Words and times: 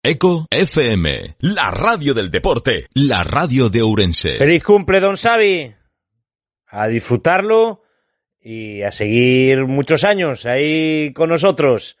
Eco 0.00 0.46
FM, 0.52 1.34
la 1.40 1.72
radio 1.72 2.14
del 2.14 2.30
deporte, 2.30 2.86
la 2.94 3.24
radio 3.24 3.68
de 3.68 3.82
Ourense. 3.82 4.36
Feliz 4.36 4.62
cumple, 4.62 5.00
don 5.00 5.16
Xavi. 5.16 5.74
A 6.68 6.86
disfrutarlo 6.86 7.82
y 8.40 8.82
a 8.82 8.92
seguir 8.92 9.66
muchos 9.66 10.04
años 10.04 10.46
ahí 10.46 11.12
con 11.14 11.30
nosotros. 11.30 11.98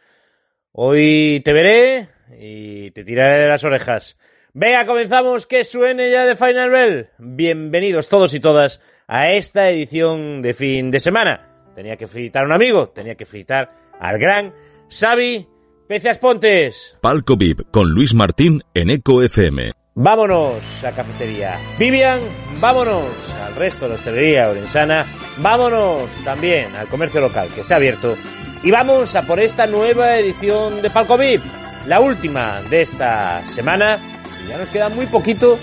Hoy 0.70 1.42
te 1.44 1.52
veré 1.52 2.08
y 2.38 2.92
te 2.92 3.02
tiraré 3.02 3.38
de 3.38 3.48
las 3.48 3.64
orejas. 3.64 4.16
Venga, 4.54 4.86
comenzamos, 4.86 5.46
que 5.46 5.64
suene 5.64 6.08
ya 6.12 6.24
de 6.24 6.36
Final 6.36 6.70
Bell. 6.70 7.10
Bienvenidos 7.18 8.08
todos 8.08 8.32
y 8.32 8.38
todas 8.38 8.80
a 9.08 9.32
esta 9.32 9.70
edición 9.70 10.40
de 10.40 10.54
fin 10.54 10.92
de 10.92 11.00
semana. 11.00 11.64
Tenía 11.74 11.96
que 11.96 12.06
felicitar 12.06 12.44
a 12.44 12.46
un 12.46 12.52
amigo, 12.52 12.90
tenía 12.90 13.16
que 13.16 13.26
felicitar 13.26 13.72
al 13.98 14.18
gran 14.20 14.54
Xavi 14.88 15.48
Pecias 15.88 16.18
Pontes. 16.18 16.98
Palco 17.00 17.38
VIP 17.38 17.62
con 17.70 17.88
Luis 17.92 18.12
Martín 18.12 18.62
en 18.74 18.90
Eco 18.90 19.22
FM. 19.22 19.72
Vámonos 19.94 20.84
a 20.84 20.92
cafetería. 20.92 21.58
Vivian, 21.78 22.20
vámonos 22.60 23.08
al 23.42 23.54
resto 23.54 23.86
de 23.86 23.88
la 23.88 23.94
hostelería 23.94 24.50
orensana. 24.50 25.06
Vámonos 25.38 26.10
también 26.24 26.76
al 26.76 26.88
comercio 26.88 27.22
local 27.22 27.48
que 27.54 27.62
está 27.62 27.76
abierto. 27.76 28.18
Y 28.62 28.70
vamos 28.70 29.16
a 29.16 29.22
por 29.22 29.40
esta 29.40 29.66
nueva 29.66 30.18
edición 30.18 30.82
de 30.82 30.90
Palco 30.90 31.16
VIP. 31.16 31.40
La 31.86 32.00
última 32.00 32.60
de 32.68 32.82
esta 32.82 33.46
semana. 33.46 33.98
Y 34.44 34.48
ya 34.48 34.58
nos 34.58 34.68
queda 34.68 34.90
muy 34.90 35.06
poquito 35.06 35.58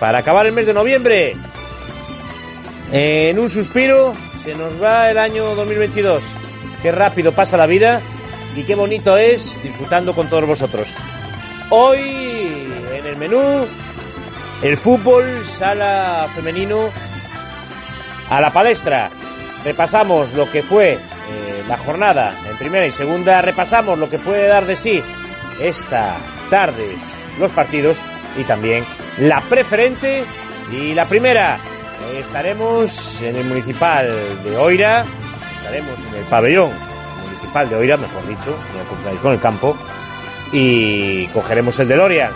para 0.00 0.20
acabar 0.20 0.46
el 0.46 0.54
mes 0.54 0.64
de 0.64 0.72
noviembre. 0.72 1.36
En 2.92 3.38
un 3.38 3.50
suspiro 3.50 4.14
se 4.42 4.54
nos 4.54 4.82
va 4.82 5.10
el 5.10 5.18
año 5.18 5.54
2022. 5.54 6.24
Qué 6.80 6.92
rápido 6.92 7.32
pasa 7.32 7.58
la 7.58 7.66
vida 7.66 8.00
y 8.56 8.64
qué 8.64 8.74
bonito 8.74 9.16
es 9.18 9.62
disfrutando 9.62 10.14
con 10.14 10.28
todos 10.28 10.46
vosotros. 10.46 10.88
Hoy 11.68 12.72
en 12.94 13.06
el 13.06 13.16
menú 13.16 13.66
el 14.62 14.76
fútbol, 14.78 15.44
sala 15.44 16.28
femenino 16.34 16.90
a 18.30 18.40
la 18.40 18.50
palestra. 18.50 19.10
Repasamos 19.62 20.32
lo 20.32 20.50
que 20.50 20.62
fue 20.62 20.92
eh, 20.92 20.98
la 21.68 21.76
jornada 21.76 22.34
en 22.48 22.56
primera 22.56 22.86
y 22.86 22.92
segunda, 22.92 23.42
repasamos 23.42 23.98
lo 23.98 24.08
que 24.08 24.18
puede 24.18 24.46
dar 24.46 24.64
de 24.64 24.76
sí 24.76 25.02
esta 25.60 26.16
tarde 26.48 26.96
los 27.38 27.52
partidos 27.52 27.98
y 28.38 28.44
también 28.44 28.86
la 29.18 29.40
preferente 29.42 30.24
y 30.72 30.94
la 30.94 31.06
primera. 31.06 31.60
Estaremos 32.18 33.20
en 33.20 33.36
el 33.36 33.44
municipal 33.44 34.42
de 34.44 34.56
Oira, 34.56 35.04
estaremos 35.58 35.98
en 35.98 36.14
el 36.14 36.24
pabellón 36.26 36.95
municipal 37.56 37.68
de 37.68 37.76
Oira, 37.76 37.96
mejor 37.96 38.26
dicho, 38.26 38.50
no 38.50 38.88
confundáis 38.88 39.20
con 39.20 39.32
el 39.32 39.40
campo, 39.40 39.76
y 40.52 41.26
cogeremos 41.28 41.78
el 41.78 41.88
DeLorean. 41.88 42.32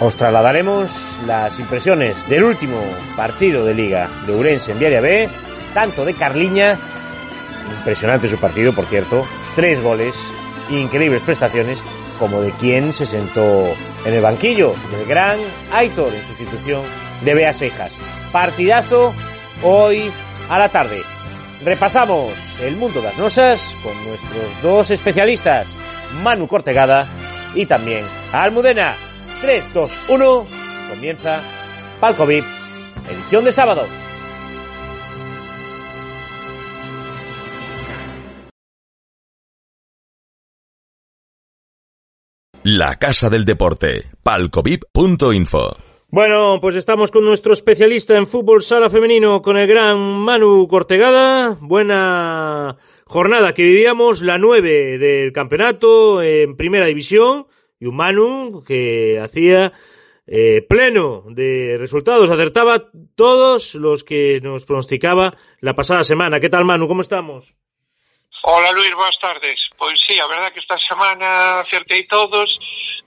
Os 0.00 0.16
trasladaremos 0.16 1.18
las 1.26 1.58
impresiones 1.58 2.28
del 2.28 2.44
último 2.44 2.76
partido 3.16 3.64
de 3.64 3.74
Liga 3.74 4.08
de 4.26 4.34
Urense 4.34 4.72
en 4.72 4.78
Viaria 4.78 5.00
B, 5.00 5.28
tanto 5.74 6.04
de 6.04 6.14
Carliña, 6.14 6.78
impresionante 7.78 8.28
su 8.28 8.38
partido, 8.38 8.74
por 8.74 8.86
cierto, 8.86 9.26
tres 9.54 9.80
goles, 9.80 10.16
increíbles 10.68 11.22
prestaciones, 11.22 11.82
como 12.18 12.40
de 12.40 12.52
quien 12.52 12.92
se 12.92 13.06
sentó 13.06 13.66
en 14.04 14.12
el 14.12 14.20
banquillo, 14.20 14.74
del 14.90 15.06
gran 15.06 15.38
Aitor 15.72 16.12
en 16.12 16.26
sustitución 16.26 16.82
de 17.24 17.34
Bea 17.34 17.52
Sejas. 17.52 17.94
Partidazo 18.32 19.14
hoy 19.62 20.10
a 20.48 20.58
la 20.58 20.68
tarde. 20.68 21.02
Repasamos 21.64 22.58
el 22.60 22.76
mundo 22.76 23.00
de 23.00 23.08
las 23.08 23.18
nosas 23.18 23.76
con 23.84 24.04
nuestros 24.04 24.62
dos 24.62 24.90
especialistas, 24.90 25.72
Manu 26.22 26.48
Cortegada 26.48 27.08
y 27.54 27.66
también 27.66 28.04
Almudena. 28.32 28.96
3, 29.40 29.72
2, 29.72 30.00
1, 30.08 30.46
comienza 30.90 31.40
Palco 32.00 32.26
VIP, 32.26 32.44
edición 33.08 33.44
de 33.44 33.52
sábado. 33.52 33.86
La 42.64 42.96
Casa 42.96 43.28
del 43.28 43.44
Deporte, 43.44 44.10
palcovip.info. 44.22 45.91
Bueno, 46.14 46.58
pues 46.60 46.76
estamos 46.76 47.10
con 47.10 47.24
nuestro 47.24 47.54
especialista 47.54 48.18
en 48.18 48.26
fútbol 48.26 48.62
sala 48.62 48.90
femenino, 48.90 49.40
con 49.40 49.56
el 49.56 49.66
gran 49.66 49.98
Manu 49.98 50.68
Cortegada. 50.68 51.56
Buena 51.58 52.76
jornada 53.06 53.54
que 53.54 53.62
vivíamos, 53.62 54.20
la 54.20 54.36
9 54.36 54.98
del 54.98 55.32
campeonato 55.32 56.20
en 56.20 56.58
primera 56.58 56.84
división. 56.84 57.46
Y 57.80 57.86
un 57.86 57.96
Manu 57.96 58.62
que 58.62 59.20
hacía 59.24 59.72
eh, 60.26 60.60
pleno 60.68 61.24
de 61.28 61.78
resultados, 61.78 62.28
acertaba 62.28 62.90
todos 63.16 63.74
los 63.74 64.04
que 64.04 64.38
nos 64.42 64.66
pronosticaba 64.66 65.38
la 65.60 65.74
pasada 65.74 66.04
semana. 66.04 66.40
¿Qué 66.40 66.50
tal, 66.50 66.66
Manu? 66.66 66.88
¿Cómo 66.88 67.00
estamos? 67.00 67.54
Hola 68.44 68.70
Luis, 68.72 68.94
boas 68.94 69.16
tardes. 69.18 69.58
Pois 69.78 69.98
sí, 70.06 70.18
a 70.18 70.26
verdad 70.26 70.52
que 70.52 70.60
esta 70.60 70.76
semana 70.86 71.60
acertei 71.60 72.06
todos, 72.06 72.50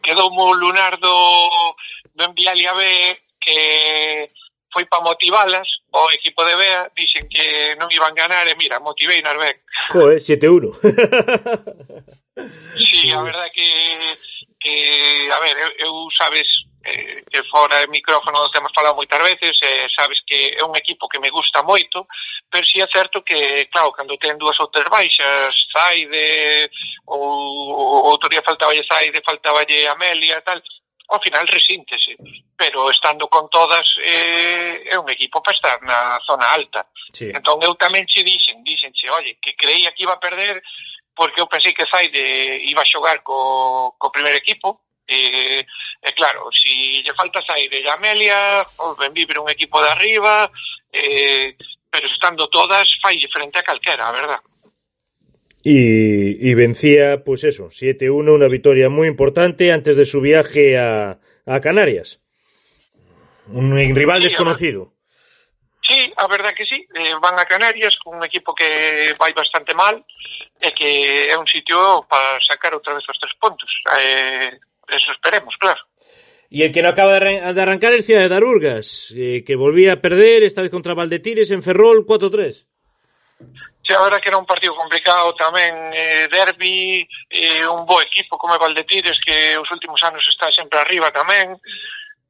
quedou 0.02 0.32
mo 0.32 0.56
lunar 0.56 0.98
no 2.16 2.26
enviále 2.26 2.68
a 2.68 2.74
B 2.74 3.18
que 3.40 4.30
foi 4.74 4.86
para 4.86 5.04
motivalas 5.04 5.68
o 5.94 6.12
equipo 6.12 6.44
de 6.44 6.56
Bea 6.56 6.92
dixen 6.96 7.30
que 7.30 7.76
non 7.80 7.88
iban 7.88 8.12
ganar 8.12 8.44
e 8.48 8.56
mira, 8.60 8.84
motivei 8.84 9.24
nas 9.24 9.40
ben. 9.40 9.56
Joder, 9.96 10.20
7-1. 10.20 10.76
sí, 12.92 13.08
a 13.12 13.24
verdade 13.24 13.52
que, 13.56 13.72
que 14.60 14.76
a 15.32 15.40
ver, 15.40 15.56
eu, 15.56 15.72
eu 15.80 15.94
sabes 16.12 16.44
eh, 16.84 17.24
que 17.32 17.40
fora 17.48 17.80
de 17.80 17.88
micrófono 17.88 18.44
nos 18.44 18.52
temos 18.52 18.76
falado 18.76 19.00
moitas 19.00 19.24
veces, 19.24 19.56
eh, 19.64 19.88
sabes 19.96 20.20
que 20.28 20.60
é 20.60 20.64
un 20.68 20.76
equipo 20.76 21.08
que 21.08 21.24
me 21.24 21.32
gusta 21.32 21.64
moito, 21.64 22.04
pero 22.52 22.68
si 22.68 22.78
sí 22.78 22.84
é 22.84 22.88
certo 22.92 23.24
que, 23.24 23.72
claro, 23.72 23.96
cando 23.96 24.20
ten 24.20 24.36
dúas 24.36 24.60
ou 24.60 24.68
tres 24.68 24.92
baixas, 24.92 25.56
Zaide, 25.72 26.68
ou 27.08 28.12
outro 28.12 28.28
día 28.28 28.44
faltaba 28.44 28.76
Zaide, 28.84 29.24
faltaba 29.24 29.64
Amelia, 29.64 30.44
tal, 30.44 30.60
ao 31.10 31.22
final 31.22 31.46
resíntese, 31.48 32.18
pero 32.58 32.90
estando 32.90 33.28
con 33.28 33.50
todas 33.50 33.86
eh, 34.02 34.84
é 34.90 34.98
un 34.98 35.10
equipo 35.10 35.42
para 35.42 35.56
estar 35.56 35.78
na 35.84 36.20
zona 36.26 36.50
alta. 36.52 36.88
Sí. 37.14 37.30
Entón 37.30 37.62
eu 37.62 37.76
tamén 37.76 38.06
che 38.10 38.24
dixen, 38.24 38.64
dixenche, 38.64 39.10
oye, 39.10 39.38
que 39.42 39.56
creía 39.56 39.94
que 39.94 40.04
iba 40.04 40.14
a 40.14 40.24
perder 40.24 40.62
porque 41.16 41.40
eu 41.40 41.48
pensei 41.48 41.74
que 41.74 41.88
Zaide 41.88 42.60
iba 42.68 42.82
a 42.82 42.92
xogar 42.92 43.24
co, 43.24 43.96
co 43.98 44.12
primer 44.12 44.36
equipo, 44.36 44.82
e, 45.08 45.66
e 46.02 46.14
claro, 46.14 46.50
si 46.52 47.02
lle 47.02 47.14
falta 47.14 47.42
Zaide 47.46 47.80
e 47.80 47.90
Amelia, 47.90 48.66
pois 48.76 48.92
o 48.92 48.96
Benvibre 48.96 49.40
un 49.40 49.50
equipo 49.50 49.82
de 49.82 49.90
arriba, 49.90 50.52
eh, 50.92 51.56
pero 51.90 52.08
estando 52.08 52.50
todas 52.50 52.84
fai 53.02 53.20
frente 53.32 53.60
a 53.60 53.64
calquera, 53.64 54.10
a 54.10 54.12
verdad. 54.12 54.42
Y, 55.68 56.48
y 56.48 56.54
vencía, 56.54 57.24
pues 57.24 57.44
eso, 57.44 57.70
7-1, 57.70 58.36
una 58.36 58.48
victoria 58.48 58.88
muy 58.88 59.08
importante 59.08 59.72
antes 59.72 59.96
de 59.98 60.06
su 60.06 60.22
viaje 60.22 60.78
a, 60.78 61.18
a 61.48 61.60
Canarias. 61.60 62.22
Un 63.48 63.76
rival 63.96 64.20
sí, 64.20 64.26
desconocido. 64.26 64.94
Sí, 65.82 66.14
a 66.18 66.28
verdad 66.28 66.54
que 66.56 66.66
sí. 66.66 66.86
Eh, 66.94 67.14
van 67.20 67.40
a 67.40 67.46
Canarias 67.46 67.96
con 68.04 68.18
un 68.18 68.24
equipo 68.24 68.54
que 68.54 69.14
vai 69.18 69.34
bastante 69.34 69.74
mal 69.74 70.06
e 70.62 70.70
que 70.70 71.30
é 71.30 71.36
un 71.38 71.50
sitio 71.50 72.06
para 72.06 72.38
sacar 72.46 72.74
outra 72.74 72.94
vez 72.94 73.06
os 73.10 73.18
tres 73.18 73.34
puntos. 73.42 73.70
Eh, 73.98 74.54
eso 74.86 75.12
esperemos, 75.18 75.58
claro. 75.58 75.82
Y 76.50 76.62
el 76.62 76.72
que 76.72 76.82
no 76.82 76.90
acaba 76.90 77.20
de, 77.20 77.42
arran 77.42 77.56
de 77.56 77.62
arrancar 77.62 77.94
es 77.94 78.06
Ciudad 78.06 78.22
de 78.22 78.30
Darurgas, 78.30 79.12
eh, 79.18 79.44
que 79.46 79.56
volvía 79.56 79.94
a 79.94 80.02
perder, 80.02 80.44
esta 80.44 80.62
vez 80.62 80.70
contra 80.70 80.94
Valdetires 80.94 81.50
en 81.50 81.62
Ferrol 81.62 82.06
4-3. 82.06 82.66
Sí, 83.86 83.94
a 83.94 84.02
verdad 84.02 84.20
que 84.20 84.30
era 84.30 84.38
un 84.42 84.50
partido 84.50 84.74
complicado 84.74 85.36
tamén, 85.38 85.94
eh, 85.94 86.26
derbi, 86.26 87.06
eh, 87.30 87.68
un 87.70 87.86
bo 87.86 88.02
equipo 88.02 88.34
como 88.34 88.56
é 88.56 88.58
Valdetires, 88.58 89.22
que 89.22 89.54
os 89.62 89.70
últimos 89.70 90.02
anos 90.02 90.26
está 90.26 90.50
sempre 90.50 90.82
arriba 90.82 91.14
tamén, 91.14 91.54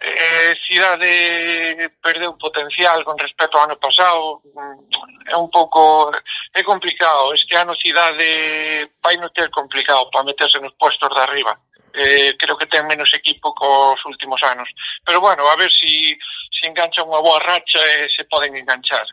eh, 0.03 0.51
cidade 0.67 1.07
eh, 1.07 1.89
perdeu 2.03 2.35
potencial 2.35 3.07
con 3.07 3.15
respecto 3.17 3.55
ao 3.55 3.71
ano 3.71 3.79
pasado, 3.79 4.43
mm, 4.51 5.31
é 5.31 5.35
un 5.39 5.47
pouco, 5.47 6.11
é 6.51 6.61
complicado, 6.63 7.33
este 7.33 7.55
ano 7.55 7.71
cidade 7.79 8.91
vai 8.99 9.15
non 9.15 9.31
ter 9.31 9.47
complicado 9.47 10.11
para 10.11 10.27
meterse 10.27 10.59
nos 10.59 10.75
postos 10.75 11.07
de 11.07 11.21
arriba. 11.23 11.55
Eh, 11.95 12.35
creo 12.35 12.59
que 12.59 12.67
ten 12.67 12.83
menos 12.83 13.07
equipo 13.15 13.55
cos 13.55 14.03
últimos 14.03 14.43
anos. 14.43 14.67
Pero 15.07 15.23
bueno, 15.23 15.47
a 15.47 15.55
ver 15.55 15.71
si, 15.71 16.11
si 16.51 16.67
engancha 16.67 17.07
unha 17.07 17.23
boa 17.23 17.39
racha 17.39 17.79
e 17.79 18.03
eh, 18.03 18.07
se 18.11 18.27
poden 18.27 18.51
enganchar. 18.59 19.07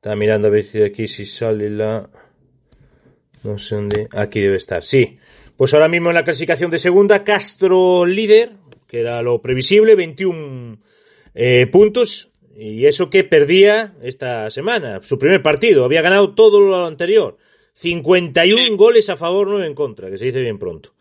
Está 0.00 0.16
mirando 0.16 0.48
a 0.48 0.50
ver 0.50 0.64
si 0.64 0.82
aquí 0.82 1.06
si 1.08 1.26
sale 1.26 1.68
la... 1.68 2.08
No 3.42 3.58
sé 3.58 3.74
dónde... 3.74 4.08
Aquí 4.12 4.40
debe 4.40 4.56
estar, 4.56 4.82
sí. 4.82 5.18
Pues 5.58 5.74
ahora 5.74 5.88
mismo 5.88 6.08
en 6.08 6.14
la 6.14 6.24
clasificación 6.24 6.70
de 6.70 6.78
segunda, 6.78 7.22
Castro 7.22 8.06
líder, 8.06 8.52
que 8.88 9.00
era 9.00 9.20
lo 9.20 9.42
previsible, 9.42 9.94
21 9.96 10.78
eh, 11.34 11.66
puntos. 11.66 12.30
Y 12.56 12.86
eso 12.86 13.10
que 13.10 13.24
perdía 13.24 13.94
esta 14.00 14.50
semana, 14.50 15.02
su 15.02 15.18
primer 15.18 15.42
partido. 15.42 15.84
Había 15.84 16.00
ganado 16.00 16.34
todo 16.34 16.60
lo 16.60 16.86
anterior. 16.86 17.36
51 17.74 18.62
Sí. 18.68 18.76
goles 18.76 19.10
a 19.10 19.16
favor, 19.18 19.48
9 19.48 19.66
en 19.66 19.74
contra, 19.74 20.08
que 20.10 20.16
se 20.16 20.24
dice 20.24 20.40
bien 20.40 20.58
pronto. 20.58 20.94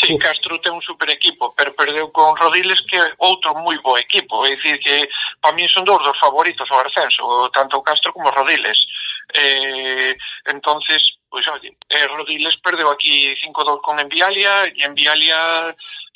Sí. 0.00 0.16
Castro 0.18 0.60
ten 0.60 0.72
un 0.72 0.80
super 0.80 1.10
equipo, 1.10 1.52
pero 1.54 1.74
perdeu 1.74 2.08
con 2.10 2.36
Rodiles 2.36 2.80
que 2.88 2.96
é 2.96 3.12
outro 3.18 3.52
moi 3.54 3.76
bo 3.84 3.98
equipo. 3.98 4.46
É 4.46 4.56
dicir 4.56 4.80
que 4.80 5.08
para 5.40 5.54
mí 5.54 5.68
son 5.68 5.84
dous 5.84 6.00
dos 6.02 6.18
favoritos 6.18 6.68
ao 6.70 6.80
ascenso, 6.80 7.50
tanto 7.52 7.82
Castro 7.82 8.12
como 8.12 8.30
Rodiles. 8.30 8.78
Eh, 9.34 10.16
entonces, 10.46 11.02
pois 11.28 11.44
pues, 11.44 11.60
oye, 11.60 11.76
eh, 11.90 12.06
Rodiles 12.06 12.56
perdeu 12.64 12.88
aquí 12.90 13.34
5-2 13.44 13.80
con 13.82 14.00
Envialia 14.00 14.66
e 14.66 14.84
Envialia 14.84 15.74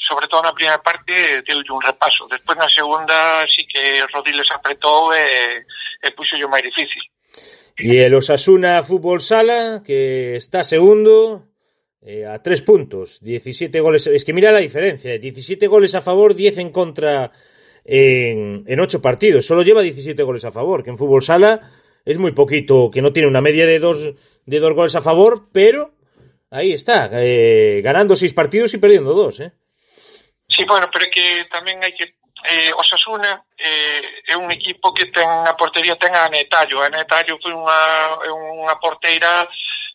sobre 0.09 0.29
todo 0.29 0.43
na 0.43 0.53
primeira 0.53 0.83
parte 0.83 1.43
deu 1.43 1.61
un 1.71 1.81
repaso. 1.81 2.27
Despois 2.29 2.59
na 2.59 2.69
segunda 2.69 3.47
sí 3.49 3.65
que 3.69 4.05
Rodiles 4.13 4.51
apretou 4.51 5.13
e, 5.15 5.65
e 6.03 6.11
puxo 6.13 6.37
yo 6.37 6.49
máis 6.49 6.65
difícil. 6.65 7.01
E 7.77 8.07
el 8.07 8.15
Osasuna 8.15 8.83
Fútbol 8.83 9.21
Sala, 9.21 9.83
que 9.85 10.37
está 10.37 10.63
segundo, 10.63 11.54
eh, 12.05 12.27
a 12.27 12.43
tres 12.43 12.61
puntos, 12.63 13.19
17 13.23 13.81
goles. 13.81 14.07
Es 14.07 14.25
que 14.25 14.33
mira 14.33 14.53
la 14.53 14.59
diferencia: 14.59 15.19
17 15.19 15.67
goles 15.67 15.95
a 15.95 16.03
favor, 16.03 16.35
10 16.35 16.59
en 16.59 16.71
contra 16.71 17.33
en, 17.85 18.65
en 18.67 18.81
8 18.81 19.01
partidos. 19.01 19.47
Solo 19.47 19.63
lleva 19.63 19.83
17 19.83 20.23
goles 20.23 20.45
a 20.45 20.53
favor, 20.53 20.85
que 20.85 20.91
en 20.91 20.99
fútbol 20.99 21.23
sala 21.23 21.61
es 22.05 22.19
muy 22.19 22.33
poquito, 22.33 22.91
que 22.93 23.03
no 23.03 23.13
tiene 23.13 23.29
una 23.29 23.41
media 23.41 23.67
de 23.67 23.79
dos, 23.79 24.15
de 24.45 24.61
dos 24.61 24.75
goles 24.75 24.95
a 24.95 25.01
favor, 25.01 25.49
pero 25.53 25.93
ahí 26.51 26.73
está, 26.73 27.11
eh, 27.13 27.81
ganando 27.83 28.15
6 28.15 28.35
partidos 28.35 28.75
y 28.75 28.79
perdiendo 28.79 29.15
2. 29.15 29.41
Eh. 29.41 29.53
Sí, 30.49 30.65
bueno, 30.69 30.89
pero 30.93 31.07
que 31.11 31.49
tamén 31.51 31.81
hai 31.81 31.97
que 31.97 32.21
eh, 32.45 32.71
Osasuna 32.77 33.41
eh, 33.57 34.37
un 34.37 34.53
equipo 34.53 34.93
que 34.93 35.09
ten 35.09 35.25
a 35.25 35.57
portería 35.57 35.97
ten 35.97 36.13
a 36.13 36.29
Netallo. 36.29 36.85
A 36.85 36.93
Netallo 36.93 37.41
foi 37.41 37.57
unha, 37.57 38.21
unha 38.29 38.77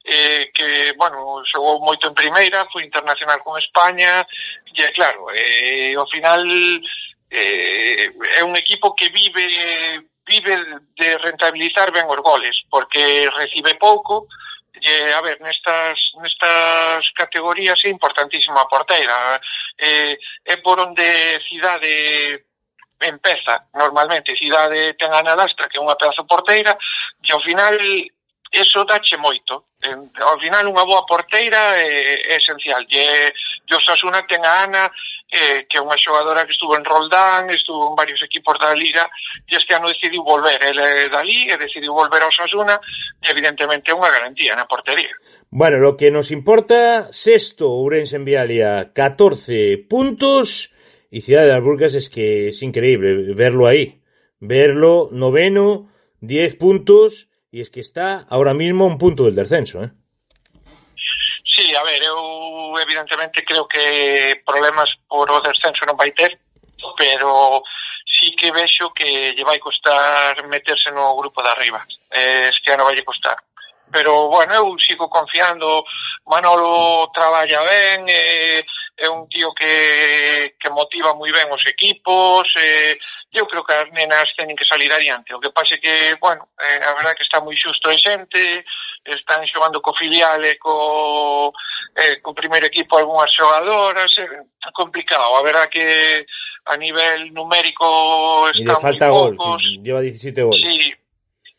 eh, 0.04 0.52
que, 0.54 0.94
bueno, 0.98 1.44
xogou 1.46 1.84
moito 1.84 2.08
en 2.08 2.16
primeira, 2.16 2.68
foi 2.72 2.84
internacional 2.84 3.40
con 3.44 3.58
España, 3.60 4.26
e 4.66 4.92
claro, 4.94 5.30
eh, 5.32 5.94
ao 5.96 6.08
final 6.08 6.44
eh, 7.30 8.12
é 8.40 8.42
un 8.44 8.56
equipo 8.56 8.96
que 8.96 9.10
vive 9.10 9.46
vive 10.30 10.56
de 10.94 11.18
rentabilizar 11.18 11.90
ben 11.92 12.06
os 12.06 12.22
goles, 12.22 12.54
porque 12.70 13.28
recibe 13.34 13.74
pouco, 13.82 14.30
e, 14.82 15.12
a 15.12 15.22
ver, 15.22 15.42
nestas, 15.42 15.98
nestas 16.22 17.04
categorías 17.18 17.80
é 17.84 17.90
importantísima 17.90 18.62
a 18.62 18.70
porteira. 18.70 19.42
Eh, 19.78 20.18
é 20.46 20.56
por 20.58 20.80
onde 20.80 21.04
cidade 21.50 22.46
empeza 23.02 23.68
normalmente. 23.74 24.38
Cidade 24.38 24.94
ten 24.96 25.12
a 25.12 25.24
Nadastra, 25.24 25.68
que 25.68 25.78
é 25.78 25.82
unha 25.82 25.98
pedazo 25.98 26.24
porteira, 26.28 26.78
e 27.24 27.32
ao 27.32 27.42
final 27.42 27.76
eso 28.52 28.86
dache 28.86 29.18
moito. 29.18 29.70
En, 29.84 30.10
Ao 30.20 30.38
final, 30.40 30.68
unha 30.68 30.84
boa 30.84 31.06
porteira 31.06 31.78
é, 31.78 32.20
é 32.20 32.36
esencial. 32.36 32.84
E, 32.90 33.32
e 33.32 33.72
o 33.72 33.80
Sasuna 33.86 34.26
ten 34.26 34.42
a 34.44 34.66
Ana, 34.66 34.92
eh, 35.30 35.70
que 35.70 35.78
é 35.78 35.82
unha 35.82 35.96
xogadora 35.96 36.44
que 36.44 36.52
estuvo 36.52 36.74
en 36.76 36.84
Roldán, 36.84 37.50
estuvo 37.54 37.94
en 37.94 37.96
varios 37.96 38.20
equipos 38.26 38.58
da 38.58 38.74
Liga, 38.74 39.08
e 39.46 39.56
este 39.56 39.78
ano 39.78 39.94
decidiu 39.94 40.26
volver. 40.26 40.58
Ele 40.60 40.82
é 40.82 41.10
dali 41.10 41.48
e 41.48 41.56
decidiu 41.56 41.94
volver 41.94 42.26
ao 42.26 42.34
Sasuna, 42.34 42.82
e 43.22 43.30
evidentemente 43.30 43.94
é 43.94 43.96
unha 43.96 44.10
garantía 44.10 44.58
na 44.58 44.66
portería. 44.66 45.14
Bueno, 45.54 45.78
lo 45.78 45.96
que 45.96 46.10
nos 46.10 46.34
importa, 46.34 47.14
sexto, 47.14 47.70
Ourense 47.70 48.18
en 48.18 48.26
Vialia, 48.26 48.92
14 48.92 49.78
puntos, 49.86 50.74
y 51.12 51.22
Ciudad 51.22 51.46
de 51.46 51.54
las 51.54 51.64
Burgas 51.64 51.96
es 51.96 52.10
que 52.10 52.50
es 52.50 52.62
increíble 52.62 53.34
verlo 53.34 53.68
ahí. 53.68 54.02
Verlo 54.40 55.10
noveno, 55.12 55.90
10 56.22 56.56
puntos, 56.56 57.29
E 57.52 57.62
es 57.62 57.70
que 57.70 57.80
está 57.80 58.26
ahora 58.30 58.54
mismo 58.54 58.86
un 58.86 58.98
punto 58.98 59.26
del 59.26 59.36
descenso, 59.36 59.84
eh? 59.84 59.90
Sí, 61.60 61.76
a 61.76 61.84
ver, 61.84 62.02
eu 62.04 62.78
evidentemente 62.80 63.44
creo 63.44 63.68
que 63.68 64.42
problemas 64.46 64.90
por 65.10 65.30
o 65.30 65.42
descenso 65.42 65.84
non 65.84 65.98
vai 65.98 66.14
ter, 66.14 66.38
pero 66.96 67.66
sí 68.06 68.32
que 68.38 68.54
vexo 68.54 68.94
que 68.94 69.34
lle 69.34 69.44
vai 69.44 69.58
costar 69.60 70.38
meterse 70.48 70.94
no 70.94 71.18
grupo 71.18 71.42
de 71.42 71.50
arriba. 71.50 71.82
Este 72.10 72.72
ano 72.72 72.86
vai 72.86 72.96
lle 72.96 73.04
costar. 73.04 73.36
Pero, 73.92 74.30
bueno, 74.30 74.54
eu 74.54 74.78
sigo 74.86 75.10
confiando, 75.10 75.84
Manolo 76.30 77.10
traballa 77.10 77.66
ben, 77.66 78.06
eh, 78.08 78.64
é 79.00 79.10
un 79.10 79.28
tío 79.30 79.54
que, 79.54 80.56
que 80.60 80.70
motiva 80.70 81.16
moi 81.16 81.32
ben 81.32 81.48
os 81.52 81.64
equipos, 81.66 82.44
eh, 82.60 83.00
eu 83.32 83.48
creo 83.48 83.64
que 83.64 83.74
as 83.74 83.90
nenas 83.96 84.28
teñen 84.36 84.60
que 84.60 84.68
salir 84.68 84.92
adiante, 84.92 85.34
o 85.34 85.40
que 85.40 85.56
pase 85.56 85.80
que, 85.80 86.20
bueno, 86.20 86.50
eh, 86.60 86.84
a 86.84 86.94
verdad 86.94 87.16
que 87.16 87.24
está 87.24 87.40
moi 87.40 87.56
xusto 87.56 87.88
e 87.88 87.98
xente, 87.98 88.66
están 89.08 89.48
xogando 89.48 89.80
co 89.80 89.96
filial 89.96 90.44
e 90.44 90.60
co, 90.60 91.54
eh, 91.96 92.20
co 92.20 92.36
primeiro 92.36 92.68
equipo 92.68 93.00
algunhas 93.00 93.32
xogadoras, 93.32 94.12
é 94.20 94.28
eh, 94.28 94.72
complicado, 94.76 95.32
a 95.40 95.44
verdad 95.48 95.72
que 95.72 96.28
a 96.68 96.76
nivel 96.76 97.32
numérico 97.32 98.50
está 98.52 98.76
moi 98.84 98.94
falta 98.94 99.08
pocos. 99.08 99.64
gol, 99.64 99.80
lleva 99.80 100.04
17 100.04 100.44
goles. 100.44 100.60
Sí, 100.60 100.94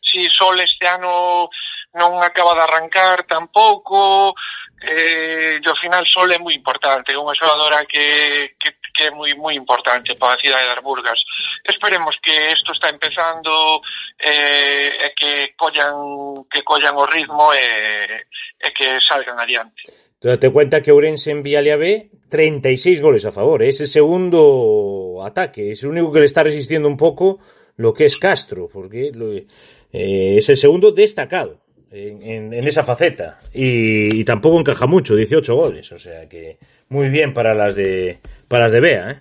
sí, 0.04 0.20
Sol 0.36 0.60
este 0.60 0.86
ano 0.86 1.48
non 1.96 2.22
acaba 2.22 2.54
de 2.54 2.62
arrancar 2.62 3.26
tampouco, 3.26 4.34
eh, 4.80 5.60
ao 5.64 5.76
final 5.76 6.04
Sol 6.06 6.32
é 6.32 6.38
moi 6.38 6.54
importante, 6.54 7.12
unha 7.16 7.36
xogadora 7.36 7.84
que, 7.84 8.56
que, 8.56 8.70
que 8.94 9.02
é 9.08 9.10
moi 9.10 9.32
moi 9.36 9.54
importante 9.54 10.16
para 10.16 10.34
a 10.34 10.40
cidade 10.40 10.68
das 10.68 10.82
Burgas. 10.82 11.20
Esperemos 11.64 12.16
que 12.24 12.32
isto 12.52 12.72
está 12.72 12.88
empezando 12.88 13.82
eh, 14.18 14.96
e 15.04 15.08
que 15.12 15.52
collan 15.56 16.46
que 16.48 16.64
collan 16.64 16.96
o 16.96 17.04
ritmo 17.04 17.52
e, 17.52 18.24
e 18.60 18.68
que 18.72 18.98
salgan 19.04 19.36
adiante. 19.36 19.84
Entón, 20.20 20.36
Date 20.36 20.52
cuenta 20.52 20.82
que 20.82 20.92
Ourense 20.92 21.30
en 21.32 21.42
Vialia 21.42 21.76
B 21.76 22.10
36 22.28 23.00
goles 23.00 23.24
a 23.24 23.32
favor, 23.32 23.62
ese 23.62 23.86
segundo 23.86 25.24
ataque, 25.24 25.72
es 25.72 25.82
el 25.82 25.90
único 25.90 26.12
que 26.12 26.20
le 26.20 26.26
está 26.26 26.42
resistiendo 26.42 26.88
un 26.88 26.96
poco 26.96 27.40
lo 27.76 27.92
que 27.94 28.04
es 28.04 28.16
Castro, 28.16 28.68
porque 28.70 29.12
lo, 29.14 29.32
eh, 29.32 29.46
es 29.92 30.48
el 30.48 30.56
segundo 30.56 30.92
destacado 30.92 31.60
en, 31.90 32.22
en, 32.22 32.54
en 32.54 32.68
esa 32.68 32.84
faceta 32.84 33.40
y, 33.52 34.20
y, 34.20 34.24
tampoco 34.24 34.60
encaja 34.60 34.86
mucho, 34.86 35.16
18 35.16 35.54
goles, 35.54 35.90
o 35.92 35.98
sea 35.98 36.28
que 36.28 36.58
muy 36.88 37.08
bien 37.08 37.34
para 37.34 37.54
las 37.54 37.74
de 37.74 38.20
para 38.48 38.64
las 38.64 38.72
de 38.72 38.80
Bea, 38.80 39.10
¿eh? 39.10 39.20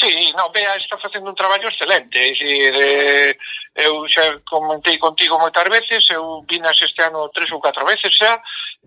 Sí, 0.00 0.32
no, 0.36 0.50
Bea 0.50 0.76
está 0.76 0.96
facendo 0.98 1.30
un 1.30 1.34
traballo 1.34 1.68
excelente, 1.68 2.18
é 2.18 2.30
dicir, 2.30 2.74
eh, 2.74 3.36
eu 3.74 4.06
xa 4.06 4.38
comentei 4.48 4.96
contigo 4.96 5.38
moitas 5.38 5.68
veces, 5.68 6.06
eu 6.10 6.46
vinas 6.48 6.78
este 6.80 7.02
ano 7.02 7.28
tres 7.34 7.50
ou 7.50 7.60
catro 7.60 7.84
veces 7.84 8.14
xa, 8.16 8.40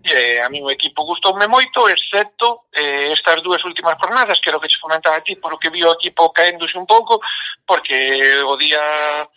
e 0.04 0.40
a 0.40 0.48
mí 0.48 0.62
o 0.62 0.70
equipo 0.70 1.04
gustoume 1.04 1.46
moito, 1.46 1.88
excepto 1.88 2.64
eh, 2.72 3.12
estas 3.12 3.42
dúas 3.42 3.62
últimas 3.64 4.00
jornadas, 4.00 4.40
que 4.40 4.48
era 4.48 4.56
o 4.56 4.60
que 4.60 4.68
te 4.68 4.80
comentaba 4.80 5.16
a 5.16 5.20
ti, 5.20 5.36
o 5.36 5.58
que 5.58 5.70
vi 5.70 5.84
o 5.84 5.92
equipo 5.92 6.32
caéndose 6.32 6.78
un 6.78 6.86
pouco, 6.86 7.20
porque 7.66 8.40
o 8.42 8.56
día 8.56 9.28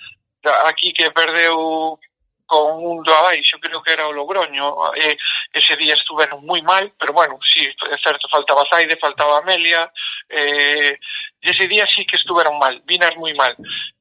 aquí 0.66 0.94
que 0.94 1.12
perdeu 1.12 2.00
con 2.46 2.84
un 2.84 3.04
do 3.04 3.14
abaixo, 3.14 3.60
creo 3.60 3.82
que 3.82 3.92
era 3.92 4.08
o 4.08 4.14
Logroño, 4.14 4.94
eh, 4.96 5.18
ese 5.52 5.75
día 5.75 5.94
estuveron 5.96 6.46
moi 6.46 6.62
mal, 6.62 6.94
pero 6.98 7.14
bueno, 7.14 7.40
sí, 7.42 7.66
é 7.66 7.98
certo, 8.02 8.30
faltaba 8.30 8.68
Zaide, 8.70 8.98
faltaba 8.98 9.40
Amelia, 9.40 9.92
eh, 10.30 10.98
e 11.42 11.50
ese 11.50 11.68
día 11.68 11.86
sí 11.90 12.06
que 12.06 12.18
estuveron 12.18 12.58
mal, 12.58 12.82
vinas 12.86 13.16
moi 13.18 13.34
mal. 13.34 13.54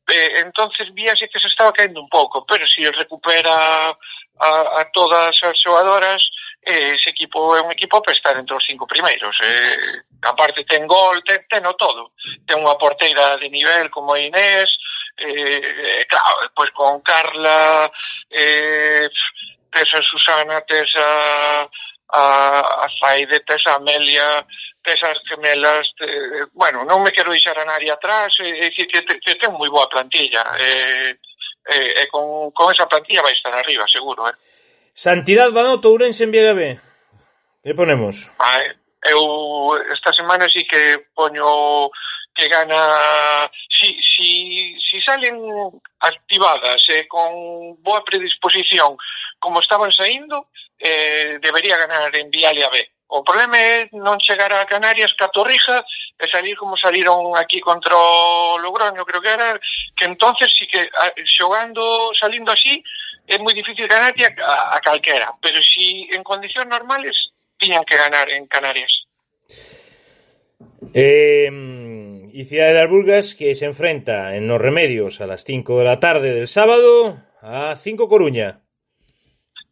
Eh, 0.08 0.44
entonces 0.44 0.92
víase 0.92 1.28
que 1.28 1.40
se 1.40 1.48
estaba 1.48 1.72
caendo 1.72 2.00
un 2.00 2.08
pouco, 2.08 2.44
pero 2.44 2.66
si 2.68 2.84
recupera 2.88 3.96
a, 4.38 4.50
a 4.80 4.84
todas 4.92 5.32
as 5.42 5.56
xogadoras, 5.56 6.20
eh, 6.64 6.96
ese 6.96 7.10
equipo 7.10 7.56
é 7.56 7.62
un 7.62 7.72
equipo 7.72 8.02
para 8.02 8.16
estar 8.16 8.36
entre 8.36 8.56
os 8.56 8.64
cinco 8.64 8.86
primeiros. 8.86 9.36
Eh, 9.42 10.04
aparte 10.22 10.64
ten 10.64 10.86
gol, 10.86 11.22
ten, 11.24 11.44
ten 11.48 11.64
o 11.66 11.74
todo. 11.74 12.12
Ten 12.46 12.60
unha 12.60 12.76
porteira 12.80 13.36
de 13.36 13.48
nivel 13.48 13.90
como 13.90 14.16
Inés, 14.16 14.68
Eh, 15.16 16.00
eh, 16.00 16.06
claro, 16.06 16.50
pois 16.54 16.70
con 16.70 17.00
Carla, 17.00 17.90
eh, 18.28 19.08
tes 19.70 19.94
a 19.94 20.02
Susana, 20.02 20.60
tes 20.62 20.90
a, 20.96 21.68
a, 22.08 22.84
a 22.84 22.88
Faide, 22.98 23.40
tes 23.40 23.62
a 23.66 23.76
Amelia, 23.76 24.44
tes 24.82 25.00
as 25.02 25.18
gemelas, 25.28 25.86
te, 25.96 26.06
bueno, 26.52 26.84
non 26.84 27.00
me 27.00 27.10
quero 27.10 27.30
deixar 27.30 27.56
a 27.58 27.64
nadie 27.64 27.90
atrás, 27.90 28.34
é 28.42 28.68
dicir 28.68 28.86
que, 28.90 29.02
te, 29.02 29.18
que 29.22 29.38
ten 29.38 29.54
moi 29.54 29.70
boa 29.70 29.88
plantilla, 29.88 30.44
e 30.58 30.66
eh, 30.66 31.10
eh, 31.70 31.90
eh, 32.02 32.06
con, 32.10 32.50
con 32.52 32.74
esa 32.74 32.90
plantilla 32.90 33.22
vai 33.22 33.32
estar 33.32 33.54
arriba, 33.54 33.86
seguro, 33.86 34.28
eh. 34.28 34.36
Santidad 34.94 35.50
Banoto, 35.50 35.90
Ourense 35.90 36.22
en 36.24 36.30
B. 36.30 36.78
Que 37.64 37.74
ponemos? 37.74 38.30
Ah, 38.38 38.60
eh, 38.62 38.76
eu 39.08 39.72
esta 39.90 40.12
semana 40.12 40.46
sí 40.52 40.66
que 40.66 41.10
poño 41.14 41.90
que 42.34 42.48
gana 42.48 43.50
si, 43.84 43.96
si, 44.00 44.76
si 44.80 45.00
salen 45.00 45.36
activadas 46.00 46.80
e 46.88 47.04
eh, 47.04 47.06
con 47.06 47.76
boa 47.82 48.04
predisposición 48.04 48.96
como 49.38 49.60
estaban 49.60 49.92
saindo, 49.92 50.48
eh, 50.78 51.38
debería 51.40 51.76
ganar 51.76 52.14
en 52.16 52.30
Vialia 52.30 52.70
B. 52.70 52.88
O 53.08 53.22
problema 53.22 53.60
é 53.60 53.88
non 53.92 54.16
chegar 54.16 54.50
a 54.52 54.64
Canarias, 54.64 55.12
Catorrija, 55.12 55.84
e 56.16 56.24
salir 56.32 56.56
como 56.56 56.80
saliron 56.80 57.36
aquí 57.36 57.60
contra 57.60 57.92
o 57.94 58.56
Logroño, 58.58 59.04
creo 59.04 59.20
que 59.20 59.28
era, 59.28 59.60
que 59.94 60.08
entonces 60.08 60.48
si 60.56 60.66
que 60.66 60.88
xogando, 61.28 62.10
salindo 62.18 62.50
así, 62.50 62.82
é 63.28 63.36
moi 63.38 63.52
difícil 63.52 63.86
ganar 63.86 64.16
a, 64.16 64.76
a 64.76 64.78
calquera, 64.80 65.36
pero 65.40 65.60
si 65.62 66.08
en 66.10 66.24
condicións 66.24 66.66
normales 66.66 67.14
tiñan 67.60 67.84
que 67.84 67.96
ganar 67.96 68.28
en 68.32 68.48
Canarias. 68.48 68.92
Eh, 70.92 71.50
Cidade 72.42 72.74
das 72.74 72.90
Burgas 72.90 73.38
que 73.38 73.54
se 73.54 73.62
enfrenta 73.62 74.34
en 74.34 74.50
Nos 74.50 74.58
Remedios 74.58 75.22
a 75.22 75.30
las 75.30 75.46
5 75.46 75.86
da 75.86 76.02
tarde 76.02 76.34
del 76.34 76.50
sábado 76.50 77.22
a 77.38 77.78
5 77.78 78.10
Coruña. 78.10 78.58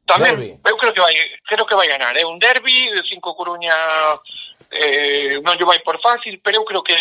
Tamén, 0.07 0.39
derby. 0.39 0.63
eu 0.63 0.79
creo 0.79 0.95
que 0.95 1.03
vai, 1.03 1.15
creo 1.43 1.67
que 1.67 1.75
vai 1.75 1.91
ganar, 1.91 2.15
é 2.15 2.23
eh? 2.23 2.27
un 2.27 2.39
derbi, 2.39 2.87
5 3.03 3.35
Coruña 3.35 3.75
eh, 4.71 5.43
non 5.43 5.59
lle 5.59 5.67
vai 5.67 5.83
por 5.83 5.99
fácil, 5.99 6.39
pero 6.39 6.63
eu 6.63 6.65
creo 6.65 6.87
que 6.87 6.95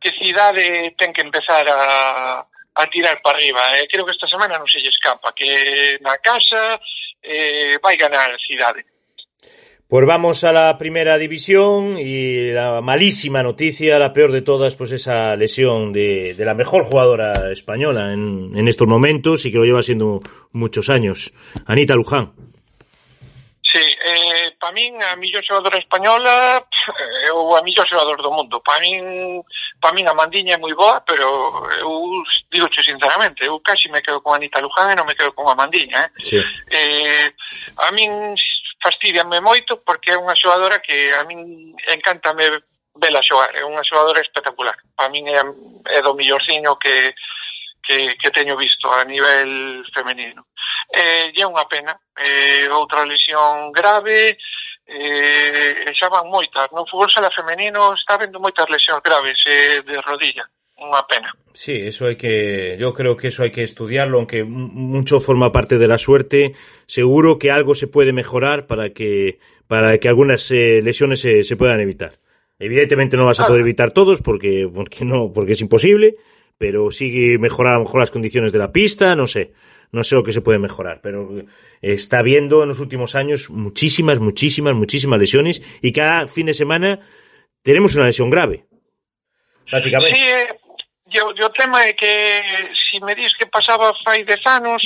que 0.00 0.16
Cidade 0.16 0.96
ten 0.96 1.12
que 1.12 1.20
empezar 1.20 1.68
a 1.68 2.48
a 2.72 2.86
tirar 2.88 3.20
para 3.20 3.36
arriba. 3.36 3.76
Eh? 3.76 3.84
Creo 3.84 4.08
que 4.08 4.16
esta 4.16 4.28
semana 4.32 4.56
non 4.56 4.64
se 4.64 4.80
lle 4.80 4.88
escapa 4.88 5.36
que 5.36 6.00
na 6.00 6.16
casa 6.24 6.80
eh, 7.20 7.76
vai 7.84 8.00
ganar 8.00 8.32
Cidade. 8.40 8.84
Pues 9.90 10.06
vamos 10.06 10.44
a 10.44 10.52
la 10.52 10.78
primera 10.78 11.18
división 11.18 11.98
y 11.98 12.52
la 12.52 12.80
malísima 12.80 13.42
noticia, 13.42 13.98
la 13.98 14.12
peor 14.12 14.30
de 14.30 14.40
todas, 14.40 14.76
pues 14.76 14.92
esa 14.92 15.34
lesión 15.34 15.92
de, 15.92 16.32
de 16.34 16.44
la 16.44 16.54
mejor 16.54 16.84
jugadora 16.84 17.50
española 17.50 18.12
en, 18.12 18.52
en, 18.54 18.68
estos 18.68 18.86
momentos 18.86 19.44
y 19.44 19.50
que 19.50 19.58
lo 19.58 19.64
lleva 19.64 19.82
siendo 19.82 20.20
muchos 20.52 20.90
años, 20.90 21.32
Anita 21.66 21.96
Luján. 21.96 22.30
Sí, 23.72 23.80
eh, 23.80 24.54
para 24.60 24.72
mí 24.72 24.92
a 25.00 25.16
millor 25.16 25.44
xogadora 25.44 25.78
española 25.78 26.64
eh, 26.86 27.30
ou 27.34 27.56
a 27.56 27.62
millor 27.62 27.86
xogador 27.86 28.22
do 28.22 28.30
mundo. 28.30 28.62
Para 28.62 28.78
min, 28.78 29.42
para 29.82 29.94
min 29.94 30.06
a 30.06 30.14
Mandiña 30.14 30.54
é 30.54 30.58
moi 30.58 30.74
boa, 30.74 31.02
pero 31.02 31.26
eu 31.82 32.22
digo 32.50 32.66
sinceramente, 32.74 33.42
eu 33.42 33.58
casi 33.58 33.90
me 33.90 34.02
quedo 34.02 34.22
con 34.22 34.34
Anita 34.34 34.62
Luján 34.62 34.90
e 34.90 34.94
non 34.94 35.06
me 35.06 35.14
quedo 35.14 35.34
con 35.34 35.50
a 35.50 35.54
Mandiña. 35.54 36.06
Eh? 36.06 36.10
Sí. 36.22 36.38
Eh, 36.70 37.30
a 37.78 37.90
min 37.90 38.34
fastidianme 38.82 39.40
moito 39.40 39.78
porque 39.84 40.12
é 40.12 40.16
unha 40.16 40.34
xogadora 40.34 40.80
que 40.80 41.12
a 41.12 41.24
min 41.24 41.76
encantame 41.88 42.64
vela 42.96 43.22
xogar, 43.22 43.54
é 43.54 43.64
unha 43.64 43.84
xogadora 43.84 44.20
espectacular. 44.20 44.76
A 44.98 45.08
min 45.08 45.28
é, 45.28 45.40
é 45.96 45.98
do 46.02 46.14
millorciño 46.14 46.76
que, 46.76 47.14
que, 47.84 48.16
que 48.16 48.30
teño 48.30 48.56
visto 48.56 48.90
a 48.92 49.04
nivel 49.04 49.84
femenino. 49.94 50.46
Eh, 50.90 51.32
é 51.34 51.44
unha 51.46 51.68
pena, 51.68 51.94
eh, 52.18 52.68
outra 52.72 53.04
lesión 53.06 53.70
grave, 53.72 54.36
eh, 54.86 55.92
xa 55.94 56.08
van 56.08 56.28
moitas. 56.28 56.68
No 56.72 56.86
fútbol 56.88 57.10
sala 57.10 57.30
femenino 57.30 57.94
está 57.94 58.18
vendo 58.18 58.42
moitas 58.42 58.68
lesións 58.68 59.02
graves 59.02 59.38
eh, 59.46 59.82
de 59.86 60.00
rodilla. 60.02 60.44
Unha 60.80 61.04
pena. 61.06 61.36
Sí, 61.52 61.76
eso 61.76 62.06
hay 62.06 62.16
que, 62.16 62.76
yo 62.80 62.94
creo 62.94 63.16
que 63.16 63.28
eso 63.28 63.42
hay 63.42 63.50
que 63.50 63.62
estudiarlo, 63.62 64.18
aunque 64.18 64.44
mucho 64.44 65.20
forma 65.20 65.52
parte 65.52 65.78
de 65.78 65.88
la 65.88 65.98
suerte. 65.98 66.54
Seguro 66.86 67.38
que 67.38 67.50
algo 67.50 67.74
se 67.74 67.86
puede 67.86 68.12
mejorar 68.12 68.66
para 68.66 68.90
que, 68.90 69.38
para 69.66 69.98
que 69.98 70.08
algunas 70.08 70.50
eh, 70.50 70.80
lesiones 70.82 71.20
se, 71.20 71.44
se, 71.44 71.56
puedan 71.56 71.80
evitar. 71.80 72.18
Evidentemente 72.58 73.16
no 73.16 73.26
vas 73.26 73.40
a 73.40 73.46
poder 73.46 73.62
evitar 73.62 73.90
todos 73.90 74.20
porque, 74.20 74.68
porque 74.72 75.04
no, 75.04 75.32
porque 75.32 75.52
es 75.52 75.60
imposible, 75.60 76.16
pero 76.58 76.90
sí 76.90 77.36
mejorar 77.38 77.74
a 77.74 77.78
lo 77.78 77.84
mejor 77.84 78.00
las 78.00 78.10
condiciones 78.10 78.52
de 78.52 78.58
la 78.58 78.70
pista, 78.70 79.16
no 79.16 79.26
sé, 79.26 79.52
no 79.92 80.04
sé 80.04 80.14
lo 80.14 80.22
que 80.22 80.32
se 80.32 80.42
puede 80.42 80.58
mejorar, 80.58 81.00
pero 81.02 81.42
está 81.80 82.18
habiendo 82.18 82.62
en 82.62 82.68
los 82.68 82.80
últimos 82.80 83.14
años 83.14 83.48
muchísimas, 83.50 84.20
muchísimas, 84.20 84.74
muchísimas 84.74 85.18
lesiones 85.18 85.62
y 85.80 85.92
cada 85.92 86.26
fin 86.26 86.46
de 86.46 86.54
semana 86.54 87.00
tenemos 87.62 87.94
una 87.96 88.06
lesión 88.06 88.30
grave. 88.30 88.66
Prácticamente. 89.70 90.18
Sí, 90.18 90.22
eh, 90.22 90.60
e 91.12 91.20
o, 91.20 91.34
e 91.34 91.42
o 91.44 91.50
tema 91.50 91.82
é 91.82 91.92
que 91.92 92.72
se 92.90 93.00
me 93.00 93.14
dis 93.14 93.36
que 93.36 93.46
pasaba 93.46 93.92
fai 94.04 94.24
dez 94.24 94.44
anos, 94.46 94.82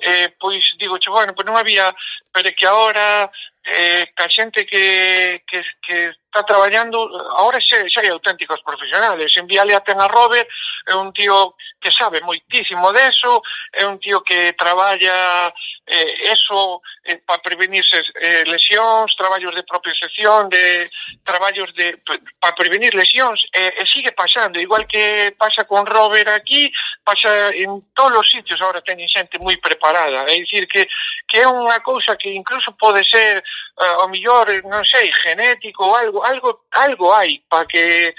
eh, 0.00 0.32
pois 0.38 0.62
digo, 0.78 0.98
che, 0.98 1.10
bueno, 1.10 1.34
pois 1.34 1.46
non 1.46 1.56
había, 1.56 1.94
pero 2.32 2.50
que 2.54 2.66
agora 2.66 3.30
eh, 3.64 4.12
ca 4.14 4.28
xente 4.28 4.66
que, 4.66 5.42
que, 5.46 5.64
que 5.82 5.96
está 6.10 6.44
traballando, 6.44 7.08
agora 7.34 7.58
xa, 7.60 7.82
xa 7.88 8.00
hai 8.00 8.10
auténticos 8.12 8.60
profesionales, 8.62 9.32
en 9.36 9.46
Vialia 9.46 9.80
ten 9.80 9.98
a 9.98 10.06
Robert, 10.06 10.46
é 10.86 10.94
un 10.94 11.12
tío 11.12 11.56
que 11.80 11.90
sabe 11.90 12.20
moitísimo 12.20 12.92
deso, 12.92 13.42
é 13.72 13.86
un 13.86 13.98
tío 13.98 14.20
que 14.22 14.52
traballa 14.54 15.50
eh, 15.86 16.32
eso 16.32 16.80
eh, 17.04 17.20
para 17.24 17.42
prevenirse 17.42 18.02
eh, 18.20 18.44
lesións, 18.46 19.14
traballos 19.16 19.54
de 19.54 19.62
propia 19.62 19.92
sección, 19.94 20.48
de 20.48 20.90
traballos 21.24 21.72
de 21.74 21.98
para 22.40 22.54
prevenir 22.54 22.94
lesións, 22.94 23.44
eh, 23.52 23.74
e 23.76 23.84
sigue 23.86 24.12
pasando, 24.12 24.60
igual 24.60 24.86
que 24.86 25.34
pasa 25.36 25.64
con 25.64 25.86
Robert 25.86 26.28
aquí, 26.28 26.72
pasa 27.04 27.50
en 27.52 27.80
todos 27.94 28.18
os 28.18 28.30
sitios. 28.30 28.60
Agora 28.60 28.80
teñen 28.80 29.08
xente 29.08 29.38
moi 29.38 29.56
preparada, 29.60 30.24
é 30.24 30.34
dicir 30.40 30.66
que 30.66 30.88
que 31.28 31.40
é 31.40 31.48
unha 31.48 31.80
cousa 31.80 32.16
que 32.16 32.30
incluso 32.32 32.72
pode 32.78 33.04
ser 33.08 33.42
eh, 33.42 33.96
o 34.00 34.08
mellor, 34.08 34.48
non 34.64 34.84
sei, 34.88 35.12
genético 35.12 35.84
ou 35.84 35.96
algo, 35.96 36.24
algo 36.24 36.64
algo 36.72 37.12
hai 37.12 37.42
para 37.48 37.66
que 37.66 38.14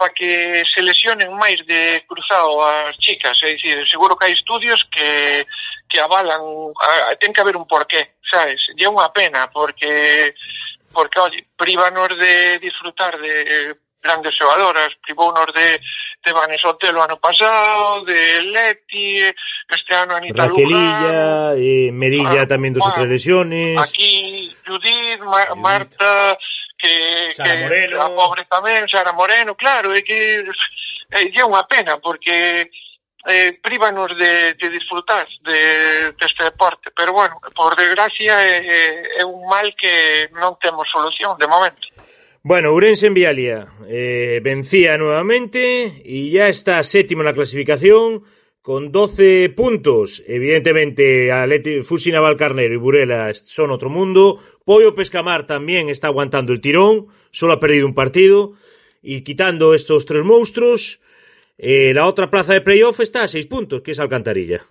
para 0.00 0.14
que 0.14 0.64
se 0.72 0.80
lesionen 0.80 1.28
máis 1.36 1.60
de 1.68 2.00
cruzado 2.08 2.56
as 2.64 2.96
chicas, 2.96 3.36
é 3.44 3.52
dicir, 3.52 3.84
seguro 3.84 4.16
que 4.16 4.24
hai 4.24 4.32
estudios 4.32 4.80
que, 4.88 5.44
que 5.92 6.00
avalan, 6.00 6.40
a, 6.80 7.12
ten 7.20 7.36
que 7.36 7.44
haber 7.44 7.52
un 7.60 7.68
porqué, 7.68 8.16
sabes? 8.24 8.64
E 8.72 8.80
é 8.80 8.88
unha 8.88 9.12
pena, 9.12 9.52
porque, 9.52 10.32
porque 10.88 11.20
oye, 11.20 11.44
privanos 11.52 12.16
de 12.16 12.56
disfrutar 12.64 13.20
de 13.20 13.76
grandes 14.00 14.32
xogadoras, 14.40 14.88
privounos 15.04 15.52
de, 15.52 15.76
de 16.24 16.32
Vanessa 16.32 16.72
Otelo 16.72 17.04
ano 17.04 17.20
pasado, 17.20 18.00
de 18.08 18.40
Leti, 18.40 19.20
este 19.68 19.92
ano 19.92 20.16
Anita 20.16 20.48
Raquelilla, 20.48 21.52
Luján, 21.52 21.60
eh, 21.60 21.92
Merilla 21.92 22.48
ah, 22.48 22.48
tamén 22.48 22.72
dos 22.72 22.88
outras 22.88 23.04
lesiones. 23.04 23.76
Aquí, 23.76 24.48
Judith, 24.64 25.20
Mar 25.28 25.52
Marta, 25.60 26.40
Judith 26.40 26.59
que, 26.80 27.30
Sara 27.36 27.54
que 27.54 27.62
Moreno. 27.62 28.02
a 28.02 28.08
pobre 28.16 28.42
tamén, 28.48 28.88
Sara 28.88 29.12
Moreno, 29.12 29.54
claro, 29.54 29.92
é 29.92 30.00
que 30.00 30.42
é, 31.12 31.20
é 31.28 31.44
unha 31.44 31.68
pena, 31.68 32.00
porque 32.00 32.70
eh, 33.26 33.58
prívanos 33.60 34.16
de, 34.16 34.54
de 34.54 34.70
disfrutar 34.70 35.26
de, 35.44 36.12
deste 36.16 36.44
de 36.44 36.50
deporte, 36.50 36.90
pero 36.96 37.12
bueno, 37.12 37.36
por 37.54 37.76
desgracia 37.76 38.40
eh, 38.46 38.64
eh, 38.64 39.02
é, 39.18 39.20
é 39.20 39.24
un 39.24 39.44
mal 39.44 39.74
que 39.76 40.28
non 40.32 40.56
temos 40.56 40.88
solución 40.88 41.36
de 41.36 41.46
momento. 41.46 41.84
Bueno, 42.42 42.72
Ourense 42.72 43.04
en 43.04 43.14
Vialia 43.14 43.68
eh, 43.84 44.40
vencía 44.40 44.96
nuevamente 44.96 46.00
e 46.00 46.32
ya 46.32 46.48
está 46.48 46.80
sétimo 46.80 47.20
na 47.20 47.36
clasificación, 47.36 48.24
con 48.62 48.92
12 48.92 49.50
puntos. 49.56 50.22
Evidentemente, 50.26 51.32
Aleti, 51.32 51.82
Fusina 51.82 52.20
Valcarnero 52.20 52.74
y 52.74 52.76
Burela 52.76 53.32
son 53.34 53.70
otro 53.70 53.88
mundo. 53.88 54.38
Pollo 54.64 54.94
Pescamar 54.94 55.46
también 55.46 55.88
está 55.88 56.08
aguantando 56.08 56.52
el 56.52 56.60
tirón, 56.60 57.08
solo 57.30 57.54
ha 57.54 57.60
perdido 57.60 57.86
un 57.86 57.94
partido. 57.94 58.52
Y 59.02 59.22
quitando 59.22 59.74
estos 59.74 60.04
tres 60.04 60.24
monstruos, 60.24 61.00
eh, 61.56 61.92
la 61.94 62.06
otra 62.06 62.30
plaza 62.30 62.52
de 62.52 62.60
playoff 62.60 63.00
está 63.00 63.24
a 63.24 63.28
6 63.28 63.46
puntos, 63.46 63.82
que 63.82 63.92
es 63.92 64.00
Alcantarilla. 64.00 64.64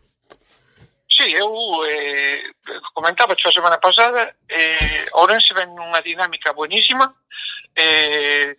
Sí, 1.19 1.33
eu 1.35 1.83
eh, 1.83 2.39
comentaba 2.93 3.35
a 3.35 3.51
semana 3.51 3.77
pasada, 3.77 4.35
eh, 4.47 5.03
Orense 5.19 5.51
ven 5.51 5.67
unha 5.75 5.99
dinámica 5.99 6.55
buenísima, 6.55 7.11
eh, 7.75 8.55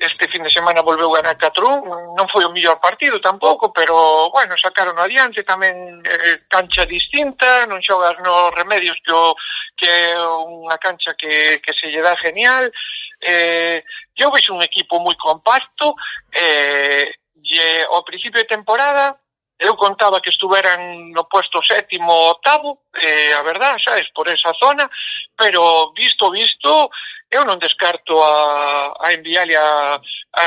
este 0.00 0.28
fin 0.28 0.42
de 0.42 0.50
semana 0.50 0.82
volveu 0.82 1.10
ganar 1.10 1.36
4-1, 1.36 2.14
non 2.14 2.26
foi 2.30 2.44
o 2.44 2.52
mellor 2.54 2.78
partido 2.78 3.20
tampouco, 3.20 3.72
pero, 3.72 4.30
bueno, 4.30 4.54
sacaron 4.58 4.98
adiante, 4.98 5.42
tamén 5.42 6.02
eh, 6.06 6.46
cancha 6.46 6.86
distinta, 6.86 7.66
non 7.66 7.82
xogas 7.82 8.16
nos 8.22 8.54
remedios 8.54 8.96
que, 9.02 9.12
o, 9.12 9.34
que 9.74 9.86
é 9.86 10.14
unha 10.18 10.78
cancha 10.78 11.14
que, 11.18 11.58
que 11.58 11.72
se 11.74 11.90
lle 11.90 12.02
dá 12.02 12.14
genial, 12.18 12.70
eh, 13.22 13.82
eu 14.14 14.30
vexo 14.30 14.54
un 14.54 14.62
equipo 14.62 15.02
moi 15.02 15.18
compacto, 15.18 15.94
eh, 16.30 17.10
e 17.48 17.58
ao 17.90 18.04
principio 18.04 18.42
de 18.42 18.50
temporada 18.50 19.16
eu 19.58 19.74
contaba 19.74 20.20
que 20.20 20.30
estuveran 20.30 21.10
no 21.10 21.26
puesto 21.26 21.58
séptimo 21.66 22.12
ou 22.12 22.30
octavo, 22.30 22.86
eh, 22.94 23.34
a 23.34 23.42
verdad, 23.42 23.74
sabes, 23.82 24.06
por 24.14 24.28
esa 24.28 24.54
zona, 24.54 24.88
pero 25.36 25.92
visto, 25.92 26.30
visto, 26.30 26.90
eu 27.30 27.44
non 27.44 27.60
descarto 27.60 28.16
a, 28.24 28.96
a 28.96 29.12
enviarle 29.12 29.56
a, 29.56 30.00
a, 30.32 30.42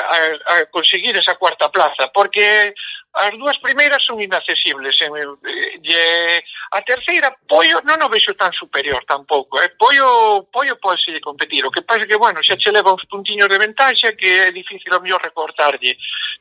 a 0.53 0.65
conseguir 0.73 1.13
esa 1.17 1.35
cuarta 1.35 1.69
plaza, 1.69 2.09
porque 2.13 2.73
as 3.13 3.37
dúas 3.37 3.57
primeiras 3.59 4.01
son 4.05 4.21
inaccesibles. 4.21 4.95
En, 5.01 5.11
e 5.13 6.43
a 6.71 6.81
terceira, 6.81 7.35
Pollo, 7.47 7.83
non 7.83 8.01
o 8.01 8.09
vexo 8.09 8.33
tan 8.33 8.51
superior 8.55 9.03
tampouco. 9.05 9.59
Eh? 9.59 9.75
Pollo, 9.77 10.47
Pollo 10.47 10.79
pode 10.79 11.19
competir. 11.19 11.65
O 11.65 11.71
que 11.71 11.83
pasa 11.83 12.07
que, 12.07 12.15
bueno, 12.15 12.39
xa 12.41 12.55
che 12.55 12.71
leva 12.71 12.95
uns 12.95 13.05
puntiños 13.05 13.49
de 13.51 13.59
ventaxa 13.59 14.15
que 14.15 14.47
é 14.47 14.51
difícil 14.51 14.89
ao 14.93 15.01
mellor 15.03 15.21
recortarlle. 15.21 15.97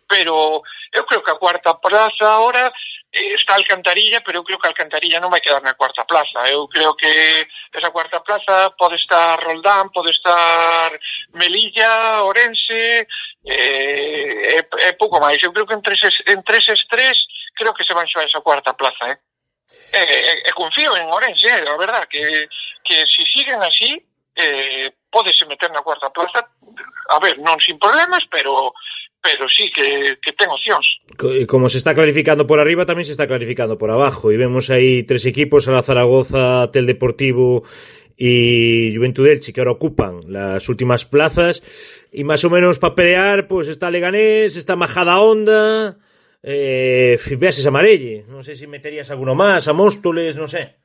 Pero 0.07 0.63
eu 0.95 1.05
creo 1.05 1.23
que 1.23 1.33
a 1.35 1.41
cuarta 1.43 1.75
plaza 1.75 2.25
ahora 2.25 2.73
Eh, 3.13 3.35
está 3.35 3.55
Alcantarilla, 3.57 4.21
pero 4.21 4.39
eu 4.39 4.45
creo 4.45 4.59
que 4.59 4.69
Alcantarilla 4.69 5.19
non 5.19 5.31
vai 5.35 5.41
quedar 5.41 5.63
na 5.63 5.75
cuarta 5.75 6.05
plaza. 6.07 6.47
Eu 6.47 6.69
creo 6.69 6.95
que 6.95 7.11
esa 7.75 7.91
cuarta 7.91 8.21
plaza 8.23 8.71
pode 8.79 8.95
estar 8.97 9.35
Roldán, 9.43 9.91
pode 9.91 10.11
estar 10.15 10.95
Melilla, 11.35 12.23
Orense, 12.23 13.07
eh, 13.47 14.63
e, 14.63 14.87
e 14.87 14.93
pouco 14.95 15.19
máis. 15.19 15.43
Eu 15.43 15.51
creo 15.51 15.67
que 15.67 15.75
entre 15.75 15.95
eses, 15.99 16.15
entre 16.27 16.59
eses 16.59 16.87
tres 16.87 17.19
creo 17.59 17.75
que 17.75 17.85
se 17.85 17.95
van 17.95 18.07
xoar 18.07 18.27
esa 18.31 18.41
cuarta 18.47 18.75
plaza, 18.79 19.11
eh? 19.11 19.19
E, 19.91 20.03
e, 20.03 20.33
e 20.47 20.53
confío 20.55 20.95
en 20.95 21.11
Orense, 21.11 21.51
eh, 21.51 21.67
a 21.67 21.77
verdad, 21.77 22.07
que, 22.07 22.47
que 22.85 23.07
si 23.11 23.27
siguen 23.27 23.59
así, 23.59 24.07
eh, 24.37 24.95
pódese 25.11 25.45
meter 25.47 25.71
na 25.75 25.83
cuarta 25.83 26.09
plaza, 26.15 26.47
a 27.11 27.19
ver, 27.19 27.39
non 27.43 27.59
sin 27.59 27.77
problemas, 27.77 28.23
pero 28.31 28.73
pero 29.21 29.45
sí 29.53 29.69
que, 29.75 30.17
que 30.23 30.33
ten 30.33 30.49
opcións. 30.49 30.87
Como 31.45 31.69
se 31.69 31.77
está 31.77 31.93
clarificando 31.93 32.49
por 32.49 32.57
arriba, 32.57 32.89
tamén 32.89 33.05
se 33.05 33.13
está 33.13 33.29
clarificando 33.29 33.77
por 33.77 33.93
abajo, 33.93 34.33
e 34.33 34.41
vemos 34.41 34.73
aí 34.73 35.05
tres 35.05 35.29
equipos, 35.29 35.69
a 35.69 35.77
la 35.77 35.85
Zaragoza, 35.85 36.73
Tel 36.73 36.89
Deportivo 36.89 37.63
y 38.17 38.97
Juventud 38.97 39.29
Elche, 39.29 39.53
que 39.53 39.61
ahora 39.61 39.77
ocupan 39.77 40.25
las 40.33 40.69
últimas 40.73 41.05
plazas, 41.05 41.61
y 42.13 42.25
más 42.25 42.45
o 42.45 42.51
menos 42.51 42.81
para 42.81 42.97
pelear, 42.97 43.49
pues 43.49 43.69
está 43.69 43.93
Leganés, 43.93 44.57
está 44.57 44.77
Majada 44.77 45.21
Onda, 45.21 46.01
eh, 46.43 47.21
veas 47.37 47.61
a 47.61 47.71
non 47.71 48.41
sei 48.41 48.57
se 48.57 48.65
meterías 48.65 49.13
alguno 49.13 49.37
máis, 49.37 49.69
a 49.69 49.77
Móstoles, 49.77 50.33
non 50.41 50.49
sei. 50.49 50.81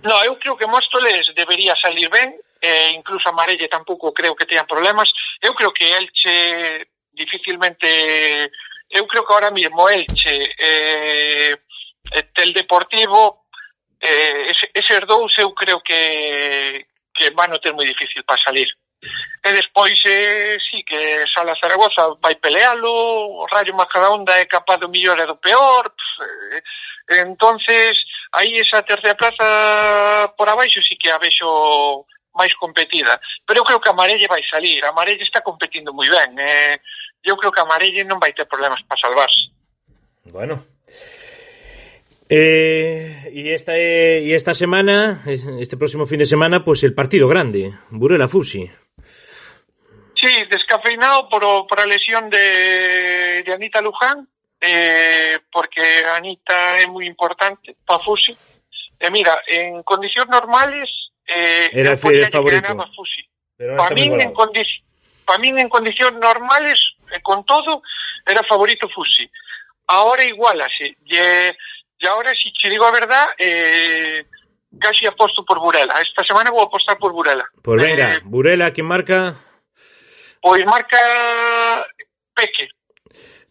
No, 0.00 0.16
eu 0.24 0.40
creo 0.40 0.56
que 0.56 0.64
Móstoles 0.64 1.28
debería 1.36 1.76
salir 1.76 2.08
ben, 2.08 2.32
eh, 2.62 2.92
incluso 2.94 3.28
a 3.28 3.32
Marelle 3.32 3.68
tampouco 3.68 4.14
creo 4.14 4.34
que 4.34 4.46
tean 4.46 4.66
problemas. 4.66 5.10
Eu 5.42 5.54
creo 5.54 5.72
que 5.72 5.84
Elche 5.84 6.86
dificilmente... 7.12 8.50
Eu 8.88 9.06
creo 9.06 9.26
que 9.26 9.32
ahora 9.32 9.50
mismo 9.50 9.88
Elche 9.88 10.54
eh, 10.58 11.58
el 12.36 12.52
Deportivo 12.52 13.42
eh, 14.02 14.50
ese, 14.50 14.70
eses 14.74 15.06
dous 15.06 15.32
eu 15.38 15.54
creo 15.54 15.80
que, 15.80 16.86
que 17.14 17.30
van 17.30 17.52
a 17.52 17.58
ter 17.58 17.72
moi 17.72 17.86
difícil 17.86 18.22
para 18.24 18.42
salir. 18.42 18.68
E 19.44 19.52
despois, 19.52 19.98
eh, 20.06 20.58
sí, 20.70 20.82
que 20.84 21.24
Sala 21.34 21.54
Zaragoza 21.58 22.16
vai 22.22 22.34
pelealo, 22.36 22.90
o 23.42 23.46
Rayo 23.46 23.74
Macadaonda 23.74 24.38
é 24.38 24.44
capaz 24.46 24.78
do 24.78 24.88
millor 24.88 25.18
e 25.18 25.26
do 25.26 25.36
peor, 25.36 25.90
pff, 25.90 26.62
eh, 27.10 27.20
entonces, 27.26 27.98
aí 28.32 28.54
esa 28.58 28.82
terceira 28.82 29.16
plaza 29.16 30.32
por 30.36 30.48
abaixo 30.48 30.80
sí 30.82 30.96
que 30.96 31.10
a 31.10 31.18
vexo 31.18 32.06
máis 32.34 32.54
competida. 32.56 33.20
Pero 33.46 33.60
eu 33.60 33.64
creo 33.64 33.80
que 33.80 33.90
a 33.90 33.96
Marelle 33.96 34.26
vai 34.28 34.42
salir. 34.48 34.84
A 34.84 34.92
Marelle 34.92 35.22
está 35.22 35.40
competindo 35.40 35.92
moi 35.92 36.08
ben. 36.08 36.36
Eh, 36.38 36.80
eu 37.24 37.36
creo 37.36 37.52
que 37.52 37.60
a 37.60 37.68
Marelle 37.68 38.04
non 38.04 38.18
vai 38.18 38.32
ter 38.32 38.46
problemas 38.48 38.82
para 38.88 39.00
salvarse. 39.00 39.52
Bueno. 40.28 40.64
Eh, 42.28 43.30
y 43.32 43.50
esta 43.50 43.76
eh, 43.76 44.22
y 44.24 44.32
esta 44.32 44.54
semana, 44.54 45.22
este 45.26 45.76
próximo 45.76 46.06
fin 46.06 46.18
de 46.18 46.26
semana, 46.26 46.64
pues 46.64 46.82
el 46.82 46.94
partido 46.94 47.28
grande, 47.28 47.74
Burela 47.90 48.28
Fusi. 48.28 48.70
Sí, 50.16 50.32
descafeinado 50.48 51.28
por, 51.28 51.66
por 51.66 51.80
a 51.80 51.84
lesión 51.84 52.30
de, 52.30 53.42
de 53.44 53.52
Anita 53.52 53.82
Luján, 53.82 54.28
eh, 54.60 55.40
porque 55.50 55.82
Anita 56.06 56.78
é 56.80 56.86
moi 56.86 57.04
importante 57.04 57.76
para 57.84 58.00
Fusi. 58.00 58.32
E 58.32 59.06
eh, 59.06 59.10
mira, 59.10 59.42
en 59.50 59.82
condicións 59.82 60.30
normales 60.30 60.88
eh, 61.34 61.70
era 61.72 61.92
el 61.92 61.98
favorito. 61.98 62.86
Fusi. 62.94 63.22
Para 63.76 63.94
mí, 63.94 64.02
en 64.06 64.32
para 65.24 65.38
mí, 65.38 65.48
en 65.48 65.68
condiciones 65.68 66.18
normales, 66.20 66.78
eh, 67.14 67.20
con 67.22 67.44
todo, 67.44 67.82
era 68.26 68.42
favorito 68.44 68.88
Fusi. 68.88 69.30
Ahora 69.86 70.24
igual 70.24 70.60
así. 70.60 70.96
Y, 71.04 71.16
Y 72.02 72.06
ahora, 72.06 72.32
si 72.34 72.52
te 72.60 72.68
digo 72.68 72.84
a 72.84 72.90
verdad, 72.90 73.26
eh, 73.38 74.24
casi 74.80 75.06
aposto 75.06 75.44
por 75.44 75.60
Burela. 75.60 75.94
Esta 76.00 76.24
semana 76.24 76.50
voy 76.50 76.62
a 76.62 76.64
apostar 76.64 76.98
por 76.98 77.12
Burela. 77.12 77.44
Pues 77.62 77.80
venga, 77.80 78.14
eh, 78.14 78.20
Burela, 78.24 78.72
¿quién 78.72 78.86
marca? 78.86 79.36
Pues 80.40 80.66
marca 80.66 80.98
Peque. 82.34 82.68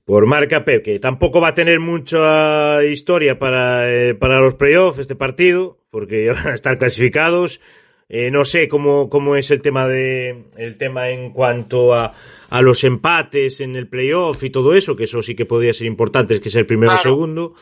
Por 0.04 0.26
marca 0.26 0.66
Peque. 0.66 1.00
Tampoco 1.00 1.40
va 1.40 1.50
a 1.50 1.54
tener 1.54 1.80
mucha 1.80 2.84
historia 2.84 3.40
para, 3.40 3.90
eh, 3.90 4.16
para 4.16 4.42
los 4.42 4.56
playoffs 4.56 5.00
este 5.00 5.16
partido, 5.16 5.78
porque 5.92 6.26
ya 6.26 6.34
van 6.34 6.48
a 6.48 6.54
estar 6.54 6.78
clasificados. 6.80 7.62
Eh, 8.10 8.30
no 8.32 8.44
sé 8.44 8.68
cómo, 8.68 9.10
cómo 9.10 9.38
es 9.38 9.52
el 9.52 9.62
tema 9.62 9.88
de 9.88 10.46
el 10.58 10.78
tema 10.78 11.10
en 11.10 11.32
cuanto 11.32 11.94
a, 11.94 12.14
a 12.50 12.62
los 12.62 12.84
empates 12.84 13.62
en 13.62 13.78
el 13.78 13.88
playoff 13.88 14.44
y 14.44 14.50
todo 14.50 14.74
eso, 14.74 14.98
que 14.98 15.06
eso 15.06 15.22
sí 15.22 15.36
que 15.36 15.46
podría 15.46 15.72
ser 15.72 15.88
importante, 15.88 16.34
es 16.34 16.42
que 16.42 16.50
ser 16.50 16.66
primero 16.66 16.92
o 16.92 16.96
claro. 16.96 17.10
segundo. 17.10 17.54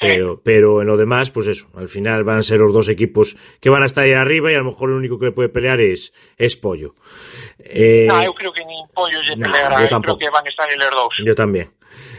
Pero, 0.00 0.40
pero 0.44 0.80
en 0.80 0.86
lo 0.86 0.96
demás, 0.96 1.32
pues 1.32 1.48
eso, 1.48 1.66
al 1.74 1.88
final 1.88 2.22
van 2.22 2.38
a 2.38 2.42
ser 2.42 2.60
los 2.60 2.72
dos 2.72 2.88
equipos 2.88 3.36
que 3.60 3.68
van 3.68 3.82
a 3.82 3.86
estar 3.86 4.04
ahí 4.04 4.12
arriba 4.12 4.52
y 4.52 4.54
a 4.54 4.58
lo 4.58 4.66
mejor 4.66 4.90
lo 4.90 4.96
único 4.96 5.18
que 5.18 5.26
le 5.26 5.32
puede 5.32 5.48
pelear 5.48 5.80
es, 5.80 6.12
es 6.36 6.54
Pollo. 6.54 6.94
Eh, 7.58 8.06
no, 8.08 8.22
yo 8.22 8.32
creo 8.32 8.52
que 8.52 8.64
ni 8.64 8.76
Pollo 8.94 9.18
se 9.24 9.34
no, 9.34 9.46
peleará, 9.46 9.88
yo 9.88 10.00
creo 10.00 10.18
que 10.18 10.30
van 10.30 10.46
a 10.46 10.48
estar 10.48 10.70
en 10.70 10.78
los 10.78 10.90
dos. 10.92 11.14
Yo 11.24 11.34
también. 11.34 11.72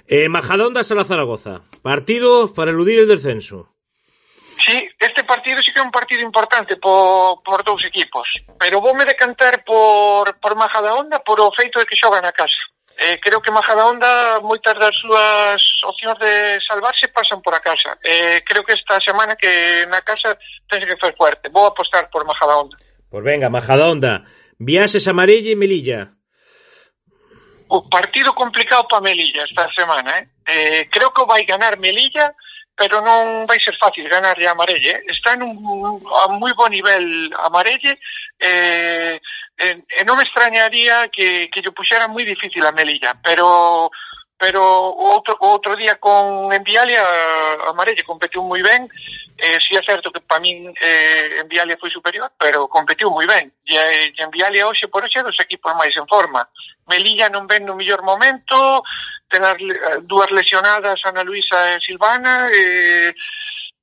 Eh, 0.07 0.27
Majadonda 0.27 0.83
Sala 0.83 1.05
Zaragoza, 1.05 1.61
partido 1.81 2.53
para 2.53 2.71
eludir 2.71 2.99
el 2.99 3.07
descenso. 3.07 3.69
este 4.99 5.23
partido 5.23 5.63
sí 5.63 5.71
que 5.71 5.79
é 5.79 5.83
un 5.83 5.91
partido 5.91 6.21
importante 6.21 6.75
por, 6.75 7.41
por 7.43 7.63
dous 7.63 7.83
equipos, 7.85 8.27
pero 8.59 8.81
voume 8.81 9.05
decantar 9.05 9.63
por, 9.63 10.35
por 10.39 10.55
Maja 10.55 10.81
da 10.81 10.93
Onda 10.93 11.23
por 11.23 11.39
o 11.39 11.51
feito 11.55 11.79
de 11.79 11.85
que 11.85 11.95
xogan 11.95 12.21
na 12.21 12.35
casa. 12.35 12.59
Eh, 12.99 13.17
creo 13.23 13.41
que 13.41 13.49
Maja 13.49 13.75
da 13.75 13.87
Onda 13.87 14.43
moitas 14.43 14.75
das 14.75 14.91
súas 14.99 15.61
opcións 15.87 16.19
de 16.19 16.59
salvarse 16.67 17.07
pasan 17.15 17.39
por 17.39 17.55
a 17.55 17.63
casa. 17.63 17.95
Eh, 18.03 18.43
creo 18.43 18.67
que 18.67 18.75
esta 18.75 18.99
semana 18.99 19.39
que 19.39 19.87
na 19.87 20.03
casa 20.03 20.35
tens 20.67 20.83
que 20.83 20.99
ser 20.99 21.15
fuerte. 21.15 21.47
Vou 21.47 21.65
apostar 21.65 22.11
por 22.11 22.27
Maja 22.27 22.45
da 22.45 22.59
Onda. 22.59 22.75
Pois 23.09 23.23
venga, 23.23 23.49
Maja 23.49 23.79
da 23.79 23.87
Onda. 23.87 24.13
Viases 24.59 25.07
a 25.07 25.13
Marella 25.15 25.49
e 25.49 25.55
Melilla 25.55 26.11
o 27.69 27.87
partido 27.87 28.33
complicado 28.33 28.87
para 28.87 29.01
Melilla 29.01 29.43
esta 29.43 29.69
semana, 29.71 30.17
eh? 30.17 30.27
eh 30.47 30.89
creo 30.89 31.13
que 31.13 31.23
vai 31.23 31.45
ganar 31.45 31.77
Melilla 31.77 32.33
pero 32.79 33.03
non 33.03 33.43
vai 33.43 33.59
ser 33.59 33.75
fácil 33.75 34.07
ganarlle 34.07 34.47
a 34.47 34.55
Marelle. 34.55 35.03
Está 35.11 35.35
en 35.35 35.43
un, 35.43 35.99
a 36.07 36.31
moi 36.31 36.55
bo 36.55 36.71
nivel 36.71 37.27
a 37.35 37.51
Marelle, 37.51 37.99
eh, 38.39 39.19
eh, 39.59 39.75
e 39.83 40.01
non 40.07 40.15
me 40.15 40.23
extrañaría 40.23 41.11
que, 41.11 41.51
que 41.51 41.59
yo 41.59 41.75
puxera 41.75 42.07
moi 42.07 42.23
difícil 42.23 42.63
a 42.63 42.71
Melilla, 42.71 43.19
pero 43.19 43.91
pero 44.39 44.63
outro, 44.63 45.35
outro 45.43 45.75
día 45.75 45.99
con 45.99 46.47
Envialia 46.55 47.03
a 47.67 47.75
Marelle 47.75 48.07
competiu 48.07 48.39
moi 48.47 48.63
ben, 48.63 48.87
eh, 49.35 49.59
si 49.59 49.75
é 49.75 49.83
certo 49.83 50.15
que 50.15 50.23
para 50.23 50.39
min 50.39 50.71
eh, 50.79 51.43
Envialia 51.43 51.75
foi 51.75 51.91
superior, 51.91 52.31
pero 52.39 52.71
competiu 52.71 53.11
moi 53.11 53.27
ben, 53.27 53.51
e, 53.67 53.75
e 53.75 54.23
Envialia 54.23 54.71
hoxe 54.71 54.87
por 54.87 55.03
hoxe 55.03 55.19
dos 55.19 55.35
equipos 55.43 55.75
máis 55.75 55.91
en 55.99 56.07
forma. 56.07 56.47
Melilla 56.87 57.27
non 57.27 57.43
ven 57.43 57.67
no 57.67 57.75
mellor 57.75 57.99
momento, 58.07 58.87
ten 59.29 59.45
as 59.45 59.57
dúas 60.09 60.29
lesionadas 60.33 60.99
Ana 61.05 61.23
Luisa 61.23 61.77
e 61.77 61.79
Silvana 61.85 62.49
e 62.51 63.13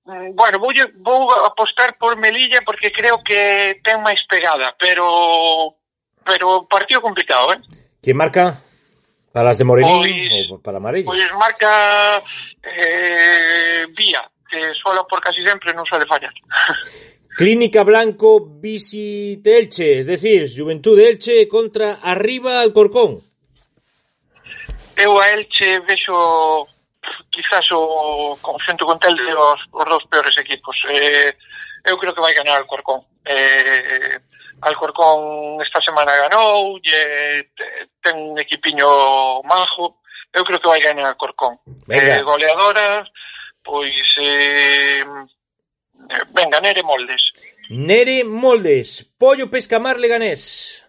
Mm, 0.07 0.35
bueno, 0.35 0.59
vou, 0.61 0.73
vou 1.01 1.31
apostar 1.45 1.99
por 1.99 2.17
Melilla 2.17 2.63
porque 2.65 2.93
creo 2.93 3.23
que 3.25 3.81
ten 3.83 3.99
máis 4.03 4.23
pegada, 4.31 4.75
pero 4.79 5.75
pero 6.23 6.67
partido 6.71 7.03
complicado, 7.03 7.53
eh? 7.53 7.59
¿Quién 8.01 8.17
marca? 8.17 8.63
¿Para 9.33 9.51
las 9.51 9.59
de 9.59 9.65
Morenín 9.65 10.55
o 10.55 10.63
para 10.63 10.79
Amarilla? 10.79 11.11
Pois 11.11 11.27
marca 11.35 12.23
eh, 12.63 13.87
Vía, 13.99 14.23
que 14.49 14.73
solo 14.79 15.07
por 15.11 15.19
casi 15.19 15.43
sempre 15.43 15.75
non 15.75 15.83
suele 15.83 16.07
fallar. 16.07 16.33
Clínica 17.37 17.83
Blanco 17.83 18.47
Visite 18.47 19.59
Elche, 19.59 19.99
es 19.99 20.07
decir, 20.07 20.49
Juventud 20.55 20.97
de 20.97 21.11
Elche 21.11 21.51
contra 21.51 21.99
Arriba 21.99 22.63
Alcorcón. 22.63 23.27
eu 24.97 25.21
a 25.21 25.31
Elche 25.33 25.81
vexo 25.81 26.69
quizás 27.31 27.67
o 27.73 28.39
conxunto 28.41 28.87
con 28.87 28.99
tel 28.99 29.15
os, 29.15 29.61
os 29.73 29.85
dos 29.85 30.05
peores 30.11 30.37
equipos. 30.37 30.77
Eh, 30.89 31.37
eu 31.85 31.99
creo 31.99 32.15
que 32.15 32.21
vai 32.21 32.35
ganar 32.35 32.57
Alcorcón. 32.57 33.05
Eh, 33.25 34.19
Alcorcón 34.63 35.61
esta 35.63 35.81
semana 35.81 36.17
ganou, 36.17 36.81
e, 36.83 36.91
eh, 36.91 37.47
ten 38.03 38.17
un 38.17 38.39
equipiño 38.39 39.43
majo. 39.45 40.01
Eu 40.33 40.45
creo 40.45 40.61
que 40.61 40.69
vai 40.69 40.81
ganar 40.81 41.07
Alcorcón. 41.07 41.61
Eh, 41.89 42.23
goleadoras, 42.23 43.09
pois... 43.63 43.95
Eh, 44.19 45.05
eh, 46.11 46.25
venga, 46.33 46.61
Nere 46.61 46.83
Moldes. 46.83 47.23
Nere 47.71 48.25
Moldes, 48.25 49.05
Pollo 49.19 49.51
Pescamar 49.51 49.99
Leganés 49.99 50.86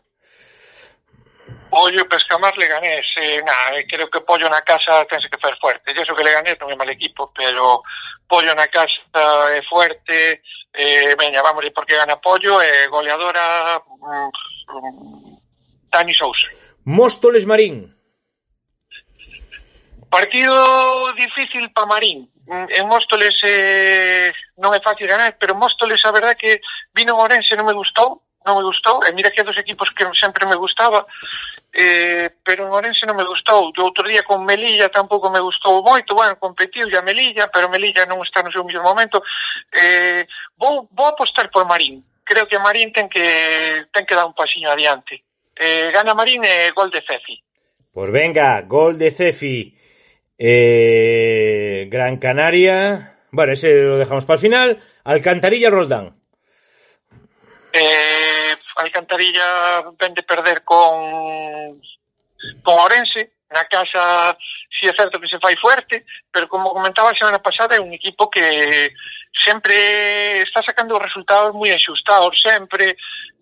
pollo 1.70 2.08
pescamar 2.08 2.54
pescamar 2.54 2.58
Leganés, 2.58 3.06
eh, 3.18 3.42
nah, 3.44 3.72
creo 3.88 4.10
que 4.10 4.22
pollo 4.22 4.50
na 4.50 4.62
casa 4.62 5.06
tense 5.06 5.30
que 5.30 5.38
fer 5.38 5.58
fuerte. 5.60 5.94
Yo 5.94 6.16
que 6.16 6.24
Leganés 6.24 6.58
non 6.60 6.72
é 6.72 6.76
mal 6.76 6.90
equipo, 6.90 7.32
pero 7.36 7.84
pollo 8.28 8.54
na 8.56 8.68
casa 8.68 9.54
é 9.54 9.62
fuerte, 9.64 10.42
eh, 10.74 11.16
veña, 11.16 11.42
vamos, 11.42 11.66
porque 11.74 11.96
gana 11.96 12.18
pollo, 12.18 12.62
eh, 12.62 12.88
goleadora 12.88 13.80
mm, 13.80 14.30
mm, 14.72 15.38
Dani 15.92 16.14
Sousa. 16.16 16.48
Móstoles 16.86 17.46
Marín. 17.46 17.94
Partido 20.10 21.12
difícil 21.14 21.72
para 21.74 21.88
Marín. 21.88 22.32
Mm, 22.48 22.68
en 22.72 22.88
Móstoles 22.88 23.36
eh, 23.44 24.32
non 24.56 24.72
é 24.72 24.80
fácil 24.80 25.08
ganar, 25.08 25.36
pero 25.36 25.52
Móstoles 25.52 26.00
a 26.08 26.16
verdad 26.16 26.40
que 26.40 26.64
vino 26.96 27.12
en 27.12 27.20
Orense 27.20 27.60
non 27.60 27.68
me 27.68 27.76
gustou, 27.76 28.24
non 28.48 28.56
me 28.56 28.64
gustou, 28.64 29.04
e 29.04 29.12
mira 29.12 29.30
que 29.30 29.44
é 29.44 29.44
dos 29.44 29.60
equipos 29.60 29.92
que 29.92 30.08
sempre 30.16 30.48
me 30.48 30.56
gustaba, 30.56 31.04
eh, 31.76 32.32
pero 32.42 32.64
en 32.64 32.72
Orense 32.72 33.04
non 33.04 33.20
me 33.20 33.28
gustou. 33.28 33.76
Do 33.76 33.84
outro 33.84 34.08
día 34.08 34.24
con 34.24 34.48
Melilla 34.48 34.88
tampouco 34.88 35.28
me 35.28 35.44
gustou 35.44 35.84
moito, 35.84 36.16
bueno, 36.16 36.40
competiu 36.40 36.88
a 36.88 37.04
Melilla, 37.04 37.52
pero 37.52 37.68
Melilla 37.68 38.08
non 38.08 38.24
está 38.24 38.40
no 38.40 38.50
seu 38.56 38.64
mesmo 38.64 38.88
momento. 38.88 39.20
Eh, 39.76 40.24
vou, 40.56 40.88
vou 40.96 41.12
apostar 41.12 41.52
por 41.52 41.68
Marín. 41.68 42.00
Creo 42.24 42.48
que 42.48 42.58
Marín 42.60 42.96
ten 42.96 43.12
que, 43.12 43.86
ten 43.92 44.08
que 44.08 44.16
dar 44.16 44.26
un 44.26 44.34
pasiño 44.34 44.72
adiante. 44.72 45.28
Eh, 45.54 45.92
gana 45.92 46.16
Marín 46.16 46.48
e 46.48 46.68
eh, 46.68 46.72
gol 46.72 46.90
de 46.90 47.04
Cefi. 47.04 47.36
Pois 47.92 48.12
venga, 48.12 48.62
gol 48.64 48.98
de 48.98 49.12
Cefi. 49.12 49.76
Eh, 50.38 51.88
Gran 51.90 52.18
Canaria. 52.18 53.18
Bueno, 53.32 53.54
ese 53.54 53.84
lo 53.84 53.98
dejamos 53.98 54.26
para 54.26 54.36
el 54.36 54.42
final. 54.42 54.78
Alcantarilla 55.04 55.70
Roldán. 55.70 56.17
Eh, 57.78 58.58
a 58.78 58.82
Alcantarilla 58.82 59.84
ven 60.00 60.14
de 60.14 60.24
perder 60.24 60.64
con 60.64 61.80
con 62.64 62.76
Orense, 62.80 63.32
na 63.52 63.66
casa 63.66 64.38
si 64.80 64.88
é 64.88 64.94
certo 64.94 65.20
que 65.20 65.28
se 65.28 65.40
fai 65.40 65.56
fuerte, 65.58 66.06
pero 66.32 66.48
como 66.48 66.74
comentaba 66.74 67.12
a 67.12 67.16
semana 67.18 67.40
pasada, 67.40 67.76
é 67.76 67.80
un 67.80 67.94
equipo 67.94 68.30
que 68.30 68.94
sempre 69.44 70.42
está 70.42 70.62
sacando 70.64 71.00
resultados 71.00 71.54
moi 71.54 71.72
axustados, 71.72 72.36
sempre 72.42 72.98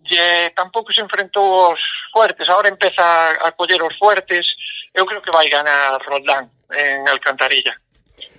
e 0.06 0.50
tampouco 0.54 0.92
se 0.92 1.00
enfrentou 1.00 1.66
aos 1.66 1.80
fuertes, 2.12 2.48
agora 2.48 2.68
empeza 2.68 3.02
a 3.42 3.50
coller 3.52 3.82
os 3.82 3.96
fuertes, 3.98 4.46
eu 4.94 5.04
creo 5.04 5.20
que 5.20 5.34
vai 5.34 5.48
ganar 5.48 6.00
Roldán 6.06 6.48
en 6.70 7.08
Alcantarilla. 7.08 7.74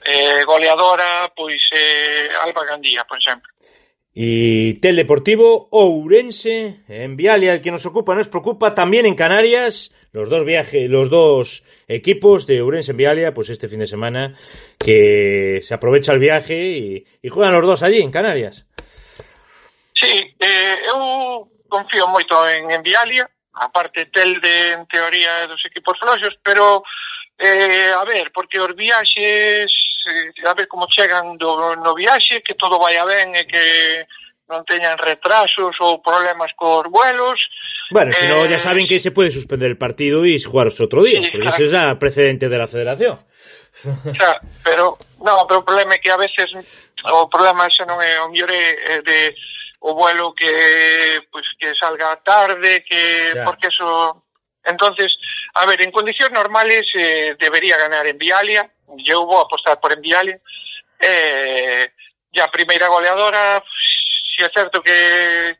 Eh, 0.06 0.44
goleadora, 0.46 1.30
pois 1.36 1.62
eh, 1.74 2.30
Alba 2.42 2.64
Gandía, 2.66 3.04
por 3.04 3.20
exemplo. 3.20 3.52
E 4.18 4.82
Teleportivo 4.82 5.70
Ourense, 5.70 6.82
en 6.90 7.14
Vialia, 7.14 7.62
que 7.62 7.70
nos 7.70 7.86
ocupa, 7.86 8.18
nos 8.18 8.26
preocupa, 8.28 8.74
también 8.74 9.06
en 9.06 9.14
Canarias, 9.14 9.94
los 10.10 10.28
dos 10.28 10.44
viajes, 10.44 10.90
los 10.90 11.12
dos 11.12 11.62
equipos 11.88 12.48
de 12.48 12.66
Ourense 12.66 12.98
en 12.98 12.98
Vialia, 12.98 13.36
pues 13.36 13.54
este 13.54 13.68
fin 13.70 13.78
de 13.78 13.86
semana, 13.86 14.34
que 14.80 15.62
se 15.62 15.76
aprovecha 15.76 16.14
el 16.14 16.18
viaje 16.18 16.58
y, 16.58 17.06
y 17.22 17.30
juegan 17.30 17.54
los 17.54 17.64
dos 17.64 17.84
allí, 17.84 18.02
en 18.02 18.10
Canarias. 18.10 18.66
Sí, 19.94 20.34
eh, 20.42 20.78
eu 20.90 21.46
confío 21.70 22.10
moito 22.10 22.42
en, 22.50 22.74
en 22.74 22.82
Vialia, 22.82 23.30
aparte 23.54 24.10
Telde, 24.10 24.82
en 24.82 24.90
teoría, 24.90 25.46
dos 25.46 25.62
equipos 25.62 25.94
floxos, 26.02 26.34
pero, 26.42 26.82
eh, 27.38 27.94
a 27.94 28.02
ver, 28.02 28.32
porque 28.34 28.58
os 28.58 28.74
viaxes 28.74 29.70
a 30.46 30.54
ver 30.54 30.68
como 30.68 30.88
chegan 30.88 31.38
do, 31.38 31.76
no 31.76 31.96
viaxe, 31.96 32.42
que 32.42 32.56
todo 32.56 32.80
vaya 32.80 33.06
ben 33.06 33.36
e 33.36 33.44
que 33.46 34.08
non 34.48 34.64
teñan 34.64 34.96
retrasos 34.96 35.76
ou 35.84 36.00
problemas 36.00 36.52
cos 36.56 36.88
vuelos. 36.88 37.40
Bueno, 37.92 38.12
eh, 38.12 38.20
senón 38.20 38.48
ya 38.48 38.60
saben 38.60 38.88
que 38.88 39.00
se 39.00 39.12
pode 39.12 39.32
suspender 39.32 39.68
el 39.68 39.80
partido 39.80 40.24
e 40.24 40.40
xogar 40.40 40.72
os 40.72 40.80
outro 40.80 41.04
día, 41.04 41.20
sí, 41.20 41.32
porque 41.32 41.52
ese 41.52 41.68
é 41.68 41.92
es 41.92 42.00
precedente 42.00 42.48
de 42.48 42.58
la 42.58 42.68
federación. 42.68 43.20
sea, 44.18 44.42
pero, 44.64 44.98
no, 45.20 45.46
pero 45.46 45.62
o 45.62 45.68
problema 45.68 45.96
é 45.96 46.02
que 46.02 46.10
a 46.10 46.18
veces 46.18 46.48
o 47.04 47.28
problema 47.28 47.68
ese 47.68 47.84
non 47.84 48.00
é 48.00 48.24
o 48.24 48.32
mellor 48.32 48.52
é 48.52 49.04
de 49.04 49.36
o 49.84 49.94
vuelo 49.94 50.34
que 50.34 51.22
pues, 51.30 51.46
que 51.60 51.76
salga 51.76 52.16
tarde, 52.24 52.82
que 52.88 53.36
ya. 53.36 53.44
porque 53.44 53.68
eso 53.68 54.24
entonces, 54.68 55.16
a 55.56 55.66
ver, 55.66 55.82
en 55.82 55.92
condicións 55.92 56.32
normales 56.32 56.84
eh, 56.94 57.36
debería 57.40 57.78
ganar 57.78 58.06
en 58.06 58.18
Vialia, 58.18 58.68
eu 59.06 59.26
vou 59.26 59.42
apostar 59.42 59.78
por 59.78 59.92
Enviale 59.92 60.40
eh, 61.00 61.92
e 62.34 62.42
a 62.42 62.48
primeira 62.48 62.88
goleadora 62.88 63.62
si 64.36 64.44
é 64.44 64.50
certo 64.54 64.82
que 64.82 65.58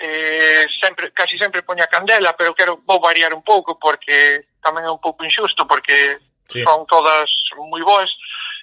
eh, 0.00 0.66
sempre, 0.82 1.10
casi 1.12 1.36
sempre 1.38 1.62
poña 1.62 1.86
candela 1.86 2.32
pero 2.32 2.54
quero 2.54 2.82
vou 2.86 3.00
variar 3.00 3.34
un 3.34 3.42
pouco 3.42 3.76
porque 3.76 4.46
tamén 4.62 4.84
é 4.84 4.90
un 4.90 5.00
pouco 5.00 5.24
injusto 5.24 5.66
porque 5.66 6.18
sí. 6.48 6.64
son 6.64 6.86
todas 6.86 7.28
moi 7.56 7.82
boas 7.82 8.08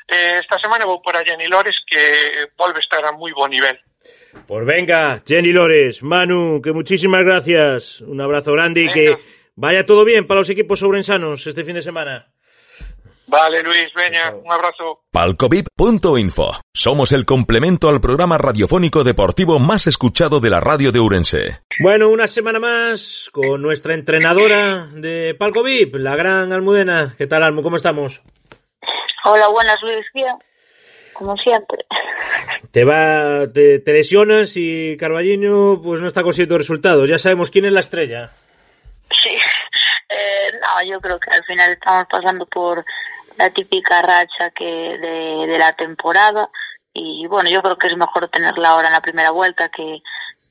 eh, 0.10 0.39
esta 0.41 0.58
semana 0.58 0.89
vou 0.89 1.01
por 1.01 1.15
a 1.15 1.23
Jenny 1.23 1.47
Lores 1.47 1.77
que 1.86 2.49
volve 2.58 2.82
a 2.82 2.86
estar 2.86 3.03
a 3.06 3.12
moi 3.13 3.34
bo 3.34 3.47
nivel 3.47 3.77
Pues 4.45 4.65
venga, 4.65 5.23
Jenny 5.25 5.51
Lores, 5.51 6.03
Manu, 6.03 6.62
que 6.62 6.71
muchísimas 6.71 7.23
gracias. 7.23 8.01
Un 8.01 8.21
abrazo 8.21 8.53
grande 8.53 8.84
y 8.84 8.91
que 8.91 9.17
vaya 9.56 9.86
todo 9.86 10.06
bien 10.06 10.27
para 10.27 10.39
los 10.39 10.49
equipos 10.49 10.80
sobrensanos 10.80 11.47
este 11.47 11.63
fin 11.63 11.75
de 11.75 11.82
semana. 11.82 12.32
Vale, 13.30 13.62
Luis, 13.62 13.94
veña, 13.94 14.34
un 14.34 14.50
abrazo. 14.50 15.02
Palcovip.info. 15.12 16.62
Somos 16.74 17.12
el 17.12 17.26
complemento 17.26 17.90
al 17.90 18.00
programa 18.00 18.38
radiofónico 18.38 19.04
deportivo 19.04 19.60
más 19.60 19.86
escuchado 19.86 20.40
de 20.40 20.50
la 20.50 20.62
radio 20.62 20.94
de 20.94 21.02
Urense. 21.02 21.60
Bueno, 21.82 22.10
una 22.10 22.28
semana 22.28 22.60
más 22.60 23.30
con 23.34 23.62
nuestra 23.62 23.96
entrenadora 23.96 24.88
de 24.94 25.36
Palcovip, 25.38 25.96
la 25.96 26.16
gran 26.16 26.54
Almudena. 26.54 27.16
¿Qué 27.18 27.28
tal, 27.28 27.44
Almu? 27.44 27.62
¿Cómo 27.63 27.76
estamos? 27.76 28.22
Hola, 29.26 29.50
buenas, 29.50 29.78
Luis. 29.82 30.06
Bien. 30.13 30.36
Como 31.12 31.36
siempre. 31.36 31.80
Te 32.72 32.86
va, 32.86 33.52
te, 33.52 33.80
te 33.80 33.92
lesionas 33.92 34.54
y 34.56 34.96
Carballiño 34.96 35.82
pues 35.82 36.00
no 36.00 36.08
está 36.08 36.24
consiguiendo 36.24 36.58
resultados. 36.58 37.10
Ya 37.10 37.18
sabemos 37.18 37.52
quién 37.52 37.66
es 37.66 37.74
la 37.74 37.82
estrella. 37.82 38.32
Sí. 39.22 39.36
Eh, 40.10 40.52
no, 40.62 40.90
yo 40.90 41.02
creo 41.02 41.20
que 41.20 41.32
al 41.32 41.44
final 41.44 41.74
estamos 41.74 42.06
pasando 42.10 42.46
por 42.46 42.86
la 43.38 43.50
típica 43.50 44.02
racha 44.02 44.52
que 44.52 44.65
de, 44.65 45.47
de 45.47 45.58
la 45.58 45.73
temporada 45.73 46.50
y 47.00 47.28
bueno, 47.28 47.50
yo 47.50 47.62
creo 47.62 47.78
que 47.78 47.88
es 47.88 47.97
mejor 47.97 48.28
tenerla 48.30 48.69
ahora 48.69 48.88
en 48.88 48.93
la 48.93 49.02
primera 49.02 49.30
vuelta 49.30 49.69
que, 49.69 50.02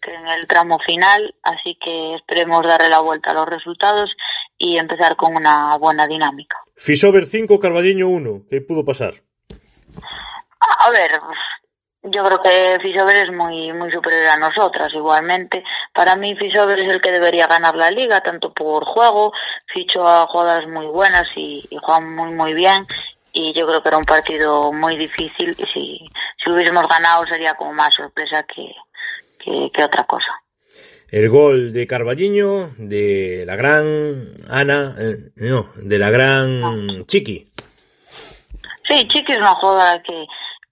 que 0.00 0.14
en 0.14 0.28
el 0.28 0.46
tramo 0.46 0.78
final, 0.78 1.34
así 1.42 1.76
que 1.82 2.14
esperemos 2.14 2.64
darle 2.64 2.88
la 2.88 3.00
vuelta 3.00 3.32
a 3.32 3.34
los 3.34 3.48
resultados 3.48 4.10
y 4.56 4.78
empezar 4.78 5.16
con 5.16 5.34
una 5.34 5.76
buena 5.76 6.06
dinámica. 6.06 6.56
Fisover 6.76 7.26
5, 7.26 7.58
Carballiño 7.58 8.08
1, 8.08 8.42
¿qué 8.48 8.60
pudo 8.60 8.84
pasar? 8.84 9.14
A 10.60 10.90
ver, 10.90 11.10
yo 12.06 12.24
creo 12.24 12.42
que 12.42 12.78
Fisover 12.80 13.16
es 13.16 13.32
muy 13.32 13.72
muy 13.72 13.90
superior 13.90 14.26
a 14.26 14.38
nosotras 14.38 14.92
igualmente. 14.94 15.62
Para 15.92 16.16
mí 16.16 16.36
Fisover 16.36 16.78
es 16.78 16.88
el 16.88 17.00
que 17.00 17.12
debería 17.12 17.46
ganar 17.46 17.74
la 17.74 17.90
liga, 17.90 18.20
tanto 18.20 18.52
por 18.52 18.84
juego, 18.84 19.32
fichó 19.66 20.06
a 20.06 20.26
jugadoras 20.26 20.68
muy 20.68 20.86
buenas 20.86 21.28
y, 21.36 21.64
y 21.70 21.76
juegan 21.76 22.14
muy 22.14 22.30
muy 22.32 22.54
bien 22.54 22.86
y 23.36 23.52
yo 23.52 23.66
creo 23.66 23.82
que 23.82 23.88
era 23.88 23.98
un 23.98 24.04
partido 24.04 24.72
muy 24.72 24.96
difícil 24.96 25.54
y 25.58 25.66
si, 25.66 26.10
si 26.42 26.50
hubiésemos 26.50 26.88
ganado 26.88 27.26
sería 27.26 27.52
como 27.54 27.74
más 27.74 27.94
sorpresa 27.94 28.42
que, 28.44 28.72
que, 29.38 29.70
que 29.74 29.84
otra 29.84 30.04
cosa. 30.04 30.32
El 31.10 31.28
gol 31.28 31.72
de 31.72 31.86
Carballiño, 31.86 32.70
de 32.78 33.44
la 33.46 33.54
gran 33.54 34.24
Ana, 34.50 34.94
eh, 34.98 35.30
no, 35.36 35.70
de 35.76 35.98
la 35.98 36.10
gran 36.10 36.86
no. 36.86 37.04
Chiqui. 37.04 37.52
Sí, 38.88 39.06
Chiqui 39.08 39.32
es 39.32 39.38
una 39.38 39.54
jugadora 39.54 40.02
que, 40.02 40.26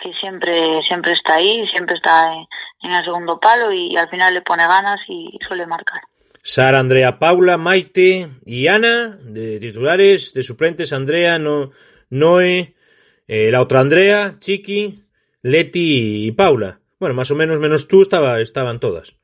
que 0.05 0.13
siempre 0.21 0.83
siempre 0.87 1.13
está 1.15 1.37
ahí, 1.37 1.67
siempre 1.69 1.97
está 1.97 2.33
en, 2.35 2.47
en, 2.83 2.93
el 2.93 3.05
segundo 3.05 3.41
palo 3.41 3.73
y 3.73 3.97
al 3.97 4.09
final 4.11 4.35
le 4.35 4.43
pone 4.43 4.67
ganas 4.67 5.01
y 5.09 5.39
suele 5.49 5.67
marcar. 5.67 6.03
Sara, 6.43 6.79
Andrea, 6.79 7.19
Paula, 7.19 7.57
Maite 7.57 8.29
y 8.45 8.69
Ana, 8.69 9.17
de 9.23 9.59
titulares, 9.59 10.35
de 10.35 10.43
suplentes, 10.43 10.93
Andrea, 10.93 11.39
no, 11.39 11.71
Noé, 12.11 12.75
eh, 13.27 13.51
la 13.51 13.63
otra 13.63 13.81
Andrea, 13.81 14.35
Chiqui, 14.39 15.03
Leti 15.41 16.27
y 16.27 16.33
Paula. 16.33 16.81
Bueno, 17.01 17.15
más 17.15 17.31
o 17.31 17.35
menos 17.35 17.59
menos 17.59 17.89
tú 17.89 18.03
estaba, 18.03 18.41
estaban 18.41 18.79
todas. 18.79 19.17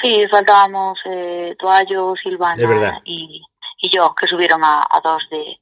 Sí, 0.00 0.24
faltábamos 0.30 0.96
eh, 1.06 1.56
Toallo, 1.58 2.14
Silvana 2.22 3.00
y, 3.04 3.42
y 3.82 3.90
yo, 3.90 4.14
que 4.14 4.28
subieron 4.28 4.62
a, 4.62 4.82
a 4.88 5.00
dos 5.02 5.22
de 5.28 5.58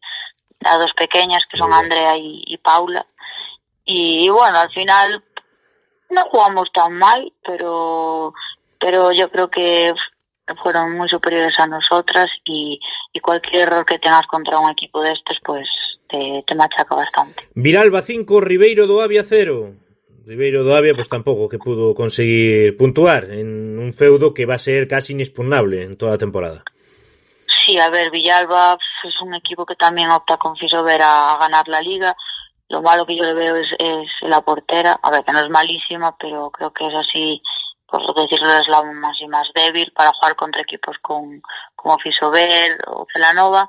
a 0.62 0.76
dos 0.78 0.90
pequeñas, 0.94 1.42
que 1.50 1.56
son 1.56 1.72
Andrea 1.72 2.18
y, 2.18 2.42
y 2.46 2.58
Paula. 2.58 3.06
Y 3.86 4.28
bueno, 4.28 4.58
al 4.58 4.70
final 4.70 5.22
no 6.10 6.24
jugamos 6.24 6.68
tan 6.72 6.92
mal, 6.92 7.32
pero, 7.44 8.34
pero 8.78 9.12
yo 9.12 9.30
creo 9.30 9.48
que 9.48 9.94
fueron 10.62 10.96
muy 10.96 11.08
superiores 11.08 11.54
a 11.58 11.66
nosotras 11.66 12.28
y, 12.44 12.78
y 13.12 13.20
cualquier 13.20 13.62
error 13.62 13.84
que 13.86 13.98
tengas 13.98 14.26
contra 14.26 14.58
un 14.58 14.70
equipo 14.70 15.00
de 15.02 15.12
estos, 15.12 15.38
pues 15.44 15.66
te, 16.08 16.44
te 16.46 16.54
machaca 16.54 16.94
bastante. 16.94 17.42
Viralba 17.54 18.02
5, 18.02 18.40
Ribeiro 18.40 18.86
do 18.86 19.00
Avia 19.00 19.24
0. 19.24 19.72
Ribeiro 20.26 20.64
do 20.64 20.74
Avia 20.74 20.94
pues 20.94 21.08
tampouco 21.08 21.48
que 21.48 21.58
pudo 21.58 21.94
conseguir 21.94 22.76
puntuar 22.76 23.30
en 23.30 23.78
un 23.78 23.92
feudo 23.92 24.34
que 24.34 24.46
va 24.46 24.54
a 24.54 24.58
ser 24.58 24.88
casi 24.88 25.12
inexpugnable 25.12 25.82
en 25.82 25.96
toda 25.96 26.12
la 26.12 26.18
temporada. 26.18 26.64
Sí, 27.64 27.78
a 27.78 27.90
ver, 27.90 28.10
Villalba 28.10 28.78
es 29.04 29.20
un 29.20 29.34
equipo 29.34 29.66
que 29.66 29.74
también 29.74 30.10
opta 30.10 30.36
con 30.36 30.56
Fisover 30.56 31.00
a 31.02 31.36
ganar 31.38 31.66
la 31.68 31.80
liga 31.80 32.16
Lo 32.68 32.82
malo 32.82 33.06
que 33.06 33.16
yo 33.16 33.24
le 33.24 33.34
veo 33.34 33.56
es, 33.56 33.68
es 33.78 34.08
la 34.22 34.40
portera, 34.40 34.98
a 35.02 35.10
ver, 35.10 35.24
que 35.24 35.32
no 35.32 35.40
es 35.40 35.50
malísima, 35.50 36.16
pero 36.18 36.50
creo 36.50 36.72
que 36.72 36.86
es 36.86 36.94
así, 36.94 37.40
por 37.86 38.02
decirlo, 38.14 38.52
es 38.58 38.68
la 38.68 38.82
más 38.82 39.48
débil 39.54 39.92
para 39.94 40.12
jugar 40.12 40.34
contra 40.34 40.62
equipos 40.62 40.96
con, 41.00 41.40
como 41.74 41.98
Fisover 41.98 42.78
o 42.88 43.06
Celanova. 43.12 43.68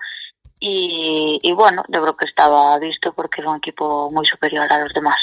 Y, 0.59 1.51
bueno, 1.53 1.83
yo 1.87 2.01
creo 2.01 2.17
que 2.17 2.25
estaba 2.25 2.79
visto 2.79 3.13
porque 3.13 3.41
es 3.41 3.47
un 3.47 3.57
equipo 3.57 4.09
muy 4.11 4.25
superior 4.25 4.71
a 4.71 4.79
los 4.79 4.91
demás. 4.93 5.17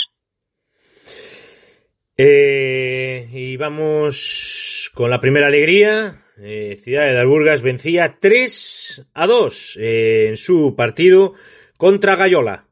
Eh, 2.16 3.28
y 3.32 3.56
vamos 3.56 4.92
con 4.94 5.10
la 5.10 5.20
primera 5.20 5.48
alegría. 5.48 6.22
Eh, 6.38 6.78
Ciudad 6.82 7.02
de 7.02 7.18
Alburgas 7.18 7.62
vencía 7.62 8.18
3 8.20 9.06
a 9.14 9.26
2 9.26 9.78
eh, 9.80 10.26
en 10.28 10.36
su 10.36 10.76
partido 10.76 11.34
contra 11.76 12.14
Gallola. 12.14 12.66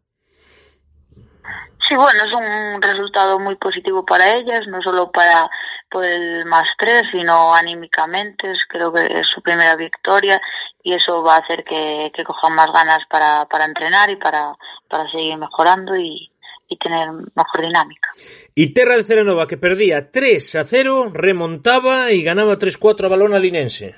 Sí, 1.92 1.96
bueno, 1.96 2.24
es 2.24 2.32
un 2.32 2.80
resultado 2.80 3.38
muy 3.38 3.54
positivo 3.56 4.02
para 4.02 4.38
ellas, 4.38 4.66
no 4.66 4.80
solo 4.80 5.12
para, 5.12 5.50
por 5.90 6.06
el 6.06 6.46
más 6.46 6.66
tres, 6.78 7.02
sino 7.12 7.54
anímicamente. 7.54 8.50
Creo 8.66 8.90
que 8.90 9.04
es 9.04 9.26
su 9.34 9.42
primera 9.42 9.76
victoria 9.76 10.40
y 10.82 10.94
eso 10.94 11.22
va 11.22 11.36
a 11.36 11.40
hacer 11.40 11.64
que, 11.64 12.10
que 12.14 12.24
cojan 12.24 12.54
más 12.54 12.72
ganas 12.72 13.00
para, 13.10 13.44
para 13.44 13.66
entrenar 13.66 14.08
y 14.08 14.16
para, 14.16 14.54
para 14.88 15.10
seguir 15.10 15.36
mejorando 15.36 15.94
y, 15.94 16.30
y 16.66 16.78
tener 16.78 17.10
mejor 17.10 17.60
dinámica. 17.60 18.08
Y 18.54 18.72
Terra 18.72 18.96
de 18.96 19.04
Ceranova, 19.04 19.46
que 19.46 19.58
perdía 19.58 20.10
3 20.10 20.54
a 20.54 20.64
0, 20.64 21.10
remontaba 21.12 22.10
y 22.10 22.22
ganaba 22.22 22.54
3-4 22.54 23.04
a 23.04 23.08
balón 23.08 23.34
alinense. 23.34 23.96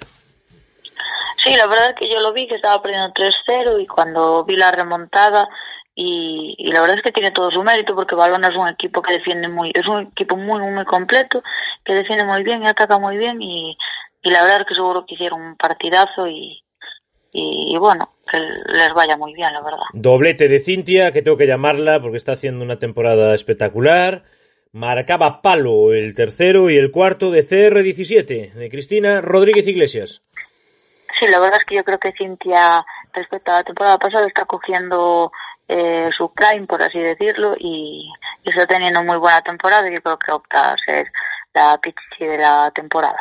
Sí, 1.44 1.54
la 1.54 1.68
verdad 1.68 1.90
es 1.90 1.96
que 1.96 2.08
yo 2.08 2.18
lo 2.18 2.32
vi 2.32 2.48
que 2.48 2.56
estaba 2.56 2.82
perdiendo 2.82 3.14
3-0 3.14 3.80
y 3.80 3.86
cuando 3.86 4.44
vi 4.44 4.56
la 4.56 4.72
remontada 4.72 5.48
y, 5.94 6.54
y, 6.58 6.72
la 6.72 6.80
verdad 6.80 6.96
es 6.96 7.02
que 7.02 7.12
tiene 7.12 7.30
todo 7.30 7.50
su 7.50 7.62
mérito 7.62 7.94
porque 7.94 8.16
Balona 8.16 8.48
es 8.48 8.56
un 8.56 8.68
equipo 8.68 9.00
que 9.00 9.12
defiende 9.12 9.48
muy, 9.48 9.70
es 9.74 9.86
un 9.86 10.08
equipo 10.08 10.36
muy, 10.36 10.60
muy 10.60 10.84
completo, 10.84 11.42
que 11.84 11.94
defiende 11.94 12.24
muy 12.24 12.42
bien 12.42 12.62
y 12.62 12.66
ataca 12.66 12.98
muy 12.98 13.16
bien 13.16 13.40
y, 13.40 13.76
y 14.22 14.30
la 14.30 14.42
verdad 14.42 14.62
es 14.62 14.66
que 14.66 14.74
seguro 14.74 15.04
que 15.06 15.14
hicieron 15.14 15.40
un 15.40 15.56
partidazo 15.56 16.26
y, 16.26 16.64
y, 17.36 17.76
bueno, 17.78 18.10
que 18.30 18.38
les 18.38 18.94
vaya 18.94 19.16
muy 19.16 19.34
bien, 19.34 19.52
la 19.52 19.60
verdad. 19.60 19.82
Doblete 19.92 20.48
de 20.48 20.60
Cintia, 20.60 21.12
que 21.12 21.20
tengo 21.20 21.36
que 21.36 21.48
llamarla 21.48 22.00
porque 22.00 22.16
está 22.16 22.32
haciendo 22.32 22.64
una 22.64 22.78
temporada 22.78 23.34
espectacular. 23.34 24.22
Marcaba 24.72 25.42
palo 25.42 25.92
el 25.92 26.14
tercero 26.14 26.70
y 26.70 26.76
el 26.76 26.92
cuarto 26.92 27.32
de 27.32 27.44
CR17, 27.44 28.52
de 28.52 28.70
Cristina 28.70 29.20
Rodríguez 29.20 29.66
Iglesias. 29.66 30.22
Sí, 31.18 31.26
la 31.26 31.40
verdad 31.40 31.58
es 31.58 31.64
que 31.64 31.74
yo 31.74 31.84
creo 31.84 31.98
que 31.98 32.12
Cintia, 32.12 32.84
respecto 33.12 33.50
a 33.50 33.56
la 33.58 33.64
temporada 33.64 33.98
pasada, 33.98 34.26
está 34.28 34.44
cogiendo 34.44 35.32
eh, 35.68 36.10
su 36.16 36.32
prime, 36.32 36.66
por 36.66 36.82
así 36.82 36.98
decirlo, 36.98 37.54
y, 37.58 38.10
y, 38.44 38.48
está 38.50 38.66
teniendo 38.66 39.02
muy 39.02 39.16
buena 39.18 39.42
temporada. 39.42 39.90
Yo 39.90 40.00
creo 40.02 40.18
que 40.18 40.32
opta 40.32 40.72
a 40.72 40.76
ser 40.84 41.06
la 41.54 41.78
pichichi 41.78 42.26
de 42.26 42.38
la 42.38 42.70
temporada. 42.74 43.18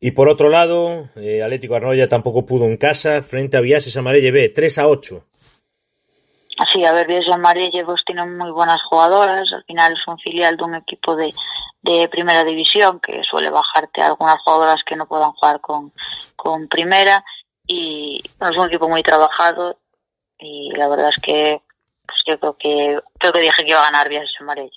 Y 0.00 0.12
por 0.12 0.28
otro 0.28 0.48
lado, 0.48 1.08
eh, 1.16 1.42
Atlético 1.42 1.74
Arnoya 1.76 2.08
tampoco 2.08 2.46
pudo 2.46 2.64
en 2.64 2.76
casa 2.76 3.22
frente 3.22 3.56
a 3.56 3.60
Viases 3.60 3.96
Amarelle 3.96 4.30
B, 4.30 4.48
3 4.48 4.78
a 4.78 4.88
8. 4.88 5.26
Sí, 6.72 6.84
a 6.84 6.92
ver, 6.92 7.06
Viases 7.06 7.32
Amarelle 7.32 7.84
pues 7.84 8.02
tienen 8.04 8.36
muy 8.36 8.50
buenas 8.50 8.80
jugadoras, 8.88 9.50
al 9.52 9.64
final 9.64 9.92
es 9.92 10.06
un 10.06 10.18
filial 10.18 10.56
de 10.56 10.64
un 10.64 10.74
equipo 10.74 11.16
de, 11.16 11.32
de 11.82 12.08
primera 12.08 12.44
división 12.44 13.00
que 13.00 13.22
suele 13.22 13.50
bajarte 13.50 14.02
a 14.02 14.08
algunas 14.08 14.40
jugadoras 14.42 14.80
que 14.86 14.96
no 14.96 15.06
puedan 15.06 15.32
jugar 15.32 15.60
con, 15.60 15.92
con 16.36 16.68
primera 16.68 17.24
y 17.66 18.20
es 18.24 18.56
un 18.56 18.66
equipo 18.66 18.88
muy 18.88 19.02
trabajado 19.02 19.78
y 20.38 20.70
la 20.76 20.88
verdad 20.88 21.10
es 21.14 21.22
que 21.22 21.62
pues 22.10 22.22
yo 22.26 22.38
creo 22.38 22.56
que 22.58 22.98
creo 23.18 23.32
que 23.32 23.40
dije 23.40 23.64
que 23.64 23.70
iba 23.70 23.80
a 23.80 23.90
ganar 23.90 24.08
Viases 24.08 24.34
Amarelle. 24.40 24.70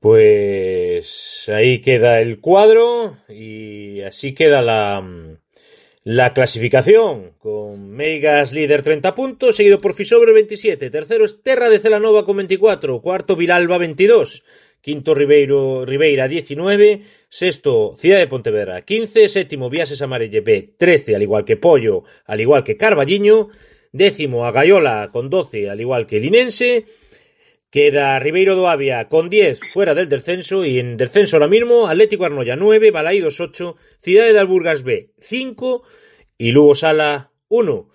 Pues 0.00 1.48
ahí 1.48 1.80
queda 1.80 2.20
el 2.20 2.40
cuadro 2.40 3.16
y 3.28 4.02
así 4.02 4.34
queda 4.34 4.60
la, 4.62 5.02
la 6.04 6.34
clasificación, 6.34 7.32
con 7.38 7.90
Meigas 7.90 8.52
líder 8.52 8.82
30 8.82 9.14
puntos, 9.14 9.56
seguido 9.56 9.80
por 9.80 9.94
Fisobre 9.94 10.32
27, 10.32 10.90
tercero 10.90 11.24
es 11.24 11.42
Terra 11.42 11.68
de 11.68 11.80
Celanova 11.80 12.24
con 12.24 12.36
24, 12.36 13.00
cuarto 13.00 13.36
Vilalba 13.36 13.78
22, 13.78 14.44
quinto 14.80 15.14
Ribeiro, 15.14 15.84
Ribeira 15.84 16.28
19, 16.28 17.02
sexto 17.28 17.96
Ciudad 17.98 18.18
de 18.18 18.28
Pontevedra 18.28 18.82
15, 18.82 19.28
séptimo 19.28 19.70
Viases 19.70 20.02
Amarelle 20.02 20.42
B 20.42 20.74
13, 20.78 21.16
al 21.16 21.22
igual 21.22 21.44
que 21.44 21.56
Pollo, 21.56 22.04
al 22.26 22.40
igual 22.40 22.62
que 22.62 22.76
Carballiño, 22.76 23.48
décimo 23.96 24.46
Agayola 24.46 25.10
con 25.12 25.30
12, 25.30 25.70
al 25.70 25.80
igual 25.80 26.06
que 26.06 26.20
Linense, 26.20 26.86
Queda 27.70 28.18
Ribeiro 28.18 28.54
do 28.56 28.68
Avia 28.68 29.08
con 29.08 29.28
10 29.28 29.60
fuera 29.74 29.92
del 29.94 30.08
descenso 30.08 30.64
y 30.64 30.78
en 30.78 30.96
descenso 30.96 31.36
ahora 31.36 31.48
mismo 31.48 31.88
Atlético 31.88 32.24
Arnoya 32.24 32.56
9, 32.56 32.90
Balaídos 32.90 33.40
8, 33.40 33.76
Ciudad 34.00 34.26
de 34.32 34.38
Alburgas 34.38 34.82
B 34.82 35.10
5 35.20 35.82
y 36.38 36.52
Lugo 36.52 36.74
Sala 36.74 37.32
1. 37.48 37.88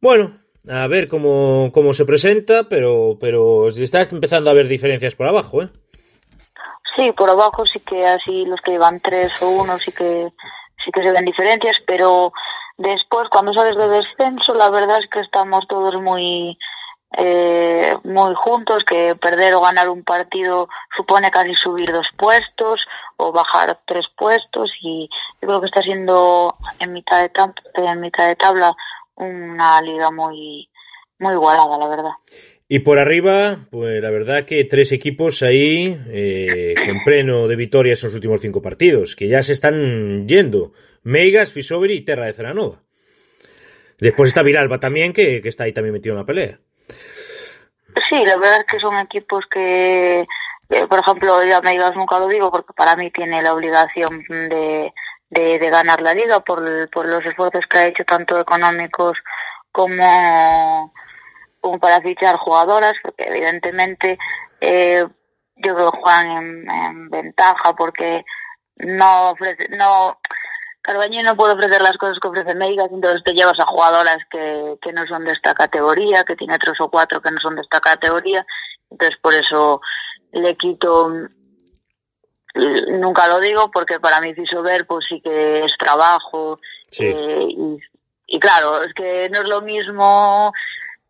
Bueno, 0.00 0.38
a 0.70 0.86
ver 0.86 1.08
cómo, 1.08 1.70
cómo 1.72 1.92
se 1.94 2.04
presenta, 2.04 2.68
pero, 2.68 3.18
pero 3.20 3.68
está 3.68 4.02
empezando 4.02 4.50
a 4.50 4.52
haber 4.52 4.68
diferencias 4.68 5.14
por 5.14 5.28
abajo, 5.28 5.62
¿eh? 5.62 5.68
Sí, 6.96 7.12
por 7.12 7.28
abajo 7.28 7.66
sí 7.66 7.80
que 7.80 8.06
así 8.06 8.44
los 8.46 8.60
que 8.60 8.72
llevan 8.72 9.00
3 9.00 9.42
o 9.42 9.50
1 9.62 9.78
sí 9.78 9.92
que, 9.92 10.28
sí 10.84 10.90
que 10.92 11.02
se 11.02 11.12
ven 11.12 11.24
diferencias, 11.24 11.76
pero 11.86 12.32
después 12.78 13.28
cuando 13.30 13.52
sales 13.52 13.76
de 13.76 13.88
descenso 13.88 14.54
la 14.54 14.70
verdad 14.70 14.98
es 15.00 15.10
que 15.10 15.20
estamos 15.20 15.66
todos 15.68 16.00
muy 16.00 16.56
eh, 17.16 17.94
muy 18.04 18.34
juntos, 18.34 18.84
que 18.84 19.14
perder 19.16 19.54
o 19.54 19.62
ganar 19.62 19.88
un 19.88 20.04
partido 20.04 20.68
supone 20.96 21.30
casi 21.30 21.54
subir 21.54 21.90
dos 21.90 22.06
puestos 22.18 22.80
o 23.16 23.32
bajar 23.32 23.78
tres 23.86 24.04
puestos 24.16 24.70
y 24.82 25.08
yo 25.40 25.48
creo 25.48 25.60
que 25.60 25.66
está 25.68 25.82
siendo 25.82 26.56
en 26.78 26.92
mitad 26.92 27.22
de, 27.22 27.30
en 27.74 28.00
mitad 28.00 28.28
de 28.28 28.36
tabla 28.36 28.74
una 29.16 29.80
liga 29.80 30.10
muy, 30.10 30.68
muy 31.18 31.32
igualada, 31.32 31.78
la 31.78 31.88
verdad. 31.88 32.10
Y 32.68 32.80
por 32.80 32.98
arriba, 32.98 33.66
pues 33.70 34.02
la 34.02 34.10
verdad 34.10 34.44
que 34.44 34.62
tres 34.64 34.92
equipos 34.92 35.42
ahí 35.42 35.98
eh, 36.10 36.74
con 36.86 37.02
pleno 37.02 37.48
de 37.48 37.56
victorias 37.56 38.02
en 38.02 38.08
los 38.08 38.14
últimos 38.14 38.42
cinco 38.42 38.60
partidos, 38.60 39.16
que 39.16 39.28
ya 39.28 39.42
se 39.42 39.54
están 39.54 40.28
yendo. 40.28 40.72
Megas, 41.02 41.52
Fisoveri 41.52 41.94
y 41.94 42.04
Terra 42.04 42.26
de 42.26 42.34
Ceranova. 42.34 42.80
Después 43.98 44.28
está 44.28 44.42
Viralba 44.42 44.78
también, 44.78 45.12
que, 45.12 45.42
que 45.42 45.48
está 45.48 45.64
ahí 45.64 45.72
también 45.72 45.94
metido 45.94 46.14
en 46.14 46.20
la 46.20 46.26
pelea. 46.26 46.58
Sí, 48.08 48.24
la 48.24 48.36
verdad 48.36 48.60
es 48.60 48.66
que 48.66 48.78
son 48.78 48.96
equipos 48.98 49.44
que, 49.50 50.26
por 50.88 51.00
ejemplo, 51.00 51.42
ya 51.44 51.60
Meigas 51.60 51.96
nunca 51.96 52.18
lo 52.18 52.28
digo 52.28 52.50
porque 52.50 52.72
para 52.72 52.96
mí 52.96 53.10
tiene 53.10 53.42
la 53.42 53.54
obligación 53.54 54.22
de, 54.28 54.92
de, 55.30 55.70
ganar 55.70 56.00
la 56.00 56.14
liga 56.14 56.40
por, 56.40 56.88
por 56.90 57.06
los 57.06 57.24
esfuerzos 57.24 57.66
que 57.66 57.78
ha 57.78 57.86
hecho 57.86 58.04
tanto 58.04 58.38
económicos 58.38 59.18
como, 59.72 60.92
como 61.60 61.78
para 61.78 62.00
fichar 62.00 62.36
jugadoras, 62.36 62.94
porque 63.02 63.24
evidentemente 63.24 64.18
eh, 64.60 65.04
yo 65.56 65.74
creo 65.74 65.90
que 65.90 65.98
juegan 65.98 66.30
en, 66.30 66.70
en 66.70 67.10
ventaja 67.10 67.74
porque 67.74 68.24
no 68.76 69.34
no 69.70 70.18
Carbaño 70.88 71.22
no 71.22 71.36
puede 71.36 71.52
ofrecer 71.52 71.82
las 71.82 71.98
cosas 71.98 72.18
que 72.18 72.28
ofrece 72.28 72.54
Meigas, 72.54 72.88
entonces 72.90 73.22
te 73.22 73.34
llevas 73.34 73.60
a 73.60 73.66
jugadoras 73.66 74.16
que, 74.30 74.78
que 74.80 74.90
no 74.94 75.06
son 75.06 75.22
de 75.22 75.32
esta 75.32 75.52
categoría, 75.52 76.24
que 76.24 76.34
tiene 76.34 76.58
tres 76.58 76.80
o 76.80 76.88
cuatro 76.88 77.20
que 77.20 77.30
no 77.30 77.36
son 77.42 77.56
de 77.56 77.60
esta 77.60 77.78
categoría, 77.78 78.46
entonces 78.90 79.18
por 79.20 79.34
eso 79.34 79.82
le 80.32 80.56
quito 80.56 81.12
nunca 82.54 83.28
lo 83.28 83.38
digo 83.38 83.70
porque 83.70 84.00
para 84.00 84.22
mí 84.22 84.32
ver 84.64 84.86
pues 84.86 85.04
sí 85.06 85.20
que 85.20 85.66
es 85.66 85.72
trabajo 85.78 86.58
eh, 86.98 87.46
y, 87.50 87.76
y, 88.26 88.40
claro 88.40 88.82
es 88.82 88.94
que 88.94 89.28
no 89.28 89.40
es 89.40 89.44
lo 89.46 89.60
mismo 89.60 90.54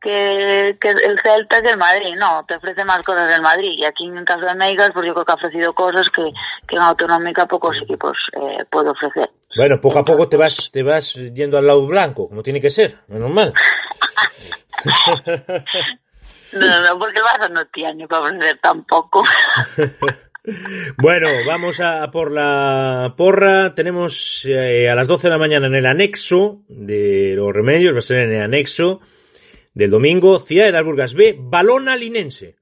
que, 0.00 0.76
que 0.80 0.90
el 0.90 1.20
Celta 1.20 1.62
que 1.62 1.70
el 1.70 1.76
Madrid, 1.76 2.14
no, 2.16 2.44
te 2.46 2.56
ofrece 2.56 2.84
más 2.84 3.02
cosas 3.02 3.28
del 3.28 3.42
Madrid. 3.42 3.74
Y 3.76 3.84
aquí 3.84 4.06
en 4.06 4.24
caso 4.24 4.44
de 4.44 4.54
Meigas, 4.54 4.90
pues 4.92 5.06
yo 5.06 5.12
creo 5.12 5.24
que 5.24 5.32
ha 5.32 5.36
ofrecido 5.36 5.72
cosas 5.74 6.08
que, 6.10 6.30
que 6.66 6.76
en 6.76 6.82
Autonómica 6.82 7.46
pocos 7.46 7.76
equipos 7.82 8.16
eh, 8.32 8.64
puede 8.70 8.90
ofrecer. 8.90 9.30
Bueno, 9.58 9.80
poco 9.80 9.98
a 9.98 10.04
poco 10.04 10.28
te 10.28 10.36
vas, 10.36 10.70
te 10.72 10.84
vas 10.84 11.14
yendo 11.14 11.58
al 11.58 11.66
lado 11.66 11.84
blanco, 11.84 12.28
como 12.28 12.44
tiene 12.44 12.60
que 12.60 12.70
ser, 12.70 13.00
es 13.08 13.18
normal. 13.18 13.52
no, 16.52 16.82
no, 16.82 16.98
porque 17.00 17.18
el 17.18 17.24
Barça 17.24 17.50
no 17.50 17.66
tiene 17.66 18.06
para 18.06 18.22
ofrecer 18.22 18.60
tampoco. 18.62 19.24
Bueno, 20.96 21.28
vamos 21.46 21.78
a 21.80 22.10
por 22.10 22.32
la 22.32 23.12
porra. 23.18 23.74
Tenemos 23.74 24.46
eh, 24.46 24.88
a 24.88 24.94
las 24.94 25.06
12 25.06 25.26
de 25.26 25.30
la 25.30 25.36
mañana 25.36 25.66
en 25.66 25.74
el 25.74 25.84
anexo 25.84 26.62
de 26.68 27.34
los 27.36 27.52
remedios, 27.52 27.94
va 27.94 27.98
a 27.98 28.02
ser 28.02 28.20
en 28.20 28.32
el 28.32 28.40
anexo 28.40 29.02
del 29.74 29.90
domingo, 29.90 30.38
Ciudad 30.38 30.72
de 30.72 30.78
Alburgas 30.78 31.12
B, 31.12 31.36
Balona 31.38 31.96
Linense. 31.96 32.56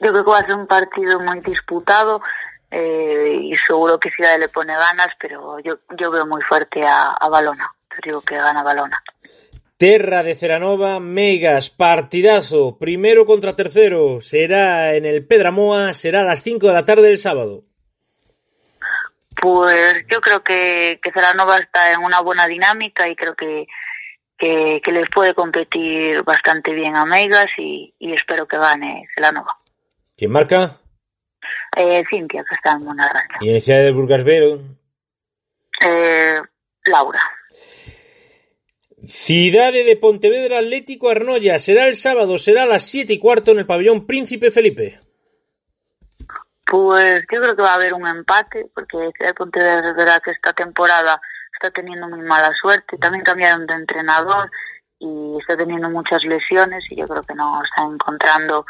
Yo 0.00 0.10
creo 0.10 0.24
que 0.24 0.30
va 0.30 0.38
a 0.38 0.46
ser 0.46 0.56
un 0.56 0.66
partido 0.66 1.20
muy 1.20 1.38
disputado 1.42 2.20
eh, 2.70 3.38
y 3.42 3.56
seguro 3.66 3.98
que 3.98 4.10
Ciudad 4.10 4.38
le 4.38 4.48
pone 4.48 4.74
ganas, 4.74 5.08
pero 5.18 5.58
yo, 5.60 5.78
yo 5.98 6.10
veo 6.10 6.26
muy 6.26 6.42
fuerte 6.42 6.84
a, 6.84 7.12
a 7.12 7.28
Balona. 7.28 7.72
Digo 8.04 8.20
que 8.20 8.36
gana 8.36 8.62
Balona. 8.62 9.02
Terra 9.76 10.22
de 10.22 10.34
Ceranova, 10.34 10.98
Megas, 10.98 11.70
partidazo, 11.70 12.78
primero 12.78 13.26
contra 13.26 13.54
tercero, 13.54 14.20
será 14.20 14.94
en 14.94 15.04
el 15.04 15.24
Pedramoa, 15.24 15.94
será 15.94 16.22
a 16.22 16.24
las 16.24 16.42
5 16.42 16.66
de 16.66 16.72
la 16.72 16.84
tarde 16.84 17.08
del 17.08 17.18
sábado. 17.18 17.62
Pues 19.40 20.04
yo 20.10 20.20
creo 20.20 20.42
que, 20.42 20.98
que 21.00 21.12
Ceranova 21.12 21.58
está 21.58 21.92
en 21.92 22.00
una 22.00 22.20
buena 22.20 22.48
dinámica 22.48 23.08
y 23.08 23.14
creo 23.14 23.34
que 23.34 23.66
que, 24.38 24.80
que, 24.84 24.92
les 24.92 25.10
puede 25.10 25.34
competir 25.34 26.22
bastante 26.22 26.72
bien 26.72 26.94
a 26.94 27.04
Megas 27.04 27.48
y, 27.58 27.92
y 27.98 28.12
espero 28.12 28.46
que 28.46 28.56
gane 28.56 29.06
Celanova. 29.14 29.58
¿Quién 30.16 30.30
marca? 30.30 30.76
Eh, 31.76 32.04
Cintia, 32.08 32.44
que 32.48 32.54
está 32.54 32.72
en. 32.72 32.86
¿Y 33.40 33.54
en 33.54 33.60
Ciudad 33.60 33.80
de 33.80 33.92
Burgasvero? 33.92 34.58
Eh, 35.80 36.40
Laura. 36.84 37.20
Ciudad 39.06 39.72
de 39.72 39.96
Pontevedra 39.96 40.58
Atlético 40.58 41.08
Arnoya. 41.08 41.58
Será 41.58 41.86
el 41.86 41.96
sábado, 41.96 42.36
será 42.36 42.64
a 42.64 42.66
las 42.66 42.84
7 42.84 43.12
y 43.12 43.18
cuarto 43.18 43.52
en 43.52 43.60
el 43.60 43.66
pabellón 43.66 44.06
Príncipe 44.06 44.50
Felipe. 44.50 45.00
Pues 46.66 47.24
yo 47.32 47.40
creo 47.40 47.56
que 47.56 47.62
va 47.62 47.72
a 47.72 47.76
haber 47.76 47.94
un 47.94 48.06
empate, 48.06 48.66
porque 48.74 49.10
Ciudad 49.16 49.30
de 49.30 49.34
Pontevedra 49.34 49.90
es 49.90 49.96
verdad 49.96 50.22
que 50.22 50.32
esta 50.32 50.52
temporada 50.52 51.20
está 51.54 51.70
teniendo 51.70 52.08
muy 52.08 52.20
mala 52.20 52.52
suerte. 52.60 52.98
También 52.98 53.24
cambiaron 53.24 53.66
de 53.66 53.74
entrenador 53.74 54.50
y 54.98 55.38
está 55.40 55.56
teniendo 55.56 55.88
muchas 55.90 56.22
lesiones 56.24 56.84
y 56.90 56.96
yo 56.96 57.06
creo 57.06 57.22
que 57.22 57.34
no 57.34 57.62
está 57.62 57.82
encontrando, 57.82 58.66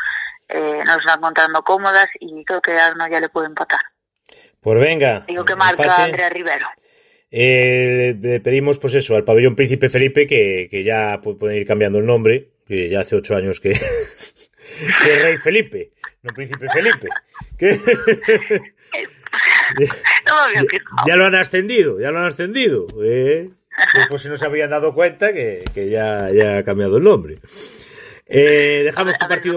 eh, 0.49 0.83
no 0.85 0.99
está 0.99 1.15
encontrando 1.15 1.63
cómodas 1.63 2.09
y 2.21 2.45
creo 2.45 2.61
que 2.61 2.73
Arno 2.73 3.07
ya 3.09 3.21
le 3.21 3.29
puede 3.29 3.47
empatar. 3.49 3.81
Pues 4.61 4.81
venga. 4.81 5.25
Digo 5.27 5.45
que 5.45 5.55
marca 5.55 6.05
Andrea 6.05 6.29
Rivero. 6.31 6.67
Eh, 7.31 8.17
le 8.21 8.41
pedimos, 8.41 8.79
pues 8.79 8.95
eso, 8.95 9.15
al 9.15 9.25
pabellón 9.25 9.55
Príncipe 9.55 9.91
Felipe 9.91 10.27
que, 10.27 10.69
que 10.71 10.83
ya 10.83 11.21
pueden 11.21 11.59
ir 11.59 11.67
cambiando 11.67 11.99
el 11.99 12.07
nombre, 12.07 12.53
que 12.67 12.89
ya 12.89 13.01
hace 13.01 13.17
ocho 13.17 13.37
años 13.37 13.61
que, 13.61 13.73
que 15.05 15.19
Rey 15.19 15.37
Felipe, 15.37 15.93
no 16.23 16.33
Príncipe 16.33 16.67
Felipe. 16.71 17.09
ya 21.07 21.17
lo 21.17 21.27
han 21.27 21.35
ascendido, 21.35 22.01
ya 22.01 22.11
lo 22.11 22.21
han 22.21 22.27
ascendido. 22.27 22.87
¿eh? 23.03 23.51
Pues 24.09 24.23
si 24.23 24.29
no 24.29 24.37
se 24.37 24.47
habían 24.47 24.71
dado 24.71 24.95
cuenta 24.95 25.33
que, 25.35 25.65
que 25.75 25.91
ya, 25.91 26.31
ya 26.31 26.59
ha 26.59 26.65
cambiado 26.65 26.97
el 26.97 27.05
nombre. 27.05 27.41
Eh, 28.29 28.83
dejamos 28.85 29.19
tu 29.19 29.29
partido. 29.29 29.57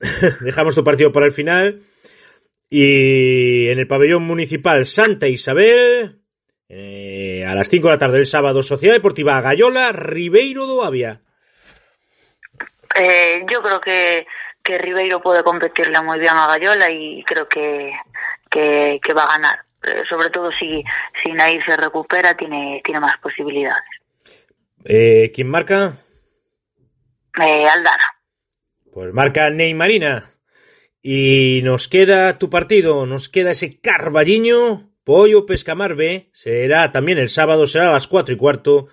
dejamos 0.40 0.74
tu 0.74 0.84
partido 0.84 1.12
para 1.12 1.26
el 1.26 1.32
final. 1.32 1.80
Y 2.70 3.68
en 3.68 3.78
el 3.78 3.86
pabellón 3.86 4.22
municipal 4.22 4.86
Santa 4.86 5.28
Isabel, 5.28 6.22
eh, 6.70 7.44
a 7.46 7.54
las 7.54 7.68
5 7.68 7.86
de 7.86 7.92
la 7.92 7.98
tarde 7.98 8.16
del 8.16 8.26
sábado, 8.26 8.62
Sociedad 8.62 8.94
Deportiva 8.94 9.42
Gallola, 9.42 9.92
Ribeiro 9.92 10.66
do 10.66 10.82
Avia. 10.82 11.20
Eh, 12.94 13.44
yo 13.50 13.60
creo 13.60 13.78
que, 13.78 14.26
que 14.64 14.78
Ribeiro 14.78 15.20
puede 15.20 15.42
competirle 15.42 16.00
muy 16.00 16.18
bien 16.18 16.32
a 16.32 16.46
Gallola 16.46 16.90
y 16.90 17.22
creo 17.24 17.46
que, 17.46 17.92
que, 18.50 19.12
va 19.14 19.24
a 19.24 19.32
ganar. 19.36 19.58
Eh, 19.82 20.04
sobre 20.08 20.30
todo 20.30 20.50
si, 20.52 20.82
si 21.22 21.32
Nair 21.32 21.62
se 21.66 21.76
recupera, 21.76 22.34
tiene, 22.34 22.80
tiene 22.82 23.00
más 23.00 23.18
posibilidades. 23.18 23.84
¿Quién 24.82 25.48
marca? 25.50 25.98
Eh, 27.40 27.66
Aldana. 27.68 28.04
Pues 28.92 29.12
marca 29.12 29.50
Neymarina. 29.50 30.30
Y 31.00 31.60
nos 31.64 31.88
queda 31.88 32.38
tu 32.38 32.48
partido, 32.50 33.06
nos 33.06 33.28
queda 33.28 33.50
ese 33.50 33.80
Carballiño 33.80 34.92
Pollo 35.04 35.46
Pescamar 35.46 35.96
B 35.96 36.30
será 36.32 36.92
también 36.92 37.18
el 37.18 37.28
sábado, 37.28 37.66
será 37.66 37.88
a 37.88 37.92
las 37.92 38.06
cuatro 38.06 38.34
y 38.34 38.38
cuarto, 38.38 38.86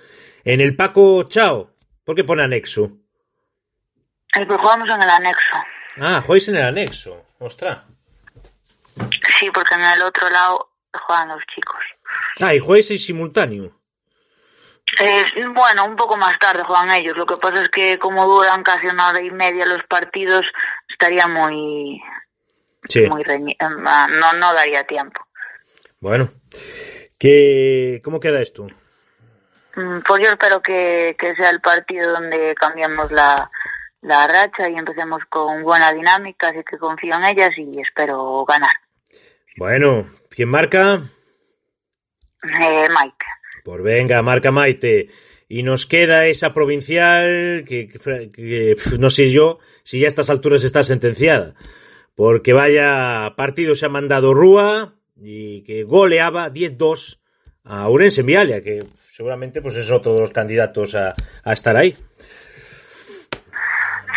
en 0.44 0.60
el 0.60 0.76
Paco 0.76 1.24
Chao. 1.24 1.76
¿Por 2.04 2.16
qué 2.16 2.24
pone 2.24 2.42
anexo? 2.42 2.98
El 4.34 4.48
que 4.48 4.58
jugamos 4.58 4.90
en 4.90 5.02
el 5.02 5.10
anexo. 5.10 5.58
Ah, 5.98 6.24
jugáis 6.26 6.48
en 6.48 6.56
el 6.56 6.64
anexo. 6.64 7.26
Ostras. 7.38 7.84
Sí, 9.40 9.50
porque 9.54 9.76
en 9.76 9.84
el 9.84 10.02
otro 10.02 10.30
lado 10.30 10.72
juegan 10.92 11.30
los 11.30 11.44
chicos. 11.54 11.80
Ah, 12.40 12.56
y 12.56 12.60
jugáis 12.60 12.90
en 12.90 13.00
simultáneo. 13.00 13.79
Eh, 15.00 15.26
bueno, 15.54 15.86
un 15.86 15.96
poco 15.96 16.18
más 16.18 16.38
tarde 16.40 16.64
juegan 16.64 16.92
ellos. 16.92 17.16
Lo 17.16 17.26
que 17.26 17.38
pasa 17.38 17.62
es 17.62 17.70
que 17.70 18.00
como 18.00 18.26
duran 18.26 18.64
casi 18.64 18.88
una 18.88 19.10
hora 19.10 19.22
y 19.22 19.30
media 19.30 19.66
los 19.66 19.84
partidos, 19.84 20.46
estaría 20.90 21.28
muy... 21.28 22.02
Sí. 22.88 23.02
muy 23.08 23.24
no, 23.24 24.34
no 24.34 24.54
daría 24.54 24.86
tiempo. 24.86 25.22
Bueno, 26.00 26.30
¿qué, 27.20 28.02
¿cómo 28.04 28.20
queda 28.20 28.42
esto? 28.42 28.68
Mm, 29.76 30.00
pues 30.08 30.24
yo 30.24 30.32
espero 30.32 30.62
que, 30.62 31.16
sea 31.38 31.50
el 31.50 31.62
partido 31.62 32.12
donde 32.12 32.56
cambiamos 32.56 33.12
la, 33.12 33.52
la 34.02 34.28
racha 34.28 34.70
y 34.70 34.76
empecemos 34.76 35.24
con 35.26 35.64
buena 35.64 35.94
dinámica, 35.94 36.50
así 36.50 36.64
que 36.64 36.78
confío 36.78 37.16
en 37.16 37.26
ellas 37.26 37.52
y 37.58 37.80
espero 37.82 38.46
ganar. 38.46 38.76
Bueno, 39.58 40.10
¿quién 40.30 40.50
marca? 40.50 41.02
Eh, 42.44 42.90
Maite. 42.90 43.26
Pues 43.70 43.84
venga, 43.84 44.20
marca 44.24 44.50
Maite. 44.50 45.10
Y 45.48 45.62
nos 45.62 45.86
queda 45.86 46.26
esa 46.26 46.56
provincial 46.56 47.66
que, 47.68 47.88
que, 47.88 48.76
no 48.98 49.12
sé 49.12 49.30
yo 49.30 49.60
si 49.84 50.00
ya 50.00 50.08
a 50.08 50.08
estas 50.08 50.32
alturas 50.32 50.64
está 50.64 50.82
sentenciada. 50.82 51.54
Porque 52.16 52.52
vaya 52.52 53.32
partido 53.38 53.76
se 53.76 53.86
ha 53.86 53.90
mandado 53.90 54.34
Rúa, 54.34 54.96
y 55.16 55.62
que 55.62 55.84
goleaba 55.84 56.52
10-2 56.52 57.20
a 57.64 57.88
Urense 57.90 58.24
Vialia, 58.24 58.64
que 58.64 58.86
seguramente 59.14 59.62
pues 59.62 59.76
es 59.76 59.92
otro 59.92 60.14
de 60.14 60.22
los 60.22 60.32
candidatos 60.32 60.96
a, 60.96 61.14
a 61.44 61.54
estar 61.54 61.78
ahí. 61.78 61.96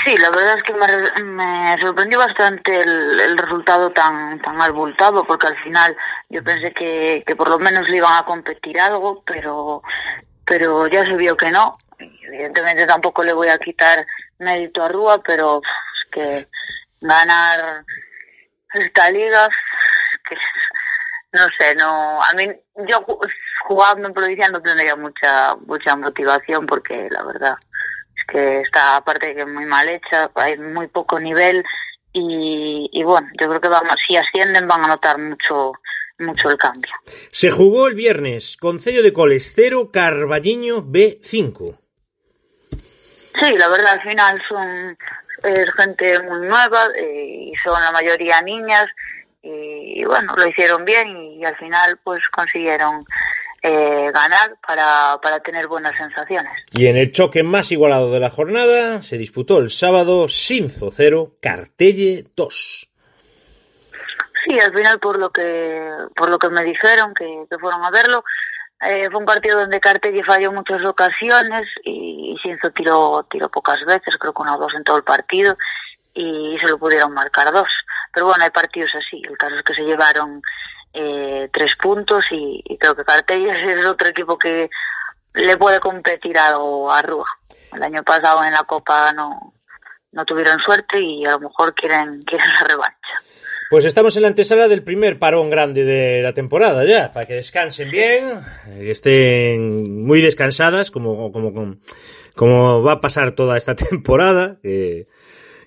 Sí, 0.05 0.17
la 0.17 0.31
verdad 0.31 0.59
es 0.59 0.63
que 0.65 0.75
me, 0.75 1.79
sorprendió 1.81 2.19
bastante 2.19 2.81
el, 2.81 3.39
resultado 3.39 3.91
tan 3.93 4.41
tan 4.41 4.61
abultado, 4.61 5.25
porque 5.25 5.47
al 5.47 5.57
final 5.63 5.97
yo 6.29 6.43
pensé 6.43 6.73
que, 6.73 7.23
que 7.25 7.37
por 7.37 7.49
lo 7.49 7.59
menos 7.59 7.89
le 7.89 7.99
iban 7.99 8.17
a 8.17 8.25
competir 8.25 8.81
algo, 8.81 9.23
pero 9.25 9.83
pero 10.45 10.87
ya 10.89 11.05
se 11.05 11.17
vio 11.17 11.37
que 11.37 11.51
no. 11.51 11.79
Evidentemente 11.99 12.87
tampoco 12.87 13.23
le 13.23 13.33
voy 13.33 13.49
a 13.49 13.59
quitar 13.59 14.05
mérito 14.39 14.83
a 14.83 14.89
Rúa, 14.89 15.23
pero 15.23 15.61
es 15.63 16.11
que 16.11 16.49
ganar 17.01 17.85
esta 18.75 19.11
liga, 19.11 19.49
no 21.33 21.49
sé, 21.59 21.75
no, 21.75 22.23
a 22.23 22.33
mí, 22.35 22.49
yo 22.89 23.05
jugando 23.65 24.09
en 24.09 24.15
provincia 24.15 24.49
no 24.49 24.61
tendría 24.61 24.97
mucha, 24.97 25.55
mucha 25.67 25.95
motivación 25.97 26.67
porque 26.67 27.09
la 27.11 27.23
verdad 27.23 27.55
que 28.27 28.61
está, 28.61 28.97
aparte 28.97 29.35
que 29.35 29.45
muy 29.45 29.67
mal 29.67 29.89
hecha, 29.89 30.31
hay 30.35 30.59
muy 30.59 30.89
poco 30.89 31.19
nivel 31.19 31.65
y, 32.13 32.89
y 32.93 33.03
bueno, 33.05 33.29
yo 33.41 33.49
creo 33.49 33.61
que 33.61 33.69
vamos, 33.69 33.95
si 34.07 34.17
ascienden 34.17 34.67
van 34.67 34.85
a 34.85 34.89
notar 34.89 35.19
mucho, 35.19 35.73
mucho 36.19 36.51
el 36.51 36.59
cambio. 36.59 36.93
Se 37.31 37.51
jugó 37.51 37.89
el 37.89 37.95
viernes, 37.95 38.57
Concello 38.57 39.03
de 39.03 39.13
Colestero, 39.13 39.91
Carballiño 39.91 40.83
B5. 40.83 41.79
Sí, 42.71 43.59
la 43.59 43.69
verdad 43.69 43.93
al 43.93 44.03
final 44.03 44.43
son 44.49 44.97
es 45.43 45.75
gente 45.75 46.21
muy 46.23 46.47
nueva 46.47 46.89
eh, 46.97 47.51
y 47.51 47.53
son 47.65 47.81
la 47.83 47.91
mayoría 47.91 48.41
niñas 48.43 48.87
y, 49.43 50.05
bueno, 50.05 50.37
lo 50.37 50.47
hicieron 50.47 50.85
bien 50.85 51.17
y, 51.17 51.45
al 51.45 51.57
final 51.57 51.99
pues 52.05 52.23
consiguieron 52.29 53.05
eh, 53.63 54.11
ganar 54.13 54.57
para, 54.67 55.19
para 55.23 55.41
tener 55.41 55.69
buenas 55.69 55.97
sensaciones. 55.97 56.53
Y 56.73 56.87
en 56.87 56.97
el 56.97 57.13
choque 57.13 57.43
más 57.43 57.71
igualado 57.71 58.11
de 58.11 58.21
la 58.21 58.31
jornada 58.31 59.03
se 59.03 59.19
disputó 59.19 59.59
el 59.59 59.71
sábado 59.71 60.27
Sinzo 60.29 60.91
0, 60.91 61.37
Cartelle 61.41 62.25
2. 62.35 62.89
Sí, 64.45 64.59
al 64.59 64.73
final 64.73 64.99
por 64.99 65.19
lo 65.19 65.31
que 65.31 65.89
por 66.17 66.29
lo 66.29 66.39
que 66.39 66.49
me 66.49 66.65
dijeron 66.65 67.15
que, 67.15 67.47
fueron 67.61 67.85
a 67.85 67.91
verlo, 67.93 68.25
eh, 68.81 69.09
fue 69.11 69.21
un 69.21 69.27
partido 69.27 69.61
donde 69.61 69.79
Cartelle 69.79 70.25
falló 70.25 70.51
muchas 70.51 70.85
ocasiones 70.85 71.69
y, 71.85 72.35
y 72.35 72.39
Sinzo 72.43 72.71
tiró, 72.73 73.25
tiró 73.31 73.49
pocas 73.49 73.85
veces, 73.85 74.17
creo 74.19 74.33
que 74.33 74.43
una 74.43 74.57
o 74.57 74.59
dos 74.59 74.75
en 74.75 74.83
todo 74.83 74.97
el 74.97 75.05
partido 75.05 75.57
y 76.15 76.57
se 76.61 76.69
lo 76.69 76.79
pudieron 76.79 77.13
marcar 77.13 77.53
dos. 77.53 77.69
Pero 78.13 78.27
bueno, 78.27 78.45
hay 78.45 78.51
partidos 78.51 78.91
así. 78.95 79.23
El 79.29 79.37
caso 79.39 79.57
es 79.57 79.63
que 79.63 79.75
se 79.75 79.83
llevaron 79.83 80.43
eh, 80.95 81.49
tres 81.53 81.73
puntos 81.81 82.25
y, 82.31 82.63
creo 82.79 82.95
que 82.95 83.05
Cartellas 83.05 83.57
es 83.63 83.87
otro 83.87 84.09
equipo 84.09 84.39
que 84.39 84.69
le 85.35 85.57
puede 85.57 85.81
competir 85.81 86.37
a, 86.39 86.49
a 86.49 87.03
Rúa. 87.03 87.27
El 87.73 87.83
año 87.83 88.03
pasado 88.03 88.45
en 88.45 88.53
la 88.53 88.65
Copa 88.65 89.13
no, 89.13 89.55
no 90.13 90.25
tuvieron 90.25 90.61
suerte 90.61 91.01
y 91.01 91.25
a 91.25 91.33
lo 91.33 91.41
mejor 91.41 91.75
quieren, 91.75 92.21
quieren 92.27 92.49
la 92.49 92.69
revancha. 92.69 93.23
Pues 93.71 93.87
estamos 93.87 94.15
en 94.17 94.23
la 94.23 94.29
antesala 94.29 94.69
del 94.69 94.83
primer 94.83 95.19
parón 95.19 95.49
grande 95.49 95.85
de 95.85 96.21
la 96.21 96.35
temporada 96.35 96.85
ya, 96.85 97.11
para 97.11 97.25
que 97.25 97.33
descansen 97.33 97.91
bien, 97.91 98.43
que 98.67 98.91
estén 98.91 100.05
muy 100.05 100.21
descansadas, 100.21 100.91
como, 100.91 101.33
como, 101.33 101.79
como 102.37 102.83
va 102.83 102.93
a 102.93 103.01
pasar 103.01 103.33
toda 103.33 103.57
esta 103.57 103.75
temporada, 103.91 104.59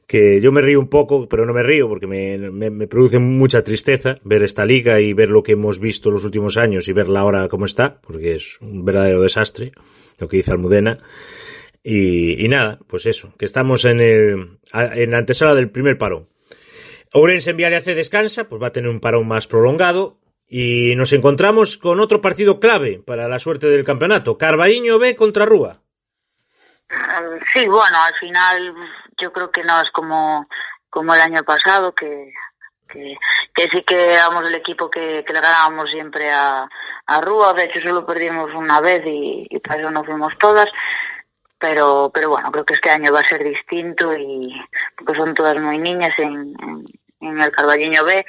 que 0.08 0.40
yo 0.40 0.52
me 0.52 0.62
río 0.62 0.80
un 0.80 0.90
poco, 0.90 1.28
pero 1.28 1.46
no 1.46 1.54
me 1.54 1.64
río 1.64 1.88
porque 1.88 2.08
me, 2.08 2.38
me, 2.52 2.88
produce 2.88 3.20
mucha 3.20 3.64
tristeza 3.64 4.18
ver 4.24 4.44
esta 4.44 4.66
liga 4.66 5.00
y 5.00 5.14
ver 5.14 5.30
lo 5.30 5.42
que 5.44 5.54
hemos 5.54 5.80
visto 5.80 6.12
los 6.12 6.24
últimos 6.24 6.58
años 6.58 6.88
y 6.88 6.94
verla 6.94 7.22
ahora 7.22 7.48
como 7.48 7.66
está, 7.66 8.00
porque 8.02 8.36
es 8.36 8.60
un 8.62 8.86
verdadero 8.86 9.22
desastre 9.22 9.72
lo 10.20 10.28
que 10.28 10.38
dice 10.38 10.52
Almudena. 10.52 10.98
Y, 11.84 12.44
y 12.44 12.48
nada, 12.48 12.80
pues 12.88 13.06
eso, 13.06 13.34
que 13.38 13.46
estamos 13.46 13.86
en, 13.86 14.00
el, 14.00 14.60
en 14.74 15.12
la 15.12 15.18
antesala 15.18 15.56
del 15.56 15.70
primer 15.70 15.98
parón. 15.98 16.28
Ourense 17.14 17.52
en 17.52 17.74
hace 17.74 17.96
descansa, 17.96 18.50
pues 18.50 18.62
va 18.62 18.68
a 18.68 18.72
tener 18.72 18.90
un 18.90 19.00
parón 19.00 19.28
más 19.28 19.48
prolongado. 19.48 20.20
Y 20.48 20.96
nos 20.96 21.14
encontramos 21.14 21.78
con 21.78 22.00
otro 22.00 22.22
partido 22.22 22.60
clave 22.60 23.02
para 23.04 23.28
la 23.28 23.40
suerte 23.40 23.68
del 23.68 23.84
campeonato. 23.84 24.38
Carballiño 24.38 25.00
B 25.00 25.16
contra 25.16 25.46
Rúa. 25.46 25.82
Sí, 27.54 27.66
bueno, 27.68 27.98
al 28.04 28.14
final 28.20 28.76
yo 29.20 29.32
creo 29.32 29.52
que 29.52 29.64
no 29.64 29.82
es 29.82 29.90
como, 29.92 30.48
como 30.90 31.14
el 31.14 31.22
año 31.22 31.44
pasado, 31.44 31.94
que, 31.94 32.34
que, 32.88 33.70
sí 33.72 33.84
que 33.84 34.14
éramos 34.14 34.46
el 34.46 34.56
equipo 34.56 34.90
que, 34.90 35.24
que 35.26 35.34
le 35.34 35.42
ganábamos 35.42 35.90
siempre 35.90 36.32
a, 36.32 36.68
a 37.06 37.22
Rúa, 37.22 37.54
de 37.54 37.66
hecho 37.66 37.82
solo 37.82 38.06
perdimos 38.06 38.54
una 38.54 38.80
vez 38.82 39.04
y, 39.06 39.44
y 39.50 39.60
para 39.60 39.80
eso 39.80 39.92
no 39.92 40.04
fuimos 40.04 40.38
todas, 40.38 40.68
pero, 41.60 42.12
pero 42.14 42.30
bueno, 42.30 42.52
creo 42.52 42.66
que 42.66 42.74
este 42.74 42.90
año 42.90 43.12
va 43.12 43.22
a 43.22 43.30
ser 43.30 43.44
distinto 43.44 44.16
y 44.16 44.54
porque 44.98 45.16
son 45.16 45.34
todas 45.34 45.58
muy 45.58 45.78
niñas 45.78 46.14
en, 46.18 46.54
en, 47.22 47.42
el 47.42 47.52
Carballiño 47.52 48.04
B 48.04 48.26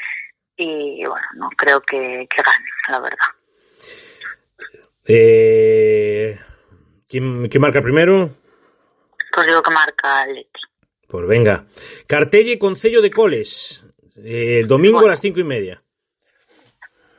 y 0.56 1.04
bueno, 1.04 1.26
no 1.34 1.48
creo 1.56 1.80
que, 1.80 2.26
que 2.30 2.42
gane, 2.42 2.66
la 2.88 3.00
verdad. 3.00 3.28
Eh, 5.08 6.38
¿quién, 7.08 7.48
¿Quién 7.48 7.60
marca 7.60 7.82
primero? 7.82 8.30
Pues 9.32 9.46
digo 9.46 9.62
que 9.62 9.70
marca 9.70 10.26
Leti. 10.26 10.60
Pues 11.08 11.26
venga. 11.26 11.64
Cartelle 12.06 12.58
Concello 12.58 13.00
de 13.00 13.10
Coles. 13.10 13.84
Eh, 14.16 14.60
el 14.60 14.68
domingo 14.68 14.94
bueno, 14.94 15.08
a 15.08 15.10
las 15.10 15.20
cinco 15.20 15.40
y 15.40 15.44
media. 15.44 15.82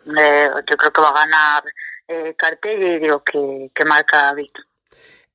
Eh, 0.06 0.50
yo 0.70 0.78
creo 0.78 0.92
que 0.92 1.02
va 1.02 1.10
a 1.10 1.26
ganar 1.26 1.64
eh, 2.08 2.34
Cartelle 2.38 2.96
y 2.96 3.00
digo 3.00 3.24
que, 3.24 3.70
que 3.74 3.86
marca 3.86 4.34
Víctor. 4.34 4.66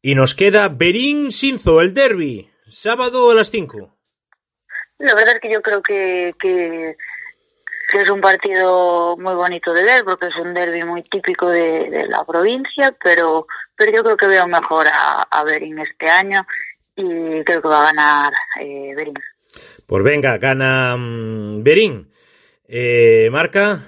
Y 0.01 0.15
nos 0.15 0.35
queda 0.35 0.69
Berín 0.69 1.31
Sinzo, 1.31 1.81
el 1.81 1.95
derby, 1.95 2.51
sábado 2.69 3.31
a 3.31 3.35
las 3.35 3.51
5. 3.51 3.89
La 4.99 5.15
verdad 5.15 5.37
es 5.37 5.41
que 5.41 5.53
yo 5.53 5.63
creo 5.63 5.81
que, 5.81 6.35
que, 6.41 6.97
que, 7.89 8.03
es 8.03 8.11
un 8.11 8.21
partido 8.21 9.17
muy 9.17 9.35
bonito 9.35 9.73
de 9.73 9.85
ver, 9.85 10.05
porque 10.05 10.27
es 10.27 10.37
un 10.37 10.55
derby 10.55 10.83
muy 10.83 11.05
típico 11.05 11.49
de, 11.49 11.89
de 11.89 12.09
la 12.09 12.25
provincia, 12.25 12.97
pero, 13.03 13.47
pero 13.77 13.93
yo 13.93 14.03
creo 14.03 14.17
que 14.17 14.27
veo 14.27 14.49
mejor 14.49 14.89
a, 14.89 15.23
a 15.23 15.45
Berín 15.45 15.79
este 15.79 16.09
año 16.09 16.45
y 17.03 17.45
creo 17.45 17.61
que 17.61 17.69
va 17.69 17.83
a 17.83 17.93
ganar 17.93 18.33
eh, 18.61 18.93
Berín. 18.95 19.15
Pues 19.87 20.03
venga, 20.05 20.39
gana 20.39 20.95
um, 20.95 21.63
Berín. 21.63 22.11
Eh, 22.67 23.29
¿Marca? 23.31 23.81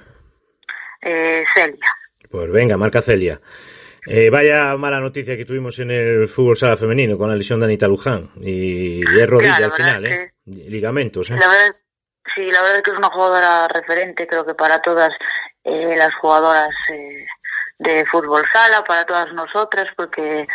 Eh, 1.00 1.44
Celia. 1.54 1.90
Pues 2.30 2.50
venga, 2.50 2.76
marca 2.76 3.00
Celia. 3.00 3.40
Eh, 4.06 4.28
vaya 4.28 4.76
mala 4.76 5.00
noticia 5.00 5.36
que 5.36 5.46
tuvimos 5.46 5.78
en 5.78 5.90
el 5.90 6.28
fútbol 6.28 6.56
sala 6.56 6.76
femenino 6.76 7.16
con 7.16 7.30
la 7.30 7.36
lesión 7.36 7.60
de 7.60 7.66
Anita 7.66 7.88
Luján. 7.88 8.30
Y, 8.36 8.98
y 8.98 9.20
es 9.20 9.30
rodilla 9.30 9.56
claro, 9.56 9.72
al 9.72 9.72
final, 9.72 10.06
¿eh? 10.06 10.32
Ligamentos, 10.44 11.30
¿eh? 11.30 11.36
La 11.40 11.48
verdad, 11.48 11.76
sí, 12.34 12.50
la 12.50 12.60
verdad 12.60 12.76
es 12.78 12.82
que 12.82 12.90
es 12.90 12.98
una 12.98 13.08
jugadora 13.08 13.68
referente, 13.68 14.26
creo 14.26 14.44
que 14.44 14.54
para 14.54 14.82
todas 14.82 15.12
eh, 15.64 15.94
las 15.96 16.14
jugadoras 16.16 16.74
eh, 16.92 17.24
de 17.78 18.04
fútbol 18.06 18.44
sala, 18.52 18.84
para 18.84 19.06
todas 19.06 19.32
nosotras, 19.32 19.88
porque 19.96 20.46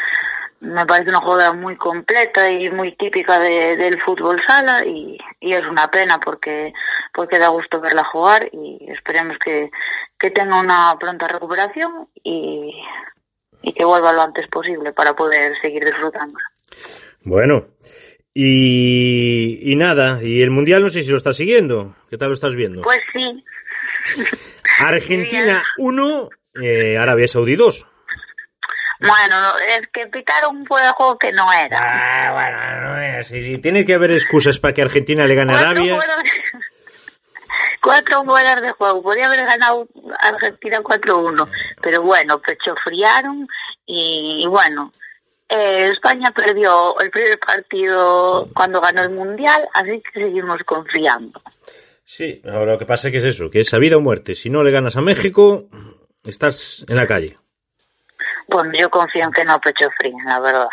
me 0.62 0.86
parece 0.86 1.10
una 1.10 1.22
jugadora 1.22 1.54
muy 1.54 1.76
completa 1.78 2.52
y 2.52 2.70
muy 2.70 2.96
típica 2.96 3.40
de, 3.40 3.78
del 3.78 4.02
fútbol 4.02 4.42
sala 4.46 4.86
y, 4.86 5.18
y, 5.40 5.54
es 5.54 5.66
una 5.66 5.90
pena 5.90 6.20
porque 6.20 6.74
porque 7.14 7.40
da 7.40 7.48
gusto 7.50 7.80
verla 7.80 8.04
jugar 8.04 8.50
y 8.52 8.90
esperemos 8.92 9.38
que, 9.40 9.70
que 10.20 10.32
tenga 10.32 10.60
una 10.60 10.96
pronta 11.00 11.28
recuperación 11.28 12.08
y, 12.24 12.74
y 13.62 13.74
que 13.74 13.86
vuelva 13.86 14.14
lo 14.14 14.22
antes 14.22 14.48
posible 14.48 14.92
para 14.92 15.16
poder 15.16 15.54
seguir 15.62 15.86
disfrutando. 15.86 16.38
Bueno, 17.24 17.68
y, 18.34 19.72
y 19.72 19.76
nada, 19.76 20.20
y 20.22 20.42
el 20.42 20.52
Mundial 20.52 20.82
no 20.82 20.90
sé 20.90 21.02
si 21.02 21.12
lo 21.12 21.18
estás 21.18 21.38
siguiendo, 21.38 21.96
¿qué 22.10 22.18
tal 22.18 22.30
lo 22.30 22.34
estás 22.34 22.56
viendo? 22.56 22.82
Pues 22.82 23.02
sí. 23.14 23.44
Argentina 24.80 25.64
1, 25.78 26.30
eh, 26.62 26.98
Arabia 26.98 27.28
Saudí 27.28 27.56
2. 27.56 27.86
Bueno, 29.00 29.58
es 29.78 29.88
que 29.94 30.08
pitaron 30.08 30.58
un 30.58 30.66
juego 30.66 31.18
que 31.18 31.32
no 31.32 31.52
era. 31.54 31.78
Ah, 31.80 32.34
bueno, 32.34 32.90
no 32.90 33.02
es 33.02 33.16
así. 33.16 33.42
Si 33.42 33.58
tiene 33.60 33.86
que 33.86 33.94
haber 33.94 34.12
excusas 34.12 34.60
para 34.60 34.74
que 34.74 34.82
Argentina 34.82 35.26
le 35.26 35.36
gane 35.36 35.54
a 35.54 35.60
Arabia. 35.60 35.98
Cuatro 37.82 38.26
buenas 38.26 38.62
de 38.62 38.72
juego. 38.72 39.02
Podría 39.02 39.28
haber 39.28 39.46
ganado 39.46 39.88
Argentina 40.20 40.82
4-1. 40.82 41.50
Pero 41.82 42.02
bueno, 42.02 42.42
pechofriaron 42.42 43.48
y, 43.86 44.44
y 44.44 44.48
bueno. 44.48 44.92
Eh, 45.48 45.90
España 45.94 46.32
perdió 46.32 47.00
el 47.00 47.10
primer 47.10 47.40
partido 47.40 48.48
cuando 48.54 48.80
ganó 48.80 49.02
el 49.02 49.10
Mundial, 49.10 49.68
así 49.74 50.00
que 50.02 50.26
seguimos 50.26 50.62
confiando. 50.64 51.42
Sí, 52.04 52.40
ahora 52.46 52.74
lo 52.74 52.80
que 52.80 52.86
pasa 52.86 53.08
es 53.08 53.12
que 53.12 53.18
es 53.18 53.24
eso, 53.24 53.50
que 53.50 53.62
es 53.62 53.74
a 53.74 53.80
vida 53.80 53.98
o 53.98 54.02
muerte. 54.02 54.36
Si 54.36 54.50
no 54.52 54.62
le 54.62 54.72
ganas 54.72 54.96
a 54.96 55.02
México, 55.02 55.68
estás 56.24 56.86
en 56.88 56.98
la 56.98 57.08
calle. 57.08 57.38
Bueno, 58.50 58.72
yo 58.78 58.90
confío 58.90 59.26
en 59.26 59.32
que 59.32 59.46
no 59.46 59.60
pecho 59.62 59.90
frío, 59.98 60.16
la 60.26 60.40
verdad. 60.40 60.68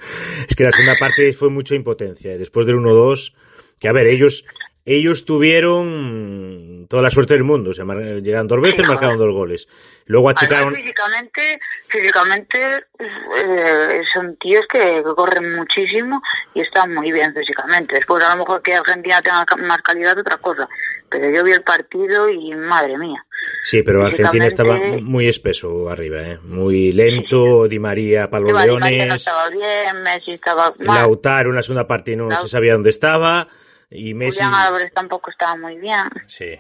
es 0.48 0.56
que 0.56 0.64
la 0.66 0.72
segunda 0.72 0.96
parte 1.00 1.32
fue 1.34 1.50
mucha 1.50 1.76
impotencia. 1.76 2.38
Después 2.38 2.68
del 2.68 2.76
1-2, 2.76 3.34
que 3.80 3.88
a 3.88 3.94
ver, 3.94 4.08
ellos 4.08 4.44
ellos 4.86 5.24
tuvieron 5.24 6.88
toda 6.90 7.04
la 7.04 7.10
suerte 7.12 7.36
del 7.36 7.44
mundo. 7.44 7.70
O 7.70 7.74
sea, 7.74 7.86
llegaron 7.86 8.48
dos 8.48 8.60
veces, 8.60 8.82
sí, 8.82 8.88
marcaron 8.92 9.18
dos 9.18 9.32
goles. 9.32 9.68
Luego 10.06 10.30
achicaron. 10.30 10.74
Además, 10.74 10.82
físicamente, 10.82 11.60
físicamente 11.88 12.86
eh, 13.00 14.02
son 14.12 14.36
tíos 14.38 14.66
que, 14.68 14.80
que, 14.80 15.04
corren 15.16 15.56
muchísimo 15.56 16.22
y 16.56 16.62
están 16.62 16.94
muy 16.96 17.12
bien 17.12 17.34
físicamente. 17.36 17.96
Después, 17.96 18.24
a 18.24 18.34
lo 18.34 18.40
mejor 18.40 18.64
que 18.64 18.74
Argentina 18.74 19.22
tenga 19.22 19.46
más 19.58 19.82
calidad, 19.84 20.18
otra 20.18 20.38
cosa. 20.38 20.68
Pero 21.10 21.30
yo 21.30 21.44
vi 21.44 21.52
el 21.54 21.64
partido 21.64 22.30
y 22.30 22.54
madre 22.56 22.98
mía. 22.98 23.26
Sí, 23.64 23.82
pero 23.84 24.06
Argentina 24.06 24.46
estaba 24.46 24.78
muy 25.02 25.28
espeso 25.28 25.90
arriba, 25.90 26.22
¿eh? 26.22 26.40
muy 26.44 26.92
lento. 26.92 27.68
Di 27.68 27.80
María 27.80 28.30
para 28.30 28.44
los 28.44 28.54
Di 28.54 28.68
Leones. 28.68 28.82
María 28.82 29.06
no 29.08 29.16
estaba 29.16 29.50
bien, 29.50 30.04
Messi 30.04 30.32
estaba 30.34 30.74
mal. 30.80 31.02
Lautaro 31.02 31.50
en 31.50 31.56
la 31.56 31.64
segunda 31.64 31.88
parte 31.88 32.16
no 32.16 32.24
Lautaro. 32.24 32.42
se 32.42 32.48
sabía 32.50 32.74
dónde 32.74 32.90
estaba. 32.90 33.48
Y 33.90 34.14
Messi... 34.14 34.44
Julián 34.44 34.54
Álvarez 34.54 34.94
tampoco 34.94 35.32
estaba 35.32 35.56
muy 35.56 35.78
bien. 35.78 36.10
Sí. 36.28 36.60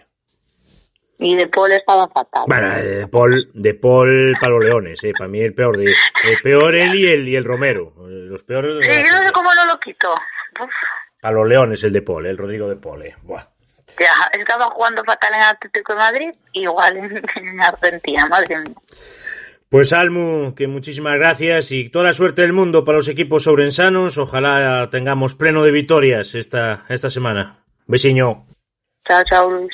Y 1.21 1.35
De 1.35 1.47
Paul 1.47 1.71
estaba 1.73 2.07
fatal. 2.07 2.43
Bueno, 2.47 2.73
De 2.75 3.07
Paul, 3.07 3.51
de 3.53 3.73
Paul 3.73 4.35
para 4.39 4.53
los 4.53 4.63
Leones, 4.63 5.03
eh. 5.03 5.11
para 5.17 5.27
mí 5.27 5.41
el 5.41 5.53
peor. 5.53 5.77
De, 5.77 5.85
el 5.85 6.37
peor 6.41 6.75
él 6.75 6.95
y 6.95 7.07
el, 7.07 7.27
y 7.27 7.35
el 7.35 7.43
Romero. 7.43 7.93
Los 8.07 8.43
peores. 8.43 8.85
Sí, 8.85 8.91
yo 9.05 9.17
no 9.17 9.27
sé 9.27 9.31
cómo 9.33 9.53
no 9.53 9.65
lo 9.65 9.79
quitó. 9.79 10.15
Los 11.21 11.47
Leones 11.47 11.83
el 11.83 11.91
De 11.91 12.01
Paul, 12.01 12.25
el 12.25 12.37
Rodrigo 12.37 12.69
De 12.69 12.77
Paul. 12.77 13.03
Eh. 13.05 13.15
Buah. 13.23 13.43
Ya, 13.97 14.13
estaba 14.33 14.69
jugando 14.71 15.03
fatal 15.03 15.33
en 15.33 15.41
Atlético 15.41 15.93
de 15.93 15.99
Madrid, 15.99 16.29
igual 16.53 16.97
en, 16.97 17.17
en 17.35 17.61
Argentina, 17.61 18.27
madre 18.27 18.59
mía. 18.59 18.75
Pues 19.69 19.93
Almu, 19.93 20.55
que 20.55 20.67
muchísimas 20.67 21.19
gracias 21.19 21.71
y 21.71 21.89
toda 21.89 22.05
la 22.05 22.13
suerte 22.13 22.41
del 22.41 22.53
mundo 22.53 22.83
para 22.83 22.97
los 22.97 23.07
equipos 23.07 23.43
sobrensanos. 23.43 24.17
Ojalá 24.17 24.89
tengamos 24.89 25.35
pleno 25.35 25.63
de 25.63 25.71
victorias 25.71 26.33
esta, 26.33 26.85
esta 26.89 27.11
semana. 27.11 27.63
Besiño. 27.85 28.47
Chao, 29.05 29.23
chao, 29.29 29.51
Luis. 29.51 29.69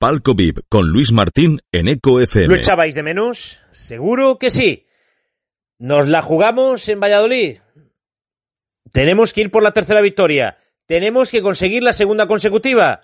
Palco 0.00 0.34
VIP 0.34 0.60
con 0.68 0.88
Luis 0.88 1.12
Martín 1.12 1.60
en 1.70 1.88
Eco 1.88 2.20
FM. 2.20 2.48
¿Lo 2.48 2.54
echabais 2.56 2.96
de 2.96 3.04
menos? 3.04 3.62
Seguro 3.70 4.36
que 4.38 4.50
sí. 4.50 4.86
Nos 5.78 6.08
la 6.08 6.22
jugamos 6.22 6.88
en 6.88 6.98
Valladolid. 6.98 7.58
Tenemos 8.92 9.32
que 9.32 9.42
ir 9.42 9.50
por 9.50 9.62
la 9.62 9.72
tercera 9.72 10.00
victoria. 10.00 10.58
Tenemos 10.86 11.30
que 11.30 11.42
conseguir 11.42 11.82
la 11.82 11.92
segunda 11.92 12.26
consecutiva. 12.26 13.02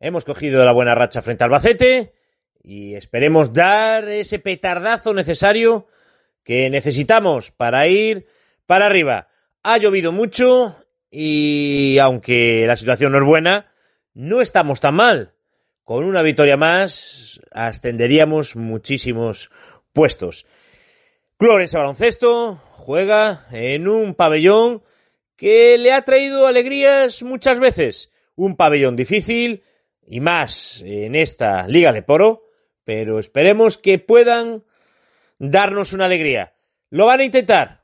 Hemos 0.00 0.24
cogido 0.24 0.64
la 0.64 0.72
buena 0.72 0.94
racha 0.94 1.22
frente 1.22 1.44
al 1.44 1.48
Albacete 1.48 2.14
y 2.62 2.94
esperemos 2.94 3.52
dar 3.52 4.08
ese 4.08 4.38
petardazo 4.38 5.14
necesario 5.14 5.86
que 6.42 6.70
necesitamos 6.70 7.50
para 7.50 7.86
ir 7.86 8.26
para 8.66 8.86
arriba. 8.86 9.28
Ha 9.62 9.78
llovido 9.78 10.12
mucho 10.12 10.76
y 11.10 11.98
aunque 11.98 12.64
la 12.66 12.76
situación 12.76 13.12
no 13.12 13.18
es 13.18 13.24
buena, 13.24 13.72
no 14.14 14.40
estamos 14.40 14.80
tan 14.80 14.94
mal. 14.94 15.32
Con 15.84 16.04
una 16.04 16.22
victoria 16.22 16.56
más 16.56 17.40
ascenderíamos 17.52 18.56
muchísimos 18.56 19.50
puestos. 19.92 20.46
Clorense 21.38 21.76
Baloncesto 21.76 22.60
juega 22.72 23.46
en 23.52 23.88
un 23.88 24.14
pabellón 24.14 24.82
que 25.36 25.78
le 25.78 25.92
ha 25.92 26.02
traído 26.02 26.46
alegrías 26.46 27.22
muchas 27.22 27.58
veces. 27.58 28.12
Un 28.34 28.56
pabellón 28.56 28.96
difícil, 28.96 29.62
y 30.06 30.20
más 30.20 30.82
en 30.84 31.14
esta 31.14 31.66
Liga 31.66 31.92
Leporo, 31.92 32.44
pero 32.84 33.18
esperemos 33.18 33.78
que 33.78 33.98
puedan 33.98 34.64
darnos 35.38 35.92
una 35.92 36.06
alegría. 36.06 36.54
Lo 36.90 37.06
van 37.06 37.20
a 37.20 37.24
intentar. 37.24 37.82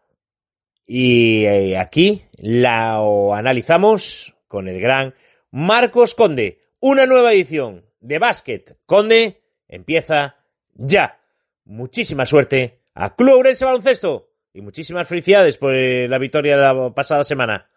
Y 0.86 1.44
eh, 1.44 1.78
aquí 1.78 2.24
la 2.36 2.98
analizamos 3.34 4.34
con 4.48 4.68
el 4.68 4.80
gran 4.80 5.14
Marcos 5.50 6.14
Conde. 6.14 6.60
Una 6.80 7.06
nueva 7.06 7.32
edición 7.32 7.86
de 8.00 8.18
Básquet 8.18 8.78
Conde 8.86 9.42
empieza 9.68 10.36
ya. 10.74 11.20
Muchísima 11.64 12.26
suerte 12.26 12.82
a 12.94 13.14
Club 13.14 13.36
Ourense 13.36 13.64
Baloncesto 13.64 14.31
y 14.54 14.60
muchísimas 14.60 15.08
felicidades 15.08 15.56
por 15.56 15.74
eh, 15.74 16.06
la 16.08 16.18
victoria 16.18 16.56
de 16.56 16.62
la 16.62 16.90
pasada 16.94 17.24
semana. 17.24 17.68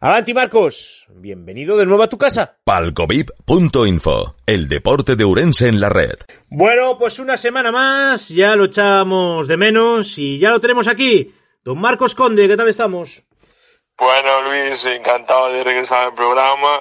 Avanti 0.00 0.32
Marcos, 0.32 1.06
bienvenido 1.10 1.76
de 1.76 1.84
nuevo 1.84 2.04
a 2.04 2.08
tu 2.08 2.18
casa. 2.18 2.56
Palcovip.info, 2.64 4.36
el 4.46 4.68
deporte 4.68 5.16
de 5.16 5.24
Urense 5.24 5.68
en 5.68 5.80
la 5.80 5.88
red. 5.88 6.14
Bueno, 6.48 6.96
pues 6.98 7.18
una 7.18 7.36
semana 7.36 7.72
más, 7.72 8.28
ya 8.28 8.54
lo 8.54 8.66
echábamos 8.66 9.48
de 9.48 9.56
menos 9.56 10.16
y 10.18 10.38
ya 10.38 10.50
lo 10.50 10.60
tenemos 10.60 10.86
aquí. 10.86 11.34
Don 11.64 11.80
Marcos 11.80 12.14
Conde, 12.14 12.46
¿qué 12.46 12.56
tal 12.56 12.68
estamos? 12.68 13.22
Bueno, 13.96 14.42
Luis, 14.42 14.84
encantado 14.84 15.52
de 15.52 15.64
regresar 15.64 16.06
al 16.06 16.14
programa. 16.14 16.80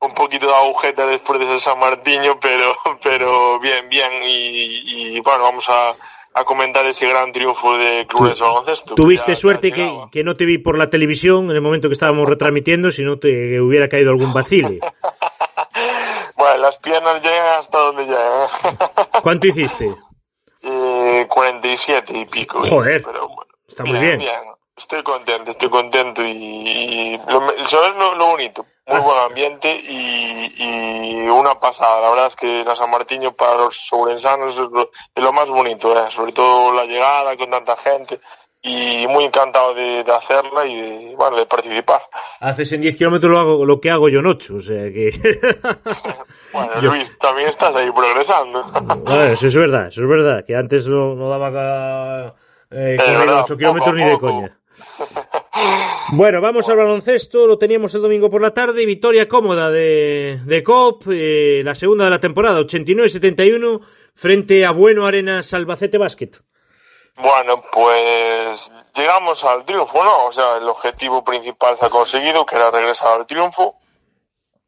Un 0.00 0.12
poquito 0.14 0.46
de 0.46 0.54
agujeta 0.54 1.06
después 1.06 1.40
de 1.40 1.60
San 1.60 1.78
Martiño, 1.78 2.38
pero, 2.40 2.76
pero 3.02 3.60
bien, 3.60 3.88
bien. 3.88 4.12
Y, 4.24 5.16
y 5.16 5.20
bueno, 5.20 5.44
vamos 5.44 5.64
a, 5.68 5.94
a 6.36 6.44
comentar 6.44 6.84
ese 6.84 7.08
gran 7.08 7.32
triunfo 7.32 7.78
de 7.78 8.06
clubes 8.06 8.38
de 8.38 8.44
baloncesto. 8.44 8.94
Tuviste 8.94 9.34
suerte 9.34 9.72
que, 9.72 9.90
que, 10.12 10.22
no 10.22 10.36
te 10.36 10.44
vi 10.44 10.58
por 10.58 10.76
la 10.76 10.90
televisión 10.90 11.46
en 11.46 11.56
el 11.56 11.62
momento 11.62 11.88
que 11.88 11.94
estábamos 11.94 12.28
retransmitiendo, 12.28 12.90
si 12.90 13.02
no 13.02 13.18
te 13.18 13.58
hubiera 13.58 13.88
caído 13.88 14.10
algún 14.10 14.34
vacile. 14.34 14.80
bueno, 16.36 16.58
las 16.58 16.76
piernas 16.76 17.22
llegan 17.22 17.58
hasta 17.58 17.78
donde 17.78 18.04
llegan. 18.04 18.48
¿Cuánto 19.22 19.46
hiciste? 19.46 19.94
Eh, 20.60 21.26
47 21.26 22.12
y 22.18 22.26
pico. 22.26 22.62
Joder, 22.68 23.02
pero, 23.02 23.28
bueno, 23.28 23.52
está 23.66 23.84
muy 23.84 23.98
bien. 23.98 24.18
bien. 24.18 24.40
Estoy 24.76 25.02
contento, 25.02 25.52
estoy 25.52 25.70
contento 25.70 26.22
y, 26.22 26.32
y 26.32 27.18
lo, 27.30 27.64
¿sabes 27.64 27.96
lo, 27.96 28.14
lo 28.14 28.26
bonito? 28.26 28.66
Muy 28.86 29.00
buen 29.00 29.18
ambiente 29.18 29.74
y, 29.74 30.54
y, 30.56 31.28
una 31.28 31.58
pasada. 31.58 32.00
La 32.00 32.10
verdad 32.10 32.26
es 32.28 32.36
que 32.36 32.64
la 32.64 32.76
San 32.76 32.90
Martín 32.90 33.20
para 33.36 33.56
los 33.56 33.76
sobrensanos 33.76 34.52
es 34.52 34.58
lo, 34.58 34.90
es 35.14 35.22
lo 35.22 35.32
más 35.32 35.48
bonito, 35.48 35.92
¿eh? 35.92 36.10
sobre 36.10 36.32
todo 36.32 36.72
la 36.72 36.84
llegada 36.84 37.36
con 37.36 37.50
tanta 37.50 37.76
gente 37.76 38.20
y 38.62 39.06
muy 39.06 39.24
encantado 39.24 39.74
de, 39.74 40.02
de, 40.02 40.12
hacerla 40.12 40.66
y 40.66 40.74
de, 40.74 41.14
bueno, 41.16 41.36
de 41.36 41.46
participar. 41.46 42.00
Haces 42.40 42.72
en 42.72 42.80
10 42.80 42.96
kilómetros 42.96 43.30
lo, 43.30 43.38
hago, 43.38 43.64
lo 43.64 43.80
que 43.80 43.90
hago 43.90 44.08
yo 44.08 44.20
en 44.20 44.26
8, 44.26 44.54
o 44.56 44.60
sea 44.60 44.84
que... 44.92 45.10
bueno. 46.52 46.72
Luis, 46.82 47.16
también 47.18 47.48
estás 47.48 47.74
ahí 47.76 47.90
progresando. 47.92 48.62
bueno, 49.04 49.24
eso 49.24 49.46
es 49.46 49.54
verdad, 49.54 49.88
eso 49.88 50.02
es 50.02 50.08
verdad, 50.08 50.44
que 50.44 50.56
antes 50.56 50.88
no, 50.88 51.14
no 51.14 51.28
daba 51.28 52.34
eh, 52.70 52.96
correr 52.98 53.28
8 53.30 53.56
kilómetros 53.56 53.94
ni 53.94 54.04
de 54.04 54.18
coña. 54.18 54.58
Bueno, 56.12 56.40
vamos 56.40 56.68
al 56.68 56.76
baloncesto, 56.76 57.46
lo 57.46 57.58
teníamos 57.58 57.94
el 57.94 58.02
domingo 58.02 58.30
por 58.30 58.40
la 58.40 58.52
tarde, 58.52 58.86
victoria 58.86 59.26
cómoda 59.26 59.70
de, 59.70 60.40
de 60.44 60.62
COP, 60.62 61.04
eh, 61.10 61.62
la 61.64 61.74
segunda 61.74 62.04
de 62.04 62.10
la 62.10 62.20
temporada, 62.20 62.60
89-71, 62.60 63.80
frente 64.14 64.64
a 64.64 64.70
Bueno 64.70 65.06
Arenas 65.06 65.52
Albacete 65.52 65.98
Basket. 65.98 66.30
Bueno, 67.16 67.62
pues 67.72 68.72
llegamos 68.94 69.42
al 69.44 69.64
triunfo, 69.64 70.04
¿no? 70.04 70.26
O 70.26 70.32
sea, 70.32 70.58
el 70.58 70.68
objetivo 70.68 71.24
principal 71.24 71.76
se 71.76 71.86
ha 71.86 71.90
conseguido, 71.90 72.46
que 72.46 72.56
era 72.56 72.70
regresar 72.70 73.08
al 73.08 73.26
triunfo, 73.26 73.76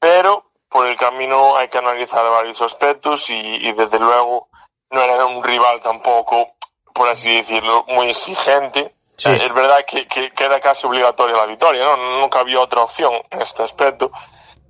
pero 0.01 0.51
por 0.69 0.87
el 0.87 0.97
camino 0.97 1.57
hay 1.57 1.69
que 1.69 1.79
analizar 1.79 2.25
varios 2.31 2.61
aspectos 2.63 3.31
y, 3.31 3.35
y 3.35 3.73
desde 3.73 3.99
luego 3.99 4.49
no 4.91 5.03
era 5.03 5.27
un 5.27 5.45
rival 5.45 5.81
tampoco, 5.83 6.49
por 6.95 7.09
así 7.09 7.37
decirlo, 7.37 7.85
muy 7.89 8.09
exigente 8.09 8.98
Sí. 9.19 9.29
Es 9.31 9.53
verdad 9.53 9.85
que, 9.85 10.07
que, 10.07 10.33
era 10.39 10.61
casi 10.61 10.87
obligatoria 10.87 11.37
la 11.37 11.47
victoria, 11.47 11.85
¿no? 11.85 12.21
Nunca 12.21 12.39
había 12.39 12.61
otra 12.61 12.83
opción 12.83 13.15
en 13.31 13.43
este 13.43 13.65
aspecto, 13.65 14.13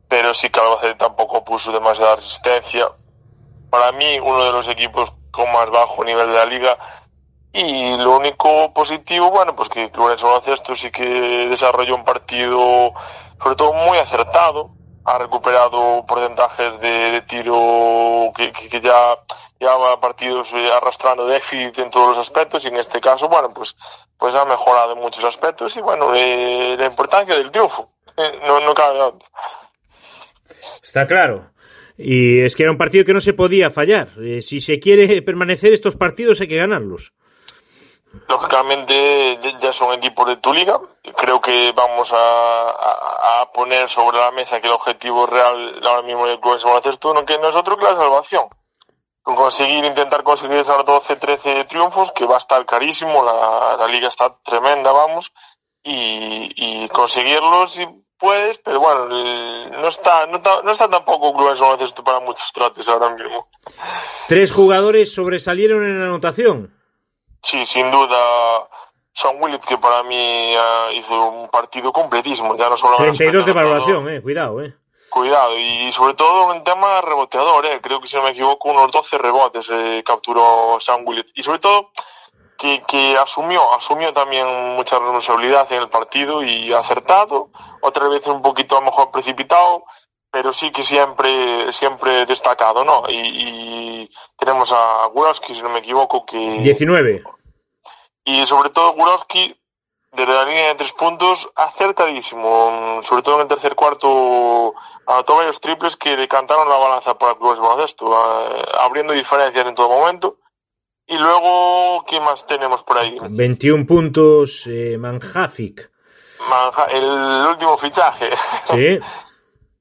pero 0.09 0.33
sí 0.33 0.49
que 0.49 0.59
Albacete 0.59 0.95
tampoco 0.95 1.45
puso 1.45 1.71
demasiada 1.71 2.17
resistencia. 2.17 2.89
Para 3.69 3.93
mí, 3.93 4.19
uno 4.19 4.43
de 4.45 4.53
los 4.53 4.67
equipos 4.69 5.13
con 5.31 5.53
más 5.53 5.71
bajo 5.71 6.03
nivel 6.03 6.29
de 6.29 6.35
la 6.35 6.47
liga. 6.47 6.79
Y 7.53 7.97
lo 7.99 8.17
único 8.17 8.73
positivo, 8.73 9.31
bueno, 9.31 9.55
pues 9.55 9.69
que 9.69 9.91
Clubes 9.91 10.23
Baloncesto 10.23 10.75
sí 10.75 10.91
que 10.91 11.05
desarrolló 11.49 11.95
un 11.95 12.05
partido, 12.05 12.93
sobre 13.43 13.57
todo 13.57 13.75
muy 13.75 13.99
acertado. 13.99 14.71
Ha 15.09 15.19
recuperado 15.19 16.05
porcentajes 16.07 16.81
de, 16.81 17.23
tiro 17.27 18.31
que, 18.37 18.53
ya 18.81 19.19
llevaba 19.59 20.01
partidos 20.01 20.53
eh, 20.53 20.71
arrastrando 20.71 21.27
déficit 21.27 21.79
en 21.79 21.91
todos 21.91 22.17
los 22.17 22.27
aspectos 22.27 22.65
y 22.65 22.69
en 22.69 22.77
este 22.77 23.01
caso, 23.01 23.29
bueno, 23.29 23.51
pues, 23.55 23.75
pues 24.19 24.35
ha 24.35 24.45
mejorado 24.45 24.93
en 24.93 24.99
muchos 24.99 25.25
aspectos 25.25 25.77
y 25.77 25.81
bueno, 25.81 26.13
la 26.13 26.87
importancia 26.87 27.35
del 27.35 27.51
triunfo, 27.51 27.91
eh, 28.17 28.39
no, 28.47 28.61
no 28.61 28.75
cabe 28.75 28.99
duda. 28.99 29.15
Está 30.83 31.07
claro. 31.07 31.51
Y 31.97 32.41
es 32.41 32.55
que 32.55 32.63
era 32.63 32.73
un 32.73 32.79
partido 32.79 33.05
que 33.05 33.13
no 33.13 33.21
se 33.21 33.33
podía 33.33 33.71
fallar. 33.71 34.13
Eh, 34.23 34.41
si 34.43 34.61
se 34.61 34.79
quiere 34.79 35.21
permanecer 35.23 35.73
estos 35.73 35.97
partidos 35.97 36.41
hay 36.41 36.49
que 36.49 36.57
ganarlos. 36.57 37.13
Lógicamente 38.27 39.39
ya 39.61 39.73
son 39.73 39.95
equipos 39.95 40.27
de 40.27 40.37
tu 40.37 40.53
liga. 40.53 40.81
Creo 41.17 41.41
que 41.41 41.73
vamos 41.73 42.13
a, 42.13 43.41
a, 43.41 43.53
poner 43.53 43.89
sobre 43.89 44.19
la 44.19 44.31
mesa 44.31 44.61
que 44.61 44.67
el 44.67 44.75
objetivo 44.75 45.27
real 45.27 45.81
ahora 45.85 46.03
mismo 46.03 46.27
del 46.27 46.41
club 46.41 46.57
es 46.57 46.65
baloncesto, 46.65 47.15
no 47.15 47.25
que 47.25 47.39
no 47.39 47.49
es 47.49 47.57
otro 47.57 47.77
que 47.77 47.85
la 47.85 47.97
salvación 47.97 48.49
conseguir, 49.35 49.85
intentar 49.85 50.23
conseguir 50.23 50.59
esas 50.59 50.85
12, 50.85 51.17
13 51.17 51.65
triunfos, 51.65 52.13
que 52.13 52.27
va 52.27 52.37
a 52.37 52.39
estar 52.39 52.65
carísimo, 52.67 53.25
la, 53.25 53.87
liga 53.89 54.09
está 54.09 54.37
tremenda, 54.45 54.93
vamos, 54.93 55.33
y, 55.83 56.53
y, 56.57 56.89
conseguirlos 56.89 57.73
si 57.73 57.87
puedes, 58.19 58.59
pero 58.59 58.81
bueno, 58.81 59.07
no 59.07 59.89
está, 59.89 60.27
no 60.27 60.39
está, 60.39 60.63
no 60.63 60.73
está 60.73 60.89
tampoco 60.89 61.37
Clubes 61.37 61.61
Baloncesto 61.61 62.03
para 62.03 62.21
muchos 62.21 62.51
trotes 62.53 62.89
ahora 62.89 63.11
mismo. 63.11 63.49
¿Tres 64.27 64.53
jugadores 64.53 65.15
sobresalieron 65.15 65.85
en 65.85 66.01
la 66.01 66.07
anotación? 66.07 66.78
Sí, 67.43 67.65
sin 67.67 67.91
duda. 67.91 68.69
Sean 69.13 69.37
Willett, 69.41 69.65
que 69.65 69.79
para 69.79 70.05
mí 70.05 70.55
uh, 70.57 70.93
hizo 70.93 71.31
un 71.31 71.49
partido 71.49 71.93
completísimo, 71.93 72.57
ya 72.57 72.69
no 72.69 72.77
solo 72.77 72.97
32 72.99 73.45
de 73.45 73.53
valoración, 73.53 74.09
eh, 74.09 74.23
cuidado, 74.23 74.63
eh. 74.63 74.75
Cuidado, 75.11 75.59
y 75.59 75.91
sobre 75.91 76.15
todo 76.15 76.53
en 76.55 76.63
tema 76.63 77.01
reboteador, 77.01 77.67
eh, 77.67 77.81
creo 77.83 78.01
que 78.01 78.07
si 78.07 78.17
no 78.17 78.23
me 78.23 78.31
equivoco, 78.31 78.71
unos 78.71 78.93
12 78.93 79.19
rebotes 79.19 79.69
eh, 79.73 80.05
capturó 80.07 80.79
Sam 80.81 81.03
Willett. 81.05 81.31
Y 81.35 81.43
sobre 81.43 81.59
todo 81.59 81.91
que, 82.59 82.83
que 82.87 83.17
asumió, 83.17 83.75
asumió 83.75 84.13
también 84.13 84.47
mucha 84.77 84.99
responsabilidad 84.99 85.67
en 85.73 85.83
el 85.83 85.89
partido 85.89 86.45
y 86.45 86.73
acertado, 86.73 87.49
otra 87.81 88.07
vez 88.09 88.27
un 88.27 88.43
poquito 88.43 88.77
a 88.77 88.81
lo 88.81 88.87
mejor 88.87 89.11
precipitado, 89.11 89.85
pero 90.31 90.53
sí 90.53 90.71
que 90.71 90.83
siempre, 90.83 91.73
siempre 91.73 92.27
destacado, 92.27 92.85
¿no? 92.85 93.05
Y, 93.09 93.15
y 93.15 94.11
tenemos 94.37 94.73
a 94.73 95.07
Gurowski, 95.07 95.55
si 95.55 95.63
no 95.63 95.71
me 95.71 95.79
equivoco, 95.79 96.25
que... 96.27 96.37
19. 96.37 97.25
Y 98.25 98.47
sobre 98.47 98.71
todo 98.71 98.93
Gurowski 98.93 99.57
desde 100.13 100.33
la 100.33 100.45
línea 100.45 100.69
de 100.69 100.75
tres 100.77 100.93
puntos 100.93 101.49
acertadísimo, 101.55 103.01
sobre 103.03 103.23
todo 103.23 103.37
en 103.37 103.43
el 103.43 103.49
tercer 103.49 103.75
cuarto 103.75 104.75
anotó 105.07 105.37
varios 105.37 105.61
triples 105.61 105.97
que 105.97 106.17
decantaron 106.17 106.69
la 106.69 106.77
balanza 106.77 107.17
para 107.17 107.33
el 107.33 107.39
club 107.39 107.55
de 107.55 107.61
baloncesto, 107.61 108.07
eh, 108.07 108.65
abriendo 108.81 109.13
diferencias 109.13 109.67
en 109.67 109.75
todo 109.75 109.89
momento. 109.89 110.39
Y 111.07 111.17
luego, 111.17 112.05
¿qué 112.07 112.21
más 112.21 112.47
tenemos 112.47 112.83
por 112.83 112.99
ahí? 112.99 113.17
21 113.31 113.87
puntos, 113.87 114.67
eh, 114.67 114.97
Manjafik. 114.99 115.91
Manja, 116.51 116.85
el 116.85 117.47
último 117.47 117.79
fichaje. 117.79 118.31
Sí. 118.67 118.99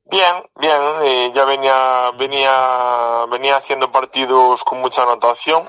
bien, 0.10 0.44
bien, 0.60 0.82
eh, 1.04 1.32
ya 1.34 1.46
venía, 1.46 2.12
venía, 2.18 3.26
venía 3.30 3.58
haciendo 3.58 3.92
partidos 3.92 4.64
con 4.64 4.80
mucha 4.82 5.04
anotación 5.04 5.68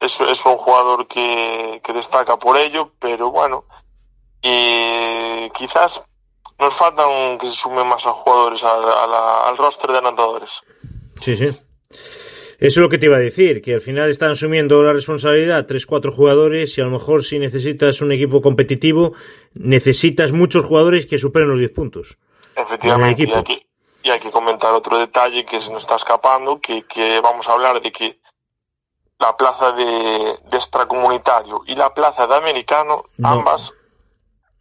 es, 0.00 0.20
es 0.20 0.44
un 0.44 0.56
jugador 0.56 1.06
que, 1.06 1.80
que 1.84 1.92
destaca 1.92 2.36
por 2.38 2.56
ello, 2.56 2.92
pero 3.00 3.30
bueno, 3.30 3.64
y 4.42 5.50
quizás 5.50 6.02
nos 6.58 6.74
faltan 6.74 7.38
que 7.38 7.48
se 7.48 7.56
sumen 7.56 7.86
más 7.86 8.04
a 8.06 8.10
jugadores 8.10 8.62
a 8.62 8.74
a 8.74 9.06
la, 9.06 9.48
al 9.48 9.56
roster 9.56 9.90
de 9.90 9.98
anotadores. 9.98 10.62
Sí, 11.20 11.36
sí. 11.36 11.48
Eso 12.60 12.80
es 12.80 12.82
lo 12.82 12.88
que 12.88 12.98
te 12.98 13.06
iba 13.06 13.16
a 13.16 13.20
decir, 13.20 13.62
que 13.62 13.74
al 13.74 13.80
final 13.80 14.10
están 14.10 14.32
asumiendo 14.32 14.82
la 14.82 14.92
responsabilidad 14.92 15.66
tres, 15.66 15.86
cuatro 15.86 16.10
jugadores 16.10 16.76
y 16.76 16.80
a 16.80 16.84
lo 16.84 16.90
mejor 16.90 17.22
si 17.22 17.38
necesitas 17.38 18.00
un 18.00 18.10
equipo 18.10 18.40
competitivo, 18.40 19.14
necesitas 19.54 20.32
muchos 20.32 20.64
jugadores 20.64 21.06
que 21.06 21.18
superen 21.18 21.50
los 21.50 21.58
10 21.58 21.70
puntos. 21.70 22.18
Efectivamente, 22.58 23.22
y, 23.22 23.32
aquí, 23.32 23.66
y 24.02 24.10
hay 24.10 24.20
que 24.20 24.30
comentar 24.30 24.74
otro 24.74 24.98
detalle 24.98 25.44
que 25.44 25.60
se 25.60 25.72
nos 25.72 25.82
está 25.82 25.96
escapando, 25.96 26.60
que, 26.60 26.82
que 26.82 27.20
vamos 27.20 27.48
a 27.48 27.52
hablar 27.52 27.80
de 27.80 27.92
que 27.92 28.18
la 29.18 29.36
plaza 29.36 29.72
de, 29.72 30.38
de 30.50 30.56
extracomunitario 30.56 31.62
y 31.66 31.74
la 31.74 31.92
plaza 31.92 32.26
de 32.26 32.34
americano, 32.34 33.04
no. 33.16 33.28
ambas, 33.28 33.72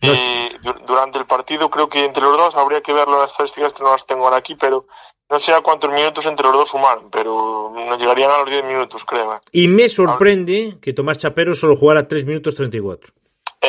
no. 0.01 0.13
Eh, 0.13 0.57
durante 0.85 1.17
el 1.17 1.25
partido, 1.25 1.69
creo 1.69 1.89
que 1.89 2.05
entre 2.05 2.21
los 2.21 2.37
dos 2.37 2.55
habría 2.55 2.81
que 2.81 2.93
ver 2.93 3.07
las 3.07 3.31
estadísticas 3.31 3.73
que 3.73 3.83
no 3.83 3.91
las 3.91 4.05
tengo 4.05 4.25
ahora 4.25 4.37
aquí, 4.37 4.55
pero 4.55 4.85
no 5.29 5.39
sé 5.39 5.53
a 5.53 5.61
cuántos 5.61 5.91
minutos 5.91 6.25
entre 6.25 6.45
los 6.45 6.53
dos 6.53 6.69
sumaron, 6.69 7.09
pero 7.09 7.71
no 7.73 7.97
llegarían 7.97 8.31
a 8.31 8.39
los 8.39 8.49
10 8.49 8.65
minutos, 8.65 9.03
creo. 9.05 9.41
Y 9.51 9.67
me 9.67 9.89
sorprende 9.89 10.77
que 10.81 10.93
Tomás 10.93 11.17
Chapero 11.17 11.53
solo 11.53 11.75
jugara 11.75 12.07
3 12.07 12.25
minutos 12.25 12.55
34. 12.55 13.11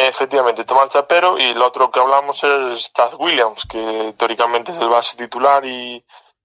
Efectivamente, 0.06 0.64
Tomás 0.64 0.90
Chapero 0.90 1.38
y 1.38 1.44
el 1.44 1.62
otro 1.62 1.90
que 1.90 2.00
hablamos 2.00 2.42
es 2.44 2.78
Stad 2.80 3.14
Williams, 3.18 3.64
que 3.68 4.14
teóricamente 4.16 4.72
es 4.72 4.78
el 4.78 4.88
base 4.88 5.16
titular 5.16 5.64
y, 5.64 6.04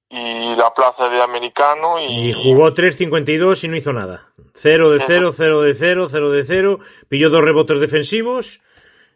y 0.09 0.55
la 0.55 0.73
plaza 0.73 1.09
de 1.09 1.21
americano. 1.21 1.99
Y, 1.99 2.29
y 2.29 2.33
jugó 2.33 2.71
3.52 2.71 3.63
y 3.63 3.67
no 3.67 3.75
hizo 3.75 3.93
nada. 3.93 4.31
0 4.55 4.91
de 4.91 4.99
0, 5.05 5.31
0 5.35 5.61
de 5.61 5.73
0, 5.73 6.07
0 6.09 6.31
de 6.31 6.45
0. 6.45 6.79
Pilló 7.09 7.29
dos 7.29 7.43
rebotes 7.43 7.79
defensivos 7.79 8.61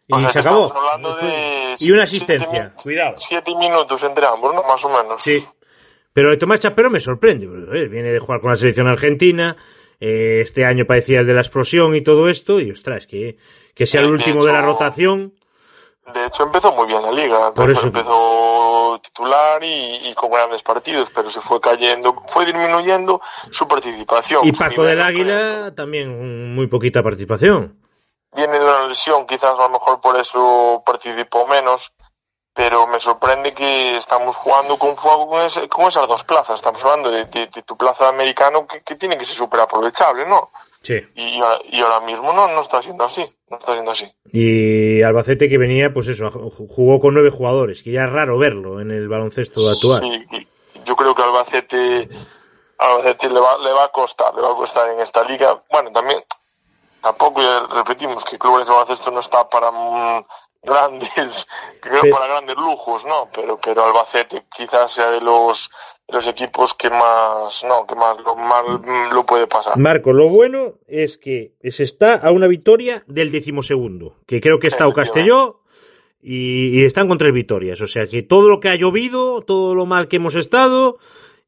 y 0.08 0.14
o 0.14 0.20
sea, 0.20 0.30
se 0.30 0.38
acabó. 0.38 0.72
De 1.20 1.76
y 1.78 1.90
una 1.90 2.04
asistencia, 2.04 2.48
siete, 2.50 2.82
cuidado. 2.82 3.14
7 3.18 3.54
minutos 3.56 4.02
entre 4.02 4.26
ambos, 4.26 4.54
¿no? 4.54 4.62
Más 4.62 4.82
o 4.84 4.88
menos. 4.88 5.22
Sí. 5.22 5.44
Pero 6.14 6.36
Tomás 6.38 6.60
Chapero 6.60 6.90
me 6.90 6.98
sorprende. 6.98 7.46
Viene 7.46 8.10
de 8.10 8.18
jugar 8.18 8.40
con 8.40 8.50
la 8.50 8.56
selección 8.56 8.88
argentina. 8.88 9.56
Eh, 10.00 10.40
este 10.42 10.64
año 10.64 10.86
parecía 10.86 11.20
el 11.20 11.26
de 11.26 11.34
la 11.34 11.42
explosión 11.42 11.94
y 11.94 12.00
todo 12.00 12.30
esto. 12.30 12.58
Y 12.58 12.70
ostras, 12.70 13.06
que, 13.06 13.36
que 13.78 13.86
sea 13.86 14.00
el 14.00 14.10
último 14.10 14.40
de, 14.40 14.40
hecho, 14.40 14.46
de 14.48 14.52
la 14.54 14.60
rotación. 14.60 15.34
De 16.12 16.26
hecho, 16.26 16.42
empezó 16.42 16.72
muy 16.72 16.88
bien 16.88 17.00
la 17.00 17.12
liga. 17.12 17.54
Por 17.54 17.70
eso 17.70 17.86
empezó 17.86 18.98
titular 19.00 19.62
y, 19.62 20.12
con 20.14 20.32
grandes 20.32 20.64
partidos, 20.64 21.08
pero 21.14 21.30
se 21.30 21.40
fue 21.40 21.60
cayendo, 21.60 22.24
fue 22.26 22.44
disminuyendo 22.44 23.20
su 23.52 23.68
participación. 23.68 24.44
Y 24.44 24.50
Paco 24.50 24.82
del 24.82 25.00
Águila 25.00 25.72
también 25.76 26.56
muy 26.56 26.66
poquita 26.66 27.04
participación. 27.04 27.78
Viene 28.34 28.58
de 28.58 28.64
una 28.64 28.88
lesión, 28.88 29.28
quizás 29.28 29.56
a 29.56 29.62
lo 29.62 29.70
mejor 29.70 30.00
por 30.00 30.18
eso 30.18 30.82
participó 30.84 31.46
menos, 31.46 31.92
pero 32.52 32.88
me 32.88 32.98
sorprende 32.98 33.54
que 33.54 33.96
estamos 33.96 34.34
jugando 34.34 34.76
con 34.76 34.96
fuego 34.96 35.30
con, 35.68 35.86
esas 35.86 36.08
dos 36.08 36.24
plazas. 36.24 36.56
Estamos 36.56 36.82
hablando 36.82 37.12
de, 37.12 37.46
tu 37.64 37.76
plaza 37.76 38.08
americano 38.08 38.66
que, 38.66 38.82
que 38.82 38.96
tiene 38.96 39.16
que 39.16 39.24
ser 39.24 39.36
súper 39.36 39.60
aprovechable, 39.60 40.26
¿no? 40.26 40.50
Y, 40.84 41.40
ahora 41.82 42.00
mismo 42.06 42.32
no, 42.32 42.48
no 42.48 42.62
está 42.62 42.82
siendo 42.82 43.04
así, 43.04 43.24
no 43.50 43.58
está 43.58 43.72
siendo 43.72 43.90
así. 43.90 44.10
Y 44.32 45.02
Albacete 45.02 45.48
que 45.48 45.58
venía, 45.58 45.92
pues 45.92 46.08
eso, 46.08 46.30
jugó 46.30 47.00
con 47.00 47.14
nueve 47.14 47.30
jugadores, 47.30 47.82
que 47.82 47.92
ya 47.92 48.04
es 48.04 48.10
raro 48.10 48.38
verlo 48.38 48.80
en 48.80 48.90
el 48.90 49.08
baloncesto 49.08 49.68
actual. 49.68 50.00
Sí, 50.30 50.48
yo 50.84 50.96
creo 50.96 51.14
que 51.14 51.22
Albacete, 51.22 52.08
Albacete 52.78 53.28
le 53.28 53.40
va, 53.40 53.58
le 53.58 53.72
va 53.72 53.84
a 53.84 53.88
costar, 53.88 54.34
le 54.34 54.42
va 54.42 54.52
a 54.52 54.56
costar 54.56 54.90
en 54.90 55.00
esta 55.00 55.24
liga. 55.24 55.62
Bueno, 55.70 55.90
también, 55.92 56.22
tampoco 57.02 57.42
repetimos 57.70 58.24
que 58.24 58.38
clubes 58.38 58.66
de 58.66 58.72
baloncesto 58.72 59.10
no 59.10 59.20
está 59.20 59.48
para 59.48 59.70
grandes, 60.62 61.46
creo 61.80 62.02
para 62.10 62.26
grandes 62.26 62.56
lujos, 62.56 63.04
¿no? 63.04 63.28
Pero, 63.34 63.58
pero 63.58 63.84
Albacete 63.84 64.44
quizás 64.56 64.92
sea 64.92 65.10
de 65.10 65.20
los 65.20 65.70
los 66.08 66.26
equipos 66.26 66.74
que 66.74 66.88
más, 66.88 67.62
no, 67.64 67.86
que 67.86 67.94
más 67.94 68.16
lo, 68.24 69.12
lo 69.12 69.26
puede 69.26 69.46
pasar. 69.46 69.76
Marco, 69.76 70.12
lo 70.12 70.28
bueno 70.28 70.74
es 70.86 71.18
que 71.18 71.52
se 71.62 71.82
está 71.82 72.14
a 72.14 72.30
una 72.30 72.46
victoria 72.46 73.04
del 73.06 73.30
decimosegundo, 73.30 74.16
que 74.26 74.40
creo 74.40 74.58
que 74.58 74.68
está 74.68 74.88
o 74.88 74.94
Castelló 74.94 75.60
y, 76.20 76.84
están 76.84 77.08
con 77.08 77.18
tres 77.18 77.32
victorias. 77.32 77.80
O 77.82 77.86
sea 77.86 78.06
que 78.06 78.22
todo 78.22 78.48
lo 78.48 78.60
que 78.60 78.68
ha 78.68 78.74
llovido, 78.74 79.42
todo 79.42 79.74
lo 79.74 79.86
mal 79.86 80.08
que 80.08 80.16
hemos 80.16 80.34
estado, 80.34 80.98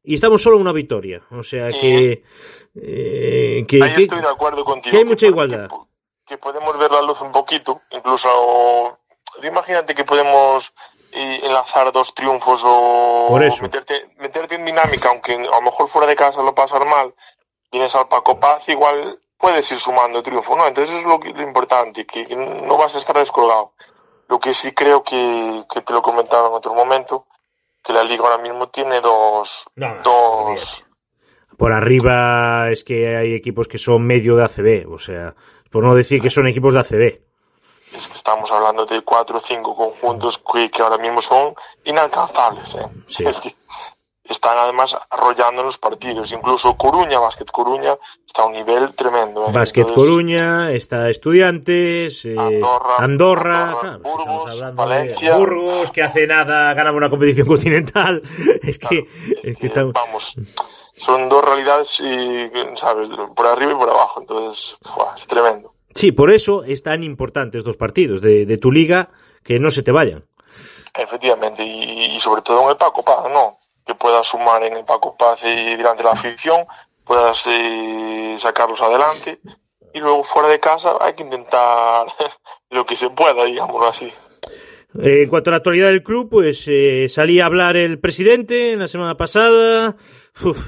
y 0.03 0.13
estamos 0.13 0.43
solo 0.43 0.57
a 0.57 0.61
una 0.61 0.73
victoria. 0.73 1.23
O 1.31 1.43
sea 1.43 1.71
que, 1.71 2.23
eh, 2.75 3.65
que, 3.67 3.83
Ahí 3.83 4.03
estoy 4.03 4.21
de 4.21 4.27
acuerdo 4.27 4.63
contigo. 4.63 4.91
Que 4.91 4.97
hay 4.97 5.05
mucha 5.05 5.25
igualdad. 5.25 5.69
Que, 6.25 6.37
podemos 6.37 6.77
ver 6.77 6.91
la 6.91 7.01
luz 7.01 7.19
un 7.21 7.31
poquito, 7.31 7.81
incluso 7.91 8.97
imagínate 9.43 9.95
que 9.95 10.03
podemos 10.05 10.71
y 11.13 11.45
enlazar 11.45 11.91
dos 11.91 12.13
triunfos 12.13 12.61
o 12.65 13.27
Meterte, 13.61 14.09
meterte 14.17 14.55
en 14.55 14.65
dinámica, 14.65 15.09
aunque 15.09 15.33
a 15.33 15.37
lo 15.37 15.61
mejor 15.61 15.87
fuera 15.87 16.07
de 16.07 16.15
casa 16.15 16.41
lo 16.41 16.55
pasar 16.55 16.85
mal, 16.85 17.13
vienes 17.71 17.93
al 17.95 18.07
Paco 18.07 18.39
Paz, 18.39 18.67
igual 18.69 19.19
puedes 19.37 19.71
ir 19.71 19.79
sumando 19.79 20.23
triunfo, 20.23 20.55
¿no? 20.55 20.67
Entonces 20.67 20.95
es 20.97 21.03
lo, 21.03 21.17
lo 21.17 21.43
importante, 21.43 22.05
que 22.05 22.35
no 22.35 22.77
vas 22.77 22.95
a 22.95 22.99
estar 22.99 23.17
descolgado. 23.17 23.73
Lo 24.27 24.39
que 24.39 24.53
sí 24.53 24.71
creo 24.71 25.03
que, 25.03 25.65
que 25.73 25.81
te 25.81 25.93
lo 25.93 26.01
comentaba 26.01 26.47
en 26.47 26.53
otro 26.53 26.73
momento, 26.73 27.25
que 27.83 27.91
la 27.93 28.03
liga 28.03 28.23
ahora 28.23 28.41
mismo 28.41 28.69
tiene 28.69 29.01
dos... 29.01 29.65
dos... 29.75 30.85
Por 31.57 31.73
arriba 31.73 32.69
es 32.71 32.83
que 32.83 33.17
hay 33.17 33.33
equipos 33.33 33.67
que 33.67 33.77
son 33.77 34.05
medio 34.05 34.35
de 34.35 34.45
ACB, 34.45 34.91
o 34.91 34.97
sea, 34.97 35.35
por 35.69 35.83
no 35.83 35.93
decir 35.93 36.21
que 36.21 36.29
son 36.29 36.47
equipos 36.47 36.73
de 36.73 36.79
ACB 36.79 37.30
es 37.93 38.07
que 38.07 38.15
estamos 38.15 38.51
hablando 38.51 38.85
de 38.85 39.01
cuatro 39.01 39.37
o 39.37 39.41
cinco 39.41 39.75
conjuntos 39.75 40.39
que, 40.39 40.81
ahora 40.81 40.97
mismo 40.97 41.21
son 41.21 41.53
inalcanzables. 41.83 42.75
¿eh? 42.75 42.87
Es 43.27 43.39
que 43.41 43.55
están 44.31 44.57
además 44.57 44.97
arrollando 45.09 45.63
los 45.63 45.77
partidos. 45.77 46.31
Incluso 46.31 46.75
Coruña, 46.75 47.19
Básquet 47.19 47.51
Coruña, 47.51 47.97
está 48.25 48.43
a 48.43 48.45
un 48.45 48.53
nivel 48.53 48.93
tremendo. 48.95 49.47
¿eh? 49.47 49.51
Básquet 49.51 49.93
Coruña, 49.93 50.71
está 50.71 51.09
Estudiantes, 51.09 52.25
eh, 52.25 52.61
Andorra, 52.97 53.97
Burgos, 54.01 54.75
Valencia. 54.75 55.37
Burgos, 55.37 55.91
que 55.91 56.01
hace 56.01 56.25
nada 56.27 56.73
ganaba 56.73 56.97
una 56.97 57.09
competición 57.09 57.47
continental. 57.47 58.21
es 58.63 58.79
que, 58.79 59.05
es 59.43 59.57
que 59.57 59.69
Vamos, 59.91 60.35
son 60.95 61.27
dos 61.27 61.43
realidades 61.43 61.99
y, 61.99 62.49
¿sabes? 62.75 63.09
Por 63.35 63.47
arriba 63.47 63.73
y 63.73 63.75
por 63.75 63.89
abajo. 63.89 64.21
Entonces, 64.21 64.77
es 65.15 65.27
tremendo. 65.27 65.73
Sí, 65.95 66.11
por 66.11 66.31
eso 66.31 66.63
es 66.63 66.83
tan 66.83 67.03
importante 67.03 67.57
estos 67.57 67.77
partidos 67.77 68.21
de, 68.21 68.57
tu 68.57 68.71
liga 68.71 69.09
que 69.43 69.59
no 69.59 69.71
se 69.71 69.83
te 69.83 69.91
vayan. 69.91 70.23
Efectivamente, 70.93 71.63
y, 71.63 72.19
sobre 72.19 72.41
todo 72.41 72.63
en 72.63 72.69
el 72.69 72.77
Paco 72.77 73.03
Paz, 73.03 73.29
¿no? 73.31 73.59
Que 73.85 73.95
puedas 73.95 74.27
sumar 74.27 74.63
en 74.63 74.73
el 74.73 74.85
Paco 74.85 75.15
Paz 75.17 75.41
y 75.43 75.75
durante 75.75 76.03
la 76.03 76.11
afición, 76.11 76.65
puedas 77.05 77.45
eh, 77.47 78.35
sacarlos 78.37 78.81
adelante. 78.81 79.39
Y 79.93 79.99
luego 79.99 80.23
fuera 80.23 80.47
de 80.47 80.59
casa 80.59 80.95
hay 80.99 81.13
que 81.13 81.23
intentar 81.23 82.07
lo 82.69 82.85
que 82.85 82.95
se 82.95 83.09
pueda, 83.09 83.43
digámoslo 83.45 83.87
así. 83.87 84.11
En 84.93 85.29
cuanto 85.29 85.49
a 85.49 85.51
la 85.51 85.57
actualidad 85.57 85.87
del 85.87 86.03
club, 86.03 86.29
pues 86.29 86.65
eh, 86.67 87.07
salía 87.07 87.43
a 87.43 87.47
hablar 87.47 87.77
el 87.77 87.99
presidente 87.99 88.75
la 88.75 88.89
semana 88.89 89.15
pasada. 89.15 89.95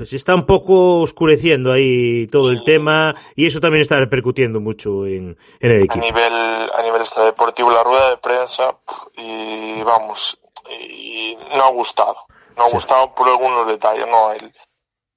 Se 0.05 0.15
está 0.15 0.35
un 0.35 0.45
poco 0.45 1.01
oscureciendo 1.01 1.71
ahí 1.71 2.27
todo 2.27 2.49
el 2.49 2.63
tema 2.63 3.15
y 3.35 3.45
eso 3.45 3.59
también 3.59 3.81
está 3.81 3.99
repercutiendo 3.99 4.59
mucho 4.59 5.05
en, 5.05 5.37
el 5.59 5.83
equipo. 5.83 5.93
A 5.93 5.97
nivel, 5.97 6.33
a 6.33 6.81
nivel 6.83 7.01
extradeportivo, 7.01 7.71
la 7.71 7.83
rueda 7.83 8.09
de 8.11 8.17
prensa, 8.17 8.75
y 9.17 9.81
vamos, 9.83 10.39
y 10.69 11.35
no 11.55 11.63
ha 11.63 11.71
gustado. 11.71 12.17
No 12.57 12.65
ha 12.65 12.69
gustado 12.69 13.15
por 13.15 13.27
algunos 13.27 13.65
detalles, 13.65 14.05
¿no? 14.07 14.31
El, 14.31 14.53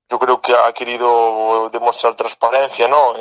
yo 0.09 0.19
creo 0.19 0.41
que 0.41 0.55
ha 0.55 0.73
querido 0.73 1.69
demostrar 1.71 2.15
transparencia, 2.15 2.89
¿no? 2.89 3.15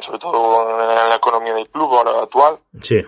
sobre 0.00 0.18
todo 0.20 0.80
en 0.80 1.08
la 1.08 1.16
economía 1.16 1.54
del 1.54 1.68
club 1.68 1.92
ahora 1.92 2.22
actual. 2.22 2.58
Sí 2.80 3.04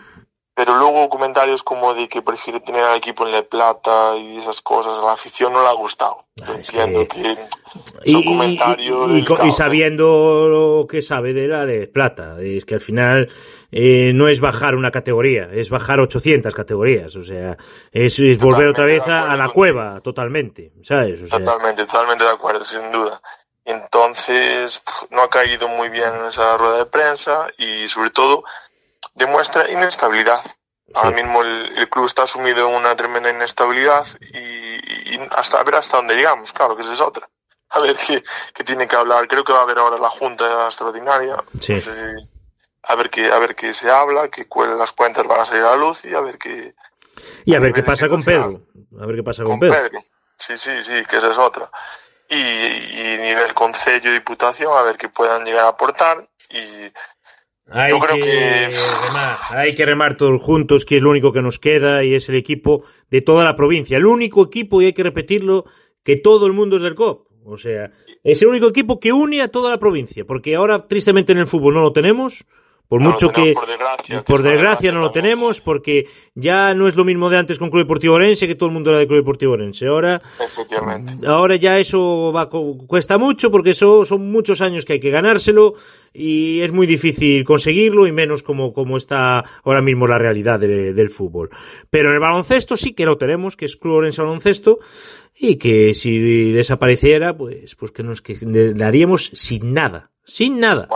pero 0.61 0.76
luego 0.76 1.08
comentarios 1.08 1.62
como 1.62 1.94
de 1.94 2.06
que 2.06 2.20
prefiere 2.20 2.61
tener 2.61 2.84
al 2.84 2.98
equipo 2.98 3.26
en 3.26 3.32
La 3.32 3.42
Plata 3.42 4.14
y 4.18 4.36
esas 4.36 4.61
cosas, 4.61 4.92
a 4.92 5.06
la 5.06 5.12
afición 5.12 5.54
no 5.54 5.62
le 5.62 5.68
ha 5.68 5.72
gustado. 5.72 6.26
Ah, 6.42 6.52
entiendo 6.54 7.08
que, 7.08 7.34
y, 8.04 8.22
comentarios 8.26 9.11
y, 9.42 9.52
sabiendo 9.52 10.48
lo 10.48 10.86
que 10.86 11.00
sabe 11.00 11.32
de 11.32 11.48
la 11.48 11.64
Le 11.64 11.86
Plata, 11.86 12.36
es 12.38 12.66
que 12.66 12.74
al 12.74 12.82
final 12.82 13.30
eh, 13.72 14.12
no 14.14 14.28
es 14.28 14.42
bajar 14.42 14.74
una 14.74 14.90
categoría, 14.90 15.48
es 15.50 15.70
bajar 15.70 15.98
800 15.98 16.54
categorías, 16.54 17.16
o 17.16 17.22
sea, 17.22 17.56
es, 17.90 18.38
volver 18.38 18.68
otra 18.68 18.84
vez 18.84 19.08
a, 19.08 19.34
la 19.36 19.48
cueva, 19.48 20.02
totalmente, 20.02 20.72
¿sabes? 20.82 21.24
totalmente, 21.24 21.86
totalmente 21.86 22.24
de 22.24 22.30
acuerdo, 22.30 22.66
sin 22.66 22.92
duda. 22.92 23.22
Entonces, 23.64 24.82
no 25.08 25.22
ha 25.22 25.30
caído 25.30 25.68
muy 25.68 25.88
bien 25.88 26.14
en 26.16 26.26
esa 26.26 26.58
rueda 26.58 26.76
de 26.76 26.86
prensa 26.86 27.46
y 27.56 27.88
sobre 27.88 28.11
todo 28.11 28.44
demuestra 29.20 29.70
inestabilidad. 29.70 30.42
Ahora 30.94 31.10
mismo 31.10 31.42
el, 31.42 31.88
club 31.88 32.06
está 32.06 32.26
sumido 32.26 32.68
en 32.68 32.74
una 32.74 32.96
tremenda 32.96 33.30
inestabilidad 33.30 34.06
y, 34.20 35.20
hasta 35.30 35.60
a 35.60 35.62
ver 35.62 35.76
hasta 35.76 35.98
dónde 35.98 36.16
llegamos, 36.16 36.52
claro, 36.52 36.74
que 36.74 36.82
esa 36.82 36.94
es 36.94 37.00
otra. 37.00 37.28
A 37.72 37.80
ver 37.84 37.96
qué, 38.04 38.64
tiene 38.64 38.88
que 38.88 38.96
hablar. 38.96 39.28
Creo 39.28 39.44
que 39.44 39.52
va 39.52 39.60
a 39.60 39.62
haber 39.62 39.78
ahora 39.78 39.96
la 39.96 40.10
junta 40.10 40.66
extraordinaria. 40.66 41.36
a 42.82 42.96
ver 42.96 43.10
qué 43.10 43.30
a 43.30 43.38
ver 43.38 43.54
qué 43.54 43.72
se 43.72 43.88
habla, 43.88 44.28
que 44.28 44.44
las 44.76 44.90
cuentas 44.90 45.24
van 45.24 45.40
a 45.40 45.44
salir 45.44 45.62
a 45.62 45.70
la 45.70 45.76
luz 45.76 46.04
y 46.04 46.12
a 46.12 46.20
ver 46.20 46.36
qué 46.36 46.74
y 47.44 47.54
a, 47.54 47.60
ver 47.60 47.72
qué 47.72 47.84
pasa 47.84 48.08
con 48.08 48.24
Pedro. 48.24 48.62
A 49.00 49.06
ver 49.06 49.16
qué 49.16 49.22
pasa 49.22 49.44
con, 49.44 49.60
Pedro. 49.60 50.00
Sí, 50.38 50.56
sí, 50.56 50.82
sí, 50.82 51.04
que 51.08 51.16
esa 51.18 51.30
es 51.30 51.38
otra. 51.38 51.70
Y, 52.28 52.34
y 52.34 53.18
nivel 53.18 53.54
concello 53.54 54.10
y 54.10 54.14
diputación, 54.14 54.72
a 54.76 54.82
ver 54.82 54.96
qué 54.96 55.08
puedan 55.08 55.44
llegar 55.44 55.66
a 55.66 55.68
aportar 55.68 56.28
y 56.50 56.90
hay 57.70 57.92
que, 57.92 58.06
remar, 58.06 59.38
hay 59.50 59.74
que 59.74 59.86
remar 59.86 60.16
todos 60.16 60.42
juntos, 60.42 60.84
que 60.84 60.96
es 60.96 61.02
lo 61.02 61.10
único 61.10 61.32
que 61.32 61.42
nos 61.42 61.58
queda 61.58 62.04
y 62.04 62.14
es 62.14 62.28
el 62.28 62.34
equipo 62.34 62.84
de 63.10 63.22
toda 63.22 63.44
la 63.44 63.56
provincia. 63.56 63.96
El 63.96 64.06
único 64.06 64.44
equipo, 64.44 64.82
y 64.82 64.86
hay 64.86 64.92
que 64.92 65.02
repetirlo, 65.02 65.64
que 66.02 66.16
todo 66.16 66.46
el 66.46 66.52
mundo 66.52 66.76
es 66.76 66.82
del 66.82 66.94
COP. 66.94 67.28
O 67.44 67.56
sea, 67.56 67.92
es 68.22 68.42
el 68.42 68.48
único 68.48 68.68
equipo 68.68 69.00
que 69.00 69.12
une 69.12 69.40
a 69.40 69.48
toda 69.48 69.70
la 69.70 69.78
provincia, 69.78 70.24
porque 70.24 70.54
ahora 70.54 70.86
tristemente 70.88 71.32
en 71.32 71.38
el 71.38 71.46
fútbol 71.46 71.74
no 71.74 71.80
lo 71.82 71.92
tenemos. 71.92 72.46
Por 72.91 73.01
mucho 73.01 73.28
que, 73.28 73.55
por 74.26 74.43
desgracia, 74.43 74.91
no 74.91 74.99
lo 74.99 75.12
tenemos, 75.12 75.61
porque 75.61 76.09
ya 76.34 76.74
no 76.74 76.88
es 76.88 76.97
lo 76.97 77.05
mismo 77.05 77.30
de 77.30 77.38
antes 77.38 77.57
con 77.57 77.70
Club 77.70 77.84
Deportivo 77.84 78.14
Orense, 78.14 78.49
que 78.49 78.57
todo 78.57 78.68
el 78.68 78.72
mundo 78.72 78.91
era 78.91 78.99
de 78.99 79.07
Club 79.07 79.20
Deportivo 79.20 79.53
Orense. 79.53 79.86
Ahora, 79.86 80.20
ahora 81.24 81.55
ya 81.55 81.78
eso 81.78 82.32
va, 82.32 82.51
cuesta 82.51 83.16
mucho, 83.16 83.53
porque 83.53 83.70
eso 83.70 84.05
son 84.05 84.32
muchos 84.32 84.61
años 84.61 84.84
que 84.84 84.95
hay 84.95 84.99
que 84.99 85.11
ganárselo, 85.11 85.74
y 86.12 86.62
es 86.62 86.72
muy 86.72 86.88
difícil 86.88 87.45
conseguirlo, 87.45 88.09
y 88.09 88.12
menos 88.12 88.43
como, 88.43 88.72
como 88.72 88.97
está 88.97 89.45
ahora 89.62 89.82
mismo 89.82 90.09
la 90.09 90.18
realidad 90.18 90.59
del 90.59 91.11
fútbol. 91.11 91.51
Pero 91.91 92.09
en 92.09 92.14
el 92.14 92.20
baloncesto 92.20 92.76
sí 92.76 92.93
que 92.93 93.07
lo 93.07 93.18
tenemos, 93.18 93.57
que 93.57 93.66
es 93.66 93.76
Club 93.76 93.99
Orense 93.99 94.20
Baloncesto, 94.20 94.80
y 95.32 95.59
que 95.59 95.95
si 95.95 96.51
desapareciera, 96.51 97.36
pues, 97.36 97.76
pues 97.76 97.93
que 97.93 98.03
nos 98.03 98.20
quedaríamos 98.20 99.30
sin 99.32 99.74
nada, 99.74 100.11
sin 100.24 100.59
nada 100.59 100.88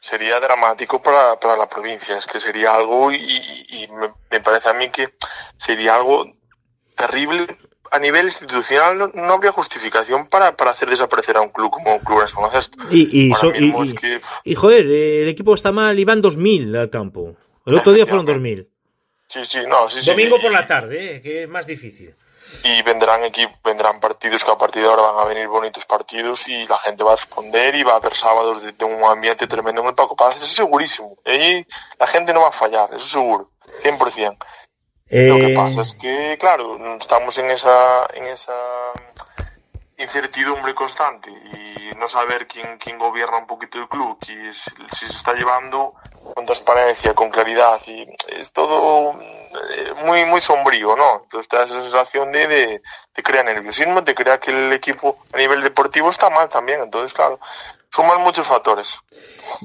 sería 0.00 0.40
dramático 0.40 1.02
para, 1.02 1.38
para 1.38 1.56
la 1.56 1.68
provincia. 1.68 2.16
Es 2.16 2.26
que 2.26 2.40
sería 2.40 2.74
algo, 2.74 3.12
y, 3.12 3.88
me, 4.30 4.40
parece 4.40 4.68
a 4.68 4.72
mí 4.72 4.90
que 4.90 5.10
sería 5.56 5.94
algo 5.94 6.24
terrible. 6.96 7.46
A 7.92 7.98
nivel 7.98 8.26
institucional 8.26 9.10
no, 9.14 9.32
habría 9.32 9.50
justificación 9.50 10.28
para, 10.28 10.56
para, 10.56 10.70
hacer 10.70 10.88
desaparecer 10.88 11.36
a 11.36 11.40
un 11.40 11.48
club 11.48 11.70
como 11.70 11.94
un 11.94 12.00
club 12.00 12.22
en 12.22 12.96
Y, 12.96 13.28
y, 13.28 13.32
y, 14.44 14.54
joder, 14.54 14.86
el 14.86 15.28
equipo 15.28 15.54
está 15.54 15.72
mal 15.72 15.98
y 15.98 16.04
van 16.04 16.22
2.000 16.22 16.76
al 16.76 16.88
campo. 16.88 17.36
El 17.66 17.74
otro 17.74 17.92
día 17.92 18.06
fueron 18.06 18.26
2.000. 18.26 18.68
Sí, 19.26 19.40
sí, 19.44 19.58
no, 19.68 19.88
sí, 19.88 20.02
sí. 20.02 20.10
Domingo 20.10 20.40
por 20.40 20.52
la 20.52 20.66
tarde, 20.66 21.16
¿eh? 21.16 21.22
que 21.22 21.44
es 21.44 21.48
más 21.48 21.66
difícil. 21.66 22.14
Y 22.64 22.82
vendrán 22.82 23.22
vendrán 23.64 24.00
partidos 24.00 24.44
que 24.44 24.50
a 24.50 24.58
partir 24.58 24.82
de 24.82 24.88
ahora 24.88 25.12
van 25.12 25.18
a 25.18 25.28
venir 25.28 25.48
bonitos 25.48 25.84
partidos 25.84 26.46
y 26.48 26.66
la 26.66 26.78
gente 26.78 27.04
va 27.04 27.12
a 27.12 27.16
responder 27.16 27.74
y 27.74 27.82
va 27.82 27.92
a 27.92 27.96
haber 27.96 28.14
sábados 28.14 28.62
de, 28.62 28.84
un 28.84 29.04
ambiente 29.04 29.46
tremendo 29.46 29.82
en 29.82 29.88
el 29.88 29.94
Paco 29.94 30.16
Paz, 30.16 30.36
eso 30.36 30.44
es 30.44 30.52
segurísimo. 30.52 31.16
Y 31.24 31.64
la 31.98 32.06
gente 32.06 32.32
no 32.32 32.42
va 32.42 32.48
a 32.48 32.52
fallar, 32.52 32.92
eso 32.94 33.06
seguro, 33.06 33.50
100%. 33.82 34.36
Eh... 35.08 35.26
Lo 35.26 35.36
que 35.38 35.54
pasa 35.54 35.80
es 35.80 35.94
que, 35.94 36.36
claro, 36.38 36.96
estamos 36.96 37.36
en 37.38 37.50
esa, 37.50 38.06
en 38.14 38.26
esa 38.26 38.52
incertidumbre 40.00 40.74
constante 40.74 41.30
y 41.30 41.96
no 41.98 42.08
saber 42.08 42.46
quién, 42.46 42.78
quién 42.78 42.98
gobierna 42.98 43.38
un 43.38 43.46
poquito 43.46 43.78
el 43.78 43.88
club, 43.88 44.16
y 44.22 44.52
si, 44.52 44.70
se 44.90 45.06
está 45.06 45.34
llevando 45.34 45.94
con 46.34 46.46
transparencia, 46.46 47.14
con 47.14 47.30
claridad 47.30 47.80
y 47.86 48.06
es 48.28 48.52
todo 48.52 49.20
eh, 49.20 49.92
muy 50.04 50.24
muy 50.24 50.40
sombrío, 50.40 50.96
¿no? 50.96 51.22
Entonces 51.24 51.48
te 51.48 51.56
da 51.56 51.64
esa 51.64 51.82
sensación 51.82 52.32
de, 52.32 52.46
de, 52.46 52.82
de 53.14 53.22
crear 53.22 53.44
nerviosismo, 53.44 54.02
te 54.02 54.14
crea 54.14 54.40
que 54.40 54.50
el 54.50 54.72
equipo 54.72 55.18
a 55.32 55.36
nivel 55.36 55.62
deportivo 55.62 56.10
está 56.10 56.30
mal 56.30 56.48
también, 56.48 56.80
entonces 56.80 57.12
claro, 57.12 57.38
suman 57.90 58.22
muchos 58.22 58.46
factores. 58.46 58.88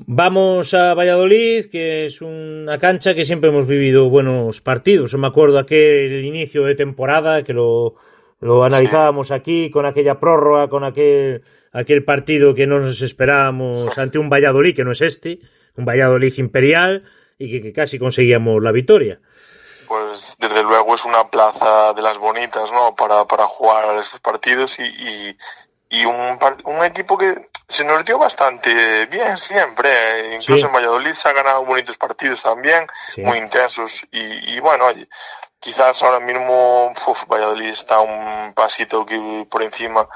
Vamos 0.08 0.74
a 0.74 0.94
Valladolid, 0.94 1.70
que 1.72 2.06
es 2.06 2.22
una 2.22 2.78
cancha 2.80 3.14
que 3.14 3.26
siempre 3.26 3.50
hemos 3.50 3.68
vivido 3.68 4.10
buenos 4.10 4.62
partidos. 4.62 5.12
Yo 5.12 5.18
me 5.18 5.28
acuerdo 5.28 5.60
aquel 5.60 6.26
inicio 6.26 6.64
de 6.64 6.76
temporada 6.76 7.44
que 7.44 7.54
lo 7.54 7.96
lo 8.40 8.64
analizábamos 8.64 9.32
aquí 9.32 9.72
con 9.72 9.86
aquella 9.86 10.20
prórroga, 10.20 10.68
con 10.68 10.84
aquel, 10.84 11.44
aquel 11.72 12.04
partido 12.04 12.56
que 12.56 12.68
no 12.68 12.80
nos 12.80 13.02
esperábamos 13.02 13.98
ante 13.98 14.18
un 14.18 14.30
Valladolid 14.30 14.76
que 14.76 14.84
no 14.84 14.92
es 14.92 15.02
este, 15.02 15.40
un 15.78 15.86
Valladolid 15.86 16.34
imperial 16.38 17.04
y 17.38 17.62
que, 17.62 17.74
casi 17.74 18.00
conseguíamos 18.00 18.62
la 18.62 18.72
victoria. 18.72 19.20
Pues 19.88 20.36
desde 20.40 20.64
luego 20.64 20.96
es 20.96 21.06
una 21.06 21.30
plaza 21.30 21.94
de 21.94 22.02
las 22.02 22.18
bonitas, 22.18 22.72
¿no? 22.72 22.96
Para, 22.96 23.26
para 23.26 23.46
jugar 23.46 24.00
estos 24.00 24.20
partidos 24.20 24.80
y, 24.80 25.36
y, 25.90 26.06
un, 26.06 26.40
un 26.64 26.84
equipo 26.84 27.18
que 27.18 27.50
se 27.68 27.84
nos 27.84 28.04
dio 28.04 28.18
bastante 28.18 29.06
bien 29.06 29.38
siempre. 29.38 30.36
Incluso 30.36 30.68
en 30.68 30.74
Valladolid 30.74 31.14
se 31.14 31.30
ha 31.30 31.34
ganado 31.34 31.66
bonitos 31.66 31.98
partidos 31.98 32.42
también, 32.42 32.88
muy 33.18 33.38
intensos. 33.38 34.04
Y, 34.12 34.56
y 34.56 34.60
bueno, 34.60 34.88
oye, 34.88 35.08
quizás 35.66 36.03
ahora 36.03 36.20
mismo 36.20 36.93
uf, 37.07 37.28
Valladolid 37.28 37.70
está 37.70 37.99
un 37.99 38.53
pasito 38.53 39.03
por 39.49 39.63
encima. 39.63 40.07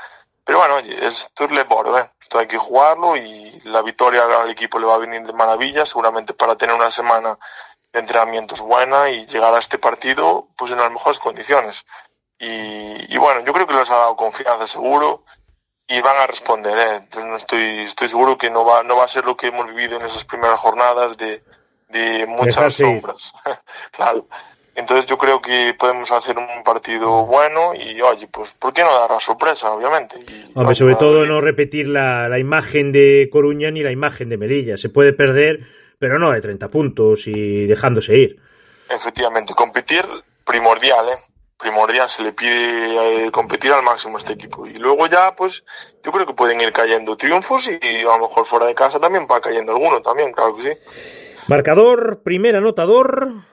Pero 0.45 0.60
bueno, 0.60 0.78
es 0.78 1.28
Leboro, 1.50 1.97
¿eh? 1.97 2.10
Esto 2.22 2.38
hay 2.38 2.47
que 2.47 2.60
jugarlo 2.60 3.18
y 3.18 3.60
la 3.64 3.82
victoria 3.82 4.26
al 4.26 4.52
equipo 4.52 4.78
le 4.78 4.86
va 4.86 4.95
a 4.95 5.00
venir 5.00 5.26
de 5.26 5.34
maravilla, 5.34 5.88
seguramente 5.88 6.34
para 6.34 6.56
tener 6.56 6.76
una 6.76 6.91
semana 6.91 7.38
de 7.91 8.00
entrenamientos 8.00 8.62
buena 8.62 9.10
y 9.10 9.26
llegar 9.26 9.54
a 9.56 9.60
este 9.60 9.80
partido 9.80 10.50
pues 10.56 10.72
en 10.72 10.78
las 10.78 10.91
mejores 10.91 11.18
condiciones. 11.18 11.84
Y, 12.38 13.12
y 13.14 13.18
bueno, 13.18 13.43
yo 13.43 13.52
creo 13.52 13.66
que 13.66 13.74
les 13.74 13.89
ha 13.89 13.97
dado 13.97 14.16
confianza 14.16 14.68
seguro 14.68 15.24
y 15.88 16.00
van 16.02 16.18
a 16.18 16.28
responder, 16.28 16.78
¿eh? 16.78 16.95
Entonces 16.97 17.26
no 17.28 17.38
estoy, 17.38 17.86
estoy 17.86 18.08
seguro 18.08 18.38
que 18.38 18.52
no 18.52 18.64
va, 18.64 18.84
no 18.84 18.97
va 18.97 19.06
a 19.06 19.08
ser 19.08 19.26
lo 19.26 19.36
que 19.36 19.47
hemos 19.47 19.66
vivido 19.66 19.97
en 19.97 20.06
esas 20.06 20.26
primeras 20.26 20.60
jornadas 20.60 21.18
de, 21.18 21.43
de 21.88 22.28
muchas 22.28 22.76
sombras. 22.76 23.34
claro. 23.91 24.28
Entonces 24.80 25.08
yo 25.08 25.18
creo 25.18 25.42
que 25.42 25.76
podemos 25.78 26.10
hacer 26.10 26.38
un 26.38 26.64
partido 26.64 27.26
bueno 27.26 27.74
y, 27.76 28.02
oye, 28.02 28.30
pues, 28.32 28.54
¿por 28.54 28.74
qué 28.74 28.82
no 28.82 28.98
dar 28.98 29.12
la 29.12 29.20
sorpresa, 29.20 29.74
obviamente? 29.74 30.16
Hombre, 30.56 30.74
sobre 30.74 30.96
todo 30.96 31.26
no 31.26 31.42
repetir 31.42 31.90
la, 31.90 32.30
la, 32.30 32.40
imagen 32.40 32.94
de 32.94 33.28
Coruña 33.30 33.72
ni 33.72 33.84
la 33.84 33.92
imagen 33.92 34.30
de 34.30 34.38
Melilla. 34.38 34.78
Se 34.78 34.88
puede 34.88 35.12
perder, 35.12 35.68
pero 36.00 36.18
no 36.18 36.32
de 36.32 36.40
30 36.40 36.70
puntos 36.70 37.28
y 37.28 37.68
dejándose 37.68 38.18
ir. 38.18 38.40
Efectivamente, 38.90 39.54
competir 39.54 40.06
primordial, 40.46 41.10
¿eh? 41.10 41.18
Primordial, 41.58 42.10
se 42.10 42.24
le 42.24 42.32
pide 42.32 43.26
eh, 43.26 43.32
competir 43.32 43.74
al 43.74 43.84
máximo 43.84 44.16
a 44.16 44.22
este 44.22 44.32
equipo. 44.32 44.66
Y 44.66 44.76
luego 44.76 45.08
ya, 45.08 45.36
pues, 45.36 45.62
yo 46.06 46.12
creo 46.14 46.26
que 46.26 46.34
pueden 46.34 46.62
ir 46.62 46.72
cayendo 46.72 47.18
triunfos 47.18 47.68
y, 47.68 47.86
y 47.86 48.00
a 48.00 48.18
lo 48.18 48.30
mejor 48.30 48.46
fuera 48.46 48.68
de 48.68 48.76
casa 48.76 48.98
también 48.98 49.28
va 49.30 49.42
cayendo 49.42 49.74
alguno 49.74 50.02
también, 50.02 50.32
claro 50.32 50.56
que 50.56 50.64
sí. 50.64 50.80
Marcador, 51.50 52.22
primer 52.24 52.56
anotador. 52.56 53.50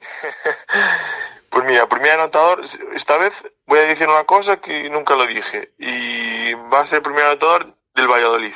Pues 1.56 1.64
mira, 1.64 1.88
primer 1.88 2.10
anotador, 2.10 2.64
esta 2.94 3.16
vez 3.16 3.32
voy 3.66 3.78
a 3.78 3.82
decir 3.84 4.06
una 4.06 4.24
cosa 4.24 4.58
que 4.58 4.90
nunca 4.90 5.16
lo 5.16 5.26
dije. 5.26 5.72
Y 5.78 6.52
va 6.52 6.80
a 6.80 6.86
ser 6.86 6.98
el 6.98 7.02
primer 7.02 7.24
anotador 7.24 7.74
del 7.94 8.08
Valladolid. 8.08 8.52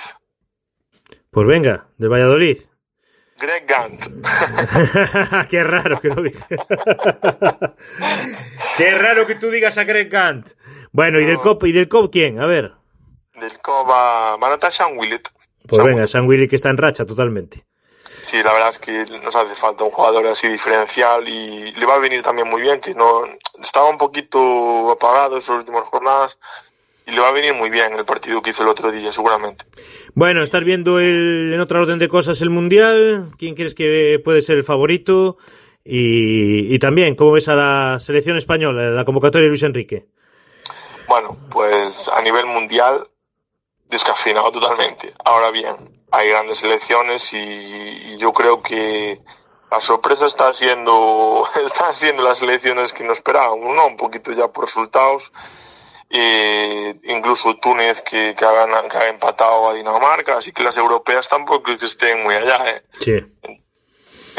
Pues 1.31 1.47
venga, 1.47 1.87
del 1.97 2.11
Valladolid. 2.11 2.59
Greg 3.39 3.67
Gant. 3.67 4.01
Qué 5.49 5.65
raro 5.65 5.99
que 5.99 6.09
lo 6.09 6.23
dije. 6.23 6.45
Qué 8.77 8.91
raro 8.91 9.27
que 9.27 9.37
tú 9.37 9.49
digas 9.51 9.79
a 9.79 9.85
Greg 9.85 10.11
Gant. 10.11 10.49
Bueno, 10.93 11.21
¿y 11.21 11.25
del 11.25 11.39
COP 11.39 11.65
y 11.65 11.73
del 11.73 11.89
COP 11.89 12.13
quién? 12.13 12.39
A 12.39 12.47
ver. 12.47 12.73
Del 13.41 13.59
COP 13.61 13.89
va, 13.89 14.33
a 14.33 14.35
anotar 14.35 14.73
Sean 14.73 14.99
Willett. 14.99 15.27
Pues 15.67 15.83
venga, 15.83 16.07
Sean 16.07 16.29
Willett 16.29 16.51
que 16.51 16.57
está 16.57 16.69
en 16.69 16.77
racha 16.77 17.07
totalmente. 17.07 17.65
Sí, 18.31 18.37
la 18.45 18.53
verdad 18.53 18.69
es 18.69 18.79
que 18.79 19.07
nos 19.25 19.35
hace 19.35 19.57
falta 19.57 19.83
un 19.83 19.91
jugador 19.91 20.25
así 20.29 20.47
diferencial 20.47 21.27
y 21.27 21.73
le 21.73 21.85
va 21.85 21.97
a 21.97 21.99
venir 21.99 22.23
también 22.23 22.49
muy 22.49 22.63
bien, 22.63 22.81
que 22.81 22.95
no 22.95 23.25
estaba 23.61 23.91
un 23.91 23.99
poquito 23.99 24.93
apagado 24.93 25.35
en 25.35 25.43
sus 25.43 25.57
últimas 25.57 25.83
jornadas 25.87 26.39
y 27.09 27.11
le 27.11 27.19
va 27.19 27.31
a 27.31 27.33
venir 27.33 27.55
muy 27.55 27.71
bien 27.71 27.93
el 27.95 28.05
partido 28.05 28.41
que 28.41 28.51
hizo 28.51 28.63
el 28.63 28.69
otro 28.69 28.93
día, 28.93 29.11
seguramente. 29.11 29.65
Bueno, 30.15 30.45
estás 30.45 30.63
viendo 30.63 31.01
el, 31.01 31.51
en 31.53 31.59
otra 31.59 31.81
orden 31.81 31.99
de 31.99 32.07
cosas 32.07 32.41
el 32.41 32.51
Mundial, 32.51 33.33
¿quién 33.37 33.57
crees 33.57 33.75
que 33.75 34.21
puede 34.25 34.43
ser 34.43 34.59
el 34.59 34.63
favorito? 34.63 35.37
Y, 35.85 36.73
y 36.73 36.79
también, 36.79 37.17
¿cómo 37.17 37.33
ves 37.33 37.49
a 37.49 37.57
la 37.57 37.99
selección 37.99 38.37
española, 38.37 38.91
la 38.91 39.05
convocatoria 39.05 39.47
de 39.47 39.49
Luis 39.49 39.65
Enrique? 39.65 40.07
Bueno, 41.09 41.37
pues 41.51 42.09
a 42.09 42.23
nivel 42.23 42.47
mundial, 42.47 43.09
descafeinado 43.91 44.51
totalmente. 44.53 45.13
Ahora 45.25 45.51
bien, 45.51 45.77
hay 46.11 46.29
grandes 46.31 46.63
elecciones 46.63 47.33
y, 47.33 48.17
yo 48.19 48.33
creo 48.33 48.63
que 48.63 49.21
la 49.71 49.81
sorpresa 49.81 50.27
está 50.27 50.53
siendo 50.53 51.49
están 51.67 51.95
siendo 51.95 52.23
las 52.23 52.41
elecciones 52.43 52.93
que 52.93 53.05
no 53.05 53.13
esperábamos, 53.13 53.75
¿no? 53.75 53.87
Un 53.87 53.97
poquito 53.97 54.33
ya 54.33 54.49
por 54.49 54.67
resultados. 54.67 55.33
Eh, 56.13 56.99
incluso 57.05 57.57
Túnez 57.59 58.03
que, 58.03 58.35
que, 58.37 58.45
ha, 58.45 58.89
que, 58.89 58.99
ha, 58.99 59.09
empatado 59.09 59.69
a 59.69 59.75
Dinamarca, 59.75 60.39
así 60.39 60.51
que 60.51 60.65
las 60.65 60.77
europeas 60.77 61.29
tampoco 61.29 61.77
que 61.77 61.87
estén 61.87 62.23
muy 62.23 62.35
allá. 62.35 62.65
¿eh? 62.69 62.83
Sí. 62.99 63.25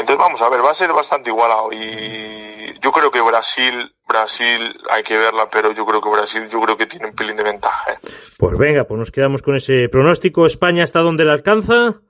Entonces 0.02 0.18
vamos 0.18 0.42
a 0.42 0.48
ver, 0.48 0.64
va 0.64 0.72
a 0.72 0.74
ser 0.74 0.92
bastante 0.92 1.30
igualado 1.30 1.72
y 1.72 2.76
yo 2.80 2.90
creo 2.90 3.12
que 3.12 3.20
Brasil, 3.20 3.94
Brasil 4.08 4.74
hay 4.90 5.04
que 5.04 5.16
verla, 5.16 5.48
pero 5.48 5.72
yo 5.72 5.86
creo 5.86 6.00
que 6.00 6.10
Brasil 6.10 6.48
yo 6.50 6.60
creo 6.60 6.76
que 6.76 6.86
tiene 6.86 7.06
un 7.06 7.14
pelín 7.14 7.36
de 7.36 7.44
ventaja. 7.44 7.92
¿eh? 7.92 7.98
Pues 8.36 8.58
venga, 8.58 8.82
pues 8.82 8.98
nos 8.98 9.12
quedamos 9.12 9.42
con 9.42 9.54
ese 9.54 9.88
pronóstico. 9.88 10.44
España 10.44 10.82
hasta 10.82 10.98
dónde 10.98 11.24
la 11.24 11.34
alcanza? 11.34 12.00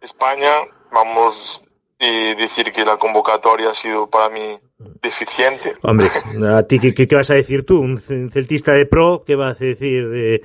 España, 0.00 0.50
vamos 0.90 1.62
a 2.00 2.06
decir 2.06 2.72
que 2.72 2.86
la 2.86 2.96
convocatoria 2.96 3.68
ha 3.68 3.74
sido 3.74 4.08
para 4.08 4.30
mí 4.30 4.58
deficiente. 5.02 5.74
Hombre, 5.82 6.08
¿a 6.56 6.62
ti 6.62 6.78
qué, 6.78 7.06
qué, 7.06 7.14
vas 7.14 7.30
a 7.30 7.34
decir 7.34 7.66
tú? 7.66 7.80
¿Un 7.80 7.98
celtista 7.98 8.72
de 8.72 8.86
pro? 8.86 9.24
¿Qué 9.26 9.36
vas 9.36 9.60
a 9.60 9.64
decir 9.66 10.08
de, 10.08 10.42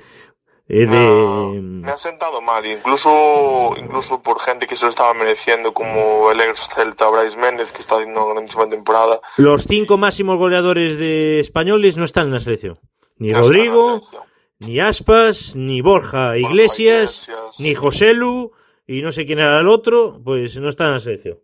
eh, 0.68 0.86
de... 0.86 1.60
Me 1.60 1.92
ha 1.92 1.98
sentado 1.98 2.40
mal, 2.40 2.66
incluso 2.66 3.74
incluso 3.76 4.20
por 4.20 4.40
gente 4.40 4.66
que 4.66 4.76
se 4.76 4.84
lo 4.84 4.90
estaba 4.90 5.14
mereciendo, 5.14 5.72
como 5.72 6.30
el 6.32 6.40
ex 6.40 6.68
Celta 6.74 7.08
Bryce 7.08 7.36
Méndez, 7.36 7.70
que 7.72 7.80
está 7.80 7.96
haciendo 7.96 8.24
una 8.24 8.34
grandísima 8.34 8.68
temporada. 8.68 9.20
Los 9.36 9.64
cinco 9.64 9.96
máximos 9.96 10.38
goleadores 10.38 10.98
de 10.98 11.38
españoles 11.40 11.96
no 11.96 12.04
están 12.04 12.26
en 12.26 12.32
la 12.32 12.40
selección. 12.40 12.80
Ni 13.18 13.30
no 13.30 13.40
Rodrigo, 13.40 14.00
ni 14.58 14.80
Aspas, 14.80 15.54
ni 15.54 15.80
Borja 15.80 16.36
Iglesias, 16.36 17.28
Iglesias, 17.28 17.60
ni 17.60 17.74
Joselu, 17.74 18.52
y 18.86 19.02
no 19.02 19.12
sé 19.12 19.24
quién 19.24 19.38
era 19.38 19.60
el 19.60 19.68
otro, 19.68 20.20
pues 20.24 20.58
no 20.58 20.68
están 20.68 20.88
en 20.88 20.92
la 20.94 20.98
selección. 20.98 21.38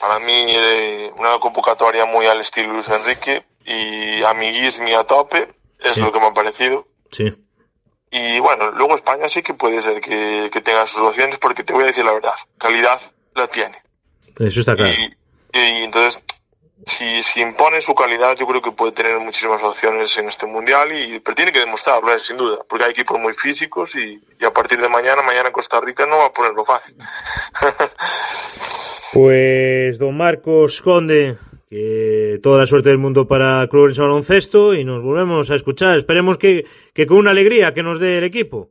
Para 0.00 0.18
mí, 0.18 0.46
eh, 0.48 1.10
una 1.16 1.38
convocatoria 1.38 2.04
muy 2.04 2.26
al 2.26 2.40
estilo 2.40 2.72
Luis 2.72 2.88
Enrique 2.88 3.44
y 3.64 4.22
amiguismo 4.24 4.98
a 4.98 5.04
tope, 5.04 5.48
es 5.78 5.94
sí. 5.94 6.00
lo 6.00 6.12
que 6.12 6.20
me 6.20 6.26
ha 6.26 6.34
parecido. 6.34 6.86
Sí. 7.10 7.32
Y 8.10 8.38
bueno, 8.40 8.70
luego 8.70 8.96
España 8.96 9.28
sí 9.28 9.42
que 9.42 9.54
puede 9.54 9.82
ser 9.82 10.00
que, 10.00 10.48
que, 10.52 10.60
tenga 10.60 10.86
sus 10.86 11.00
opciones, 11.00 11.38
porque 11.38 11.64
te 11.64 11.72
voy 11.72 11.84
a 11.84 11.86
decir 11.88 12.04
la 12.04 12.12
verdad, 12.12 12.34
calidad 12.58 13.00
la 13.34 13.48
tiene. 13.48 13.82
Eso 14.38 14.60
está 14.60 14.76
claro. 14.76 14.92
Y, 14.92 15.16
y 15.58 15.84
entonces, 15.84 16.22
si, 16.86 17.22
si, 17.22 17.40
impone 17.40 17.80
su 17.80 17.94
calidad, 17.94 18.36
yo 18.36 18.46
creo 18.46 18.62
que 18.62 18.70
puede 18.70 18.92
tener 18.92 19.18
muchísimas 19.18 19.62
opciones 19.62 20.16
en 20.18 20.28
este 20.28 20.46
mundial, 20.46 20.92
y, 20.92 21.20
pero 21.20 21.34
tiene 21.34 21.52
que 21.52 21.58
demostrarlo, 21.58 22.14
¿eh? 22.14 22.20
sin 22.20 22.36
duda, 22.36 22.58
porque 22.68 22.84
hay 22.84 22.90
equipos 22.92 23.18
muy 23.18 23.34
físicos 23.34 23.94
y, 23.96 24.20
y, 24.40 24.44
a 24.44 24.52
partir 24.52 24.80
de 24.80 24.88
mañana, 24.88 25.22
mañana 25.22 25.50
Costa 25.50 25.80
Rica 25.80 26.06
no 26.06 26.18
va 26.18 26.26
a 26.26 26.32
ponerlo 26.32 26.64
fácil. 26.64 26.96
pues, 29.12 29.98
don 29.98 30.16
Marcos 30.16 30.80
Conde, 30.80 31.38
que 31.68 32.38
toda 32.42 32.58
la 32.58 32.66
suerte 32.66 32.90
del 32.90 32.98
mundo 32.98 33.26
para 33.26 33.66
Clubes 33.68 33.98
Baloncesto 33.98 34.74
y 34.74 34.84
nos 34.84 35.02
volvemos 35.02 35.50
a 35.50 35.56
escuchar. 35.56 35.96
Esperemos 35.96 36.38
que, 36.38 36.64
que 36.94 37.06
con 37.06 37.18
una 37.18 37.32
alegría 37.32 37.74
que 37.74 37.82
nos 37.82 37.98
dé 37.98 38.18
el 38.18 38.24
equipo. 38.24 38.70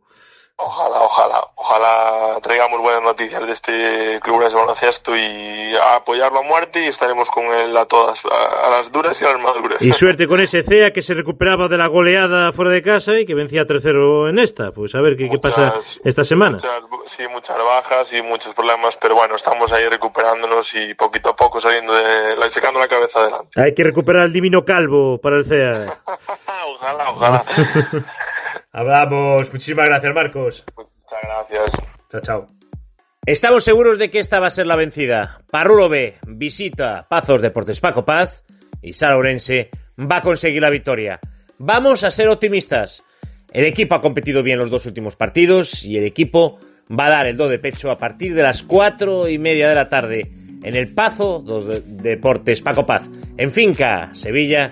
Ojalá, 0.57 1.01
ojalá, 1.01 1.47
ojalá 1.55 2.39
traigamos 2.41 2.79
buenas 2.79 3.01
noticias 3.01 3.45
de 3.45 3.51
este 3.51 4.19
club 4.21 4.41
de 4.41 4.55
baloncesto 4.55 5.13
y 5.13 5.75
a 5.75 5.97
apoyarlo 5.97 6.39
a 6.39 6.43
muerte 6.43 6.85
y 6.85 6.87
estaremos 6.87 7.29
con 7.29 7.45
él 7.47 7.75
a 7.75 7.85
todas, 7.85 8.21
a, 8.23 8.69
las 8.69 8.89
duras 8.89 9.21
y 9.21 9.25
a 9.25 9.33
las 9.33 9.41
maduras. 9.41 9.81
Y 9.81 9.91
suerte 9.91 10.27
con 10.27 10.39
ese 10.39 10.63
CEA 10.63 10.91
que 10.91 11.01
se 11.01 11.13
recuperaba 11.13 11.67
de 11.67 11.77
la 11.77 11.87
goleada 11.87 12.53
fuera 12.53 12.71
de 12.71 12.81
casa 12.81 13.19
y 13.19 13.25
que 13.25 13.35
vencía 13.35 13.65
3-0 13.67 14.29
en 14.29 14.39
esta. 14.39 14.71
Pues 14.71 14.95
a 14.95 15.01
ver 15.01 15.17
qué, 15.17 15.29
qué 15.29 15.39
pasa 15.39 15.73
esta 16.05 16.23
semana. 16.23 16.57
sí, 17.05 17.27
muchas 17.27 17.57
bajas 17.57 18.13
y 18.13 18.21
muchos 18.21 18.53
problemas, 18.53 18.95
pero 18.95 19.15
bueno, 19.15 19.35
estamos 19.35 19.73
ahí 19.73 19.89
recuperándonos 19.89 20.73
y 20.73 20.93
poquito 20.93 21.31
a 21.31 21.35
poco 21.35 21.59
saliendo 21.59 21.91
de, 21.91 22.37
la, 22.37 22.49
secando 22.49 22.79
la 22.79 22.87
cabeza 22.87 23.19
adelante. 23.19 23.61
Hay 23.61 23.73
que 23.73 23.83
recuperar 23.83 24.23
el 24.23 24.31
divino 24.31 24.63
calvo 24.63 25.19
para 25.19 25.35
el 25.35 25.43
CEA. 25.43 25.99
ojalá, 26.75 27.11
ojalá. 27.11 27.43
Hablamos. 28.75 29.53
Muchísimas 29.53 29.85
gracias, 29.85 30.13
Marcos. 30.13 30.65
Muchas 30.75 31.19
gracias. 31.23 31.71
Chao, 32.11 32.21
chao. 32.21 32.47
Estamos 33.25 33.63
seguros 33.63 33.97
de 33.97 34.09
que 34.09 34.19
esta 34.19 34.41
va 34.41 34.47
a 34.47 34.51
ser 34.51 34.67
la 34.67 34.75
vencida. 34.75 35.45
Parrulo 35.49 35.87
B 35.87 36.15
visita 36.27 37.07
Pazos 37.09 37.41
Deportes 37.41 37.79
Paco 37.79 38.03
Paz 38.03 38.43
y 38.81 38.91
Sara 38.91 39.17
Orense 39.17 39.69
va 39.97 40.17
a 40.17 40.21
conseguir 40.21 40.61
la 40.61 40.69
victoria. 40.69 41.21
Vamos 41.57 42.03
a 42.03 42.11
ser 42.11 42.27
optimistas. 42.27 43.01
El 43.53 43.63
equipo 43.63 43.95
ha 43.95 44.01
competido 44.01 44.43
bien 44.43 44.59
los 44.59 44.69
dos 44.69 44.85
últimos 44.85 45.15
partidos 45.15 45.85
y 45.85 45.97
el 45.97 46.03
equipo 46.03 46.59
va 46.91 47.05
a 47.05 47.11
dar 47.11 47.27
el 47.27 47.37
do 47.37 47.47
de 47.47 47.59
pecho 47.59 47.91
a 47.91 47.97
partir 47.97 48.35
de 48.35 48.43
las 48.43 48.61
cuatro 48.61 49.29
y 49.29 49.39
media 49.39 49.69
de 49.69 49.75
la 49.75 49.87
tarde 49.87 50.33
en 50.63 50.75
el 50.75 50.93
Pazo 50.93 51.39
dos 51.39 51.81
Deportes 51.85 52.61
Paco 52.61 52.85
Paz 52.85 53.09
en 53.37 53.53
Finca, 53.53 54.09
Sevilla. 54.13 54.69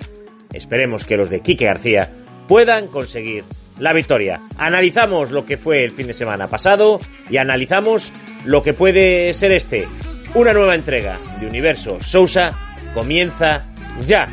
Esperemos 0.51 1.06
que 1.06 1.16
los 1.16 1.30
de 1.30 1.39
Quique 1.39 1.66
García 1.66 2.12
puedan 2.49 2.88
conseguir 2.88 3.45
la 3.80 3.93
victoria. 3.93 4.41
Analizamos 4.57 5.32
lo 5.32 5.45
que 5.45 5.57
fue 5.57 5.84
el 5.84 5.91
fin 5.91 6.07
de 6.07 6.13
semana 6.13 6.47
pasado 6.47 6.99
y 7.30 7.38
analizamos 7.38 8.11
lo 8.45 8.63
que 8.63 8.74
puede 8.74 9.34
ser 9.34 9.51
este. 9.51 9.88
Una 10.36 10.53
nueva 10.53 10.76
entrega 10.76 11.19
de 11.39 11.47
Universo 11.47 11.99
Sousa 12.01 12.53
comienza 12.93 13.71
ya. 14.05 14.28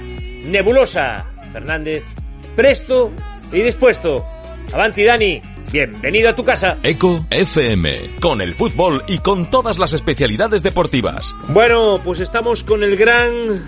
Nebulosa 0.45 1.26
Fernández, 1.53 2.05
presto 2.57 3.12
y 3.53 3.61
dispuesto. 3.61 4.24
Avanti 4.72 5.05
Dani, 5.05 5.41
bienvenido 5.72 6.30
a 6.30 6.36
tu 6.36 6.45
casa. 6.45 6.78
Eco 6.82 7.26
FM, 7.30 8.16
con 8.20 8.41
el 8.41 8.55
fútbol 8.55 9.03
y 9.09 9.18
con 9.18 9.51
todas 9.51 9.78
las 9.78 9.93
especialidades 9.93 10.62
deportivas. 10.62 11.34
Bueno, 11.49 12.01
pues 12.03 12.20
estamos 12.20 12.64
con 12.64 12.82
el 12.82 12.97
gran 12.97 13.64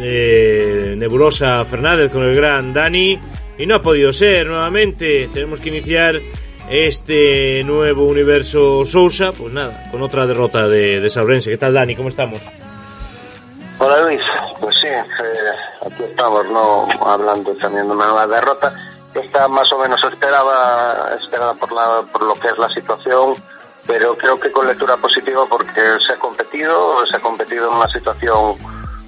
eh, 0.00 0.94
Nebulosa 0.96 1.64
Fernández, 1.64 2.12
con 2.12 2.22
el 2.22 2.36
gran 2.36 2.72
Dani 2.72 3.18
y 3.58 3.66
no 3.66 3.76
ha 3.76 3.82
podido 3.82 4.12
ser 4.12 4.46
nuevamente. 4.46 5.28
Tenemos 5.32 5.60
que 5.60 5.68
iniciar 5.68 6.20
este 6.70 7.62
nuevo 7.64 8.04
universo 8.04 8.84
Sousa, 8.84 9.32
pues 9.32 9.52
nada, 9.52 9.88
con 9.90 10.02
otra 10.02 10.26
derrota 10.26 10.68
de, 10.68 11.00
de 11.00 11.08
Saurense. 11.08 11.50
¿Qué 11.50 11.58
tal, 11.58 11.74
Dani? 11.74 11.94
¿Cómo 11.94 12.08
estamos? 12.08 12.40
Hola 13.78 14.00
Luis, 14.04 14.22
pues 14.58 14.74
sí, 14.80 14.86
eh, 14.86 15.04
aquí 15.86 16.02
estamos, 16.04 16.46
no 16.46 16.88
hablando 17.02 17.54
también 17.56 17.86
de 17.86 17.92
una 17.92 18.06
nueva 18.06 18.26
derrota. 18.26 18.74
Esta 19.14 19.48
más 19.48 19.70
o 19.72 19.78
menos 19.78 20.02
esperaba, 20.02 21.10
esperada 21.20 21.52
por, 21.54 21.72
la, 21.72 22.02
por 22.10 22.22
lo 22.22 22.34
que 22.34 22.48
es 22.48 22.58
la 22.58 22.70
situación, 22.70 23.34
pero 23.86 24.16
creo 24.16 24.40
que 24.40 24.50
con 24.50 24.66
lectura 24.66 24.96
positiva 24.96 25.44
porque 25.46 25.82
se 26.06 26.14
ha 26.14 26.18
competido, 26.18 27.06
se 27.06 27.16
ha 27.16 27.20
competido 27.20 27.70
en 27.70 27.76
una 27.76 27.88
situación 27.88 28.56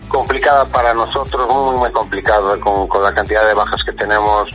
complicada 0.09 0.64
para 0.66 0.94
nosotros, 0.94 1.48
muy, 1.48 1.76
muy 1.76 1.92
complicado 1.92 2.59
con, 2.61 2.86
con 2.88 3.02
la 3.02 3.12
cantidad 3.12 3.46
de 3.46 3.54
bajas 3.54 3.80
que 3.84 3.92
tenemos. 3.92 4.48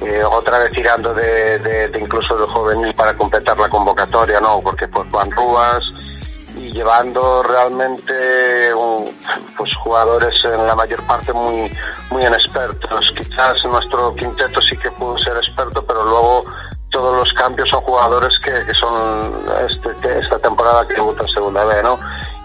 Eh, 0.00 0.22
otra 0.24 0.58
vez 0.58 0.72
tirando 0.72 1.14
de, 1.14 1.58
de, 1.60 1.98
incluso 2.00 2.36
de 2.36 2.46
juvenil 2.46 2.92
para 2.94 3.16
completar 3.16 3.56
la 3.56 3.68
convocatoria, 3.68 4.40
¿no? 4.40 4.60
Porque 4.60 4.88
pues 4.88 5.08
Juan 5.10 5.30
Rúas 5.30 5.84
y 6.56 6.72
llevando 6.72 7.42
realmente 7.42 8.72
pues 9.56 9.74
jugadores 9.82 10.34
en 10.44 10.66
la 10.66 10.74
mayor 10.74 11.00
parte 11.04 11.32
muy 11.32 11.70
muy 12.10 12.24
inexpertos. 12.24 13.12
Quizás 13.16 13.56
nuestro 13.64 14.14
quinteto 14.14 14.60
sí 14.62 14.76
que 14.76 14.90
pudo 14.90 15.16
ser 15.18 15.36
experto, 15.36 15.84
pero 15.84 16.04
luego 16.04 16.44
todos 16.90 17.16
los 17.16 17.32
cambios 17.32 17.68
son 17.68 17.80
jugadores 17.82 18.38
que, 18.38 18.52
son 18.74 19.32
este, 19.68 20.18
esta 20.18 20.38
temporada 20.38 20.86
que 20.86 20.94
debutan 20.94 21.26
segunda 21.28 21.64
vez, 21.64 21.82
¿no? 21.82 21.98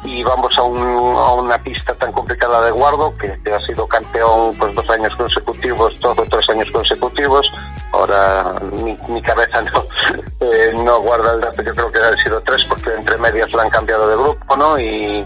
Y 0.04 0.24
vamos 0.24 0.58
a, 0.58 0.64
un, 0.64 0.80
a 0.80 1.34
una 1.34 1.58
pista 1.62 1.94
tan 1.96 2.12
complicada 2.14 2.66
de 2.66 2.72
Guardo, 2.72 3.14
que, 3.18 3.38
ha 3.52 3.60
sido 3.66 3.86
campeón 3.88 4.56
pues 4.58 4.74
dos 4.74 4.90
años 4.90 5.14
consecutivos, 5.16 6.00
dos 6.00 6.18
o 6.18 6.26
tres 6.26 6.50
años 6.50 6.72
consecutivos. 6.72 7.52
Ahora 7.92 8.54
mi, 8.84 8.98
mi 9.10 9.22
cabeza 9.22 9.62
no, 9.62 9.86
eh, 10.40 10.72
no 10.84 11.02
guarda 11.02 11.34
el 11.34 11.42
dato, 11.42 11.62
yo 11.62 11.74
creo 11.74 11.92
que 11.92 12.00
han 12.00 12.18
sido 12.18 12.42
tres, 12.42 12.64
porque 12.70 12.94
entre 12.94 13.18
medias 13.18 13.52
la 13.54 13.64
han 13.64 13.70
cambiado 13.70 14.08
de 14.08 14.16
grupo, 14.16 14.56
¿no? 14.56 14.80
Y, 14.80 15.26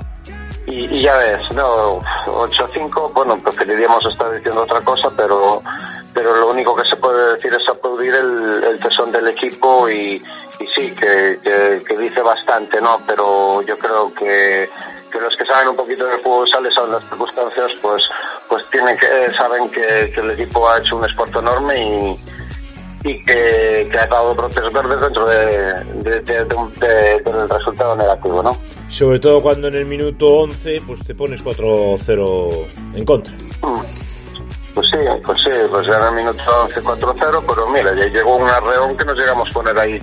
y, 0.65 1.01
ya 1.01 1.17
ves, 1.17 1.41
no, 1.53 1.99
8-5, 2.26 3.13
bueno, 3.13 3.38
preferiríamos 3.38 4.03
estar 4.05 4.32
diciendo 4.32 4.63
otra 4.63 4.82
cosa, 4.82 5.11
pero, 5.15 5.61
pero 6.13 6.36
lo 6.36 6.49
único 6.49 6.74
que 6.74 6.89
se 6.89 6.95
puede 6.95 7.36
decir 7.36 7.53
es 7.53 7.69
aplaudir 7.69 8.15
el, 8.15 8.63
el 8.63 8.80
tesón 8.80 9.11
del 9.11 9.28
equipo 9.28 9.89
y, 9.89 10.24
y 10.60 10.68
sí, 10.68 10.91
que, 10.95 11.38
que, 11.88 11.97
dice 11.97 12.22
bastante, 12.22 12.80
¿no? 12.82 12.99
Pero 13.08 13.62
yo 13.64 13.78
creo 13.78 14.14
que, 14.14 14.70
que 15.12 15.20
los 15.20 15.36
que 15.36 15.45
saben 15.45 15.70
un 15.70 15.76
poquito 15.76 16.06
de 16.06 16.18
juego 16.18 16.45
sales 16.47 16.74
a 16.78 16.88
las 16.88 17.04
circunstancias, 17.10 17.72
pues, 17.82 18.04
pues 18.47 18.64
tienen 18.70 18.97
que, 18.97 19.34
saben 19.36 19.70
que, 19.70 20.12
que 20.14 20.22
el 20.22 20.32
equipo 20.32 20.70
ha 20.70 20.80
hecho 20.80 20.97
un 20.97 21.06
esfuerzo 21.06 21.39
enorme 21.39 22.18
y, 23.04 23.10
y 23.10 23.24
que, 23.24 23.88
que, 23.91 23.97
ha 23.97 24.08
dado 24.08 24.36
brotes 24.36 24.72
verdes 24.72 25.01
dentro 25.01 25.26
de, 25.26 25.84
de, 26.04 26.22
de, 26.22 27.22
del 27.24 27.49
resultado 27.49 27.95
negativo, 27.95 28.43
¿no? 28.43 28.58
Sobre 28.89 29.20
todo 29.20 29.41
cuando 29.41 29.68
en 29.70 29.76
el 29.76 29.86
minuto 29.86 30.28
11 30.28 30.84
pues 30.86 31.04
te 31.06 31.16
pones 31.16 31.43
4-0 31.43 32.68
en 32.93 33.06
contra. 33.06 33.34
Mm. 33.62 34.12
Pues 34.74 34.88
sí, 34.88 34.97
pues 35.24 35.43
sí, 35.43 35.51
pues 35.69 35.88
era 35.88 36.09
el 36.09 36.15
minuto 36.15 36.43
11 36.63 36.82
4-0, 36.82 37.43
pero 37.47 37.69
mira, 37.69 37.93
ya 37.93 38.05
llegó 38.05 38.38
un 38.38 38.49
arreón 38.49 38.97
que 38.97 39.05
nos 39.05 39.15
llegamos 39.15 39.49
a 39.49 39.53
poner 39.53 39.78
ahí 39.78 39.99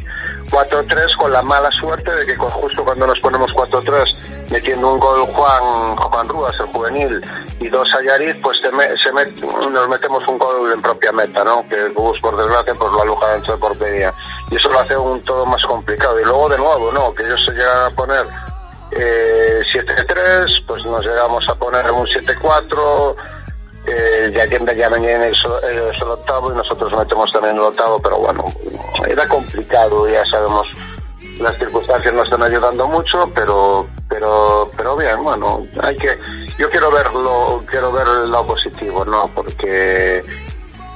4-3 0.50 1.16
con 1.16 1.32
la 1.32 1.42
mala 1.42 1.70
suerte 1.72 2.10
de 2.10 2.24
que 2.24 2.36
justo 2.36 2.84
cuando 2.84 3.06
nos 3.08 3.18
ponemos 3.18 3.52
4-3 3.52 4.50
metiendo 4.50 4.92
un 4.92 5.00
gol 5.00 5.22
Juan 5.26 5.96
Juan 5.96 6.28
Rúas, 6.28 6.54
el 6.60 6.66
juvenil, 6.66 7.20
y 7.58 7.68
dos 7.68 7.88
Ayariz, 7.94 8.36
pues 8.42 8.58
se 8.60 8.70
nos 8.70 9.88
metemos 9.88 10.26
un 10.28 10.38
gol 10.38 10.72
en 10.72 10.82
propia 10.82 11.12
meta, 11.12 11.42
¿no? 11.44 11.66
Que 11.68 11.88
Bus, 11.88 12.20
por 12.20 12.36
desgracia, 12.36 12.74
pues 12.74 12.92
lo 12.92 13.02
aloja 13.02 13.32
dentro 13.32 13.54
de 13.54 13.60
portería. 13.60 14.14
Y 14.50 14.56
eso 14.56 14.68
lo 14.68 14.80
hace 14.80 14.96
un 14.96 15.22
todo 15.22 15.46
más 15.46 15.64
complicado. 15.66 16.18
Y 16.20 16.24
luego, 16.24 16.48
de 16.48 16.58
nuevo, 16.58 16.92
¿no? 16.92 17.14
Que 17.14 17.24
ellos 17.24 17.40
se 17.44 17.52
llegan 17.52 17.86
a 17.86 17.90
poner 17.90 18.26
eh, 18.92 19.60
7-3, 19.72 20.66
pues 20.66 20.84
nos 20.84 21.04
llegamos 21.04 21.48
a 21.48 21.54
poner 21.54 21.90
un 21.90 22.06
7-4, 22.06 23.14
eh, 23.86 24.30
ya 24.32 24.46
que 24.46 24.58
Benjamin 24.58 25.04
en 25.04 25.22
el, 25.22 25.34
el, 25.34 26.02
octavo 26.02 26.52
y 26.52 26.56
nosotros 26.56 26.92
metemos 26.96 27.32
también 27.32 27.56
el 27.56 27.62
octavo, 27.62 27.98
pero 28.00 28.18
bueno, 28.18 28.44
era 29.06 29.26
complicado, 29.26 30.08
ya 30.08 30.24
sabemos, 30.26 30.66
las 31.40 31.56
circunstancias 31.56 32.12
no 32.12 32.22
están 32.22 32.42
ayudando 32.42 32.86
mucho, 32.86 33.30
pero 33.34 33.86
pero 34.08 34.70
pero 34.76 34.96
bien, 34.96 35.22
bueno, 35.22 35.66
hay 35.82 35.96
que 35.96 36.18
yo 36.58 36.68
quiero 36.68 36.90
verlo, 36.90 37.62
quiero 37.70 37.90
ver 37.92 38.06
el 38.06 38.30
lado 38.30 38.48
positivo, 38.48 39.04
¿no? 39.04 39.30
Porque 39.34 40.22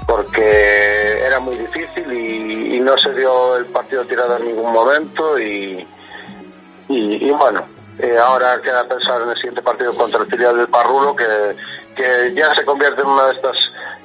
porque 0.07 1.25
era 1.25 1.41
muy 1.41 1.57
difícil 1.57 2.13
y, 2.13 2.81
no 2.81 2.99
se 2.99 3.15
dio 3.15 3.57
el 3.57 3.65
partido 3.67 4.05
tirado 4.05 4.37
en 4.37 4.45
ningún 4.45 4.71
momento 4.71 5.39
y, 5.39 5.87
y, 6.87 7.31
bueno, 7.31 7.65
eh, 7.99 8.19
ahora 8.19 8.61
queda 8.61 8.87
pensar 8.87 9.23
en 9.23 9.31
el 9.31 9.37
siguiente 9.37 9.63
partido 9.63 9.95
contra 9.95 10.21
el 10.21 10.27
filial 10.27 10.55
del 10.55 10.69
Parrulo 10.69 11.17
que 11.17 11.25
que 11.95 12.35
ya 12.35 12.53
se 12.55 12.65
convierte 12.65 13.03
en 13.03 13.09
una 13.09 13.27
de 13.27 13.35
estas 13.35 13.57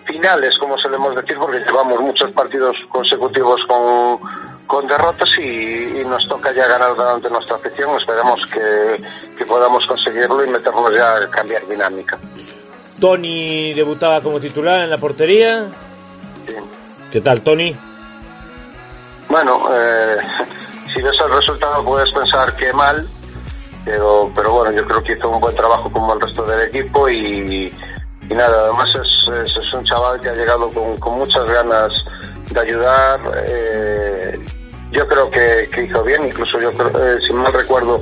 finales, 0.06 0.58
como 0.58 0.78
solemos 0.78 1.16
decir, 1.16 1.38
porque 1.38 1.60
llevamos 1.60 2.00
muchos 2.02 2.32
partidos 2.32 2.76
consecutivos 2.90 3.62
con, 3.68 4.20
con 4.66 4.88
derrotas 4.88 5.30
y, 5.38 6.04
nos 6.06 6.28
toca 6.28 6.52
ya 6.52 6.68
ganar 6.68 6.96
delante 6.96 7.30
nuestra 7.30 7.58
afición. 7.58 7.96
Esperemos 8.00 8.40
que, 8.52 8.98
que 9.38 9.46
podamos 9.46 9.86
conseguirlo 9.86 10.44
y 10.44 10.50
meternos 10.50 10.92
ya 10.96 11.18
a 11.18 11.30
cambiar 11.30 11.68
dinámica. 11.68 12.18
Tony 13.00 13.74
debutaba 13.74 14.22
como 14.22 14.40
titular 14.40 14.82
en 14.82 14.90
la 14.90 14.98
portería. 14.98 15.68
Sí. 16.46 16.56
¿Qué 17.12 17.22
tal, 17.22 17.42
Tony? 17.42 17.76
Bueno, 19.30 19.70
eh, 19.72 20.18
si 20.94 21.02
ves 21.02 21.16
el 21.24 21.32
resultado 21.32 21.84
puedes 21.84 22.12
pensar 22.12 22.56
que 22.56 22.74
mal, 22.74 23.08
pero, 24.36 24.52
bueno, 24.52 24.72
yo 24.72 24.86
creo 24.86 25.04
que 25.04 25.14
hizo 25.14 25.30
un 25.30 25.40
buen 25.40 25.56
trabajo 25.56 25.92
como 25.92 26.14
el 26.14 26.22
resto 26.22 26.46
del 26.46 26.68
equipo 26.68 27.10
y, 27.10 27.72
nada, 28.30 28.66
además 28.66 28.90
es, 28.96 29.74
un 29.74 29.84
chaval 29.86 30.20
que 30.20 30.30
ha 30.30 30.34
llegado 30.34 30.70
con, 30.70 31.18
muchas 31.18 31.50
ganas 31.50 31.92
de 32.52 32.60
ayudar. 32.60 33.20
Eh, 33.46 34.40
yo 34.92 35.08
creo 35.08 35.30
que, 35.30 35.70
hizo 35.84 36.04
bien, 36.04 36.24
incluso 36.26 36.60
yo 36.60 36.72
creo, 36.72 36.90
eh, 37.08 37.20
si 37.20 37.34
mal 37.34 37.54
recuerdo, 37.54 38.02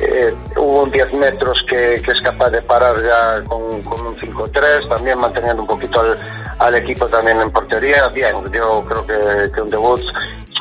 eh, 0.00 0.32
hubo 0.56 0.84
un 0.84 0.90
10 0.90 1.14
metros 1.14 1.64
que, 1.68 1.94
es 1.94 2.20
capaz 2.22 2.50
de 2.50 2.62
parar 2.62 2.96
ya 3.02 3.42
con, 3.44 3.62
un 3.62 3.82
5-3, 3.82 4.88
también 4.88 5.18
manteniendo 5.18 5.62
un 5.62 5.68
poquito 5.68 6.00
al, 6.00 6.18
al, 6.58 6.74
equipo 6.76 7.06
también 7.06 7.40
en 7.40 7.50
portería. 7.50 8.08
Bien, 8.08 8.36
yo 8.52 8.84
creo 8.84 9.06
que, 9.06 9.50
que 9.52 9.60
un 9.60 9.70
debut 9.70 10.00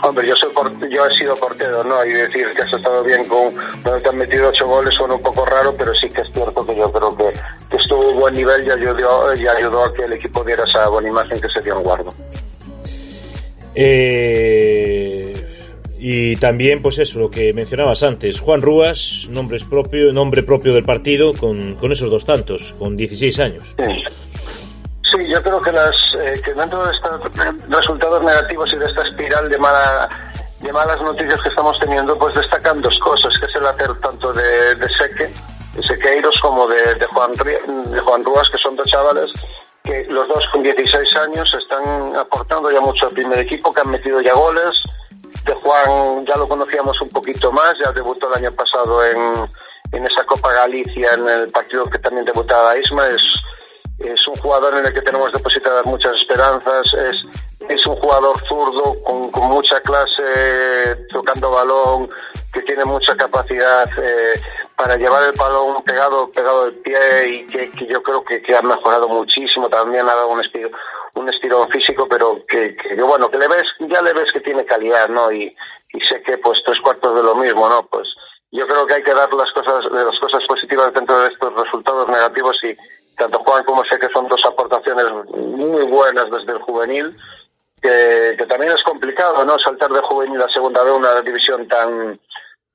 Hombre, 0.03 0.27
yo, 0.27 0.35
soy 0.35 0.51
yo 0.91 1.05
he 1.05 1.17
sido 1.17 1.35
portero, 1.35 1.83
¿no? 1.83 2.05
Y 2.05 2.13
decir 2.13 2.47
que 2.55 2.61
has 2.61 2.73
estado 2.73 3.03
bien 3.03 3.25
con... 3.25 3.53
Cuando 3.83 4.01
te 4.01 4.09
han 4.09 4.17
metido 4.17 4.49
ocho 4.49 4.67
goles 4.67 4.93
suena 4.93 5.15
un 5.15 5.21
poco 5.21 5.45
raro, 5.45 5.73
pero 5.77 5.93
sí 5.95 6.07
que 6.09 6.21
es 6.21 6.27
cierto 6.33 6.65
que 6.65 6.75
yo 6.75 6.91
creo 6.91 7.17
que, 7.17 7.31
que 7.69 7.77
estuvo 7.77 8.13
buen 8.13 8.35
nivel 8.35 8.65
y 8.65 8.69
ayudó, 8.69 9.35
y 9.35 9.47
ayudó 9.47 9.85
a 9.85 9.93
que 9.93 10.03
el 10.03 10.13
equipo 10.13 10.43
diera 10.43 10.63
esa 10.63 10.87
buena 10.89 11.09
imagen 11.09 11.41
que 11.41 11.49
se 11.49 11.61
dio 11.61 11.77
en 11.77 11.83
guardo. 11.83 12.13
Eh, 13.73 15.33
y 15.99 16.35
también, 16.35 16.81
pues 16.81 16.99
eso, 16.99 17.19
lo 17.19 17.29
que 17.29 17.53
mencionabas 17.53 18.03
antes, 18.03 18.39
Juan 18.39 18.61
Rúas, 18.61 19.27
nombre 19.31 19.57
propio, 19.67 20.13
nombre 20.13 20.43
propio 20.43 20.73
del 20.73 20.83
partido, 20.83 21.33
con, 21.33 21.75
con 21.75 21.91
esos 21.91 22.11
dos 22.11 22.25
tantos, 22.25 22.75
con 22.77 22.95
16 22.95 23.39
años. 23.39 23.75
Sí. 23.77 24.03
Yo 25.25 25.41
creo 25.41 25.59
que, 25.59 25.71
las, 25.71 25.95
eh, 26.19 26.41
que 26.43 26.53
dentro 26.53 26.85
de 26.85 26.93
estos 26.93 27.19
resultados 27.69 28.23
negativos 28.23 28.71
y 28.73 28.77
de 28.77 28.85
esta 28.85 29.03
espiral 29.03 29.49
de, 29.49 29.57
mala, 29.57 30.09
de 30.59 30.71
malas 30.71 31.01
noticias 31.01 31.41
que 31.41 31.49
estamos 31.49 31.79
teniendo, 31.79 32.17
pues 32.17 32.35
destacan 32.35 32.81
dos 32.81 32.97
cosas, 32.99 33.37
que 33.39 33.45
es 33.45 33.55
el 33.55 33.65
hacer 33.65 33.93
tanto 33.99 34.33
de, 34.33 34.75
de 34.75 34.89
Seque, 34.89 35.29
de 35.73 35.83
Sequeiros, 35.83 36.39
como 36.41 36.67
de, 36.67 36.95
de, 36.95 37.05
Juan, 37.07 37.31
de 37.35 37.99
Juan 37.99 38.23
Rúas, 38.23 38.49
que 38.51 38.57
son 38.57 38.75
dos 38.75 38.87
chavales 38.87 39.31
que 39.87 40.05
los 40.09 40.27
dos 40.27 40.43
con 40.51 40.61
16 40.61 41.15
años 41.15 41.49
están 41.57 42.13
aportando 42.15 42.69
ya 42.69 42.81
mucho 42.81 43.07
al 43.07 43.13
primer 43.13 43.39
equipo, 43.39 43.73
que 43.73 43.81
han 43.81 43.89
metido 43.89 44.19
ya 44.19 44.33
goles, 44.33 44.75
de 45.45 45.53
Juan 45.53 46.25
ya 46.25 46.35
lo 46.35 46.47
conocíamos 46.47 46.99
un 47.01 47.09
poquito 47.09 47.51
más, 47.51 47.73
ya 47.83 47.91
debutó 47.93 48.27
el 48.29 48.43
año 48.43 48.51
pasado 48.51 49.03
en, 49.05 49.49
en 49.93 50.05
esa 50.05 50.23
Copa 50.25 50.51
Galicia, 50.53 51.13
en 51.13 51.27
el 51.27 51.49
partido 51.49 51.85
que 51.85 51.99
también 51.99 52.25
debutaba 52.25 52.77
Isma. 52.77 53.07
Es, 53.07 53.21
es 53.99 54.27
un 54.27 54.35
jugador 54.35 54.75
en 54.75 54.85
el 54.85 54.93
que 54.93 55.01
tenemos 55.01 55.31
depositadas 55.31 55.85
muchas 55.85 56.13
esperanzas. 56.15 56.85
Es, 56.93 57.69
es 57.69 57.85
un 57.87 57.95
jugador 57.95 58.37
zurdo 58.47 59.01
con, 59.03 59.31
con 59.31 59.49
mucha 59.49 59.79
clase, 59.81 60.95
tocando 61.11 61.51
balón, 61.51 62.09
que 62.53 62.61
tiene 62.61 62.85
mucha 62.85 63.15
capacidad 63.15 63.89
eh, 63.97 64.39
para 64.75 64.95
llevar 64.95 65.23
el 65.23 65.37
balón 65.37 65.83
pegado 65.83 66.29
pegado 66.31 66.65
del 66.65 66.75
pie 66.75 67.29
y 67.29 67.47
que, 67.47 67.71
que 67.71 67.87
yo 67.87 68.01
creo 68.03 68.23
que, 68.23 68.41
que, 68.41 68.55
ha 68.55 68.61
mejorado 68.61 69.07
muchísimo. 69.07 69.67
También 69.67 70.07
ha 70.07 70.15
dado 70.15 70.29
un 70.29 70.41
estilo 70.43 70.69
un 71.15 71.27
estilo 71.29 71.67
físico, 71.69 72.07
pero 72.07 72.45
que, 72.47 72.75
que, 72.75 73.01
bueno, 73.01 73.29
que 73.29 73.39
le 73.39 73.47
ves, 73.47 73.65
ya 73.79 74.01
le 74.03 74.13
ves 74.13 74.31
que 74.31 74.39
tiene 74.39 74.63
calidad, 74.65 75.09
¿no? 75.09 75.31
Y, 75.31 75.55
y 75.93 75.99
sé 76.01 76.21
que 76.21 76.37
pues 76.37 76.61
tres 76.63 76.79
cuartos 76.79 77.15
de 77.15 77.23
lo 77.23 77.35
mismo, 77.35 77.67
¿no? 77.67 77.87
Pues 77.87 78.07
yo 78.51 78.67
creo 78.67 78.85
que 78.85 78.93
hay 78.95 79.03
que 79.03 79.13
dar 79.13 79.33
las 79.33 79.51
cosas, 79.51 79.85
las 79.91 80.19
cosas 80.19 80.43
positivas 80.47 80.93
dentro 80.93 81.19
de 81.19 81.27
estos 81.27 81.53
resultados 81.53 82.07
negativos 82.07 82.57
y 82.63 82.75
tanto 83.17 83.39
Juan 83.39 83.63
como 83.63 83.83
sé 83.85 83.97
que 83.99 84.09
son 84.13 84.27
dos 84.27 84.41
aportaciones 84.45 85.05
muy 85.35 85.83
buenas 85.85 86.29
desde 86.31 86.53
el 86.53 86.59
juvenil, 86.59 87.17
que, 87.81 88.37
también 88.47 88.71
es 88.71 88.83
complicado, 88.83 89.43
¿no? 89.43 89.57
Saltar 89.59 89.91
de 89.91 90.01
juvenil 90.01 90.41
a 90.41 90.49
segunda 90.49 90.83
B, 90.83 90.91
una 90.91 91.21
división 91.21 91.67
tan, 91.67 92.19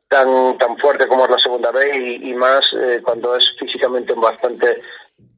tan 0.08 0.58
tan 0.58 0.76
fuerte 0.78 1.06
como 1.06 1.24
es 1.24 1.30
la 1.30 1.38
segunda 1.38 1.70
B 1.70 1.96
y, 1.96 2.30
y 2.30 2.34
más 2.34 2.64
eh, 2.80 3.00
cuando 3.02 3.36
es 3.36 3.44
físicamente 3.58 4.12
bastante 4.14 4.82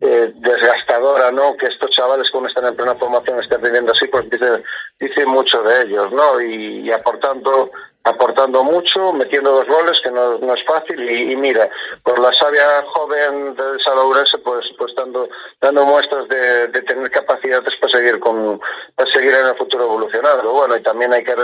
eh, 0.00 0.32
desgastadora, 0.34 1.30
¿no? 1.30 1.57
Que 1.57 1.66
estos 1.66 1.90
chavales 1.90 2.30
cuando 2.30 2.48
están 2.48 2.66
en 2.66 2.76
plena 2.76 2.94
formación 2.94 3.40
estén 3.40 3.62
viviendo 3.62 3.92
así, 3.92 4.07
pues 4.07 4.28
dice, 4.28 4.62
dice 4.98 5.26
mucho 5.26 5.62
de 5.62 5.82
ellos, 5.82 6.12
¿no? 6.12 6.40
Y 6.40 6.90
aportando 6.90 7.70
aportando 8.05 8.62
mucho, 8.62 9.12
metiendo 9.14 9.50
dos 9.50 9.66
goles, 9.66 9.98
que 10.02 10.11
no, 10.11 10.38
no 10.38 10.55
es 10.55 10.64
fácil, 10.66 11.02
y, 11.11 11.32
y, 11.32 11.36
mira, 11.36 11.68
por 12.02 12.18
la 12.18 12.32
sabia 12.34 12.84
joven 12.86 13.55
del 13.55 13.80
Salaurense, 13.82 14.38
pues, 14.38 14.64
pues 14.76 14.94
dando, 14.94 15.28
dando 15.61 15.84
muestras 15.86 16.28
de, 16.28 16.68
de 16.68 16.82
tener 16.82 17.11
capacidades 17.11 17.72
para 17.80 17.92
seguir 17.92 18.20
con, 18.20 18.61
para 18.94 19.11
seguir 19.11 19.34
en 19.34 19.46
el 19.46 19.57
futuro 19.57 19.84
evolucionando. 19.84 20.52
Bueno, 20.52 20.76
y 20.76 20.82
también 20.82 21.14
hay 21.14 21.24
que, 21.24 21.34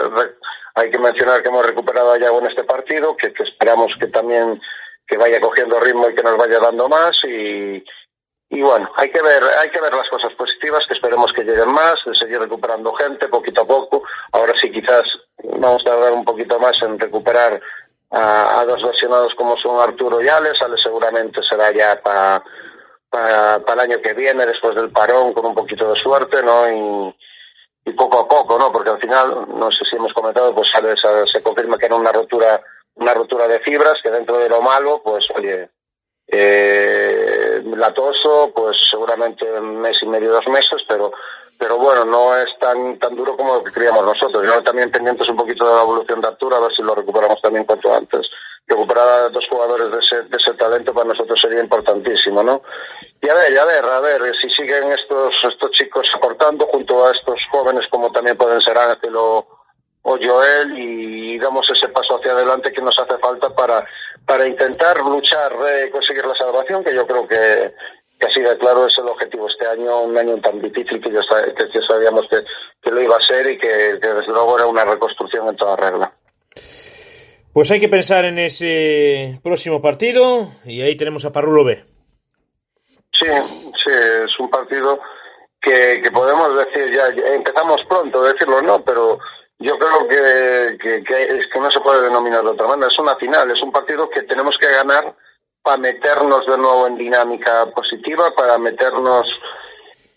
hay 0.74 0.90
que 0.90 0.98
mencionar 0.98 1.42
que 1.42 1.48
hemos 1.48 1.66
recuperado 1.66 2.12
a 2.12 2.18
Yago 2.18 2.40
en 2.40 2.46
este 2.46 2.64
partido, 2.64 3.16
que, 3.16 3.32
que 3.32 3.42
esperamos 3.42 3.92
que 3.98 4.08
también 4.08 4.60
que 5.06 5.16
vaya 5.16 5.40
cogiendo 5.40 5.80
ritmo 5.80 6.08
y 6.08 6.14
que 6.14 6.22
nos 6.22 6.36
vaya 6.36 6.60
dando 6.60 6.88
más 6.88 7.16
y, 7.24 7.82
y 8.52 8.62
bueno, 8.62 8.90
hay 8.96 9.10
que 9.10 9.22
ver, 9.22 9.42
hay 9.60 9.70
que 9.70 9.80
ver 9.80 9.94
las 9.94 10.08
cosas 10.08 10.32
positivas, 10.34 10.84
que 10.86 10.94
esperemos 10.94 11.32
que 11.32 11.44
lleguen 11.44 11.70
más, 11.70 11.96
de 12.04 12.14
seguir 12.16 12.40
recuperando 12.40 12.92
gente 12.94 13.28
poquito 13.28 13.62
a 13.62 13.66
poco. 13.66 14.02
Ahora 14.32 14.54
sí 14.60 14.70
quizás 14.72 15.02
vamos 15.60 15.82
a 15.82 15.90
tardar 15.90 16.12
un 16.12 16.24
poquito 16.24 16.58
más 16.58 16.76
en 16.82 16.98
recuperar 16.98 17.60
a, 18.10 18.60
a 18.60 18.64
dos 18.64 18.82
lesionados 18.82 19.34
como 19.36 19.56
son 19.58 19.80
Arturo 19.80 20.20
y 20.20 20.28
Ale, 20.28 20.50
Ale 20.60 20.76
seguramente 20.78 21.40
será 21.48 21.72
ya 21.72 22.00
para 22.02 22.42
para 23.10 23.58
pa 23.58 23.72
el 23.72 23.80
año 23.80 24.00
que 24.00 24.14
viene, 24.14 24.46
después 24.46 24.74
del 24.76 24.90
parón, 24.90 25.32
con 25.32 25.44
un 25.44 25.54
poquito 25.54 25.92
de 25.92 26.00
suerte, 26.00 26.42
¿no? 26.42 26.68
Y, 26.70 27.14
poco 27.96 28.20
a 28.20 28.28
poco, 28.28 28.56
¿no? 28.56 28.70
Porque 28.70 28.90
al 28.90 29.00
final, 29.00 29.48
no 29.48 29.68
sé 29.72 29.84
si 29.84 29.96
hemos 29.96 30.12
comentado, 30.12 30.54
pues 30.54 30.68
Ale 30.74 30.94
se, 30.96 31.26
se 31.26 31.42
confirma 31.42 31.76
que 31.76 31.86
era 31.86 31.96
una 31.96 32.12
rotura, 32.12 32.62
una 32.94 33.12
rotura 33.12 33.48
de 33.48 33.58
fibras, 33.60 33.94
que 34.00 34.12
dentro 34.12 34.38
de 34.38 34.48
lo 34.48 34.62
malo, 34.62 35.02
pues 35.02 35.26
oye, 35.34 35.68
eh, 36.28 37.60
latoso, 37.64 38.52
pues 38.54 38.76
seguramente 38.88 39.44
un 39.44 39.80
mes 39.80 39.98
y 40.02 40.06
medio, 40.06 40.30
dos 40.30 40.46
meses, 40.46 40.82
pero 40.86 41.10
pero 41.60 41.76
bueno, 41.76 42.06
no 42.06 42.34
es 42.34 42.48
tan 42.58 42.98
tan 42.98 43.14
duro 43.14 43.36
como 43.36 43.56
lo 43.56 43.62
que 43.62 43.70
creíamos 43.70 44.02
nosotros. 44.02 44.42
Yo 44.42 44.62
también 44.62 44.90
pendientes 44.90 45.28
un 45.28 45.36
poquito 45.36 45.68
de 45.68 45.74
la 45.74 45.82
evolución 45.82 46.18
de 46.22 46.28
Arturo, 46.28 46.56
a 46.56 46.60
ver 46.60 46.72
si 46.74 46.82
lo 46.82 46.94
recuperamos 46.94 47.38
también 47.42 47.66
cuanto 47.66 47.94
antes. 47.94 48.26
Recuperar 48.66 49.06
a 49.06 49.28
dos 49.28 49.44
jugadores 49.50 49.90
de 49.90 49.98
ese, 49.98 50.28
de 50.30 50.36
ese 50.38 50.54
talento 50.54 50.94
para 50.94 51.08
nosotros 51.08 51.38
sería 51.38 51.60
importantísimo, 51.60 52.42
¿no? 52.42 52.62
Y 53.20 53.28
a 53.28 53.34
ver, 53.34 53.58
a 53.58 53.64
ver, 53.66 53.84
a 53.84 54.00
ver, 54.00 54.22
si 54.40 54.48
siguen 54.48 54.90
estos, 54.90 55.34
estos 55.52 55.70
chicos 55.72 56.08
aportando 56.14 56.66
junto 56.68 57.04
a 57.04 57.12
estos 57.12 57.38
jóvenes 57.50 57.86
como 57.90 58.10
también 58.10 58.38
pueden 58.38 58.62
ser 58.62 58.78
Ángel 58.78 59.14
o, 59.16 59.46
o 60.00 60.16
Joel 60.16 60.78
y 60.78 61.38
damos 61.38 61.68
ese 61.68 61.88
paso 61.88 62.16
hacia 62.16 62.32
adelante 62.32 62.72
que 62.72 62.80
nos 62.80 62.98
hace 62.98 63.18
falta 63.18 63.50
para, 63.50 63.84
para 64.24 64.46
intentar 64.46 64.98
luchar, 65.00 65.52
eh, 65.68 65.90
conseguir 65.90 66.24
la 66.24 66.34
salvación, 66.36 66.82
que 66.82 66.94
yo 66.94 67.06
creo 67.06 67.28
que, 67.28 67.74
que 68.20 68.26
así 68.26 68.40
de 68.40 68.56
claro 68.58 68.86
es 68.86 68.96
el 68.98 69.08
objetivo 69.08 69.48
este 69.48 69.66
año, 69.66 70.02
un 70.02 70.16
año 70.16 70.36
tan 70.40 70.60
difícil 70.60 71.00
que 71.00 71.10
ya, 71.10 71.20
que 71.56 71.64
ya 71.72 71.80
sabíamos 71.88 72.26
que, 72.30 72.44
que, 72.82 72.90
lo 72.90 73.00
iba 73.00 73.16
a 73.16 73.26
ser 73.26 73.50
y 73.50 73.58
que, 73.58 73.98
que, 74.00 74.08
desde 74.08 74.32
luego 74.32 74.58
era 74.58 74.66
una 74.66 74.84
reconstrucción 74.84 75.48
en 75.48 75.56
toda 75.56 75.76
regla. 75.76 76.12
Pues 77.52 77.70
hay 77.70 77.80
que 77.80 77.88
pensar 77.88 78.26
en 78.26 78.38
ese 78.38 79.40
próximo 79.42 79.80
partido 79.80 80.50
y 80.64 80.82
ahí 80.82 80.96
tenemos 80.96 81.24
a 81.24 81.32
Parrulo 81.32 81.64
B. 81.64 81.82
Sí, 83.12 83.26
sí, 83.26 83.90
es 84.24 84.38
un 84.38 84.50
partido 84.50 85.00
que, 85.60 86.00
que 86.02 86.10
podemos 86.10 86.56
decir 86.56 86.92
ya, 86.92 87.06
empezamos 87.34 87.82
pronto 87.88 88.22
a 88.22 88.32
decirlo, 88.32 88.60
no, 88.62 88.84
pero 88.84 89.18
yo 89.58 89.78
creo 89.78 90.08
que, 90.08 90.78
que, 90.78 91.04
que, 91.04 91.22
es 91.38 91.46
que 91.52 91.60
no 91.60 91.70
se 91.70 91.80
puede 91.80 92.02
denominar 92.02 92.42
de 92.42 92.50
otra 92.50 92.68
manera. 92.68 92.88
Es 92.88 92.98
una 92.98 93.16
final, 93.16 93.50
es 93.50 93.62
un 93.62 93.72
partido 93.72 94.08
que 94.10 94.22
tenemos 94.22 94.56
que 94.58 94.68
ganar 94.68 95.14
para 95.62 95.76
meternos 95.76 96.46
de 96.46 96.56
nuevo 96.56 96.86
en 96.86 96.96
dinámica 96.96 97.66
positiva, 97.66 98.32
para 98.34 98.58
meternos 98.58 99.26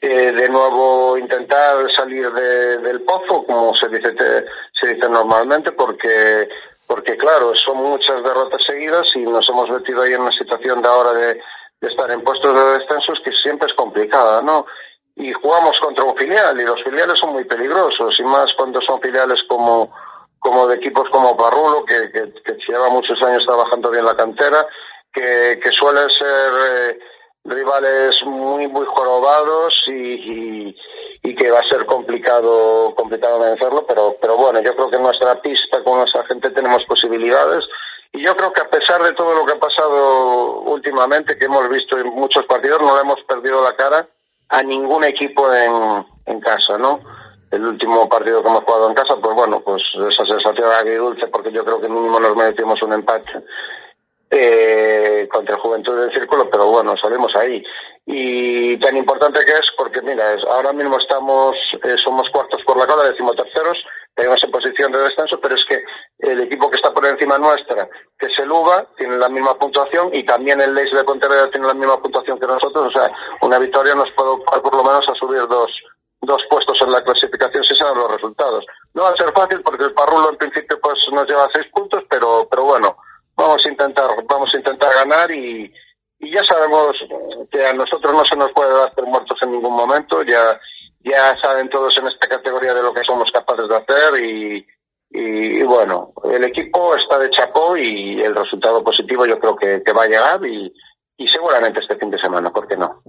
eh, 0.02 0.32
de 0.32 0.50
nuevo, 0.50 1.18
intentar 1.18 1.90
salir 1.96 2.32
de, 2.34 2.78
del 2.80 3.02
pozo, 3.04 3.46
como 3.46 3.74
se 3.74 3.88
dice, 3.88 4.12
te, 4.12 4.46
se 4.80 4.94
dice 4.94 5.08
normalmente, 5.10 5.72
porque, 5.72 6.50
porque 6.86 7.16
claro, 7.16 7.54
son 7.56 7.78
muchas 7.78 8.22
derrotas 8.24 8.62
seguidas 8.66 9.08
y 9.16 9.20
nos 9.20 9.48
hemos 9.50 9.70
metido 9.70 10.02
ahí 10.02 10.14
en 10.14 10.22
una 10.22 10.32
situación 10.32 10.82
de 10.82 10.90
ahora 10.90 11.14
de, 11.14 11.40
estar 11.82 12.10
en 12.12 12.22
puestos 12.22 12.54
de 12.54 12.80
descensos 12.80 13.20
que 13.26 13.32
siempre 13.34 13.68
es 13.68 13.74
complicada, 13.76 14.42
¿no? 14.42 14.66
y 15.16 15.32
jugamos 15.34 15.80
contra 15.80 16.04
un 16.04 16.18
filial 16.18 16.60
y 16.60 16.64
los 16.64 16.82
filiales 16.84 17.20
son 17.20 17.34
muy 17.34 17.44
peligrosos 17.44 18.20
y 18.20 18.24
más 18.24 18.52
cuando 18.58 18.82
son 18.82 19.00
filiales 19.00 19.42
como 19.48 19.94
como 20.40 20.66
de 20.68 20.78
equipos 20.78 21.08
como 21.12 21.38
Parrulo 21.38 21.86
que, 21.86 22.12
que, 22.12 22.34
que 22.42 22.58
lleva 22.68 22.90
muchos 22.90 23.22
años 23.22 23.46
trabajando 23.46 23.92
bien 23.92 24.06
la 24.06 24.16
cantera 24.16 24.66
que, 25.14 25.60
que 25.62 25.72
suelen 25.72 26.10
ser 26.10 26.52
eh, 26.70 27.00
rivales 27.46 28.16
muy 28.26 28.68
muy 28.68 28.86
jorobados 28.86 29.74
y, 29.88 30.76
y, 31.24 31.36
que 31.36 31.52
va 31.52 31.60
a 31.60 31.70
ser 31.70 31.86
complicado 31.86 32.94
complicado 32.96 33.40
vencerlo 33.40 33.86
pero 33.88 34.16
pero 34.22 34.38
bueno 34.38 34.62
yo 34.62 34.76
creo 34.76 34.90
que 34.90 34.96
en 34.96 35.04
nuestra 35.04 35.42
pista 35.42 35.84
con 35.84 36.00
nuestra 36.00 36.26
gente 36.26 36.50
tenemos 36.52 36.84
posibilidades 36.86 37.64
y 38.14 38.24
yo 38.24 38.36
creo 38.36 38.54
que 38.54 38.62
a 38.62 38.70
pesar 38.70 39.04
de 39.04 39.14
todo 39.14 39.34
lo 39.34 39.46
que 39.46 39.54
ha 39.54 39.60
pasado 39.60 40.62
últimamente 40.62 41.38
que 41.38 41.46
hemos 41.46 41.68
visto 41.70 41.98
en 41.98 42.08
muchos 42.08 42.46
partidos 42.46 42.82
no 42.82 42.96
le 42.96 43.02
hemos 43.02 43.22
perdido 43.24 43.64
la 43.64 43.76
cara 43.76 44.08
a 44.50 44.64
ningún 44.64 45.04
equipo 45.04 45.52
en, 45.54 46.06
en 46.28 46.40
casa, 46.40 46.78
¿no? 46.78 47.00
El 47.50 47.66
último 47.66 48.08
partido 48.08 48.42
que 48.42 48.50
hemos 48.50 48.64
jugado 48.64 48.90
en 48.90 48.96
casa, 48.96 49.16
pues 49.16 49.36
bueno, 49.36 49.62
pues 49.62 49.82
esa 49.96 50.26
sensación 50.26 50.70
agridulce, 50.72 51.28
porque 51.28 51.52
yo 51.52 51.64
creo 51.64 51.82
que 51.82 51.90
mínimo 51.90 52.20
nos 52.20 52.36
merecimos 52.36 52.82
un 52.84 52.94
empate 52.94 53.32
eh, 54.36 55.28
contra 55.32 55.56
el 55.56 55.62
Juventud 55.62 56.00
del 56.00 56.12
Círculo, 56.12 56.50
pero 56.50 56.66
bueno, 56.68 56.96
salimos 56.98 57.32
ahí. 57.36 57.64
Y 58.06 58.78
tan 58.80 58.98
importante 58.98 59.46
que 59.46 59.52
es, 59.52 59.68
porque 59.78 60.02
mira, 60.02 60.36
ahora 60.50 60.74
mismo 60.74 60.98
estamos, 60.98 61.54
eh, 61.84 61.96
somos 62.04 62.28
cuartos 62.32 62.62
por 62.66 62.78
la 62.78 62.88
cola, 62.88 63.10
decimoterceros, 63.10 63.78
tenemos 64.16 64.44
en 64.44 64.52
posición 64.52 64.92
de 64.92 65.00
descenso, 65.00 65.40
pero 65.40 65.56
es 65.56 65.64
que 65.66 65.84
el 66.20 66.42
equipo 66.42 66.70
que 66.70 66.78
está 66.78 66.92
por 66.92 67.06
encima 67.06 67.38
nuestra, 67.38 67.88
que 68.18 68.26
es 68.26 68.40
el 68.40 68.52
UBA, 68.52 68.88
tiene 68.98 69.18
la 69.18 69.30
misma 69.30 69.58
puntuación 69.58 70.10
y 70.14 70.26
también 70.26 70.62
el 70.62 70.74
Leis 70.74 70.92
de 70.92 71.04
Pontevedra 71.04 71.50
tiene 71.52 71.68
la 71.68 71.74
misma 71.76 72.02
puntuación 72.02 72.40
que 72.40 72.48
nosotros, 72.48 72.88
o 72.88 72.92
sea, 72.92 73.12
una 73.42 73.60
victoria 73.60 73.94
nos 73.94 74.12
puede 74.12 74.30
ocupar 74.30 74.62
por 74.62 74.76
lo 74.76 74.84
menos 74.84 75.08
a 75.08 75.16
subir 75.16 75.48
dos, 75.48 75.72
dos 76.22 76.42
puestos 76.50 76.78
en 76.82 76.92
la 76.92 77.04
clasificación 77.04 77.64
si 77.64 77.84
dan 77.84 77.98
los 77.98 78.12
resultados. 78.12 78.66
No 78.96 79.04
va 79.04 79.10
a 79.10 79.18
ser 79.18 79.32
fácil 79.32 79.62
porque 79.62 79.84
el 79.84 79.94
Parrulo 79.94 80.32
en 80.32 80.38
principio 80.38 80.80
pues 80.82 80.98
nos 81.12 81.28
lleva 81.28 81.50
seis 81.54 81.68
puntos, 81.72 82.04
pero, 82.10 82.48
pero 82.50 82.64
bueno, 82.64 82.98
vamos 83.36 83.66
a 83.66 83.70
intentar 83.70 83.93
y, 85.32 85.72
ya 86.20 86.44
sabemos 86.46 86.96
que 87.52 87.66
a 87.66 87.74
nosotros 87.74 88.14
no 88.14 88.24
se 88.24 88.36
nos 88.38 88.52
puede 88.54 88.74
dar 88.74 88.94
por 88.94 89.06
muertos 89.06 89.38
en 89.42 89.52
ningún 89.52 89.76
momento, 89.76 90.24
ya, 90.24 90.58
ya 91.02 91.36
saben 91.42 91.70
todos 91.70 91.98
en 91.98 92.08
esta 92.08 92.28
categoría 92.28 92.74
de 92.74 92.82
lo 92.82 92.94
que 92.94 93.04
somos 93.04 93.30
capaces 93.32 93.68
de 93.68 93.76
hacer 93.76 94.24
y, 94.24 95.64
bueno, 95.66 96.14
el 96.24 96.46
equipo 96.46 96.96
está 96.96 97.20
de 97.20 97.30
chapó 97.30 97.76
y 97.76 98.22
el 98.22 98.36
resultado 98.36 98.84
positivo 98.84 99.26
yo 99.26 99.38
creo 99.38 99.56
que, 99.56 99.84
que 99.84 99.92
va 99.92 100.04
a 100.04 100.08
llegar 100.08 100.46
y, 100.46 100.74
y 101.18 101.28
seguramente 101.28 101.82
este 101.82 101.98
fin 101.98 102.10
de 102.10 102.20
semana, 102.20 102.52
¿por 102.52 102.68
qué 102.68 102.78
no? 102.78 103.04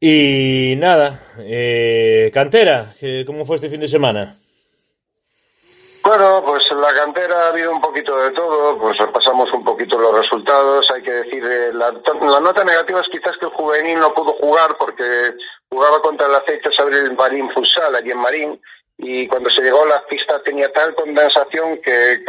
Y 0.00 0.74
nada, 0.78 1.20
eh, 1.40 2.30
cantera, 2.32 2.94
¿cómo 3.26 3.44
fue 3.44 3.56
este 3.56 3.70
fin 3.70 3.80
de 3.80 3.88
semana? 3.88 4.36
Bueno, 6.06 6.40
pues 6.46 6.64
en 6.70 6.80
la 6.80 6.94
cantera 6.94 7.46
ha 7.46 7.48
habido 7.48 7.72
un 7.72 7.80
poquito 7.80 8.16
de 8.16 8.30
todo, 8.30 8.78
pues 8.78 8.96
repasamos 8.96 9.52
un 9.52 9.64
poquito 9.64 9.98
los 9.98 10.16
resultados, 10.16 10.88
hay 10.94 11.02
que 11.02 11.10
decir, 11.10 11.44
eh, 11.44 11.72
la, 11.72 11.90
la, 11.90 12.40
nota 12.40 12.62
negativa 12.62 13.00
es 13.00 13.08
quizás 13.10 13.36
que 13.38 13.46
el 13.46 13.50
juvenil 13.50 13.98
no 13.98 14.14
pudo 14.14 14.34
jugar 14.34 14.76
porque 14.78 15.02
jugaba 15.68 16.00
contra 16.00 16.28
el 16.28 16.36
aceite 16.36 16.70
Abril 16.78 17.12
Marín 17.18 17.50
Futsal 17.52 17.96
allí 17.96 18.12
en 18.12 18.18
Marín 18.18 18.60
y 18.98 19.26
cuando 19.26 19.50
se 19.50 19.62
llegó 19.62 19.82
a 19.82 19.88
la 19.88 20.06
pista 20.06 20.40
tenía 20.44 20.70
tal 20.70 20.94
condensación 20.94 21.80
que, 21.82 22.22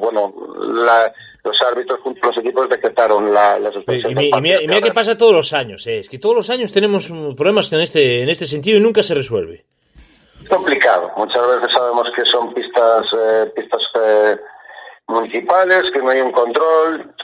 bueno, 0.00 0.34
la, 0.58 1.12
los 1.44 1.62
árbitros 1.62 2.00
junto 2.00 2.24
a 2.24 2.26
los 2.30 2.38
equipos 2.38 2.68
decretaron 2.68 3.32
la, 3.32 3.56
la 3.60 3.70
suspensión. 3.70 4.20
Y, 4.20 4.30
y, 4.30 4.40
mira, 4.40 4.60
y 4.60 4.66
mira 4.66 4.82
que 4.82 4.92
pasa 4.92 5.16
todos 5.16 5.32
los 5.32 5.52
años, 5.52 5.86
eh, 5.86 6.00
es 6.00 6.08
que 6.08 6.18
todos 6.18 6.34
los 6.34 6.50
años 6.50 6.72
tenemos 6.72 7.08
problemas 7.36 7.72
en 7.72 7.82
este, 7.82 8.22
en 8.22 8.28
este 8.30 8.46
sentido 8.46 8.78
y 8.78 8.80
nunca 8.80 9.04
se 9.04 9.14
resuelve 9.14 9.64
complicado. 10.48 11.12
Muchas 11.16 11.46
veces 11.46 11.72
sabemos 11.72 12.10
que 12.14 12.24
son 12.24 12.52
pistas, 12.54 13.06
eh, 13.12 13.52
pistas 13.54 13.82
eh, 14.00 14.36
municipales, 15.08 15.90
que 15.90 16.00
no 16.00 16.10
hay 16.10 16.20
un 16.20 16.32
control. 16.32 17.14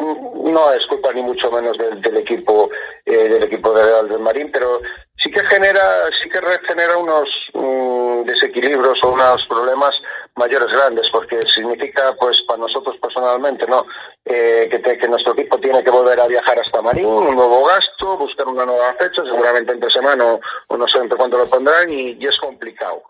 No 0.00 0.72
es 0.72 0.86
culpa 0.86 1.12
ni 1.12 1.22
mucho 1.22 1.50
menos 1.50 1.78
del, 1.78 2.00
del 2.02 2.16
equipo 2.18 2.68
eh, 3.06 3.28
del 3.28 3.44
equipo 3.44 3.72
de 3.72 3.84
Real 3.84 4.08
del 4.08 4.18
Marín, 4.18 4.50
pero 4.52 4.80
sí 5.16 5.30
que 5.30 5.40
genera 5.44 6.06
sí 6.22 6.28
que 6.28 6.40
genera 6.66 6.96
unos 6.98 7.28
um, 7.54 8.24
desequilibrios 8.24 8.98
o 9.02 9.12
unos 9.12 9.46
problemas 9.46 9.94
mayores 10.36 10.68
grandes 10.68 11.08
porque 11.10 11.40
significa 11.54 12.14
pues 12.18 12.42
para 12.48 12.60
nosotros 12.60 12.96
personalmente 13.00 13.66
no 13.66 13.86
eh, 14.24 14.68
que, 14.70 14.78
te, 14.80 14.98
que 14.98 15.08
nuestro 15.08 15.32
equipo 15.32 15.58
tiene 15.58 15.84
que 15.84 15.90
volver 15.90 16.18
a 16.20 16.26
viajar 16.26 16.58
hasta 16.58 16.82
Marín 16.82 17.06
un 17.06 17.34
nuevo 17.34 17.66
gasto 17.66 18.16
buscar 18.16 18.48
una 18.48 18.66
nueva 18.66 18.92
fecha 18.94 19.22
seguramente 19.22 19.72
entre 19.72 19.90
semana 19.90 20.24
o, 20.68 20.76
no 20.76 20.88
sé 20.88 20.98
entre 20.98 21.16
cuándo 21.16 21.38
lo 21.38 21.46
pondrán 21.46 21.90
y 21.90 22.24
es 22.26 22.36
complicado 22.38 23.02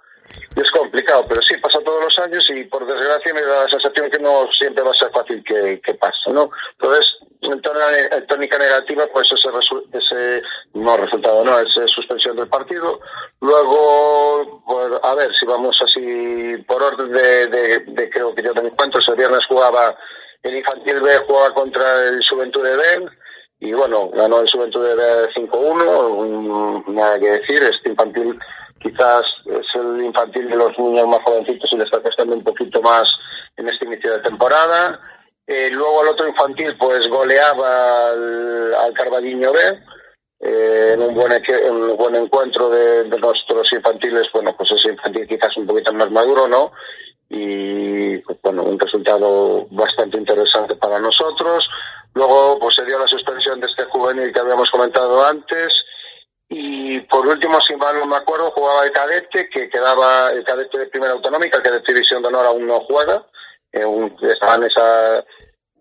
es 0.57 0.70
complicado, 0.70 1.24
pero 1.28 1.41
sí 1.43 1.57
pasa 1.59 1.80
todos 1.85 2.05
los 2.05 2.18
años 2.18 2.45
y 2.51 2.64
por 2.64 2.87
desgracia 2.87 3.35
me 3.35 3.43
da 3.43 3.64
la 3.64 3.68
sensación 3.68 4.11
que 4.11 4.18
no 4.18 4.47
siempre 4.59 4.85
va 4.85 4.91
a 4.91 4.95
ser 4.95 5.11
fácil 5.11 5.43
que, 5.45 5.80
que 5.80 5.95
pase, 5.95 6.30
¿no? 6.32 6.51
Entonces, 6.78 7.07
en 7.43 7.61
tónica 8.26 8.59
negativa, 8.59 9.07
pues 9.12 9.28
ese, 9.32 9.49
ese 9.93 10.43
no 10.74 10.97
resultado, 10.97 11.45
no, 11.45 11.59
esa 11.59 11.87
suspensión 11.89 12.37
del 12.37 12.49
partido. 12.49 13.01
Luego, 13.41 14.62
pues, 14.66 14.93
a 15.03 15.14
ver, 15.14 15.30
si 15.39 15.45
vamos 15.47 15.76
así 15.82 16.57
por 16.66 16.82
orden 16.82 17.12
de, 17.12 17.47
de, 17.49 18.11
creo 18.11 18.35
que 18.35 18.43
yo 18.43 18.53
tengo 18.55 18.70
cuentos, 18.76 19.05
el 19.09 19.16
viernes 19.16 19.45
jugaba 19.47 19.95
el 20.43 20.57
Infantil 20.57 21.01
B, 21.01 21.18
jugaba 21.26 21.55
contra 21.55 22.09
el 22.09 22.20
Juventud 22.28 22.62
de 22.62 22.76
Ben, 22.76 23.11
y 23.61 23.72
bueno, 23.72 24.11
ganó 24.11 24.41
el 24.41 24.51
Juventud 24.51 24.87
de 24.87 24.95
B 24.95 25.28
5-1, 25.35 26.85
nada 26.89 27.18
que 27.18 27.30
decir, 27.30 27.62
este 27.62 27.89
infantil 27.91 28.39
quizás 28.85 29.22
es 29.47 29.66
el 29.74 30.05
infantil 30.05 30.49
de 30.49 30.57
los 30.57 30.78
niños 30.78 31.09
más 31.09 31.20
jovencitos 31.24 31.70
y 31.72 31.76
le 31.76 31.85
está 31.85 32.01
costando 32.03 32.35
un 32.35 32.45
poquito 32.45 32.82
más 32.82 33.09
en 33.57 33.68
este 33.68 33.87
inicio 33.87 34.12
de 34.12 34.20
temporada. 34.20 35.01
Eh, 35.47 35.70
luego 35.70 36.03
el 36.03 36.09
otro 36.09 36.28
infantil 36.28 36.76
pues 36.78 37.09
goleaba 37.09 38.11
al, 38.11 38.74
al 38.74 38.93
Carballiño 38.93 39.53
B 39.53 39.61
eh, 40.41 40.91
en, 40.95 41.03
un 41.03 41.14
buen, 41.14 41.32
en 41.32 41.72
un 41.72 41.97
buen 41.97 42.14
encuentro 42.14 42.68
de, 42.68 43.05
de, 43.05 43.18
nuestros 43.18 43.72
infantiles, 43.72 44.26
bueno 44.32 44.55
pues 44.57 44.70
ese 44.72 44.93
infantil 44.93 45.26
quizás 45.26 45.57
un 45.57 45.66
poquito 45.66 45.93
más 45.95 46.11
maduro, 46.11 46.47
¿no? 46.47 46.72
Y 47.30 48.18
pues, 48.18 48.39
bueno, 48.43 48.64
un 48.64 48.78
resultado 48.78 49.66
bastante 49.70 50.18
interesante 50.18 50.76
para 50.76 50.99
nosotros. 50.99 51.64
Luego 52.12 52.59
pues 52.61 52.76
se 52.76 52.85
dio 52.85 52.99
la 52.99 53.09
suspensión 53.09 53.61
de 53.61 53.66
este 53.66 53.85
juvenil 53.85 54.32
que 54.32 54.41
habíamos 54.41 54.70
comentado 54.70 55.24
antes 55.24 55.72
y 56.57 57.00
por 57.00 57.26
último, 57.26 57.61
si 57.62 57.74
mal 57.74 57.98
no 57.98 58.07
me 58.07 58.14
acuerdo, 58.14 58.52
jugaba 58.52 58.84
el 58.84 58.92
cadete, 58.92 59.48
que 59.48 59.68
quedaba 59.68 60.30
el 60.30 60.44
cadete 60.44 60.78
de 60.78 60.86
primera 60.86 61.12
autonómica, 61.12 61.61
que 61.61 61.68
de 61.68 61.80
división 61.80 62.22
de 62.22 62.28
honor 62.28 62.46
aún 62.46 62.64
no 62.64 62.78
juega. 62.80 63.26
Eh, 63.72 63.84
un, 63.84 64.16
estaba 64.22 64.55
en 64.55 64.62
esa 64.62 65.24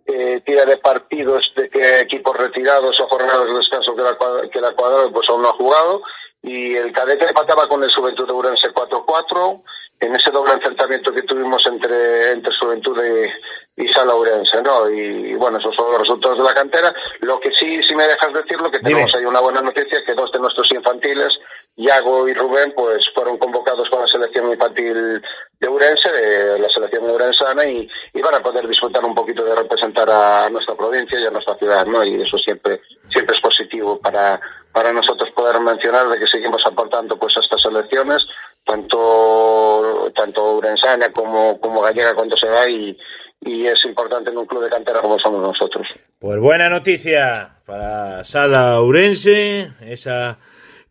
eh, 0.07 0.41
tira 0.43 0.65
de 0.65 0.77
partidos 0.77 1.45
de 1.55 1.69
que 1.69 1.99
equipos 1.99 2.35
retirados 2.35 2.99
o 2.99 3.07
jornadas 3.07 3.45
de 3.45 3.53
descanso 3.53 3.95
que 3.95 4.01
la, 4.01 4.17
que 4.51 4.61
la 4.61 4.71
cuadrado, 4.71 5.11
pues 5.11 5.29
aún 5.29 5.43
no 5.43 5.49
ha 5.49 5.53
jugado. 5.53 6.01
Y 6.41 6.75
el 6.75 6.91
cadete 6.91 7.27
empataba 7.27 7.67
con 7.67 7.83
el 7.83 7.93
Juventud 7.93 8.25
de 8.25 8.33
Urense 8.33 8.73
4-4 8.73 9.61
en 10.05 10.15
ese 10.15 10.31
doble 10.31 10.53
enfrentamiento 10.53 11.13
que 11.13 11.23
tuvimos 11.23 11.61
entre, 11.65 12.31
entre 12.31 12.51
Juventud 12.59 12.97
y, 13.03 13.83
y 13.83 13.87
Sala 13.93 14.15
Urense, 14.15 14.61
¿no? 14.61 14.89
Y, 14.89 15.31
y, 15.31 15.33
bueno, 15.35 15.57
esos 15.59 15.75
son 15.75 15.91
los 15.91 16.01
resultados 16.01 16.37
de 16.37 16.43
la 16.43 16.53
cantera. 16.53 16.93
Lo 17.21 17.39
que 17.39 17.51
sí, 17.51 17.81
si 17.83 17.95
me 17.95 18.07
dejas 18.07 18.33
decirlo, 18.33 18.69
que 18.69 18.79
tenemos 18.79 19.07
Dime. 19.07 19.19
ahí 19.19 19.25
una 19.25 19.39
buena 19.39 19.61
noticia, 19.61 20.03
que 20.05 20.13
dos 20.13 20.31
de 20.31 20.39
nuestros 20.39 20.69
infantiles, 20.71 21.29
Yago 21.75 22.27
y 22.27 22.33
Rubén, 22.33 22.73
pues 22.75 23.03
fueron 23.15 23.37
convocados 23.37 23.89
con 23.89 24.01
la 24.01 24.07
selección 24.07 24.51
infantil 24.51 25.21
de 25.59 25.67
Urense, 25.67 26.11
de 26.11 26.59
la 26.59 26.69
selección 26.69 27.09
urensana, 27.09 27.65
y, 27.65 27.89
y 28.13 28.21
van 28.21 28.35
a 28.35 28.43
poder 28.43 28.67
disfrutar 28.67 29.03
un 29.03 29.15
poquito 29.15 29.43
de 29.43 29.55
representar 29.55 30.09
a 30.09 30.49
nuestra 30.49 30.75
provincia 30.75 31.19
y 31.19 31.25
a 31.25 31.31
nuestra 31.31 31.55
ciudad, 31.55 31.85
¿no? 31.85 32.03
Y 32.03 32.21
eso 32.21 32.37
siempre, 32.37 32.81
siempre 33.09 33.35
es 33.35 33.41
positivo 33.41 33.99
para, 33.99 34.39
para 34.71 34.91
nosotros 34.91 35.29
poder 35.31 35.59
mencionar 35.61 36.09
de 36.09 36.19
que 36.19 36.27
seguimos 36.27 36.61
aportando 36.65 37.17
pues 37.17 37.35
a 37.37 37.39
estas 37.39 37.63
elecciones 37.65 38.21
tanto 38.65 40.11
tanto 40.15 40.57
urensana 40.57 41.11
como, 41.11 41.59
como 41.59 41.81
gallega 41.81 42.15
cuando 42.15 42.37
se 42.37 42.47
va 42.47 42.67
y, 42.69 42.97
y 43.41 43.67
es 43.67 43.83
importante 43.85 44.29
en 44.29 44.37
un 44.37 44.45
club 44.45 44.63
de 44.63 44.69
cantera 44.69 45.01
como 45.01 45.19
somos 45.19 45.41
nosotros. 45.41 45.87
Pues 46.19 46.39
buena 46.39 46.69
noticia 46.69 47.57
para 47.65 48.23
Sala 48.23 48.79
Urense, 48.81 49.71
esa 49.81 50.37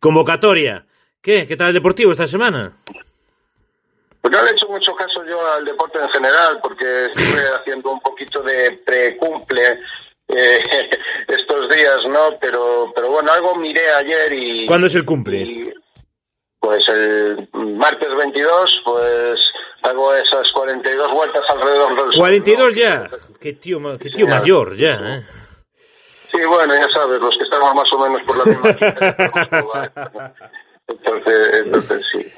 convocatoria. 0.01 0.85
¿Qué? 1.21 1.47
¿Qué 1.47 1.57
tal 1.57 1.69
el 1.69 1.75
Deportivo 1.75 2.13
esta 2.13 2.27
semana? 2.27 2.73
Pues 4.21 4.33
no 4.33 4.43
le 4.43 4.51
he 4.51 4.53
hecho 4.53 4.69
mucho 4.69 4.95
caso 4.95 5.25
yo 5.25 5.41
al 5.53 5.65
deporte 5.65 5.99
en 5.99 6.09
general, 6.11 6.59
porque 6.63 7.07
estuve 7.07 7.49
haciendo 7.57 7.91
un 7.91 8.01
poquito 8.01 8.43
de 8.43 8.73
precumple 8.85 9.81
eh, 10.29 10.63
estos 11.29 11.69
días, 11.71 11.99
¿no? 12.09 12.39
Pero, 12.41 12.93
pero 12.95 13.11
bueno, 13.11 13.33
algo 13.33 13.57
miré 13.57 13.93
ayer 13.93 14.33
y... 14.33 14.67
¿Cuándo 14.67 14.87
es 14.87 14.95
el 14.95 15.05
cumple? 15.05 15.39
Y, 15.43 15.73
pues 16.63 16.85
el 16.89 17.49
martes 17.53 18.09
22, 18.17 18.83
pues 18.85 19.41
hago 19.83 20.15
esas 20.15 20.49
42 20.53 21.13
vueltas 21.13 21.43
alrededor 21.49 21.97
del 21.97 22.17
42 22.17 22.75
ya. 22.77 23.11
Qué 23.41 23.55
tío, 23.55 23.81
qué 23.99 24.11
tío 24.11 24.29
ya. 24.29 24.39
mayor 24.39 24.77
ya, 24.77 24.93
¿eh? 24.93 25.27
Sí, 26.31 26.39
bueno, 26.47 26.73
ya 26.77 26.89
sabes, 26.95 27.21
los 27.21 27.37
que 27.37 27.43
estamos 27.43 27.75
más 27.75 27.93
o 27.93 27.99
menos 27.99 28.23
por 28.25 28.37
la 28.39 28.45
misma 28.45 29.93
entonces, 30.87 31.49
entonces 31.65 32.07
sí. 32.13 32.33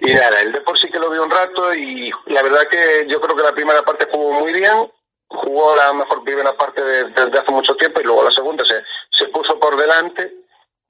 Y 0.00 0.14
nada, 0.14 0.40
el 0.40 0.52
Depor 0.52 0.78
sí 0.78 0.88
que 0.90 0.98
lo 0.98 1.10
vi 1.10 1.18
un 1.18 1.30
rato 1.30 1.74
y 1.74 2.10
la 2.28 2.42
verdad 2.42 2.66
que 2.70 3.06
yo 3.08 3.20
creo 3.20 3.36
que 3.36 3.42
la 3.42 3.52
primera 3.52 3.82
parte 3.82 4.08
jugó 4.10 4.40
muy 4.40 4.54
bien, 4.54 4.90
jugó 5.28 5.76
la 5.76 5.92
mejor 5.92 6.24
primera 6.24 6.56
parte 6.56 6.82
desde 6.82 7.10
de, 7.12 7.30
de 7.30 7.38
hace 7.38 7.52
mucho 7.52 7.74
tiempo 7.76 8.00
y 8.00 8.04
luego 8.04 8.24
la 8.24 8.32
segunda 8.32 8.64
se, 8.64 8.82
se 9.18 9.30
puso 9.30 9.60
por 9.60 9.76
delante 9.76 10.39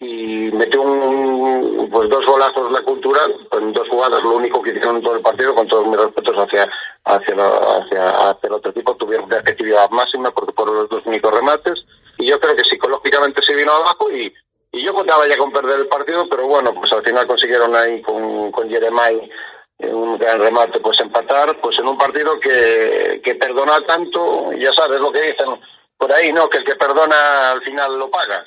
y 0.03 0.51
metió 0.53 0.81
un, 0.81 1.91
pues 1.91 2.09
dos 2.09 2.25
golazos 2.25 2.73
la 2.73 2.81
cultural 2.83 3.37
en 3.53 3.73
dos 3.75 3.87
jugadas, 3.91 4.23
lo 4.23 4.37
único 4.37 4.63
que 4.63 4.71
hicieron 4.71 4.97
en 4.97 5.03
todo 5.03 5.15
el 5.17 5.21
partido, 5.21 5.55
con 5.55 5.69
todos 5.69 5.87
mis 5.87 6.01
respetos 6.01 6.35
hacia, 6.37 6.67
hacia, 7.05 7.35
hacia, 7.35 8.31
hacia 8.31 8.47
el 8.47 8.53
otro 8.55 8.71
equipo, 8.71 8.97
tuvieron 8.97 9.29
de 9.29 9.39
efectividad 9.39 9.91
máxima 9.91 10.31
porque 10.31 10.55
por 10.55 10.73
los 10.73 10.89
dos 10.89 11.05
únicos 11.05 11.31
remates, 11.33 11.85
y 12.17 12.27
yo 12.27 12.41
creo 12.41 12.57
que 12.57 12.65
psicológicamente 12.65 13.43
se 13.43 13.55
vino 13.55 13.73
abajo 13.73 14.11
y, 14.11 14.33
y 14.73 14.83
yo 14.83 14.95
contaba 14.95 15.29
ya 15.29 15.37
con 15.37 15.53
perder 15.53 15.81
el 15.81 15.89
partido, 15.89 16.27
pero 16.31 16.47
bueno, 16.47 16.73
pues 16.73 16.91
al 16.93 17.05
final 17.05 17.27
consiguieron 17.27 17.77
ahí 17.77 18.01
con, 18.01 18.51
con 18.53 18.71
Jeremai 18.71 19.31
un 19.81 20.19
gran 20.19 20.41
remate, 20.41 20.81
pues 20.81 20.99
empatar, 21.01 21.61
pues 21.61 21.79
en 21.79 21.89
un 21.89 21.99
partido 21.99 22.41
que, 22.41 23.21
que 23.23 23.35
perdona 23.35 23.81
tanto, 23.87 24.53
ya 24.53 24.73
sabes 24.73 25.01
lo 25.01 25.13
que 25.13 25.23
dicen 25.23 25.61
por 25.97 26.11
ahí, 26.13 26.33
¿no? 26.33 26.49
Que 26.49 26.59
el 26.59 26.65
que 26.65 26.77
perdona 26.77 27.53
al 27.53 27.63
final 27.63 27.99
lo 27.99 28.11
paga 28.11 28.47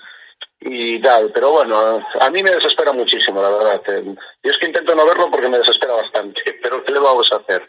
y 0.66 1.02
tal. 1.02 1.32
Pero 1.34 1.52
bueno, 1.52 2.00
a 2.20 2.30
mí 2.30 2.44
me 2.44 2.52
desespera 2.52 2.94
muchísimo, 2.94 3.42
la 3.42 3.50
verdad. 3.50 3.82
Yo 3.86 4.52
es 4.52 4.58
que 4.60 4.68
intento 4.68 4.96
no 4.96 5.06
verlo 5.06 5.30
porque 5.30 5.50
me 5.50 5.58
desespera 5.58 5.94
bastante, 5.94 6.42
pero 6.62 6.84
¿qué 6.84 6.92
le 6.92 7.00
vamos 7.00 7.28
a 7.32 7.38
hacer? 7.38 7.62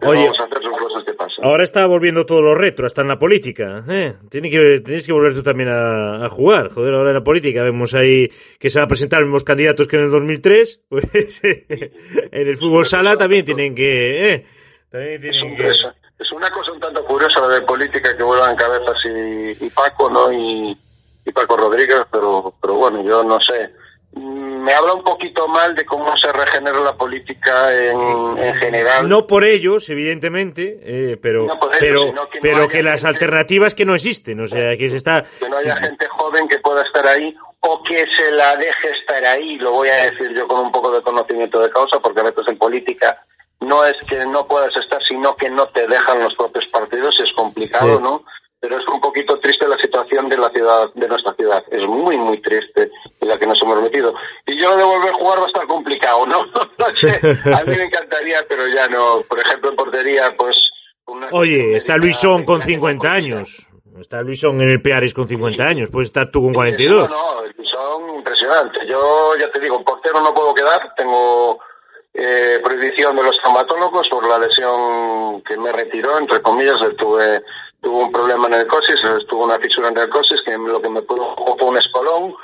Oye, 0.00 0.22
vamos 0.22 0.38
a 0.38 0.44
hacer 0.44 0.58
cosas 0.62 1.04
que 1.04 1.12
pasan. 1.14 1.44
Ahora 1.44 1.64
está 1.64 1.84
volviendo 1.86 2.24
todo 2.24 2.40
lo 2.40 2.54
retro, 2.54 2.86
hasta 2.86 3.02
en 3.02 3.08
la 3.08 3.18
política. 3.18 3.84
¿eh? 3.88 4.14
Tienes, 4.30 4.52
que, 4.52 4.80
tienes 4.80 5.06
que 5.06 5.12
volver 5.12 5.34
tú 5.34 5.42
también 5.42 5.70
a, 5.70 6.28
jugar. 6.28 6.70
Joder, 6.70 6.94
ahora 6.94 7.10
en 7.10 7.16
la 7.16 7.24
política 7.24 7.64
vemos 7.64 7.94
ahí 7.94 8.28
que 8.60 8.70
se 8.70 8.78
van 8.78 8.84
a 8.84 8.88
presentar 8.88 9.20
los 9.20 9.26
mismos 9.26 9.42
candidatos 9.42 9.88
que 9.88 9.96
en 9.96 10.04
el 10.04 10.10
2003. 10.10 10.80
Pues 10.88 11.40
en 11.42 12.48
el 12.48 12.56
fútbol 12.56 12.86
sala 12.86 13.16
también 13.16 13.44
tienen 13.44 13.74
que... 13.74 14.34
¿eh? 14.34 14.46
También 14.90 15.20
tienen 15.20 15.56
que... 15.56 15.68
Es 15.68 16.32
una 16.32 16.50
cosa 16.50 16.72
un 16.72 16.80
tanto 16.80 17.04
curiosa 17.04 17.40
la 17.40 17.48
de 17.48 17.62
política 17.62 18.16
que 18.16 18.22
vuelvan 18.22 18.56
cabezas 18.56 18.96
y, 19.04 19.64
y 19.64 19.70
Paco, 19.70 20.10
¿no? 20.10 20.32
Y, 20.32 20.76
y 21.24 21.32
Paco 21.32 21.56
Rodríguez, 21.56 22.06
pero, 22.10 22.54
pero 22.60 22.74
bueno, 22.74 23.02
yo 23.02 23.22
no 23.22 23.38
sé. 23.40 23.70
Mm, 24.12 24.62
me 24.62 24.74
habla 24.74 24.94
un 24.94 25.04
poquito 25.04 25.46
mal 25.48 25.74
de 25.74 25.84
cómo 25.84 26.16
se 26.16 26.32
regenera 26.32 26.80
la 26.80 26.96
política 26.96 27.74
en, 27.74 28.38
en 28.38 28.54
general. 28.56 29.08
No 29.08 29.26
por 29.26 29.44
ellos, 29.44 29.88
evidentemente, 29.90 30.78
eh, 30.82 31.18
pero, 31.20 31.46
pero, 31.78 32.12
que 32.30 32.40
pero 32.40 32.68
que 32.68 32.82
las 32.82 33.04
alternativas 33.04 33.74
que 33.74 33.84
no 33.84 33.94
existen, 33.94 34.40
o 34.40 34.46
sea, 34.46 34.76
que 34.76 34.88
se 34.88 34.96
está... 34.96 35.24
Que 35.38 35.48
no 35.48 35.58
haya 35.58 35.76
gente 35.76 36.06
joven 36.08 36.48
que 36.48 36.58
pueda 36.58 36.82
estar 36.82 37.06
ahí 37.06 37.34
o 37.60 37.82
que 37.82 38.06
se 38.16 38.30
la 38.30 38.56
deje 38.56 38.90
estar 39.00 39.24
ahí, 39.24 39.56
lo 39.56 39.72
voy 39.72 39.88
a 39.88 40.10
decir 40.10 40.32
yo 40.34 40.46
con 40.46 40.60
un 40.60 40.72
poco 40.72 40.90
de 40.92 41.02
conocimiento 41.02 41.60
de 41.60 41.70
causa, 41.70 41.98
porque 42.00 42.20
a 42.20 42.24
veces 42.24 42.46
en 42.48 42.56
política 42.56 43.20
no 43.60 43.84
es 43.84 43.96
que 44.08 44.24
no 44.24 44.46
puedas 44.46 44.74
estar, 44.76 45.02
sino 45.08 45.34
que 45.36 45.50
no 45.50 45.66
te 45.68 45.86
dejan 45.86 46.22
los 46.22 46.34
propios 46.34 46.66
partidos, 46.66 47.16
es 47.20 47.32
complicado, 47.34 48.00
¿no? 48.00 48.24
Pero 48.60 48.76
es 48.78 48.86
un 48.88 49.00
poquito 49.00 49.38
triste 49.38 49.68
la 49.68 49.78
situación 49.78 50.28
de 50.28 50.36
la 50.36 50.50
ciudad, 50.50 50.92
de 50.94 51.08
nuestra 51.08 51.32
ciudad. 51.34 51.62
Es 51.70 51.82
muy, 51.86 52.16
muy 52.16 52.40
triste 52.42 52.90
en 53.20 53.28
la 53.28 53.38
que 53.38 53.46
nos 53.46 53.60
hemos 53.62 53.80
metido. 53.80 54.12
Y 54.46 54.60
yo 54.60 54.76
de 54.76 54.84
volver 54.84 55.10
a 55.10 55.14
jugar 55.14 55.38
va 55.38 55.44
a 55.44 55.46
estar 55.46 55.66
complicado, 55.66 56.26
¿no? 56.26 56.44
no 56.78 56.86
sé, 56.86 57.20
a 57.52 57.64
mí 57.64 57.76
me 57.76 57.84
encantaría, 57.84 58.44
pero 58.48 58.66
ya 58.66 58.88
no. 58.88 59.22
Por 59.28 59.38
ejemplo, 59.38 59.70
en 59.70 59.76
portería, 59.76 60.34
pues... 60.36 60.56
Oye, 61.30 61.76
está 61.76 61.96
Luisón 61.96 62.44
con 62.44 62.60
50 62.60 63.10
años. 63.10 63.66
Está 63.98 64.22
Luisón 64.22 64.60
en 64.60 64.70
el 64.70 64.82
Peares 64.82 65.14
con 65.14 65.26
50 65.26 65.64
años. 65.64 65.88
Puedes 65.90 66.08
estar 66.08 66.30
tú 66.30 66.42
con 66.42 66.52
42. 66.52 67.10
No, 67.10 67.16
no, 67.16 67.46
Luisón 67.56 68.16
impresionante. 68.16 68.86
Yo 68.86 69.34
ya 69.38 69.48
te 69.50 69.60
digo, 69.60 69.82
portero 69.84 70.20
no 70.20 70.34
puedo 70.34 70.54
quedar. 70.54 70.94
Tengo 70.96 71.58
eh, 72.12 72.60
prohibición 72.62 73.16
de 73.16 73.22
los 73.22 73.36
traumatólogos 73.38 74.08
por 74.08 74.26
la 74.28 74.38
lesión 74.38 75.40
que 75.42 75.56
me 75.56 75.72
retiró, 75.72 76.18
entre 76.18 76.42
comillas, 76.42 76.76
tuve 76.96 77.42
tuvo 77.80 78.04
un 78.04 78.12
problema 78.12 78.46
en 78.48 78.54
el 78.54 78.66
cosis, 78.66 78.96
tuvo 79.28 79.44
una 79.44 79.58
fisura 79.58 79.88
en 79.88 79.98
el 79.98 80.08
cosis 80.08 80.40
que 80.44 80.56
lo 80.56 80.80
que 80.80 80.88
me 80.88 81.02
pudo 81.02 81.34
fue 81.36 81.68
un 81.68 81.78
espolón 81.78 82.34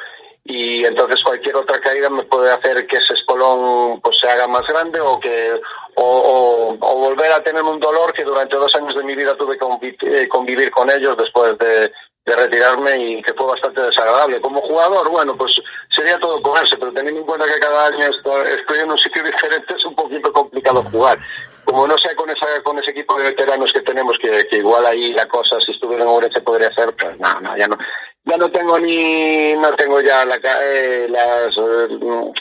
y 0.44 0.84
entonces 0.84 1.22
cualquier 1.24 1.56
otra 1.56 1.80
caída 1.80 2.10
me 2.10 2.22
puede 2.24 2.50
hacer 2.50 2.86
que 2.86 2.98
ese 2.98 3.14
espolón 3.14 4.00
pues 4.00 4.16
se 4.20 4.28
haga 4.28 4.46
más 4.46 4.66
grande 4.66 5.00
o 5.00 5.18
que 5.18 5.60
o, 5.96 6.76
volver 6.78 7.32
a 7.32 7.42
tener 7.42 7.62
un 7.62 7.80
dolor 7.80 8.12
que 8.12 8.24
durante 8.24 8.56
dos 8.56 8.74
años 8.74 8.94
de 8.94 9.04
mi 9.04 9.14
vida 9.14 9.36
tuve 9.36 9.58
que 9.58 9.96
eh, 10.02 10.28
convivir 10.28 10.70
con 10.70 10.90
ellos 10.90 11.16
después 11.16 11.56
de, 11.58 11.92
de 12.26 12.36
retirarme 12.36 12.96
y 12.96 13.22
que 13.22 13.34
fue 13.34 13.46
bastante 13.46 13.80
desagradable. 13.82 14.40
Como 14.40 14.60
jugador, 14.62 15.08
bueno, 15.10 15.36
pues 15.36 15.52
sería 15.94 16.18
todo 16.18 16.40
ponerse, 16.42 16.76
pero 16.78 16.92
teniendo 16.92 17.20
en 17.20 17.26
cuenta 17.26 17.46
que 17.46 17.60
cada 17.60 17.86
año 17.86 18.06
estoy 18.06 18.78
en 18.80 18.90
un 18.90 18.98
sitio 18.98 19.22
diferente 19.22 19.74
es 19.74 19.84
un 19.84 19.94
poquito 19.94 20.32
complicado 20.32 20.82
jugar. 20.84 21.18
Como 21.64 21.86
no 21.86 21.96
sé 21.98 22.14
con 22.14 22.28
esa 22.30 22.46
con 22.62 22.78
ese 22.78 22.90
equipo 22.90 23.16
de 23.16 23.24
veteranos 23.24 23.72
que 23.72 23.80
tenemos, 23.80 24.18
que, 24.18 24.46
igual 24.56 24.86
ahí 24.86 25.12
la 25.12 25.26
cosa, 25.26 25.60
si 25.60 25.72
estuviera 25.72 26.04
en 26.04 26.10
Ourense 26.10 26.40
podría 26.40 26.72
ser, 26.72 26.94
pues 26.94 27.18
no, 27.18 27.40
no, 27.40 27.56
ya 27.56 27.66
no. 27.68 27.78
Ya 28.26 28.38
no 28.38 28.50
tengo 28.50 28.78
ni, 28.78 29.52
no 29.54 29.74
tengo 29.74 30.00
ya 30.00 30.24
la, 30.24 30.36
eh, 30.36 31.06
las, 31.10 31.54
eh, 31.56 32.32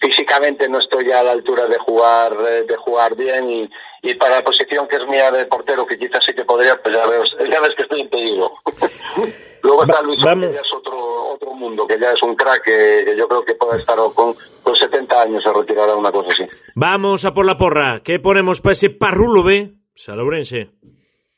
físicamente 0.00 0.68
no 0.68 0.78
estoy 0.78 1.06
ya 1.06 1.20
a 1.20 1.24
la 1.24 1.32
altura 1.32 1.66
de 1.66 1.78
jugar, 1.78 2.36
de 2.36 2.76
jugar 2.76 3.16
bien 3.16 3.50
y, 3.50 3.70
y 4.02 4.14
para 4.14 4.36
la 4.36 4.44
posición 4.44 4.88
que 4.88 4.96
es 4.96 5.06
mía 5.08 5.30
de 5.30 5.46
portero, 5.46 5.86
que 5.86 5.98
quizás 5.98 6.24
sí 6.24 6.32
que 6.34 6.44
podría, 6.44 6.80
pues 6.82 6.94
ya, 6.94 7.04
ya 7.50 7.60
ves 7.60 7.74
que 7.76 7.82
estoy 7.82 8.00
impedido. 8.00 8.52
Luego 9.62 9.84
está 9.84 10.00
Luis, 10.02 10.18
que 10.18 10.40
ya 10.40 10.60
es 10.60 10.74
otro, 10.74 11.34
otro 11.34 11.52
mundo, 11.52 11.86
que 11.86 11.98
ya 12.00 12.12
es 12.12 12.22
un 12.22 12.34
crack 12.34 12.64
que, 12.64 13.14
yo 13.16 13.28
creo 13.28 13.44
que 13.44 13.54
puede 13.54 13.78
estar 13.80 13.98
con, 14.14 14.34
con 14.62 14.74
70 14.74 15.22
años 15.22 15.46
a 15.46 15.52
retirar 15.52 15.94
una 15.94 16.10
cosa 16.10 16.30
así. 16.30 16.50
Vamos 16.74 17.26
a 17.26 17.34
por 17.34 17.44
la 17.44 17.58
porra. 17.58 18.00
¿Qué 18.02 18.18
ponemos 18.18 18.62
para 18.62 18.72
ese 18.72 18.88
parrulo, 18.88 19.42
ve? 19.42 19.74
Salaurense. 19.94 20.70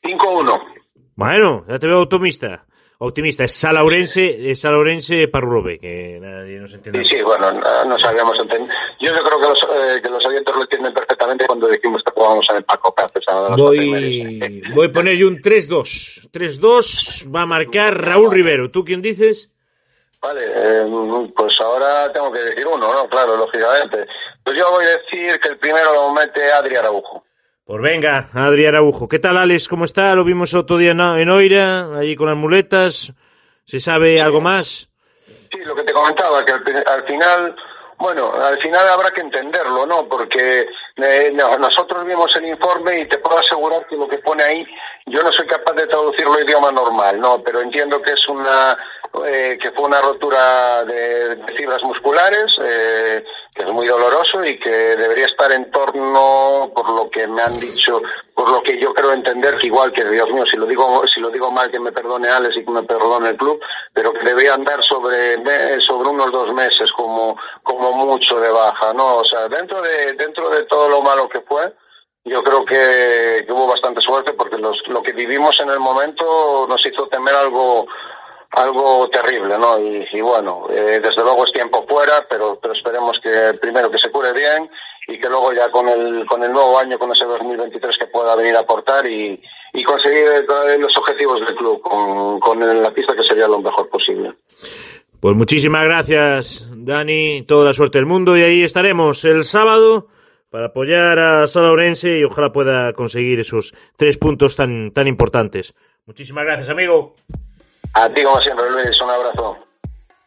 5-1. 0.03 0.61
Bueno, 1.15 1.65
ya 1.67 1.79
te 1.79 1.87
veo 1.87 2.01
optimista 2.01 2.65
optimista. 3.03 3.43
Es 3.43 3.53
Salaurense, 3.53 4.51
es 4.51 4.61
Salaurense 4.61 5.27
Parrulobe, 5.27 5.79
que 5.79 6.19
nadie 6.21 6.59
nos 6.59 6.73
entiende. 6.73 7.03
Sí, 7.03 7.15
sí, 7.15 7.21
bueno, 7.21 7.51
no, 7.51 7.99
sabíamos 7.99 8.39
entender. 8.39 8.75
Yo, 8.99 9.11
creo 9.13 9.39
que 9.39 9.47
los, 9.47 9.59
eh, 9.63 10.01
que 10.01 10.09
los 10.09 10.25
oyentes 10.25 10.55
lo 10.55 10.61
entienden 10.61 10.93
perfectamente 10.93 11.45
cuando 11.45 11.67
decimos 11.67 12.01
que 12.03 12.11
jugamos 12.11 12.45
en 12.49 12.57
el 12.57 12.63
Paco 12.63 12.93
Voy, 13.57 14.41
voy 14.73 14.87
a 14.87 14.91
poner 14.91 15.15
yo 15.17 15.27
un 15.27 15.37
3-2. 15.37 16.29
3-2 16.31 17.35
va 17.35 17.41
a 17.41 17.45
marcar 17.45 17.99
Raúl 17.99 18.31
Rivero. 18.31 18.71
¿Tú 18.71 18.83
quién 18.83 19.01
dices? 19.01 19.49
Vale, 20.21 20.41
eh, 20.45 20.85
pues 21.35 21.53
ahora 21.59 22.11
tengo 22.13 22.31
que 22.31 22.39
decir 22.39 22.65
uno, 22.65 22.93
¿no? 22.93 23.09
Claro, 23.09 23.35
lógicamente. 23.35 24.05
Pues 24.43 24.57
yo 24.57 24.71
voy 24.71 24.85
a 24.85 24.97
decir 24.97 25.39
que 25.39 25.49
el 25.49 25.57
primero 25.57 25.93
lo 25.93 26.13
mete 26.13 26.51
Adri 26.51 26.75
Araujo. 26.75 27.25
Pues 27.65 27.81
venga, 27.81 28.27
Adrián 28.33 28.75
Araujo. 28.75 29.07
¿Qué 29.07 29.19
tal, 29.19 29.37
Alex? 29.37 29.69
¿Cómo 29.69 29.85
está? 29.85 30.13
Lo 30.15 30.25
vimos 30.25 30.53
otro 30.53 30.75
día 30.75 30.91
en 30.91 31.29
Oira, 31.29 31.97
allí 31.97 32.13
con 32.17 32.27
las 32.27 32.35
muletas. 32.35 33.13
¿Se 33.63 33.79
sabe 33.79 34.21
algo 34.21 34.41
más? 34.41 34.89
Sí, 35.49 35.59
lo 35.63 35.73
que 35.73 35.83
te 35.83 35.93
comentaba, 35.93 36.43
que 36.43 36.51
al, 36.51 37.05
final, 37.05 37.55
bueno, 37.99 38.33
al 38.33 38.59
final 38.59 38.85
habrá 38.89 39.11
que 39.11 39.21
entenderlo, 39.21 39.85
¿no? 39.85 40.09
Porque 40.09 40.67
eh, 40.97 41.31
nosotros 41.31 42.05
vimos 42.05 42.35
el 42.35 42.47
informe 42.47 42.99
y 42.99 43.07
te 43.07 43.19
puedo 43.19 43.39
asegurar 43.39 43.87
que 43.87 43.95
lo 43.95 44.09
que 44.09 44.17
pone 44.17 44.43
ahí, 44.43 44.67
yo 45.05 45.23
no 45.23 45.31
soy 45.31 45.47
capaz 45.47 45.71
de 45.71 45.87
traducirlo 45.87 46.33
a 46.33 46.41
idioma 46.41 46.69
normal, 46.69 47.17
¿no? 47.17 47.41
Pero 47.41 47.61
entiendo 47.61 48.01
que 48.01 48.11
es 48.11 48.27
una, 48.27 48.77
eh, 49.25 49.59
que 49.61 49.71
fue 49.71 49.85
una 49.85 50.01
rotura 50.01 50.83
de, 50.85 51.37
fibras 51.55 51.83
musculares, 51.83 52.51
eh, 52.59 53.23
que 53.53 53.61
es 53.61 53.69
muy 53.69 53.85
doloroso 53.85 54.43
y 54.43 54.59
que 54.59 54.71
debería 54.71 55.27
estar 55.27 55.51
en 55.51 55.69
torno, 55.69 56.71
por 56.73 56.89
lo 56.89 57.09
que 57.11 57.27
me 57.27 57.43
han 57.43 57.59
dicho, 57.59 58.01
por 58.33 58.49
lo 58.49 58.63
que 58.63 58.79
yo 58.79 58.91
creo 58.93 59.13
entender, 59.13 59.57
que 59.57 59.67
igual 59.67 59.93
que 59.93 60.03
Dios 60.03 60.27
mío, 60.31 60.45
si 60.49 60.57
lo 60.57 60.65
digo, 60.65 61.03
si 61.07 61.19
lo 61.19 61.29
digo 61.29 61.51
mal, 61.51 61.69
que 61.69 61.79
me 61.79 61.91
perdone 61.91 62.27
Alex 62.27 62.57
y 62.57 62.65
que 62.65 62.71
me 62.71 62.83
perdone 62.83 63.29
el 63.29 63.37
club, 63.37 63.59
pero 63.93 64.13
que 64.13 64.25
debería 64.25 64.55
andar 64.55 64.83
sobre, 64.83 65.35
sobre 65.81 66.09
unos 66.09 66.31
dos 66.31 66.51
meses 66.51 66.91
como, 66.91 67.37
como 67.61 67.91
mucho 67.91 68.39
de 68.39 68.49
baja, 68.49 68.93
¿no? 68.93 69.17
O 69.17 69.25
sea, 69.25 69.47
dentro 69.47 69.79
de, 69.83 70.13
dentro 70.13 70.49
de 70.49 70.63
todo 70.63 70.89
lo 70.89 71.01
malo 71.03 71.29
que 71.29 71.41
fue, 71.41 71.71
yo 72.25 72.41
creo 72.41 72.63
que, 72.63 73.45
hubo 73.49 73.67
bastante 73.67 74.01
suerte 74.01 74.33
porque 74.33 74.57
los, 74.57 74.77
lo 74.87 75.03
que 75.03 75.11
vivimos 75.11 75.59
en 75.59 75.69
el 75.69 75.79
momento 75.79 76.65
nos 76.69 76.85
hizo 76.85 77.07
temer 77.07 77.35
algo, 77.35 77.85
algo 78.53 79.09
terrible, 79.09 79.57
¿no? 79.57 79.79
Y, 79.79 80.21
bueno, 80.21 80.67
eh, 80.69 80.99
desde 81.01 81.23
luego 81.23 81.45
es 81.45 81.51
tiempo 81.51 81.85
fuera, 81.87 82.25
pero, 82.29 82.59
pero 82.61 82.73
esperemos 82.73 83.19
que 83.21 83.57
primero 83.59 83.89
que 83.89 83.97
se 83.97 84.11
cure 84.11 84.31
bien 84.33 84.69
y 85.07 85.19
que 85.19 85.27
luego 85.27 85.53
ya 85.53 85.69
con 85.71 85.89
el, 85.89 86.25
con 86.27 86.43
el 86.43 86.51
nuevo 86.51 86.77
año, 86.77 86.99
con 86.99 87.11
ese 87.11 87.25
2023 87.25 87.97
que 87.97 88.07
pueda 88.07 88.35
venir 88.35 88.55
a 88.55 88.59
aportar 88.59 89.05
y, 89.07 89.41
y 89.73 89.83
conseguir 89.83 90.45
los 90.79 90.97
objetivos 90.97 91.39
del 91.41 91.55
club 91.55 91.81
con, 91.81 92.39
con 92.39 92.81
la 92.81 92.91
pista 92.91 93.15
que 93.15 93.23
sería 93.23 93.47
lo 93.47 93.59
mejor 93.59 93.89
posible. 93.89 94.33
Pues 95.19 95.35
muchísimas 95.35 95.85
gracias, 95.85 96.69
Dani, 96.75 97.43
toda 97.43 97.65
la 97.65 97.73
suerte 97.73 97.97
del 97.97 98.05
mundo 98.05 98.37
y 98.37 98.43
ahí 98.43 98.63
estaremos 98.63 99.23
el 99.25 99.43
sábado 99.45 100.07
para 100.49 100.67
apoyar 100.67 101.17
a 101.17 101.47
Sala 101.47 101.71
Orense 101.71 102.19
y 102.19 102.23
ojalá 102.23 102.51
pueda 102.51 102.93
conseguir 102.93 103.39
esos 103.39 103.73
tres 103.97 104.17
puntos 104.17 104.55
tan, 104.55 104.91
tan 104.91 105.07
importantes. 105.07 105.73
Muchísimas 106.05 106.43
gracias, 106.43 106.69
amigo. 106.69 107.15
A 107.93 108.09
ti, 108.09 108.23
como 108.23 108.41
siempre, 108.41 108.69
Luis, 108.71 108.99
un 109.01 109.09
abrazo. 109.09 109.57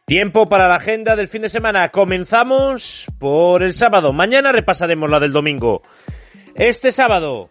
Tiempo 0.05 0.47
para 0.47 0.69
la 0.69 0.75
agenda 0.75 1.17
del 1.17 1.27
fin 1.27 1.41
de 1.41 1.49
semana. 1.49 1.89
Comenzamos 1.89 3.07
por 3.19 3.61
el 3.61 3.73
sábado. 3.73 4.13
Mañana 4.13 4.53
repasaremos 4.53 5.09
la 5.09 5.19
del 5.19 5.33
domingo. 5.33 5.81
Este 6.55 6.93
sábado, 6.93 7.49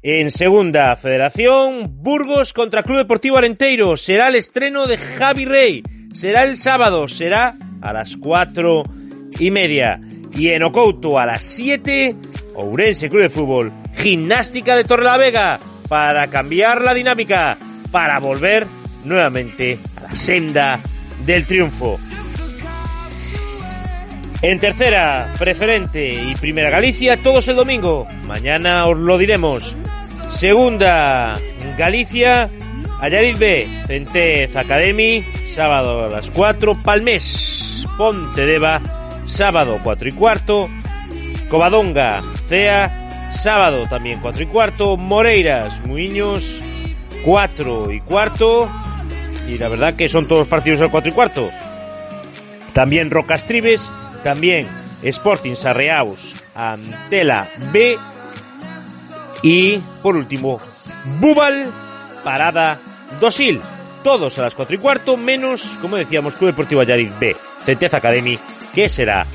en 0.00 0.30
Segunda 0.30 0.96
Federación, 0.96 2.02
Burgos 2.02 2.54
contra 2.54 2.82
Club 2.82 2.98
Deportivo 2.98 3.36
Arenteiro. 3.36 3.98
Será 3.98 4.28
el 4.28 4.36
estreno 4.36 4.86
de 4.86 4.96
Javi 4.96 5.44
Rey. 5.44 5.82
Será 6.14 6.44
el 6.44 6.56
sábado, 6.56 7.06
será 7.06 7.54
a 7.82 7.92
las 7.92 8.16
cuatro 8.16 8.82
y 9.38 9.50
media. 9.50 10.00
Y 10.32 10.48
en 10.48 10.62
Ocouto 10.62 11.18
a 11.18 11.26
las 11.26 11.44
siete, 11.44 12.16
Ourense 12.54 13.10
Club 13.10 13.22
de 13.22 13.30
Fútbol. 13.30 13.72
Gimnástica 13.92 14.74
de 14.74 14.84
Torrelavega 14.84 15.60
para 15.86 16.28
cambiar 16.28 16.80
la 16.80 16.94
dinámica, 16.94 17.58
para 17.92 18.18
volver 18.20 18.66
nuevamente 19.04 19.78
a 19.96 20.02
la 20.02 20.14
senda 20.14 20.80
del 21.24 21.46
triunfo. 21.46 21.98
En 24.42 24.58
tercera, 24.58 25.30
preferente 25.38 26.06
y 26.06 26.34
primera 26.34 26.68
Galicia, 26.68 27.16
todos 27.16 27.48
el 27.48 27.56
domingo. 27.56 28.06
Mañana 28.26 28.86
os 28.86 28.98
lo 28.98 29.16
diremos. 29.16 29.74
Segunda, 30.28 31.38
Galicia, 31.78 32.50
Ayarit 33.00 33.38
B, 33.38 33.84
Centez 33.86 34.54
Academy, 34.54 35.24
sábado 35.54 36.04
a 36.04 36.08
las 36.08 36.30
4, 36.30 36.82
Palmés, 36.82 37.86
Pontedeva, 37.96 38.82
sábado 39.24 39.78
4 39.82 40.08
y 40.08 40.12
cuarto, 40.12 40.68
Covadonga, 41.48 42.22
CEA, 42.48 43.32
sábado 43.32 43.86
también 43.88 44.20
4 44.20 44.42
y 44.42 44.46
cuarto, 44.46 44.96
Moreiras, 44.96 45.84
Muiños, 45.86 46.60
4 47.24 47.92
y 47.92 48.00
cuarto, 48.00 48.68
y 49.48 49.58
la 49.58 49.68
verdad 49.68 49.94
que 49.94 50.08
son 50.08 50.26
todos 50.26 50.48
partidos 50.48 50.80
al 50.80 50.90
4 50.90 51.10
y 51.10 51.12
cuarto. 51.14 51.50
También 52.72 53.10
Rocastribes, 53.10 53.90
también 54.22 54.66
Sporting 55.02 55.54
Sarreaus, 55.54 56.34
Antela 56.54 57.48
B, 57.72 57.96
y 59.44 59.78
por 60.02 60.16
último, 60.16 60.58
Bubal, 61.20 61.70
Parada, 62.24 62.78
Dosil. 63.20 63.60
Todos 64.02 64.38
a 64.38 64.42
las 64.42 64.54
4 64.54 64.74
y 64.74 64.78
cuarto, 64.78 65.16
menos, 65.18 65.78
como 65.82 65.96
decíamos, 65.96 66.34
Club 66.34 66.50
Deportivo 66.50 66.80
Ayarit 66.80 67.18
B, 67.18 67.36
Centeza 67.64 67.98
Academy, 67.98 68.38
que 68.74 68.88
será 68.88 69.26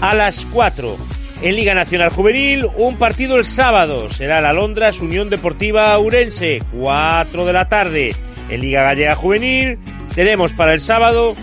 a 0.00 0.14
las 0.14 0.46
4. 0.46 0.96
En 1.42 1.54
Liga 1.54 1.74
Nacional 1.74 2.10
Juvenil, 2.10 2.66
un 2.76 2.96
partido 2.96 3.36
el 3.36 3.44
sábado. 3.44 4.08
Será 4.08 4.40
la 4.40 4.54
Londras 4.54 5.00
Unión 5.00 5.28
Deportiva 5.28 5.98
Urense, 5.98 6.58
4 6.72 7.44
de 7.44 7.52
la 7.52 7.68
tarde. 7.68 8.16
En 8.50 8.60
Liga 8.60 8.82
Gallega 8.82 9.14
Juvenil, 9.14 9.78
tenemos 10.14 10.52
para 10.52 10.74
el 10.74 10.80
sábado 10.80 11.34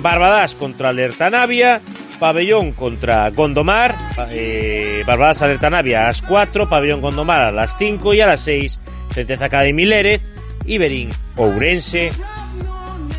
Barbadas 0.00 0.54
contra 0.54 0.90
Alertanavia, 0.90 1.80
Pabellón 2.18 2.72
contra 2.72 3.30
Gondomar, 3.30 3.94
eh, 4.30 5.02
Barbadas 5.06 5.42
Alertanavia 5.42 6.02
a 6.02 6.06
las 6.08 6.22
4, 6.22 6.68
Pabellón 6.68 7.00
Gondomar 7.00 7.40
a 7.40 7.52
las 7.52 7.76
5 7.78 8.14
y 8.14 8.20
a 8.20 8.26
las 8.26 8.40
6, 8.40 8.80
Centeza 9.12 9.46
Academy 9.46 9.86
Lérez, 9.86 10.20
Iberín 10.66 11.10
Ourense, 11.36 12.12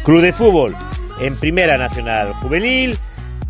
Club 0.03 0.21
de 0.21 0.33
Fútbol 0.33 0.75
en 1.19 1.37
Primera 1.39 1.77
Nacional 1.77 2.33
Juvenil, 2.33 2.97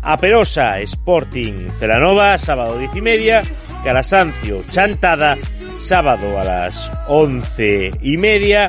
Aperosa 0.02 0.80
Sporting 0.80 1.68
Celanova, 1.78 2.38
sábado 2.38 2.78
10 2.78 2.96
y 2.96 3.00
media, 3.00 3.42
Calasancio 3.84 4.64
Chantada, 4.70 5.36
sábado 5.84 6.38
a 6.38 6.44
las 6.44 6.90
11 7.08 7.90
y 8.00 8.16
media, 8.16 8.68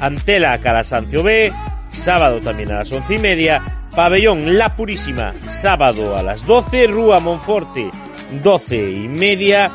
Antela 0.00 0.58
Calasancio 0.58 1.22
B, 1.22 1.52
sábado 1.90 2.40
también 2.40 2.72
a 2.72 2.78
las 2.80 2.92
11 2.92 3.14
y 3.14 3.18
media, 3.18 3.62
Pabellón 3.94 4.58
La 4.58 4.76
Purísima, 4.76 5.34
sábado 5.48 6.16
a 6.16 6.22
las 6.22 6.44
12, 6.46 6.86
Rúa 6.86 7.20
Monforte, 7.20 7.90
12 8.42 8.90
y 8.90 9.08
media, 9.08 9.70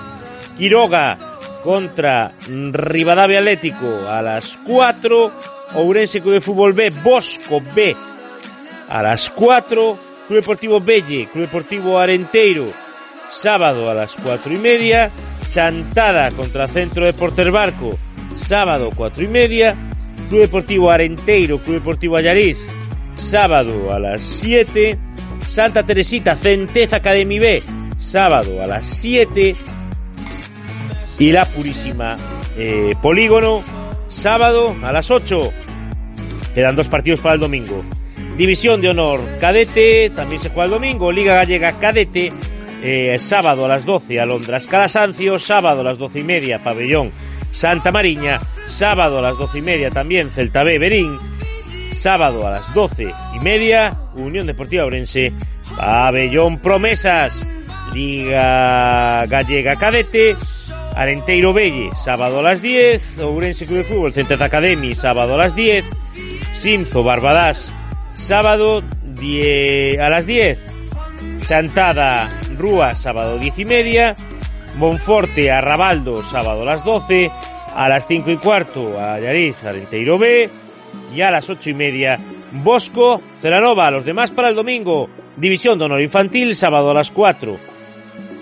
Quiroga 0.58 1.18
contra 1.64 2.32
Rivadavia 2.48 3.40
Atlético 3.40 4.08
a 4.08 4.22
las 4.22 4.58
4, 4.66 5.32
Ourense 5.76 6.22
Club 6.22 6.34
de 6.34 6.42
Fútbol 6.42 6.74
B, 6.74 6.92
Bosco 7.04 7.62
B 7.76 7.96
a 8.90 9.02
las 9.02 9.30
4, 9.30 9.98
Club 10.28 10.40
Deportivo 10.40 10.82
Belle, 10.82 11.28
Club 11.32 11.46
Deportivo 11.46 11.98
Arenteiro, 11.98 12.66
sábado 13.32 13.90
a 13.90 13.94
las 13.94 14.16
4 14.16 14.54
y 14.54 14.58
media, 14.58 15.10
Chantada 15.50 16.32
contra 16.32 16.68
Centro 16.68 17.06
de 17.06 17.50
Barco, 17.52 17.98
sábado 18.36 18.90
4 18.96 19.24
y 19.24 19.28
media, 19.28 19.76
Club 20.32 20.44
Deportivo 20.44 20.90
Arenteiro, 20.90 21.60
Club 21.60 21.80
Deportivo 21.80 22.16
Ayariz, 22.16 22.58
sábado 23.16 23.92
a 23.92 24.00
las 24.00 24.22
7. 24.22 24.98
Santa 25.46 25.84
Teresita, 25.84 26.38
Centeza 26.38 26.96
Academy 26.96 27.38
B, 27.38 27.62
sábado 28.00 28.64
a 28.64 28.66
las 28.66 28.86
7. 28.86 29.58
Y 31.20 31.32
la 31.34 31.44
Purísima 31.44 32.16
eh, 32.58 32.96
Polígono, 33.02 33.62
sábado 34.08 34.74
a 34.82 34.94
las 34.94 35.12
8. 35.12 35.52
Quedan 36.56 36.78
dos 36.78 36.88
partidos 36.88 37.20
para 37.20 37.36
el 37.36 37.42
domingo. 37.42 37.84
División 38.38 38.80
de 38.80 38.88
Honor 38.88 39.20
Cadete, 39.42 40.12
también 40.12 40.40
se 40.40 40.48
juega 40.48 40.64
el 40.64 40.72
domingo. 40.72 41.12
Liga 41.12 41.36
Gallega 41.36 41.78
Cadete, 41.78 42.32
eh, 42.82 43.18
sábado 43.20 43.66
a 43.66 43.68
las 43.68 43.84
12, 43.84 44.22
Alondras 44.22 44.66
Calasancio, 44.66 45.38
sábado 45.38 45.82
a 45.82 45.84
las 45.84 45.98
12 45.98 46.20
y 46.20 46.24
media, 46.24 46.64
Pabellón 46.64 47.12
Santa 47.52 47.92
Mariña, 47.92 48.40
sábado 48.68 49.20
a 49.20 49.22
las 49.22 49.38
12 49.38 49.60
y 49.60 49.62
media 49.62 49.92
también 49.92 50.30
Celta 50.30 50.64
B 50.64 50.80
Berín, 50.80 51.18
sábado 52.02 52.48
a 52.48 52.52
las 52.52 52.74
doce 52.74 53.14
y 53.36 53.40
media, 53.40 53.96
Unión 54.16 54.48
Deportiva 54.48 54.86
Orense, 54.86 55.32
Pabellón 55.78 56.58
Promesas, 56.60 57.48
Liga 57.94 59.26
Gallega 59.28 59.76
Cadete, 59.76 60.36
Arenteiro 60.96 61.54
Belle, 61.54 61.92
sábado 62.04 62.40
a 62.40 62.42
las 62.42 62.62
10, 62.62 63.20
Ourense 63.20 63.66
Club 63.66 63.78
de 63.80 63.84
Fútbol, 63.84 64.14
Central 64.14 64.42
Academy, 64.42 64.96
sábado 64.96 65.36
a 65.36 65.38
las 65.38 65.56
10, 65.56 65.86
Sinzo 66.54 67.04
Barbadas, 67.04 67.74
sábado 68.14 68.82
a 68.82 70.10
las 70.10 70.26
10, 70.26 70.60
Chantada 71.46 72.30
Rúa, 72.58 72.96
sábado 72.96 73.38
10 73.38 73.60
y 73.60 73.66
media, 73.66 74.16
Monforte 74.76 75.52
Arrabaldo, 75.52 76.24
sábado 76.24 76.62
a 76.62 76.66
las 76.66 76.84
12, 76.84 77.32
a 77.76 77.90
las 77.90 78.08
5 78.08 78.32
y 78.32 78.38
cuarto, 78.38 79.00
Ayariz, 79.00 79.64
Arenteiro 79.64 80.18
B, 80.18 80.50
y 81.14 81.22
a 81.22 81.32
las 81.32 81.50
ocho 81.50 81.70
y 81.70 81.74
media 81.74 82.18
Bosco, 82.52 83.22
Celanova, 83.42 83.92
los 83.92 84.06
demás 84.06 84.32
para 84.32 84.50
el 84.50 84.56
domingo, 84.56 85.10
División 85.38 85.80
de 85.80 85.86
Honor 85.86 86.02
Infantil, 86.02 86.56
sábado 86.56 86.92
a 86.92 86.94
las 86.94 87.12
4. 87.12 87.58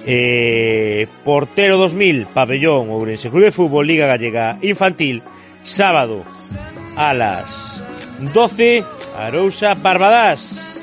Eh, 0.06 1.08
portero 1.24 1.78
2000, 1.78 2.26
Pabellón, 2.28 2.90
Ourense 2.90 3.30
Club 3.30 3.44
de 3.44 3.52
Fútbol, 3.52 3.86
Liga 3.86 4.08
Gallega 4.08 4.58
Infantil, 4.62 5.22
sábado 5.64 6.24
a 6.96 7.14
las 7.14 7.84
12, 8.34 8.84
Arousa, 9.18 9.74
Barbadas. 9.76 10.76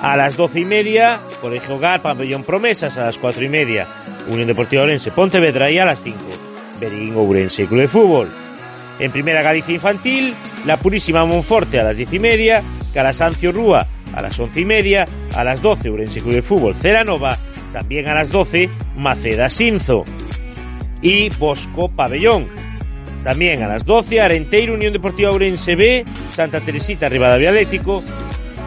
A 0.00 0.16
las 0.16 0.34
12 0.34 0.60
y 0.60 0.64
media, 0.64 1.20
Colegio 1.42 1.74
Hogar, 1.74 2.00
Pabellón 2.00 2.42
Promesas, 2.42 2.96
a 2.96 3.04
las 3.04 3.18
4 3.18 3.44
y 3.44 3.48
media, 3.50 3.86
Unión 4.28 4.46
Deportiva 4.46 4.82
Orense, 4.82 5.10
Pontevedra 5.10 5.70
y 5.70 5.78
a 5.78 5.84
las 5.84 6.02
5, 6.02 6.18
Berín, 6.80 7.14
Ourense 7.14 7.66
Club 7.66 7.80
de 7.80 7.88
Fútbol. 7.88 8.28
En 8.98 9.10
Primera 9.12 9.42
Galicia 9.42 9.74
Infantil, 9.74 10.34
La 10.66 10.78
Purísima 10.78 11.24
Monforte 11.24 11.80
a 11.80 11.84
las 11.84 11.96
diez 11.96 12.12
y 12.12 12.18
media, 12.18 12.62
Calasancio 12.92 13.52
Rúa 13.52 13.86
a 14.14 14.22
las 14.22 14.38
once 14.38 14.60
y 14.60 14.64
media, 14.64 15.04
a 15.34 15.44
las 15.44 15.62
doce 15.62 15.90
Urense 15.90 16.20
Club 16.20 16.34
de 16.34 16.42
Fútbol 16.42 16.74
Ceranova, 16.74 17.38
también 17.72 18.08
a 18.08 18.14
las 18.14 18.30
doce 18.30 18.68
Maceda 18.96 19.48
Sinzo 19.48 20.04
y 21.02 21.28
Bosco 21.30 21.88
Pabellón. 21.88 22.48
También 23.24 23.62
a 23.62 23.68
las 23.68 23.84
12 23.84 24.20
Arenteiro 24.20 24.74
Unión 24.74 24.92
Deportiva 24.92 25.30
Urense 25.30 25.76
B, 25.76 26.04
Santa 26.34 26.60
Teresita 26.60 27.08
Rivadavia 27.08 27.50
Atlético 27.50 28.02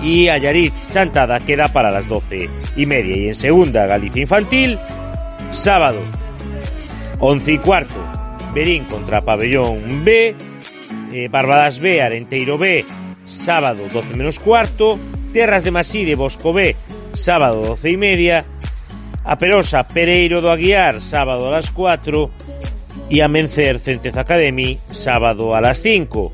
y 0.01 0.27
Ayariz 0.27 0.71
Chantada 0.91 1.39
queda 1.39 1.73
para 1.73 1.89
las 1.89 2.07
doce 2.07 2.49
y 2.75 2.85
media. 2.85 3.17
Y 3.17 3.27
en 3.29 3.35
segunda 3.35 3.87
Galicia 3.87 4.21
Infantil, 4.21 4.77
sábado 5.53 6.01
11 7.19 7.51
y 7.51 7.57
cuarto 7.57 7.95
Berín 8.53 8.83
contra 8.85 9.21
Pabellón 9.21 10.03
B, 10.03 10.35
eh, 11.11 11.27
Barbadas 11.29 11.79
B, 11.79 12.01
Arenteiro 12.01 12.57
B, 12.57 12.85
sábado 13.25 13.87
12 13.91 14.15
menos 14.15 14.39
cuarto, 14.39 14.99
Terras 15.33 15.63
de 15.63 15.71
Maside, 15.71 16.15
Bosco 16.15 16.53
B, 16.53 16.75
sábado 17.13 17.61
12 17.61 17.89
y 17.89 17.97
media, 17.97 18.45
Aperosa, 19.25 19.87
Pereiro 19.87 20.41
do 20.41 20.51
Aguiar, 20.51 21.01
sábado 21.01 21.47
a 21.47 21.51
las 21.51 21.71
4, 21.71 22.29
y 23.09 23.21
Amencer, 23.21 23.79
Centez 23.79 24.17
Academy, 24.17 24.77
sábado 24.87 25.55
a 25.55 25.61
las 25.61 25.81
5. 25.81 26.31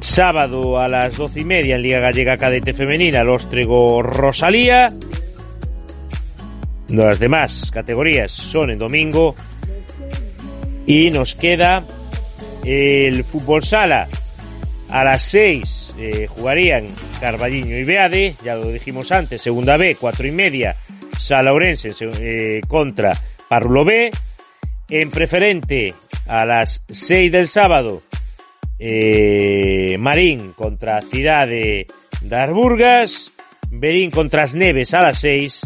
Sábado 0.00 0.80
a 0.80 0.88
las 0.88 1.16
12 1.16 1.40
y 1.40 1.44
media 1.44 1.76
en 1.76 1.82
Liga 1.82 2.00
Gallega 2.00 2.36
Cadete 2.36 2.72
Femenina, 2.72 3.22
Lóstrego 3.22 4.02
Rosalía. 4.02 4.88
Las 6.92 7.18
demás 7.18 7.70
categorías 7.72 8.30
son 8.30 8.70
en 8.70 8.78
domingo 8.78 9.34
y 10.86 11.10
nos 11.10 11.34
queda 11.34 11.86
el 12.64 13.24
fútbol 13.24 13.64
sala. 13.64 14.06
A 14.90 15.02
las 15.02 15.22
6 15.22 15.94
eh, 15.98 16.26
jugarían 16.28 16.86
Carballiño 17.18 17.78
y 17.78 17.84
Beade, 17.84 18.34
ya 18.44 18.56
lo 18.56 18.70
dijimos 18.70 19.10
antes, 19.10 19.40
segunda 19.40 19.78
B, 19.78 19.96
cuatro 19.98 20.26
y 20.26 20.32
media, 20.32 20.76
Sala 21.18 21.54
Orense 21.54 21.92
eh, 22.20 22.60
contra 22.68 23.18
Parlo 23.48 23.86
B. 23.86 24.10
En 24.90 25.08
preferente, 25.08 25.94
a 26.26 26.44
las 26.44 26.84
6 26.90 27.32
del 27.32 27.48
sábado, 27.48 28.02
eh, 28.78 29.96
Marín 29.98 30.52
contra 30.52 31.00
Ciudad 31.00 31.48
de 31.48 31.86
Darburgas, 32.20 33.32
Berín 33.70 34.10
contra 34.10 34.44
Neves 34.52 34.92
a 34.92 35.00
las 35.00 35.18
6, 35.20 35.62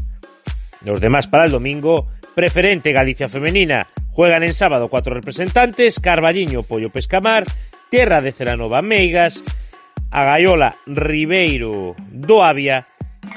los 0.86 1.00
demás 1.00 1.26
para 1.26 1.44
el 1.44 1.50
domingo, 1.50 2.08
preferente 2.34 2.92
Galicia 2.92 3.28
Femenina, 3.28 3.88
Juegan 4.16 4.44
en 4.44 4.54
sábado 4.54 4.88
cuatro 4.88 5.12
representantes, 5.12 6.00
Carballiño, 6.00 6.62
Pollo 6.62 6.88
Pescamar, 6.88 7.44
Tierra 7.90 8.22
de 8.22 8.32
Ceranova, 8.32 8.80
Meigas, 8.80 9.42
Agayola, 10.10 10.78
Ribeiro, 10.86 11.94
Doavia 12.10 12.88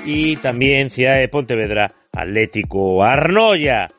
y 0.05 0.37
también 0.37 0.89
Ciudad 0.89 1.19
de 1.19 1.27
Pontevedra, 1.27 1.91
Atlético 2.13 3.03
Arnoya. 3.03 3.89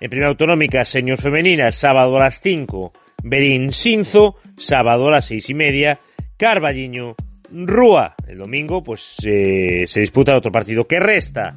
En 0.00 0.10
primera 0.10 0.30
autonómica, 0.30 0.84
señor 0.84 1.20
femenina, 1.20 1.70
sábado 1.70 2.16
a 2.16 2.24
las 2.24 2.40
5, 2.40 2.92
Berín 3.22 3.70
Sinzo, 3.70 4.34
sábado 4.56 5.06
a 5.06 5.12
las 5.12 5.26
seis 5.26 5.48
y 5.50 5.54
media, 5.54 6.00
Carballiño, 6.36 7.14
Rúa. 7.52 8.16
El 8.26 8.38
domingo 8.38 8.82
pues 8.82 9.18
eh, 9.24 9.84
se 9.86 10.00
disputa 10.00 10.36
otro 10.36 10.50
partido 10.50 10.84
que 10.88 10.98
resta. 10.98 11.54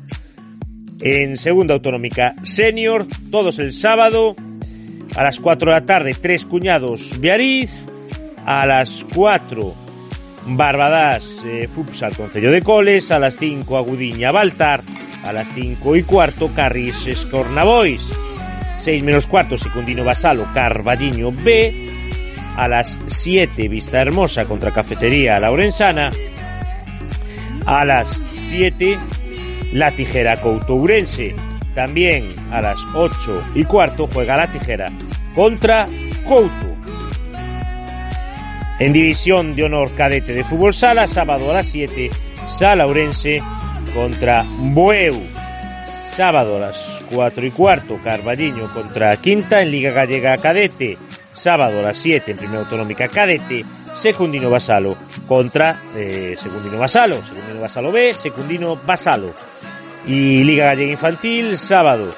En 0.99 1.37
segunda 1.37 1.75
autonómica 1.75 2.33
senior, 2.43 3.05
todos 3.29 3.59
el 3.59 3.71
sábado, 3.71 4.35
a 5.15 5.23
las 5.23 5.39
4 5.39 5.71
de 5.71 5.79
la 5.79 5.85
tarde, 5.85 6.15
Tres 6.19 6.43
Cuñados 6.45 7.19
Biariz, 7.19 7.85
a 8.45 8.65
las 8.65 9.05
4 9.13 9.75
Barbadas 10.47 11.43
eh, 11.45 11.67
Futsal 11.67 12.15
Concello 12.15 12.51
de 12.51 12.63
Coles, 12.63 13.11
a 13.11 13.19
las 13.19 13.37
5 13.37 13.77
Agudiña 13.77 14.31
Baltar, 14.31 14.81
a 15.23 15.31
las 15.33 15.53
5 15.53 15.97
y 15.97 16.03
cuarto 16.03 16.49
Carris 16.55 17.05
Escornabois, 17.05 18.11
6 18.79 19.03
menos 19.03 19.27
cuarto 19.27 19.55
Secundino 19.55 20.03
Basalo 20.03 20.47
Carballiño 20.51 21.31
B, 21.31 21.91
a 22.55 22.67
las 22.67 22.97
7 23.05 23.67
Vista 23.67 24.01
Hermosa 24.01 24.45
contra 24.45 24.71
Cafetería 24.71 25.39
Laurensana, 25.39 26.09
a 27.67 27.85
las 27.85 28.19
7 28.31 28.97
La 29.73 29.91
Tijera 29.91 30.39
Coutourense, 30.39 31.35
también 31.75 32.33
a 32.51 32.61
las 32.61 32.79
8 32.93 33.51
y 33.55 33.63
cuarto 33.65 34.07
juega 34.07 34.37
La 34.37 34.47
Tijera 34.47 34.87
contra 35.35 35.85
Couto. 36.25 36.77
En 38.79 38.93
división 38.93 39.55
de 39.55 39.63
honor 39.63 39.93
cadete 39.95 40.33
de 40.33 40.43
fútbol 40.43 40.73
sala, 40.73 41.07
sábado 41.07 41.49
a 41.49 41.55
las 41.55 41.67
7, 41.67 42.09
Sala 42.47 42.85
Orense 42.85 43.41
contra 43.93 44.45
Bueu. 44.47 45.15
Sábado 46.15 46.57
a 46.57 46.59
las 46.59 46.77
4 47.11 47.45
y 47.45 47.51
cuarto, 47.51 47.99
Carballiño 48.03 48.71
contra 48.73 49.17
Quinta 49.17 49.61
en 49.61 49.71
Liga 49.71 49.91
Gallega 49.91 50.37
Cadete. 50.37 50.97
Sábado 51.33 51.79
a 51.79 51.81
las 51.81 51.97
7 51.97 52.31
en 52.31 52.37
Primera 52.37 52.61
Autonómica 52.61 53.07
Cadete. 53.07 53.65
Secundino 54.01 54.49
Basalo 54.49 54.95
contra 55.27 55.81
eh, 55.95 56.35
Secundino 56.37 56.77
Basalo. 56.77 57.23
Secundino 57.23 57.61
Basalo 57.61 57.91
B, 57.91 58.13
Secundino 58.13 58.75
Basalo. 58.75 59.33
Y 60.05 60.43
Liga 60.43 60.65
Gallega 60.65 60.91
Infantil, 60.91 61.57
sábado 61.57 62.13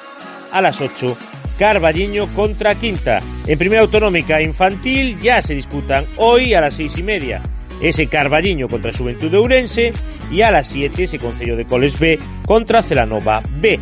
a 0.52 0.60
las 0.60 0.80
8, 0.80 1.16
Carballiño 1.58 2.26
contra 2.34 2.74
Quinta. 2.74 3.20
En 3.46 3.58
primera 3.58 3.82
autonómica 3.82 4.40
infantil 4.40 5.18
ya 5.18 5.42
se 5.42 5.54
disputan 5.54 6.06
hoy 6.16 6.54
a 6.54 6.60
las 6.60 6.74
seis 6.74 6.96
y 6.98 7.02
media. 7.02 7.42
Ese 7.82 8.06
Carballiño 8.06 8.68
contra 8.68 8.92
Juventud 8.92 9.30
de 9.30 9.38
Urense 9.38 9.92
y 10.30 10.42
a 10.42 10.50
las 10.50 10.68
7 10.68 11.04
ese 11.04 11.18
Concello 11.18 11.56
de 11.56 11.66
Coles 11.66 11.98
B 11.98 12.18
contra 12.46 12.82
Celanova 12.82 13.40
B. 13.56 13.80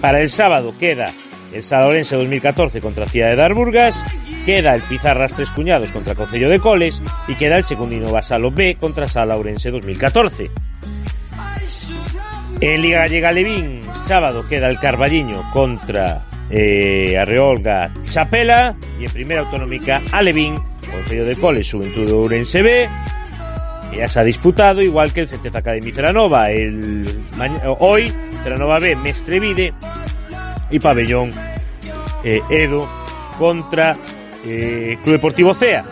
Para 0.00 0.20
el 0.20 0.30
sábado 0.30 0.74
queda 0.78 1.12
el 1.52 1.64
Salaorense 1.64 2.16
2014 2.16 2.80
contra 2.80 3.06
Ciudad 3.06 3.30
de 3.30 3.36
Darburgas, 3.36 4.02
queda 4.46 4.74
el 4.74 4.82
Pizarras 4.82 5.32
Tres 5.32 5.50
Cuñados 5.50 5.90
contra 5.90 6.14
Concello 6.14 6.48
de 6.48 6.58
Coles 6.60 7.02
y 7.28 7.34
queda 7.34 7.56
el 7.56 7.64
Secundino 7.64 8.10
Basalo 8.10 8.50
B 8.50 8.76
contra 8.80 9.06
Salaurense 9.06 9.70
2014. 9.70 10.50
En 12.60 12.82
Liga 12.82 13.00
Gallega 13.00 13.32
Levín, 13.32 13.80
sábado 14.06 14.44
queda 14.48 14.68
el 14.68 14.78
Carballiño 14.78 15.50
contra 15.52 16.22
eh, 16.48 17.16
Arreolga 17.18 17.92
Chapela 18.08 18.76
y 19.00 19.04
en 19.06 19.10
primera 19.10 19.40
autonómica 19.40 20.00
Alevín, 20.12 20.56
Consejo 20.90 21.24
de 21.24 21.36
Coles, 21.36 21.70
Juventud 21.70 22.06
de 22.06 22.12
Urense 22.12 22.62
B. 22.62 22.88
Ya 23.96 24.08
se 24.08 24.20
ha 24.20 24.24
disputado, 24.24 24.80
igual 24.80 25.12
que 25.12 25.20
el 25.20 25.28
Centez 25.28 25.54
Academy 25.54 25.92
Ceranova. 25.92 26.50
El, 26.50 27.24
hoy, 27.78 28.12
Ceranova 28.42 28.78
B, 28.78 28.96
Mestrevide 28.96 29.74
y 30.72 30.80
Pabellón 30.80 31.30
eh, 32.24 32.40
Edo 32.50 32.88
contra 33.38 33.96
eh, 34.44 34.98
Club 35.02 35.14
Deportivo 35.14 35.54
CEA. 35.54 35.84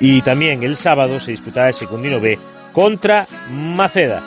Y 0.00 0.22
también 0.22 0.62
el 0.62 0.76
sábado 0.76 1.20
se 1.20 1.30
disputará 1.30 1.68
el 1.68 1.74
Secundino 1.74 2.20
B 2.20 2.38
contra 2.72 3.26
Maceda. 3.50 4.22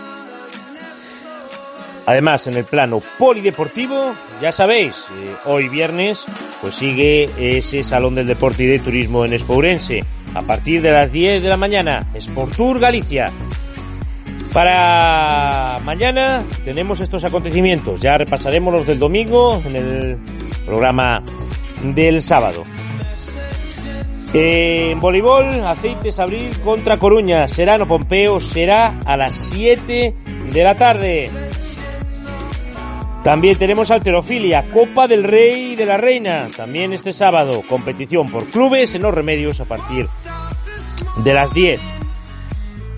Además, 2.05 2.47
en 2.47 2.55
el 2.55 2.63
plano 2.63 3.01
polideportivo, 3.19 4.13
ya 4.41 4.53
sabéis, 4.53 5.09
eh, 5.11 5.35
hoy 5.43 5.67
viernes, 5.67 6.25
pues 6.61 6.75
sigue 6.75 7.29
ese 7.37 7.83
Salón 7.83 8.15
del 8.15 8.27
Deporte 8.27 8.63
y 8.63 8.67
de 8.67 8.79
Turismo 8.79 9.25
en 9.25 9.33
Espourense. 9.33 9.99
A 10.33 10.41
partir 10.41 10.81
de 10.81 10.91
las 10.91 11.11
10 11.11 11.43
de 11.43 11.49
la 11.49 11.57
mañana, 11.57 12.07
Sportur 12.17 12.79
Galicia. 12.79 13.25
Para 14.57 15.77
mañana 15.85 16.43
tenemos 16.65 16.99
estos 16.99 17.23
acontecimientos. 17.23 17.99
Ya 17.99 18.17
repasaremos 18.17 18.73
los 18.73 18.87
del 18.87 18.97
domingo 18.97 19.61
en 19.63 19.75
el 19.75 20.17
programa 20.65 21.21
del 21.83 22.23
sábado. 22.23 22.63
En 24.33 24.99
voleibol, 24.99 25.45
Aceites 25.63 26.17
Abril 26.17 26.49
contra 26.63 26.97
Coruña. 26.97 27.47
Serano 27.47 27.87
Pompeo 27.87 28.39
será 28.39 28.99
a 29.05 29.15
las 29.15 29.35
7 29.35 30.15
de 30.51 30.63
la 30.63 30.73
tarde. 30.73 31.29
También 33.23 33.59
tenemos 33.59 33.91
alterofilia, 33.91 34.71
Copa 34.71 35.07
del 35.07 35.23
Rey 35.23 35.73
y 35.73 35.75
de 35.75 35.85
la 35.85 35.97
Reina, 35.97 36.47
también 36.57 36.93
este 36.93 37.13
sábado, 37.13 37.61
competición 37.69 38.27
por 38.31 38.45
clubes 38.45 38.95
en 38.95 39.03
los 39.03 39.13
remedios 39.13 39.59
a 39.59 39.65
partir 39.65 40.07
de 41.17 41.33
las 41.35 41.53
10. 41.53 41.79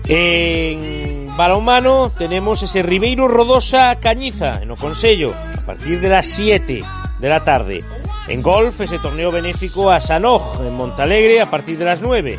En 0.08 1.19
balonmano 1.40 2.10
tenemos 2.10 2.62
ese 2.62 2.82
Ribeiro 2.82 3.26
Rodosa 3.26 3.98
Cañiza 3.98 4.60
en 4.60 4.72
Oconsello 4.72 5.32
a 5.32 5.64
partir 5.64 5.98
de 5.98 6.10
las 6.10 6.26
7 6.26 6.84
de 7.18 7.28
la 7.30 7.42
tarde. 7.44 7.82
En 8.28 8.42
golf 8.42 8.78
ese 8.82 8.98
torneo 8.98 9.32
benéfico 9.32 9.90
a 9.90 10.02
Sanoj 10.02 10.60
en 10.60 10.74
Montalegre 10.74 11.40
a 11.40 11.50
partir 11.50 11.78
de 11.78 11.86
las 11.86 12.02
9. 12.02 12.38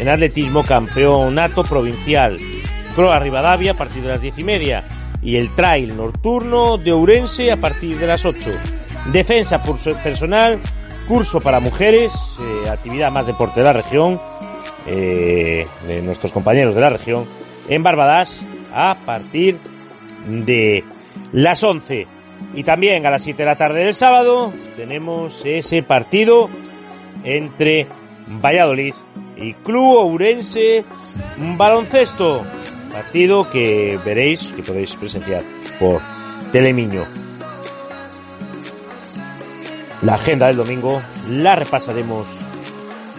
En 0.00 0.08
atletismo 0.08 0.64
campeonato 0.64 1.62
provincial. 1.62 2.38
Croa 2.96 3.20
Rivadavia 3.20 3.70
a 3.70 3.76
partir 3.76 4.02
de 4.02 4.08
las 4.08 4.20
10 4.20 4.40
y 4.40 4.42
media 4.42 4.84
y 5.22 5.36
el 5.36 5.54
trail 5.54 5.96
nocturno 5.96 6.76
de 6.76 6.90
Ourense 6.90 7.52
a 7.52 7.60
partir 7.60 8.00
de 8.00 8.06
las 8.08 8.24
8. 8.24 8.50
Defensa 9.12 9.62
personal, 9.62 10.58
curso 11.06 11.40
para 11.40 11.60
mujeres, 11.60 12.12
eh, 12.40 12.68
actividad 12.68 13.12
más 13.12 13.28
deporte 13.28 13.60
de 13.60 13.64
la 13.66 13.74
región, 13.74 14.20
eh, 14.88 15.64
de 15.86 16.02
nuestros 16.02 16.32
compañeros 16.32 16.74
de 16.74 16.80
la 16.80 16.90
región, 16.90 17.26
en 17.70 17.82
Barbadas 17.82 18.44
a 18.74 18.98
partir 19.06 19.58
de 20.26 20.84
las 21.32 21.62
11. 21.62 22.06
Y 22.52 22.62
también 22.62 23.06
a 23.06 23.10
las 23.10 23.22
7 23.22 23.42
de 23.42 23.46
la 23.46 23.56
tarde 23.56 23.84
del 23.84 23.94
sábado 23.94 24.52
tenemos 24.76 25.44
ese 25.46 25.82
partido 25.82 26.50
entre 27.24 27.86
Valladolid 28.26 28.94
y 29.36 29.54
Club 29.54 29.98
Ourense 29.98 30.84
Baloncesto. 31.56 32.40
Partido 32.92 33.48
que 33.48 33.98
veréis, 34.04 34.52
que 34.52 34.62
podéis 34.62 34.96
presenciar 34.96 35.42
por 35.78 36.02
Telemiño. 36.50 37.06
La 40.02 40.14
agenda 40.14 40.48
del 40.48 40.56
domingo 40.56 41.00
la 41.28 41.54
repasaremos 41.54 42.26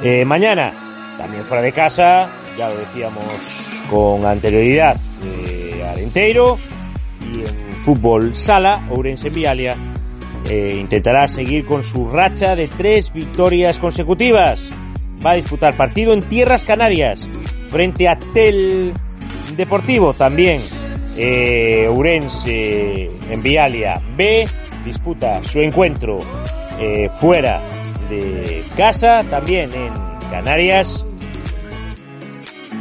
eh, 0.04 0.26
mañana. 0.26 0.74
También 1.18 1.46
fuera 1.46 1.64
de 1.64 1.72
casa, 1.72 2.28
ya 2.58 2.70
lo 2.70 2.78
decíamos 2.78 3.82
con 3.90 4.26
anterioridad, 4.26 4.98
eh, 5.26 5.84
Arenteiro. 5.90 6.58
Y 7.22 7.42
en 7.42 7.72
fútbol 7.86 8.36
sala, 8.36 8.88
Ourense 8.90 9.30
Vialia 9.30 9.76
eh, 10.50 10.78
intentará 10.80 11.28
seguir 11.28 11.66
con 11.66 11.84
su 11.84 12.08
racha 12.08 12.56
de 12.56 12.68
tres 12.68 13.14
victorias 13.14 13.80
consecutivas. 13.80 14.72
Va 15.26 15.32
a 15.32 15.36
disputar 15.36 15.76
partido 15.78 16.14
en 16.14 16.22
Tierras 16.22 16.64
Canarias 16.64 17.28
frente 17.70 18.10
a 18.10 18.18
Tel 18.18 18.94
Deportivo 19.56 20.14
también. 20.14 20.62
Eh, 21.16 21.88
Urense 21.90 23.12
en 23.30 23.44
Vialia 23.44 24.02
B 24.16 24.48
disputa 24.86 25.44
su 25.44 25.60
encuentro 25.60 26.20
eh, 26.80 27.10
fuera 27.20 27.62
de 28.10 28.64
casa, 28.76 29.24
también 29.30 29.72
en 29.74 29.92
Canarias. 30.32 31.06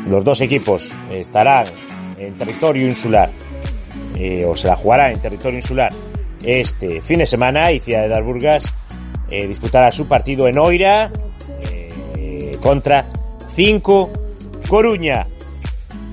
Los 0.09 0.25
dos 0.25 0.41
equipos 0.41 0.93
estarán 1.11 1.67
en 2.19 2.37
territorio 2.37 2.89
insular, 2.89 3.31
eh, 4.17 4.45
o 4.45 4.57
se 4.57 4.69
la 4.69 4.77
jugará 4.77 5.11
en 5.11 5.21
territorio 5.21 5.59
insular 5.59 5.93
este 6.43 7.03
fin 7.03 7.19
de 7.19 7.27
semana 7.27 7.71
y 7.73 7.81
Ciudad 7.81 8.03
de 8.03 8.09
Darburgas 8.09 8.73
eh, 9.31 9.47
disputará 9.47 9.93
su 9.93 10.09
partido 10.09 10.49
en 10.49 10.59
Oira 10.59 11.11
eh, 12.17 12.57
contra 12.63 13.07
5 13.49 14.11
Coruña. 14.69 15.27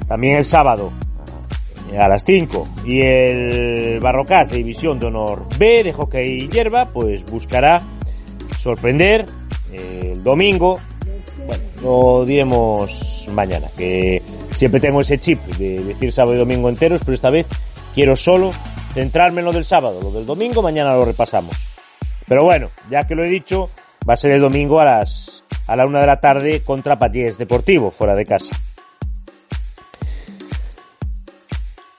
También 0.07 0.37
el 0.37 0.45
sábado 0.45 0.91
a 1.97 2.07
las 2.07 2.23
5. 2.25 2.67
Y 2.85 3.01
el 3.01 3.99
Barrocás 3.99 4.49
de 4.49 4.57
División 4.57 4.99
de 4.99 5.07
Honor 5.07 5.45
B 5.57 5.83
de 5.83 5.93
Hockey 5.93 6.43
y 6.43 6.47
Hierba, 6.47 6.85
pues 6.85 7.25
buscará 7.25 7.81
sorprender 8.57 9.25
el 9.71 10.23
domingo. 10.23 10.77
Bueno, 11.81 12.19
lo 12.19 12.25
diremos 12.25 13.27
mañana, 13.31 13.69
que 13.75 14.21
siempre 14.55 14.79
tengo 14.79 15.01
ese 15.01 15.19
chip 15.19 15.39
de 15.57 15.83
decir 15.83 16.11
sábado 16.11 16.35
y 16.35 16.39
domingo 16.39 16.69
enteros, 16.69 17.01
pero 17.01 17.15
esta 17.15 17.29
vez 17.29 17.47
quiero 17.93 18.15
solo 18.15 18.51
centrarme 18.93 19.41
en 19.41 19.45
lo 19.45 19.53
del 19.53 19.65
sábado. 19.65 19.99
Lo 20.01 20.11
del 20.11 20.25
domingo 20.25 20.61
mañana 20.61 20.93
lo 20.93 21.05
repasamos. 21.05 21.55
Pero 22.27 22.43
bueno, 22.43 22.71
ya 22.89 23.05
que 23.05 23.15
lo 23.15 23.23
he 23.23 23.29
dicho, 23.29 23.69
va 24.07 24.13
a 24.13 24.17
ser 24.17 24.31
el 24.31 24.41
domingo 24.41 24.79
a 24.79 24.85
las 24.85 25.43
a 25.67 25.75
la 25.75 25.85
una 25.85 25.99
de 25.99 26.07
la 26.07 26.21
tarde 26.21 26.63
contra 26.63 26.97
Pallés 26.97 27.37
Deportivo, 27.37 27.91
fuera 27.91 28.15
de 28.15 28.25
casa. 28.25 28.57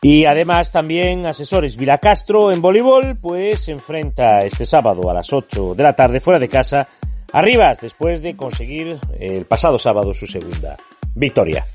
Y 0.01 0.25
además 0.25 0.71
también 0.73 1.27
Asesores 1.27 1.77
Vilacastro 1.77 2.51
en 2.51 2.63
voleibol, 2.63 3.17
pues 3.17 3.65
se 3.65 3.73
enfrenta 3.73 4.45
este 4.45 4.65
sábado 4.65 5.11
a 5.11 5.15
las 5.15 5.33
8 5.33 5.75
de 5.75 5.83
la 5.83 5.95
tarde 5.95 6.21
fuera 6.21 6.39
de 6.39 6.49
casa 6.49 6.89
a 7.33 7.43
Rivas, 7.43 7.81
después 7.81 8.23
de 8.23 8.37
conseguir 8.37 8.99
el 9.19 9.45
pasado 9.45 9.79
sábado 9.79 10.15
su 10.15 10.27
segunda 10.27 10.77
victoria. 11.15 11.67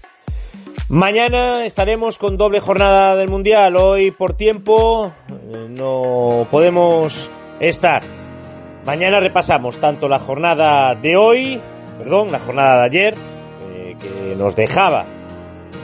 Mañana 0.90 1.66
estaremos 1.66 2.18
con 2.18 2.38
doble 2.38 2.60
jornada 2.60 3.16
del 3.16 3.30
Mundial. 3.30 3.76
Hoy 3.76 4.12
por 4.12 4.34
tiempo 4.34 5.14
eh, 5.30 5.68
no 5.70 6.48
podemos 6.52 7.30
estar. 7.60 8.04
Mañana 8.86 9.20
repasamos 9.20 9.80
tanto 9.80 10.10
la 10.10 10.20
jornada 10.20 10.94
de 10.96 11.16
hoy, 11.16 11.62
perdón, 11.98 12.32
la 12.32 12.40
jornada 12.40 12.80
de 12.80 12.86
ayer, 12.86 13.16
eh, 13.72 13.96
que 14.00 14.36
nos 14.36 14.56
dejaba 14.56 15.06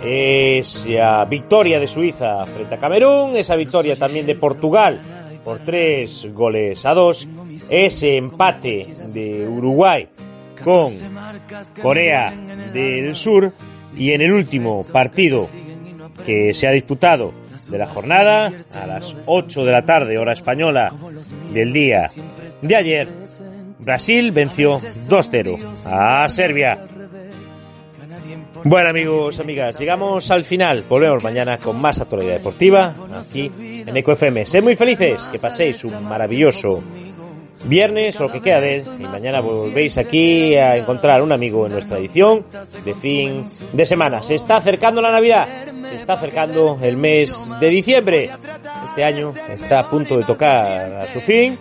esa 0.04 1.26
victoria 1.26 1.80
de 1.80 1.88
Suiza 1.88 2.46
frente 2.46 2.76
a 2.76 2.80
Camerún, 2.80 3.36
esa 3.36 3.56
victoria 3.56 3.96
también 3.96 4.26
de 4.26 4.36
Portugal 4.36 5.02
por 5.50 5.60
tres 5.66 6.28
goles 6.32 6.86
a 6.86 6.94
dos, 6.94 7.28
ese 7.72 8.18
empate 8.18 8.86
de 9.08 9.48
Uruguay 9.48 10.08
con 10.64 10.94
Corea 11.82 12.32
del 12.72 13.16
Sur 13.16 13.52
y 13.96 14.12
en 14.12 14.22
el 14.22 14.32
último 14.32 14.84
partido 14.84 15.50
que 16.24 16.54
se 16.54 16.68
ha 16.68 16.72
disputado 16.72 17.34
de 17.68 17.80
la 17.80 17.88
jornada 17.88 18.54
a 18.76 18.86
las 18.86 19.16
8 19.26 19.66
de 19.66 19.72
la 19.72 19.84
tarde 19.86 20.20
hora 20.20 20.34
española 20.34 20.94
del 21.52 21.74
día 21.74 22.12
de 22.62 22.76
ayer, 22.76 23.10
Brasil 23.80 24.32
venció 24.32 24.80
2-0 24.80 25.88
a 25.88 26.30
Serbia. 26.30 26.86
Bueno 28.66 28.90
amigos, 28.90 29.40
amigas, 29.40 29.80
llegamos 29.80 30.32
al 30.32 30.44
final. 30.44 30.86
Volvemos 30.88 31.24
mañana 31.24 31.58
con 31.58 31.80
más 31.80 32.02
actualidad 32.02 32.34
deportiva 32.34 32.94
aquí 33.14 33.52
en 33.58 33.96
EcoFM. 33.96 34.46
Sed 34.46 34.64
muy 34.64 34.76
felices, 34.76 35.28
que 35.32 35.40
paséis 35.40 35.84
un 35.84 36.04
maravilloso 36.04 36.84
viernes 37.66 38.20
o 38.20 38.24
lo 38.24 38.32
que 38.32 38.42
queda 38.42 38.62
de 38.62 38.76
él 38.78 38.84
y 39.00 39.04
mañana 39.04 39.42
volvéis 39.42 39.98
aquí 39.98 40.56
a 40.56 40.78
encontrar 40.78 41.22
un 41.22 41.32
amigo 41.32 41.66
en 41.66 41.74
nuestra 41.74 41.98
edición 41.98 42.46
de 42.86 42.96
fin 42.96 43.46
de 43.74 43.86
semana. 43.86 44.22
Se 44.22 44.36
está 44.36 44.58
acercando 44.58 45.02
la 45.02 45.12
Navidad, 45.12 45.48
se 45.84 45.96
está 45.96 46.14
acercando 46.14 46.78
el 46.82 46.98
mes 46.98 47.52
de 47.60 47.70
diciembre. 47.70 48.30
Este 48.86 49.04
año 49.04 49.34
está 49.50 49.80
a 49.80 49.90
punto 49.90 50.18
de 50.18 50.24
tocar 50.24 50.94
a 50.94 51.08
su 51.08 51.22
fin 51.22 51.58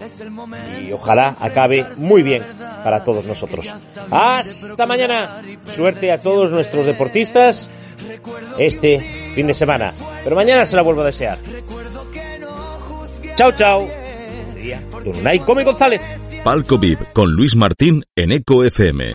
y 0.80 0.92
ojalá 0.92 1.36
acabe 1.40 1.86
muy 1.96 2.22
bien 2.22 2.44
para 2.84 3.04
todos 3.04 3.26
nosotros. 3.26 3.72
Hasta 4.10 4.86
mañana. 4.86 5.42
Suerte 5.66 6.12
a 6.12 6.20
todos 6.20 6.50
nuestros 6.50 6.86
deportistas 6.86 7.70
este 8.58 9.00
fin 9.34 9.46
de 9.46 9.54
semana. 9.54 9.92
Pero 10.24 10.36
mañana 10.36 10.66
se 10.66 10.76
la 10.76 10.82
vuelvo 10.82 11.02
a 11.02 11.06
desear. 11.06 11.38
Chao, 13.36 13.52
chao. 13.52 14.07
Don 15.04 15.38
Come 15.44 15.64
González. 15.64 16.00
Palco 16.44 16.78
VIP 16.78 17.00
con 17.12 17.32
Luis 17.32 17.56
Martín 17.56 18.04
en 18.16 18.32
Eco 18.32 18.64
FM. 18.64 19.12